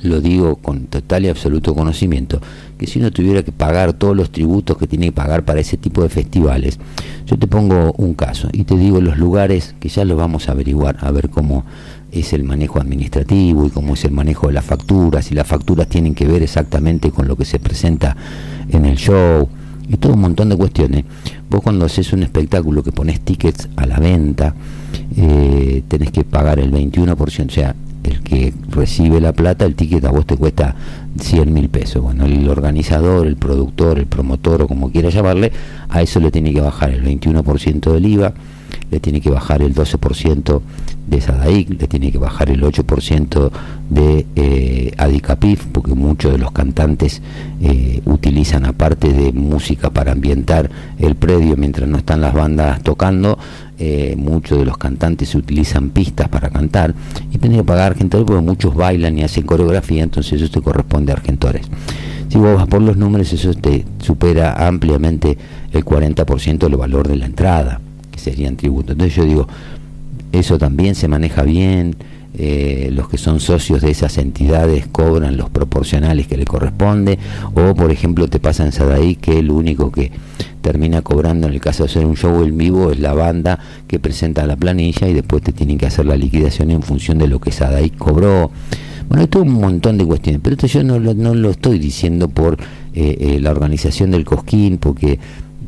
lo 0.02 0.22
digo 0.22 0.56
con 0.56 0.86
total 0.86 1.26
y 1.26 1.30
absoluto 1.30 1.76
conocimiento, 1.76 2.42
que 2.78 2.88
si 2.88 3.00
uno 3.00 3.12
tuviera 3.12 3.44
que 3.44 3.52
pagar 3.52 3.94
todos 3.94 4.16
los 4.16 4.32
tributos 4.32 4.78
que 4.78 4.88
tiene 4.88 5.08
que 5.08 5.12
pagar 5.12 5.46
para 5.46 5.60
ese 5.60 5.78
tipo 5.78 6.02
de 6.04 6.10
festivales, 6.10 6.80
yo 7.26 7.38
te 7.38 7.48
pongo 7.48 7.94
un 7.98 8.14
caso 8.14 8.50
y 8.52 8.64
te 8.64 8.76
digo 8.76 9.00
los 9.02 9.18
lugares 9.18 9.76
que 9.80 9.90
ya 9.90 10.06
los 10.06 10.18
vamos 10.18 10.50
a 10.50 10.54
averiguar, 10.54 10.98
a 11.02 11.12
ver 11.12 11.30
cómo 11.30 11.66
es 12.12 12.34
el 12.34 12.44
manejo 12.44 12.80
administrativo 12.80 13.66
y 13.66 13.70
cómo 13.70 13.96
es 13.96 14.06
el 14.06 14.12
manejo 14.12 14.48
de 14.48 14.54
las 14.54 14.66
facturas, 14.66 15.32
y 15.32 15.36
las 15.36 15.48
facturas 15.48 15.88
tienen 15.88 16.14
que 16.14 16.26
ver 16.26 16.44
exactamente 16.44 17.12
con 17.12 17.28
lo 17.28 17.36
que 17.36 17.46
se 17.46 17.60
presenta 17.60 18.16
en 18.70 18.86
el 18.86 18.98
show 18.98 19.50
y 19.88 19.98
todo 19.98 20.14
un 20.14 20.22
montón 20.22 20.50
de 20.50 20.56
cuestiones. 20.56 21.06
Vos 21.50 21.62
cuando 21.62 21.86
haces 21.86 22.14
un 22.14 22.24
espectáculo 22.24 22.84
que 22.84 22.92
pones 22.92 23.20
tickets 23.22 23.68
a 23.76 23.86
la 23.86 23.98
venta, 23.98 24.56
eh, 25.18 25.84
tenés 25.88 26.12
que 26.12 26.24
pagar 26.24 26.60
el 26.60 26.72
21%, 26.72 27.48
o 27.48 27.50
sea, 27.50 27.76
el 28.04 28.22
que 28.22 28.54
recibe 28.70 29.22
la 29.22 29.34
plata, 29.34 29.66
el 29.66 29.76
ticket 29.76 30.06
a 30.06 30.12
vos 30.12 30.26
te 30.26 30.38
cuesta 30.38 30.76
100 31.20 31.54
mil 31.54 31.70
pesos. 31.70 32.02
Bueno, 32.02 32.26
el 32.26 32.48
organizador, 32.50 33.28
el 33.28 33.36
productor, 33.36 34.00
el 34.00 34.08
promotor 34.08 34.64
o 34.64 34.68
como 34.68 34.92
quiera 34.92 35.10
llamarle, 35.10 35.52
a 35.90 36.02
eso 36.02 36.20
le 36.20 36.32
tiene 36.32 36.54
que 36.54 36.62
bajar 36.62 36.92
el 36.92 37.04
21% 37.04 37.92
del 37.92 38.06
IVA, 38.06 38.34
le 38.92 39.00
tiene 39.00 39.22
que 39.22 39.30
bajar 39.30 39.62
el 39.62 39.74
12% 39.74 40.62
de 41.08 41.22
Sadaic, 41.22 41.70
le 41.70 41.88
tiene 41.88 42.12
que 42.12 42.18
bajar 42.18 42.50
el 42.50 42.64
8% 42.64 43.52
de 43.90 44.26
eh, 44.36 44.92
Adicapif, 44.98 45.66
porque 45.72 45.94
muchos 45.94 46.32
de 46.32 46.38
los 46.38 46.52
cantantes 46.52 47.22
eh, 47.62 48.02
utilizan 48.06 48.66
aparte 48.66 49.12
de 49.12 49.34
música 49.34 49.90
para 49.90 50.14
ambientar 50.14 50.70
el 50.98 51.16
predio 51.16 51.58
mientras 51.58 51.90
no 51.90 51.98
están 51.98 52.22
las 52.22 52.34
bandas 52.34 52.82
tocando, 52.84 53.38
eh, 53.80 54.16
muchos 54.18 54.60
de 54.60 54.66
los 54.66 54.78
cantantes 54.78 55.34
utilizan 55.36 55.90
pistas 55.90 56.30
para 56.30 56.50
cantar 56.50 56.94
y 57.32 57.38
tienen 57.38 57.60
que 57.60 57.64
pagar 57.64 57.92
Argentores 57.92 58.26
porque 58.26 58.42
muchos 58.42 58.76
bailan 58.76 59.18
y 59.18 59.24
hacen 59.24 59.46
coreografía, 59.46 60.04
entonces 60.04 60.42
eso 60.42 60.52
te 60.52 60.62
corresponde 60.62 61.12
a 61.12 61.16
Argentores. 61.16 61.68
Si 62.30 62.38
vos 62.38 62.56
vas 62.56 62.68
por 62.68 62.82
los 62.82 62.98
números, 62.98 63.32
eso 63.34 63.54
te 63.54 63.86
supera 64.00 64.68
ampliamente 64.68 65.38
el 65.72 65.84
40% 65.86 66.58
del 66.58 66.76
valor 66.76 67.08
de 67.08 67.16
la 67.16 67.26
entrada, 67.26 67.80
que 68.12 68.20
serían 68.20 68.56
tributos. 68.56 68.92
Entonces 68.92 69.16
yo 69.16 69.26
digo, 69.26 69.48
eso 70.32 70.58
también 70.58 70.96
se 70.96 71.08
maneja 71.08 71.44
bien, 71.44 71.96
eh, 72.36 72.90
los 72.92 73.10
que 73.10 73.18
son 73.18 73.40
socios 73.40 73.82
de 73.82 73.92
esas 73.92 74.18
entidades 74.18 74.88
cobran 74.88 75.38
los 75.38 75.50
proporcionales 75.50 76.28
que 76.28 76.38
le 76.38 76.46
corresponde, 76.46 77.20
o 77.54 77.76
por 77.76 77.92
ejemplo 77.92 78.28
te 78.28 78.40
pasa 78.40 78.66
en 78.66 78.72
Sadaí 78.72 79.16
que 79.16 79.40
el 79.40 79.52
único 79.52 79.92
que 79.92 80.12
termina 80.62 81.02
cobrando 81.02 81.48
en 81.48 81.54
el 81.54 81.62
caso 81.62 81.84
de 81.84 81.90
hacer 81.90 82.06
un 82.06 82.16
show 82.16 82.44
en 82.44 82.58
vivo 82.58 82.92
es 82.92 83.00
la 83.00 83.14
banda 83.14 83.60
que 83.88 84.00
presenta 84.00 84.48
la 84.48 84.56
planilla 84.56 85.08
y 85.08 85.14
después 85.14 85.44
te 85.44 85.52
tienen 85.52 85.78
que 85.78 85.86
hacer 85.86 86.06
la 86.06 86.16
liquidación 86.16 86.72
en 86.72 86.82
función 86.82 87.18
de 87.18 87.28
lo 87.28 87.40
que 87.40 87.52
Sadaí 87.52 87.90
cobró. 87.92 88.50
Bueno, 89.10 89.22
hay 89.22 89.28
todo 89.28 89.44
un 89.44 89.54
montón 89.54 89.98
de 89.98 90.06
cuestiones, 90.06 90.42
pero 90.44 90.56
esto 90.56 90.68
yo 90.68 90.84
no 90.84 90.98
lo, 90.98 91.14
no 91.14 91.36
lo 91.36 91.52
estoy 91.52 91.78
diciendo 91.78 92.30
por 92.30 92.58
eh, 92.96 93.18
eh, 93.20 93.40
la 93.40 93.52
organización 93.52 94.12
del 94.12 94.24
Cosquín, 94.24 94.78
porque 94.78 95.20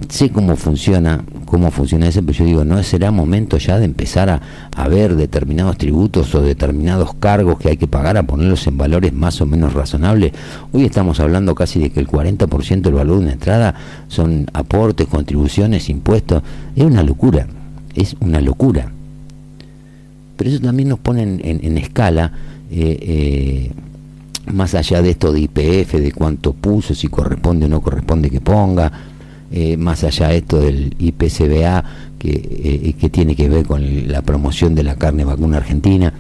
sé 0.09 0.29
cómo 0.29 0.55
funciona, 0.55 1.23
cómo 1.45 1.71
funciona 1.71 2.07
eso, 2.07 2.21
pero 2.21 2.33
yo 2.39 2.45
digo, 2.45 2.65
¿no 2.65 2.81
será 2.83 3.11
momento 3.11 3.57
ya 3.57 3.77
de 3.79 3.85
empezar 3.85 4.29
a, 4.29 4.41
a 4.75 4.87
ver 4.87 5.15
determinados 5.15 5.77
tributos 5.77 6.33
o 6.35 6.41
determinados 6.41 7.13
cargos 7.15 7.57
que 7.59 7.69
hay 7.69 7.77
que 7.77 7.87
pagar, 7.87 8.17
a 8.17 8.23
ponerlos 8.23 8.65
en 8.67 8.77
valores 8.77 9.13
más 9.13 9.39
o 9.41 9.45
menos 9.45 9.73
razonables? 9.73 10.33
Hoy 10.73 10.85
estamos 10.85 11.19
hablando 11.19 11.55
casi 11.55 11.79
de 11.79 11.89
que 11.91 11.99
el 11.99 12.07
40% 12.07 12.81
del 12.81 12.93
valor 12.93 13.17
de 13.17 13.23
una 13.23 13.33
entrada 13.33 13.75
son 14.07 14.47
aportes, 14.53 15.07
contribuciones, 15.07 15.89
impuestos. 15.89 16.43
Es 16.75 16.83
una 16.83 17.03
locura, 17.03 17.47
es 17.95 18.15
una 18.19 18.41
locura. 18.41 18.91
Pero 20.37 20.49
eso 20.49 20.59
también 20.59 20.89
nos 20.89 20.99
pone 20.99 21.23
en, 21.23 21.39
en- 21.43 21.77
escala, 21.77 22.31
eh, 22.69 22.97
eh, 23.01 23.71
más 24.51 24.75
allá 24.75 25.01
de 25.01 25.11
esto 25.11 25.31
de 25.31 25.39
IPF, 25.41 25.93
de 25.93 26.11
cuánto 26.11 26.53
puso, 26.53 26.93
si 26.93 27.07
corresponde 27.07 27.65
o 27.65 27.69
no 27.69 27.81
corresponde 27.81 28.29
que 28.29 28.41
ponga, 28.41 28.91
eh, 29.51 29.77
más 29.77 30.03
allá 30.03 30.29
de 30.29 30.37
esto 30.37 30.59
del 30.59 30.95
IPCBA, 30.99 31.83
que, 32.19 32.29
eh, 32.29 32.93
que 32.99 33.09
tiene 33.09 33.35
que 33.35 33.49
ver 33.49 33.65
con 33.65 34.07
la 34.07 34.21
promoción 34.21 34.75
de 34.75 34.83
la 34.83 34.95
carne 34.95 35.23
vacuna 35.25 35.57
argentina, 35.57 36.13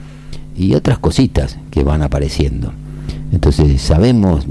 y 0.57 0.73
otras 0.73 0.99
cositas 0.99 1.57
que 1.71 1.83
van 1.83 2.01
apareciendo. 2.01 2.71
Entonces 3.31 3.81
sabemos 3.81 4.45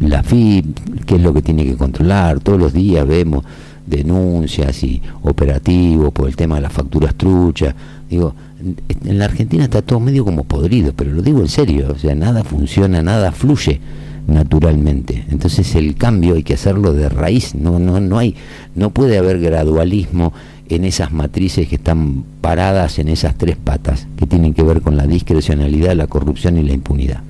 la 0.00 0.22
FIP, 0.22 0.78
qué 1.06 1.16
es 1.16 1.20
lo 1.22 1.32
que 1.34 1.42
tiene 1.42 1.64
que 1.64 1.74
controlar, 1.76 2.38
todos 2.40 2.58
los 2.60 2.72
días 2.72 3.06
vemos 3.06 3.44
denuncias 3.86 4.82
y 4.84 5.00
operativos 5.22 6.12
por 6.12 6.28
el 6.28 6.36
tema 6.36 6.56
de 6.56 6.60
las 6.62 6.72
facturas 6.72 7.14
truchas. 7.14 7.74
Digo, 8.08 8.34
en- 8.60 9.18
la 9.18 9.24
Argentina 9.24 9.64
está 9.64 9.82
todo 9.82 9.98
medio 9.98 10.24
como 10.24 10.44
podrido, 10.44 10.92
pero 10.94 11.10
lo 11.12 11.22
digo 11.22 11.40
en 11.40 11.48
serio, 11.48 11.92
o 11.94 11.98
sea, 11.98 12.14
nada 12.14 12.44
funciona, 12.44 13.02
nada 13.02 13.32
fluye 13.32 13.80
naturalmente. 14.28 15.24
Entonces 15.30 15.74
el 15.74 15.96
cambio 15.96 16.36
hay 16.36 16.44
que 16.44 16.54
hacerlo 16.54 16.92
de 16.92 17.08
raíz, 17.08 17.54
no 17.54 17.80
no 17.80 17.98
no 17.98 18.18
hay 18.18 18.36
no 18.76 18.90
puede 18.90 19.18
haber 19.18 19.40
gradualismo 19.40 20.32
en 20.68 20.84
esas 20.84 21.12
matrices 21.12 21.66
que 21.66 21.76
están 21.76 22.24
paradas 22.40 22.98
en 22.98 23.08
esas 23.08 23.34
tres 23.36 23.56
patas 23.56 24.06
que 24.16 24.26
tienen 24.26 24.54
que 24.54 24.62
ver 24.62 24.82
con 24.82 24.96
la 24.96 25.06
discrecionalidad, 25.06 25.96
la 25.96 26.06
corrupción 26.06 26.58
y 26.58 26.62
la 26.62 26.74
impunidad 26.74 27.22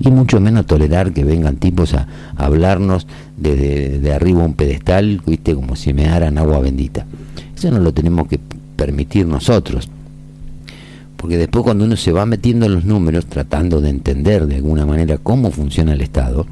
y 0.00 0.10
mucho 0.10 0.40
menos 0.40 0.66
tolerar 0.66 1.12
que 1.12 1.24
vengan 1.24 1.56
tipos 1.56 1.94
a, 1.94 2.06
hablarnos 2.36 3.06
desde 3.36 4.00
de 4.00 4.12
arriba 4.12 4.44
un 4.44 4.54
pedestal, 4.54 5.22
viste, 5.26 5.54
como 5.54 5.76
si 5.76 5.92
me 5.92 6.04
daran 6.04 6.38
agua 6.38 6.58
bendita. 6.58 7.06
Eso 7.56 7.70
no 7.70 7.78
lo 7.78 7.92
tenemos 7.92 8.28
que 8.28 8.38
permitir 8.76 9.26
nosotros. 9.26 9.88
Porque 11.24 11.38
después 11.38 11.64
cuando 11.64 11.86
uno 11.86 11.96
se 11.96 12.12
va 12.12 12.26
metiendo 12.26 12.66
en 12.66 12.74
los 12.74 12.84
números, 12.84 13.24
tratando 13.24 13.80
de 13.80 13.88
entender 13.88 14.46
de 14.46 14.56
alguna 14.56 14.84
manera 14.84 15.16
cómo 15.16 15.50
funciona 15.50 15.94
el 15.94 16.02
Estado, 16.02 16.46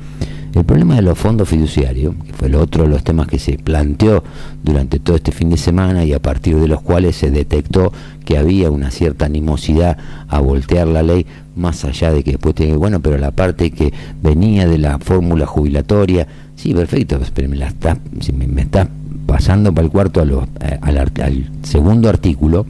el 0.54 0.64
problema 0.64 0.94
de 0.96 1.02
los 1.02 1.18
fondos 1.18 1.50
fiduciarios, 1.50 2.14
que 2.26 2.32
fue 2.32 2.48
el 2.48 2.54
otro 2.54 2.84
de 2.84 2.88
los 2.88 3.04
temas 3.04 3.26
que 3.26 3.38
se 3.38 3.58
planteó 3.58 4.24
durante 4.64 4.98
todo 4.98 5.16
este 5.16 5.30
fin 5.30 5.50
de 5.50 5.58
semana 5.58 6.06
y 6.06 6.14
a 6.14 6.22
partir 6.22 6.56
de 6.56 6.68
los 6.68 6.80
cuales 6.80 7.16
se 7.16 7.30
detectó 7.30 7.92
que 8.24 8.38
había 8.38 8.70
una 8.70 8.90
cierta 8.90 9.26
animosidad 9.26 9.98
a 10.26 10.40
voltear 10.40 10.88
la 10.88 11.02
ley, 11.02 11.26
más 11.54 11.84
allá 11.84 12.10
de 12.10 12.24
que 12.24 12.30
después 12.30 12.54
te 12.54 12.74
bueno, 12.74 12.98
pero 13.00 13.18
la 13.18 13.30
parte 13.30 13.72
que 13.72 13.92
venía 14.22 14.66
de 14.66 14.78
la 14.78 14.98
fórmula 15.00 15.44
jubilatoria, 15.44 16.26
sí, 16.56 16.72
perfecto, 16.72 17.20
pero 17.34 17.46
me 17.50 17.56
la 17.56 17.66
está, 17.68 17.98
me, 18.34 18.62
está 18.62 18.88
pasando 19.26 19.70
para 19.74 19.84
el 19.84 19.92
cuarto 19.92 20.22
a 20.22 20.24
los- 20.24 20.44
eh, 20.62 20.78
al, 20.80 20.96
al 20.96 21.50
segundo 21.62 22.08
artículo, 22.08 22.64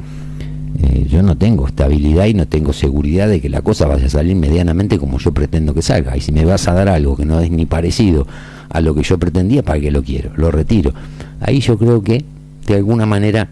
eh, 0.80 1.06
yo 1.08 1.22
no 1.22 1.36
tengo 1.36 1.66
estabilidad 1.66 2.26
y 2.26 2.34
no 2.34 2.46
tengo 2.46 2.72
seguridad 2.72 3.28
de 3.28 3.40
que 3.40 3.48
la 3.48 3.62
cosa 3.62 3.86
vaya 3.86 4.06
a 4.06 4.10
salir 4.10 4.36
medianamente 4.36 4.98
como 4.98 5.18
yo 5.18 5.32
pretendo 5.32 5.74
que 5.74 5.82
salga. 5.82 6.16
Y 6.16 6.20
si 6.20 6.32
me 6.32 6.44
vas 6.44 6.66
a 6.68 6.72
dar 6.72 6.88
algo 6.88 7.16
que 7.16 7.24
no 7.24 7.40
es 7.40 7.50
ni 7.50 7.66
parecido 7.66 8.26
a 8.70 8.80
lo 8.80 8.94
que 8.94 9.02
yo 9.02 9.18
pretendía, 9.18 9.62
¿para 9.62 9.80
qué 9.80 9.90
lo 9.90 10.02
quiero? 10.02 10.30
Lo 10.36 10.50
retiro. 10.50 10.92
Ahí 11.40 11.60
yo 11.60 11.76
creo 11.78 12.02
que 12.02 12.24
de 12.66 12.74
alguna 12.74 13.06
manera 13.06 13.48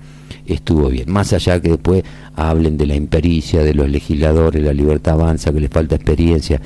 estuvo 0.46 0.88
bien. 0.88 1.10
Más 1.10 1.32
allá 1.32 1.60
que 1.60 1.70
después 1.70 2.02
hablen 2.36 2.78
de 2.78 2.86
la 2.86 2.94
impericia 2.94 3.62
de 3.62 3.74
los 3.74 3.88
legisladores, 3.88 4.62
la 4.62 4.72
libertad 4.72 5.14
avanza, 5.14 5.52
que 5.52 5.60
les 5.60 5.70
falta 5.70 5.96
experiencia. 5.96 6.60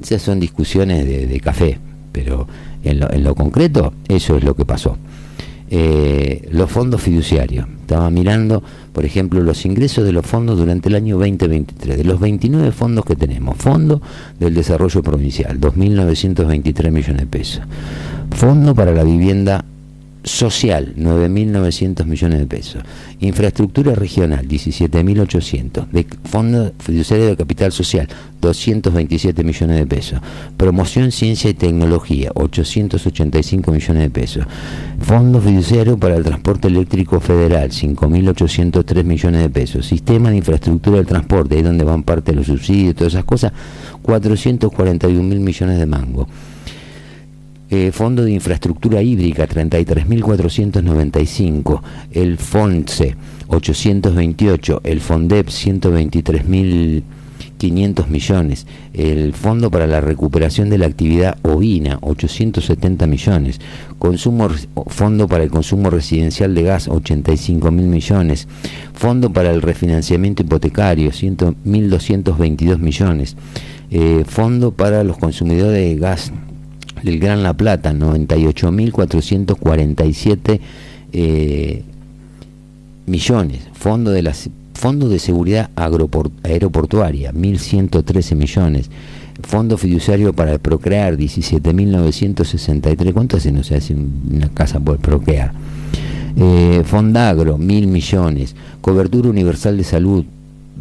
Esas 0.00 0.22
son 0.22 0.40
discusiones 0.40 1.04
de, 1.06 1.26
de 1.26 1.40
café, 1.40 1.78
pero 2.10 2.48
en 2.82 3.00
lo, 3.00 3.12
en 3.12 3.22
lo 3.22 3.34
concreto 3.34 3.92
eso 4.08 4.36
es 4.36 4.44
lo 4.44 4.54
que 4.54 4.64
pasó. 4.64 4.96
Eh, 5.74 6.48
los 6.50 6.70
fondos 6.70 7.00
fiduciarios. 7.00 7.66
Estaba 7.80 8.10
mirando, 8.10 8.62
por 8.92 9.04
ejemplo, 9.04 9.40
los 9.40 9.64
ingresos 9.64 10.04
de 10.04 10.12
los 10.12 10.26
fondos 10.26 10.58
durante 10.58 10.88
el 10.88 10.94
año 10.94 11.16
2023. 11.18 11.96
De 11.98 12.04
los 12.04 12.20
29 12.20 12.72
fondos 12.72 13.04
que 13.04 13.16
tenemos, 13.16 13.56
Fondo 13.56 14.02
del 14.38 14.54
Desarrollo 14.54 15.02
Provincial, 15.02 15.58
2.923 15.58 16.90
millones 16.90 17.20
de 17.22 17.26
pesos. 17.26 17.62
Fondo 18.30 18.74
para 18.74 18.92
la 18.92 19.02
vivienda 19.02 19.64
social, 20.24 20.94
9.900 20.96 22.04
millones 22.04 22.38
de 22.38 22.46
pesos. 22.46 22.82
Infraestructura 23.20 23.94
regional, 23.94 24.46
17.800. 24.46 25.88
De 25.88 26.06
Fondo 26.24 26.72
Fiduciario 26.78 27.26
de 27.26 27.36
Capital 27.36 27.72
Social, 27.72 28.08
227 28.40 29.42
millones 29.44 29.78
de 29.78 29.86
pesos. 29.86 30.20
Promoción 30.56 31.10
Ciencia 31.10 31.50
y 31.50 31.54
Tecnología, 31.54 32.30
885 32.34 33.72
millones 33.72 34.02
de 34.02 34.10
pesos. 34.10 34.46
Fondo 35.00 35.40
Fiduciario 35.40 35.98
para 35.98 36.16
el 36.16 36.24
Transporte 36.24 36.68
Eléctrico 36.68 37.20
Federal, 37.20 37.70
5.803 37.70 39.04
millones 39.04 39.42
de 39.42 39.50
pesos. 39.50 39.86
Sistema 39.86 40.30
de 40.30 40.36
Infraestructura 40.36 40.96
del 40.98 41.06
Transporte, 41.06 41.56
ahí 41.56 41.62
donde 41.62 41.84
van 41.84 42.02
parte 42.02 42.32
de 42.32 42.36
los 42.36 42.46
subsidios 42.46 42.94
todas 42.94 43.14
esas 43.14 43.24
cosas, 43.24 43.52
441 44.02 45.22
mil 45.22 45.40
millones 45.40 45.78
de 45.78 45.86
mango. 45.86 46.28
Eh, 47.74 47.90
Fondo 47.90 48.22
de 48.22 48.32
Infraestructura 48.32 49.02
Hídrica 49.02 49.48
33.495, 49.48 51.80
el 52.12 52.36
FONSE 52.36 53.16
828, 53.46 54.82
el 54.84 55.00
FONDEP 55.00 55.48
123.500 55.48 58.08
millones, 58.08 58.66
el 58.92 59.32
Fondo 59.32 59.70
para 59.70 59.86
la 59.86 60.02
Recuperación 60.02 60.68
de 60.68 60.76
la 60.76 60.84
Actividad 60.84 61.38
Ovina 61.40 61.96
870 62.02 63.06
millones, 63.06 63.58
consumo, 63.98 64.50
Fondo 64.88 65.26
para 65.26 65.42
el 65.42 65.50
Consumo 65.50 65.88
Residencial 65.88 66.54
de 66.54 66.64
Gas 66.64 66.88
85 66.88 67.70
mil 67.70 67.86
millones, 67.86 68.48
Fondo 68.92 69.32
para 69.32 69.50
el 69.50 69.62
Refinanciamiento 69.62 70.42
Hipotecario 70.42 71.10
100 71.10 71.38
1.222 71.38 72.76
millones, 72.76 73.34
eh, 73.90 74.24
Fondo 74.26 74.72
para 74.72 75.02
los 75.04 75.16
Consumidores 75.16 75.72
de 75.72 75.96
Gas 75.96 76.34
del 77.02 77.18
Gran 77.18 77.42
La 77.42 77.54
Plata, 77.54 77.92
98.447 77.92 80.60
eh, 81.12 81.82
millones. 83.06 83.62
Fondo 83.72 84.10
de, 84.10 84.20
las, 84.22 84.50
Fondo 84.74 85.08
de 85.08 85.18
Seguridad 85.18 85.70
Aeroportuaria, 85.76 87.32
1.113 87.32 88.36
millones. 88.36 88.90
Fondo 89.42 89.78
Fiduciario 89.78 90.32
para 90.32 90.56
Procrear, 90.58 91.16
17.963. 91.16 93.12
¿Cuánto 93.12 93.36
hace 93.38 93.52
no 93.52 93.64
se 93.64 93.76
hace 93.76 93.94
una 93.94 94.48
casa 94.50 94.80
por 94.80 94.98
Procrear? 94.98 95.52
Eh, 96.36 96.82
Fondagro, 96.84 97.58
mil 97.58 97.86
millones. 97.86 98.56
Cobertura 98.80 99.28
Universal 99.28 99.76
de 99.76 99.84
Salud, 99.84 100.24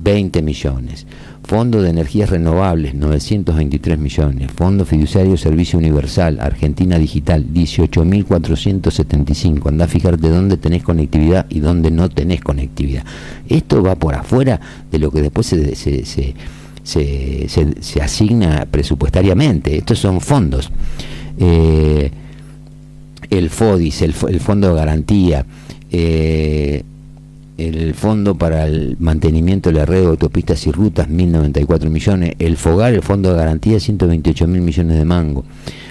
20 0.03 0.41
millones. 0.41 1.05
Fondo 1.43 1.81
de 1.81 1.89
Energías 1.89 2.29
Renovables, 2.29 2.93
923 2.93 3.97
millones. 3.99 4.49
Fondo 4.55 4.85
Fiduciario 4.85 5.35
Servicio 5.37 5.77
Universal, 5.79 6.39
Argentina 6.39 6.97
Digital, 6.97 7.45
18.475. 7.53 9.67
Andá 9.67 9.85
a 9.85 9.87
fijarte 9.87 10.29
dónde 10.29 10.57
tenés 10.57 10.83
conectividad 10.83 11.45
y 11.49 11.59
dónde 11.59 11.91
no 11.91 12.09
tenés 12.09 12.41
conectividad. 12.41 13.03
Esto 13.49 13.81
va 13.83 13.95
por 13.95 14.15
afuera 14.15 14.59
de 14.91 14.99
lo 14.99 15.11
que 15.11 15.21
después 15.21 15.47
se, 15.47 15.75
se, 15.75 16.05
se, 16.05 16.35
se- 16.83 17.47
se- 17.81 18.01
asigna 18.01 18.65
presupuestariamente. 18.69 19.77
Estos 19.77 19.99
son 19.99 20.21
fondos. 20.21 20.69
Eh, 21.37 22.11
el 23.29 23.49
FODIS, 23.49 24.01
el, 24.03 24.15
el 24.29 24.39
Fondo 24.39 24.69
de 24.69 24.75
Garantía, 24.75 25.45
eh, 25.91 26.83
el 27.67 27.93
Fondo 27.93 28.35
para 28.35 28.65
el 28.65 28.97
Mantenimiento 28.99 29.69
de 29.69 29.75
la 29.75 29.85
Red 29.85 30.01
de 30.01 30.07
Autopistas 30.07 30.65
y 30.67 30.71
Rutas, 30.71 31.07
1.094 31.07 31.89
millones, 31.89 32.35
el 32.39 32.57
FOGAR, 32.57 32.93
el 32.93 33.01
Fondo 33.01 33.31
de 33.31 33.37
Garantía, 33.37 33.79
128 33.79 34.47
mil 34.47 34.61
millones 34.61 34.97
de 34.97 35.05
mango, 35.05 35.45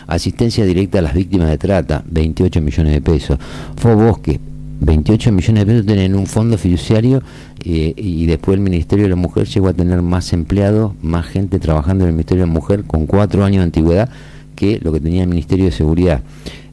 asistencia 0.06 0.64
directa 0.64 0.98
a 0.98 1.02
las 1.02 1.14
víctimas 1.14 1.48
de 1.48 1.58
trata, 1.58 2.02
28 2.10 2.60
millones 2.60 2.92
de 2.92 3.00
pesos, 3.00 3.38
FOBosque, 3.76 4.40
28 4.80 5.32
millones 5.32 5.66
de 5.66 5.72
pesos 5.72 5.86
tienen 5.86 6.14
un 6.14 6.26
fondo 6.26 6.56
fiduciario 6.56 7.22
eh, 7.64 7.92
y 7.96 8.26
después 8.26 8.56
el 8.56 8.62
Ministerio 8.62 9.04
de 9.04 9.10
la 9.10 9.16
Mujer 9.16 9.46
llegó 9.46 9.68
a 9.68 9.74
tener 9.74 10.00
más 10.02 10.32
empleados, 10.32 10.92
más 11.02 11.26
gente 11.26 11.58
trabajando 11.58 12.04
en 12.04 12.08
el 12.08 12.14
Ministerio 12.14 12.44
de 12.44 12.48
la 12.48 12.54
Mujer 12.54 12.84
con 12.84 13.06
cuatro 13.06 13.44
años 13.44 13.58
de 13.58 13.64
antigüedad 13.64 14.08
que 14.56 14.78
lo 14.82 14.92
que 14.92 15.00
tenía 15.00 15.22
el 15.22 15.28
Ministerio 15.28 15.66
de 15.66 15.72
Seguridad. 15.72 16.22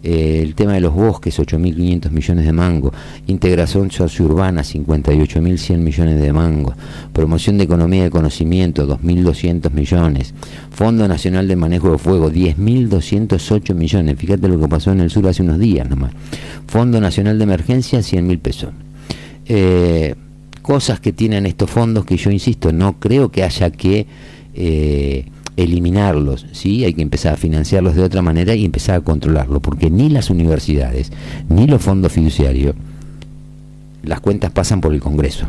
Eh, 0.03 0.41
el 0.43 0.55
tema 0.55 0.73
de 0.73 0.81
los 0.81 0.93
bosques, 0.93 1.39
8.500 1.39 2.11
millones 2.11 2.45
de 2.45 2.53
mango. 2.53 2.93
Integración 3.27 3.91
sociourbana, 3.91 4.61
58.100 4.61 5.77
millones 5.77 6.21
de 6.21 6.33
mango. 6.33 6.73
Promoción 7.13 7.57
de 7.57 7.63
economía 7.63 8.03
de 8.03 8.09
conocimiento, 8.09 8.87
2.200 8.87 9.71
millones. 9.71 10.33
Fondo 10.71 11.07
Nacional 11.07 11.47
de 11.47 11.55
Manejo 11.55 11.91
de 11.91 11.97
Fuego, 11.97 12.31
10.208 12.31 13.73
millones. 13.73 14.17
Fíjate 14.17 14.47
lo 14.47 14.59
que 14.59 14.67
pasó 14.67 14.91
en 14.91 15.01
el 15.01 15.09
sur 15.09 15.27
hace 15.27 15.41
unos 15.41 15.59
días 15.59 15.89
nomás. 15.89 16.11
Fondo 16.67 17.01
Nacional 17.01 17.37
de 17.37 17.43
Emergencia, 17.43 17.99
100.000 17.99 18.39
pesos. 18.39 18.69
Eh, 19.45 20.15
cosas 20.61 20.99
que 20.99 21.13
tienen 21.13 21.45
estos 21.45 21.69
fondos 21.69 22.05
que 22.05 22.17
yo 22.17 22.29
insisto, 22.29 22.73
no 22.73 22.99
creo 22.99 23.31
que 23.31 23.43
haya 23.43 23.69
que 23.71 24.05
eh, 24.53 25.25
eliminarlos, 25.57 26.45
¿sí? 26.51 26.85
hay 26.85 26.93
que 26.93 27.01
empezar 27.01 27.33
a 27.33 27.37
financiarlos 27.37 27.95
de 27.95 28.03
otra 28.03 28.21
manera 28.21 28.55
y 28.55 28.63
empezar 28.63 28.95
a 28.95 29.01
controlarlo, 29.01 29.59
porque 29.59 29.89
ni 29.89 30.09
las 30.09 30.29
universidades, 30.29 31.11
ni 31.49 31.67
los 31.67 31.81
fondos 31.81 32.13
fiduciarios, 32.13 32.75
las 34.03 34.21
cuentas 34.21 34.51
pasan 34.51 34.79
por 34.79 34.93
el 34.93 35.01
Congreso. 35.01 35.47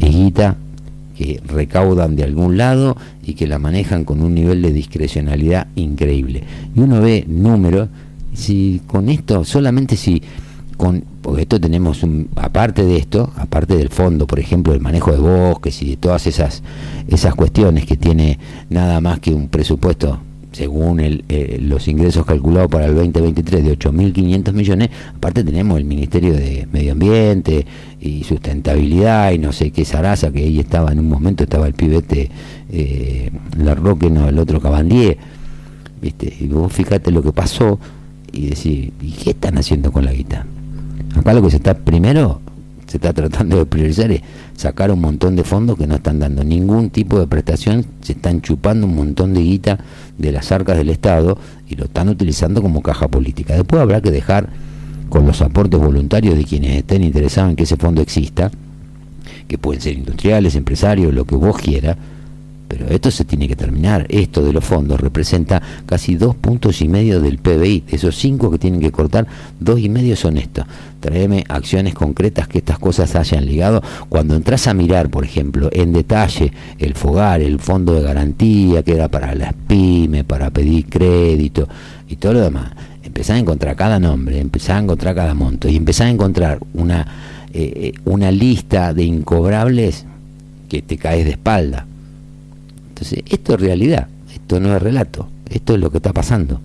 Es 0.00 0.10
guita 0.10 0.56
que 1.16 1.40
recaudan 1.46 2.16
de 2.16 2.24
algún 2.24 2.56
lado 2.56 2.96
y 3.24 3.34
que 3.34 3.46
la 3.46 3.58
manejan 3.58 4.04
con 4.04 4.22
un 4.22 4.34
nivel 4.34 4.62
de 4.62 4.72
discrecionalidad 4.72 5.68
increíble. 5.76 6.42
Y 6.74 6.80
uno 6.80 7.00
ve 7.00 7.24
números, 7.28 7.88
si 8.34 8.82
con 8.86 9.08
esto, 9.08 9.44
solamente 9.44 9.96
si 9.96 10.22
con, 10.76 11.04
porque 11.22 11.42
esto 11.42 11.60
tenemos 11.60 12.02
un, 12.02 12.28
aparte 12.36 12.84
de 12.84 12.96
esto, 12.96 13.32
aparte 13.36 13.76
del 13.76 13.88
fondo, 13.88 14.26
por 14.26 14.38
ejemplo, 14.38 14.72
del 14.72 14.82
manejo 14.82 15.12
de 15.12 15.18
bosques 15.18 15.82
y 15.82 15.90
de 15.90 15.96
todas 15.96 16.26
esas 16.26 16.62
esas 17.08 17.34
cuestiones 17.34 17.86
que 17.86 17.96
tiene 17.96 18.38
nada 18.68 19.00
más 19.00 19.20
que 19.20 19.32
un 19.32 19.48
presupuesto 19.48 20.20
según 20.56 21.00
el, 21.00 21.22
eh, 21.28 21.58
los 21.60 21.86
ingresos 21.86 22.24
calculados 22.24 22.70
para 22.70 22.86
el 22.86 22.94
2023 22.94 23.62
de 23.62 23.78
8.500 23.78 24.52
millones, 24.54 24.88
aparte 25.14 25.44
tenemos 25.44 25.76
el 25.76 25.84
Ministerio 25.84 26.32
de 26.32 26.66
Medio 26.72 26.92
Ambiente 26.92 27.66
y 28.00 28.24
Sustentabilidad 28.24 29.32
y 29.32 29.38
no 29.38 29.52
sé 29.52 29.70
qué 29.70 29.84
zaraza, 29.84 30.30
que 30.30 30.38
ahí 30.38 30.58
estaba 30.58 30.92
en 30.92 31.00
un 31.00 31.10
momento, 31.10 31.44
estaba 31.44 31.66
el 31.66 31.74
pibete 31.74 32.30
eh, 32.70 33.30
La 33.58 33.74
Roque, 33.74 34.08
no, 34.08 34.30
el 34.30 34.38
otro 34.38 34.58
Cabandier, 34.58 35.18
¿viste? 36.00 36.34
y 36.40 36.46
vos 36.46 36.72
fíjate 36.72 37.10
lo 37.10 37.22
que 37.22 37.32
pasó 37.32 37.78
y 38.32 38.48
decís, 38.48 38.92
¿y 39.02 39.10
qué 39.12 39.30
están 39.30 39.58
haciendo 39.58 39.92
con 39.92 40.06
la 40.06 40.12
guita? 40.12 40.46
Acá 41.14 41.32
lo 41.32 41.42
que 41.42 41.50
se 41.50 41.56
está 41.56 41.74
primero, 41.74 42.40
se 42.86 42.98
está 42.98 43.12
tratando 43.12 43.58
de 43.58 43.66
priorizar 43.66 44.10
es 44.10 44.22
sacar 44.56 44.90
un 44.90 45.00
montón 45.00 45.36
de 45.36 45.44
fondos 45.44 45.76
que 45.76 45.86
no 45.86 45.96
están 45.96 46.18
dando 46.18 46.44
ningún 46.44 46.90
tipo 46.90 47.18
de 47.18 47.26
prestación, 47.26 47.84
se 48.00 48.12
están 48.12 48.40
chupando 48.40 48.86
un 48.86 48.94
montón 48.94 49.34
de 49.34 49.40
guita 49.40 49.78
de 50.18 50.32
las 50.32 50.52
arcas 50.52 50.76
del 50.76 50.90
Estado 50.90 51.38
y 51.68 51.74
lo 51.76 51.84
están 51.84 52.08
utilizando 52.08 52.62
como 52.62 52.82
caja 52.82 53.08
política. 53.08 53.54
Después 53.54 53.82
habrá 53.82 54.00
que 54.00 54.10
dejar 54.10 54.48
con 55.08 55.26
los 55.26 55.40
aportes 55.42 55.80
voluntarios 55.80 56.36
de 56.36 56.44
quienes 56.44 56.76
estén 56.76 57.02
interesados 57.02 57.50
en 57.50 57.56
que 57.56 57.64
ese 57.64 57.76
fondo 57.76 58.02
exista, 58.02 58.50
que 59.48 59.58
pueden 59.58 59.80
ser 59.80 59.94
industriales, 59.94 60.54
empresarios, 60.54 61.12
lo 61.12 61.24
que 61.24 61.36
vos 61.36 61.56
quieras, 61.56 61.96
pero 62.68 62.88
esto 62.88 63.10
se 63.10 63.24
tiene 63.24 63.48
que 63.48 63.56
terminar. 63.56 64.06
Esto 64.08 64.42
de 64.42 64.52
los 64.52 64.64
fondos 64.64 65.00
representa 65.00 65.62
casi 65.86 66.16
dos 66.16 66.34
puntos 66.34 66.80
y 66.82 66.88
medio 66.88 67.20
del 67.20 67.38
PBI. 67.38 67.84
De 67.88 67.96
esos 67.96 68.16
cinco 68.16 68.50
que 68.50 68.58
tienen 68.58 68.80
que 68.80 68.92
cortar, 68.92 69.26
dos 69.60 69.78
y 69.78 69.88
medio 69.88 70.16
son 70.16 70.36
estos. 70.36 70.66
Traeme 71.00 71.44
acciones 71.48 71.94
concretas 71.94 72.48
que 72.48 72.58
estas 72.58 72.78
cosas 72.78 73.14
hayan 73.14 73.46
ligado. 73.46 73.82
Cuando 74.08 74.34
entras 74.34 74.66
a 74.66 74.74
mirar, 74.74 75.10
por 75.10 75.24
ejemplo, 75.24 75.68
en 75.72 75.92
detalle 75.92 76.52
el 76.78 76.94
FOGAR, 76.94 77.40
el 77.40 77.60
fondo 77.60 77.94
de 77.94 78.02
garantía, 78.02 78.82
que 78.82 78.94
era 78.94 79.08
para 79.08 79.34
las 79.34 79.54
pymes, 79.54 80.24
para 80.24 80.50
pedir 80.50 80.86
crédito 80.86 81.68
y 82.08 82.16
todo 82.16 82.34
lo 82.34 82.40
demás, 82.40 82.72
empezás 83.02 83.36
a 83.36 83.38
encontrar 83.38 83.76
cada 83.76 83.98
nombre, 83.98 84.40
empezás 84.40 84.76
a 84.76 84.78
encontrar 84.80 85.14
cada 85.14 85.34
monto 85.34 85.68
y 85.68 85.76
empezás 85.76 86.08
a 86.08 86.10
encontrar 86.10 86.58
una, 86.74 87.06
eh, 87.52 87.92
una 88.04 88.30
lista 88.30 88.92
de 88.92 89.04
incobrables 89.04 90.04
que 90.68 90.82
te 90.82 90.96
caes 90.98 91.24
de 91.24 91.32
espalda. 91.32 91.86
Entonces, 92.96 93.24
esto 93.28 93.52
es 93.52 93.60
realidad, 93.60 94.08
esto 94.34 94.58
no 94.58 94.74
es 94.74 94.80
relato, 94.80 95.28
esto 95.50 95.74
es 95.74 95.80
lo 95.80 95.90
que 95.90 95.98
está 95.98 96.14
pasando. 96.14 96.62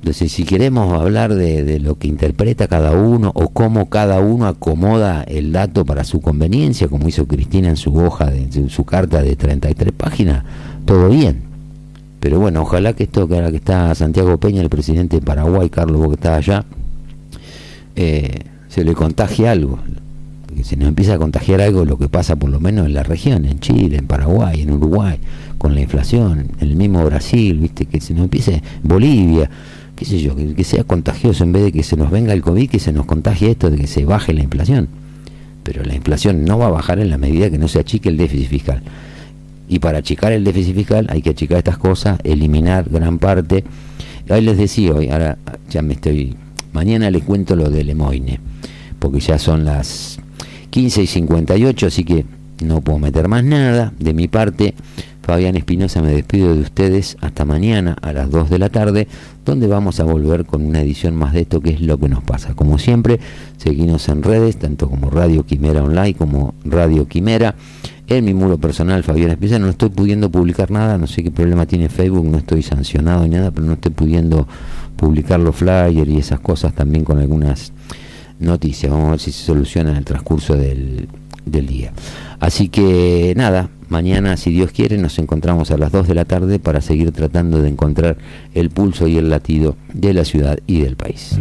Entonces, 0.00 0.32
si 0.32 0.42
queremos 0.42 1.00
hablar 1.00 1.32
de, 1.36 1.78
lo 1.78 1.94
que 1.96 2.08
interpreta 2.08 2.66
cada 2.66 2.90
uno 2.90 3.30
o 3.32 3.50
cómo 3.50 3.88
cada 3.88 4.18
uno 4.18 4.48
acomoda 4.48 5.22
el 5.22 5.52
dato 5.52 5.84
para 5.84 6.02
su 6.02 6.20
conveniencia, 6.20 6.88
como 6.88 7.06
hizo 7.06 7.28
Cristina 7.28 7.68
en 7.68 7.76
su 7.76 7.94
hoja, 7.94 8.26
de, 8.28 8.48
en 8.52 8.70
su 8.70 8.84
carta 8.84 9.22
de 9.22 9.36
33 9.36 9.92
páginas, 9.92 10.44
todo 10.84 11.08
bien. 11.08 11.44
Pero 12.18 12.40
bueno, 12.40 12.62
ojalá 12.62 12.92
que 12.92 13.04
esto, 13.04 13.28
que 13.28 13.36
ahora 13.36 13.52
que 13.52 13.58
está 13.58 13.94
Santiago 13.94 14.36
Peña, 14.38 14.62
el 14.62 14.68
presidente 14.68 15.20
de 15.20 15.22
Paraguay, 15.22 15.70
Carlos, 15.70 16.00
vos 16.00 16.08
que 16.08 16.14
estás 16.14 16.38
allá, 16.38 16.64
eh, 17.94 18.40
se 18.66 18.82
le 18.82 18.94
contagie 18.94 19.48
algo. 19.48 19.78
Que 20.56 20.64
se 20.64 20.76
nos 20.76 20.88
empieza 20.88 21.14
a 21.14 21.18
contagiar 21.18 21.60
algo 21.60 21.84
lo 21.84 21.98
que 21.98 22.08
pasa 22.08 22.36
por 22.36 22.48
lo 22.48 22.60
menos 22.60 22.86
en 22.86 22.94
la 22.94 23.02
región, 23.02 23.44
en 23.44 23.60
Chile, 23.60 23.98
en 23.98 24.06
Paraguay, 24.06 24.62
en 24.62 24.70
Uruguay, 24.70 25.18
con 25.58 25.74
la 25.74 25.82
inflación, 25.82 26.48
en 26.58 26.68
el 26.68 26.76
mismo 26.76 27.04
Brasil, 27.04 27.58
viste, 27.58 27.84
que 27.84 28.00
se 28.00 28.14
nos 28.14 28.24
empiece, 28.24 28.62
Bolivia, 28.82 29.50
qué 29.96 30.04
sé 30.04 30.18
yo, 30.20 30.34
que, 30.34 30.64
sea 30.64 30.84
contagioso 30.84 31.44
en 31.44 31.52
vez 31.52 31.64
de 31.64 31.72
que 31.72 31.82
se 31.82 31.96
nos 31.96 32.10
venga 32.10 32.32
el 32.32 32.42
COVID, 32.42 32.70
que 32.70 32.78
se 32.78 32.92
nos 32.92 33.04
contagie 33.04 33.50
esto 33.50 33.70
de 33.70 33.76
que 33.76 33.86
se 33.86 34.04
baje 34.04 34.32
la 34.32 34.42
inflación. 34.42 34.88
Pero 35.62 35.82
la 35.82 35.94
inflación 35.94 36.44
no 36.44 36.58
va 36.58 36.66
a 36.66 36.70
bajar 36.70 37.00
en 37.00 37.10
la 37.10 37.18
medida 37.18 37.50
que 37.50 37.58
no 37.58 37.68
se 37.68 37.80
achique 37.80 38.08
el 38.08 38.16
déficit 38.16 38.48
fiscal. 38.48 38.82
Y 39.68 39.80
para 39.80 39.98
achicar 39.98 40.32
el 40.32 40.44
déficit 40.44 40.74
fiscal 40.74 41.06
hay 41.10 41.22
que 41.22 41.30
achicar 41.30 41.58
estas 41.58 41.78
cosas, 41.78 42.18
eliminar 42.24 42.88
gran 42.88 43.18
parte. 43.18 43.64
Ahí 44.28 44.42
les 44.42 44.56
decía 44.56 44.92
hoy, 44.92 45.10
ahora 45.10 45.38
ya 45.68 45.82
me 45.82 45.94
estoy. 45.94 46.36
Mañana 46.72 47.10
les 47.10 47.24
cuento 47.24 47.56
lo 47.56 47.68
de 47.68 47.82
Lemoine, 47.82 48.38
porque 48.98 49.20
ya 49.20 49.38
son 49.38 49.64
las 49.64 50.18
15 50.76 51.04
y 51.04 51.06
58, 51.06 51.86
así 51.86 52.04
que 52.04 52.26
no 52.62 52.82
puedo 52.82 52.98
meter 52.98 53.28
más 53.28 53.42
nada. 53.42 53.94
De 53.98 54.12
mi 54.12 54.28
parte, 54.28 54.74
Fabián 55.22 55.56
Espinosa 55.56 56.02
me 56.02 56.12
despido 56.12 56.54
de 56.54 56.60
ustedes 56.60 57.16
hasta 57.22 57.46
mañana 57.46 57.96
a 58.02 58.12
las 58.12 58.30
2 58.30 58.50
de 58.50 58.58
la 58.58 58.68
tarde, 58.68 59.08
donde 59.46 59.68
vamos 59.68 60.00
a 60.00 60.04
volver 60.04 60.44
con 60.44 60.66
una 60.66 60.82
edición 60.82 61.16
más 61.16 61.32
de 61.32 61.40
esto 61.40 61.62
que 61.62 61.70
es 61.70 61.80
lo 61.80 61.96
que 61.96 62.10
nos 62.10 62.22
pasa. 62.24 62.52
Como 62.52 62.78
siempre, 62.78 63.20
seguimos 63.56 64.06
en 64.10 64.22
redes, 64.22 64.58
tanto 64.58 64.90
como 64.90 65.08
Radio 65.08 65.46
Quimera 65.46 65.82
Online 65.82 66.12
como 66.12 66.52
Radio 66.62 67.08
Quimera. 67.08 67.54
En 68.06 68.26
mi 68.26 68.34
muro 68.34 68.58
personal, 68.58 69.02
Fabián 69.02 69.30
Espinosa, 69.30 69.58
no 69.58 69.70
estoy 69.70 69.88
pudiendo 69.88 70.30
publicar 70.30 70.70
nada, 70.70 70.98
no 70.98 71.06
sé 71.06 71.24
qué 71.24 71.30
problema 71.30 71.64
tiene 71.64 71.88
Facebook, 71.88 72.26
no 72.26 72.36
estoy 72.36 72.62
sancionado 72.62 73.22
ni 73.22 73.30
nada, 73.30 73.50
pero 73.50 73.66
no 73.66 73.72
estoy 73.72 73.92
pudiendo 73.92 74.46
publicar 74.96 75.40
los 75.40 75.56
flyers 75.56 76.10
y 76.10 76.18
esas 76.18 76.40
cosas 76.40 76.74
también 76.74 77.02
con 77.02 77.18
algunas 77.18 77.72
noticias. 78.38 78.90
Vamos 78.90 79.08
a 79.08 79.10
ver 79.12 79.20
si 79.20 79.32
se 79.32 79.44
soluciona 79.44 79.90
en 79.90 79.96
el 79.96 80.04
transcurso 80.04 80.56
del, 80.56 81.08
del 81.44 81.66
día. 81.66 81.92
Así 82.40 82.68
que 82.68 83.32
nada, 83.36 83.70
mañana, 83.88 84.36
si 84.36 84.50
Dios 84.50 84.72
quiere, 84.72 84.98
nos 84.98 85.18
encontramos 85.18 85.70
a 85.70 85.78
las 85.78 85.92
2 85.92 86.08
de 86.08 86.14
la 86.14 86.24
tarde 86.24 86.58
para 86.58 86.80
seguir 86.80 87.12
tratando 87.12 87.62
de 87.62 87.68
encontrar 87.68 88.18
el 88.54 88.70
pulso 88.70 89.06
y 89.06 89.16
el 89.16 89.30
latido 89.30 89.76
de 89.94 90.12
la 90.12 90.24
ciudad 90.24 90.58
y 90.66 90.80
del 90.80 90.96
país. 90.96 91.38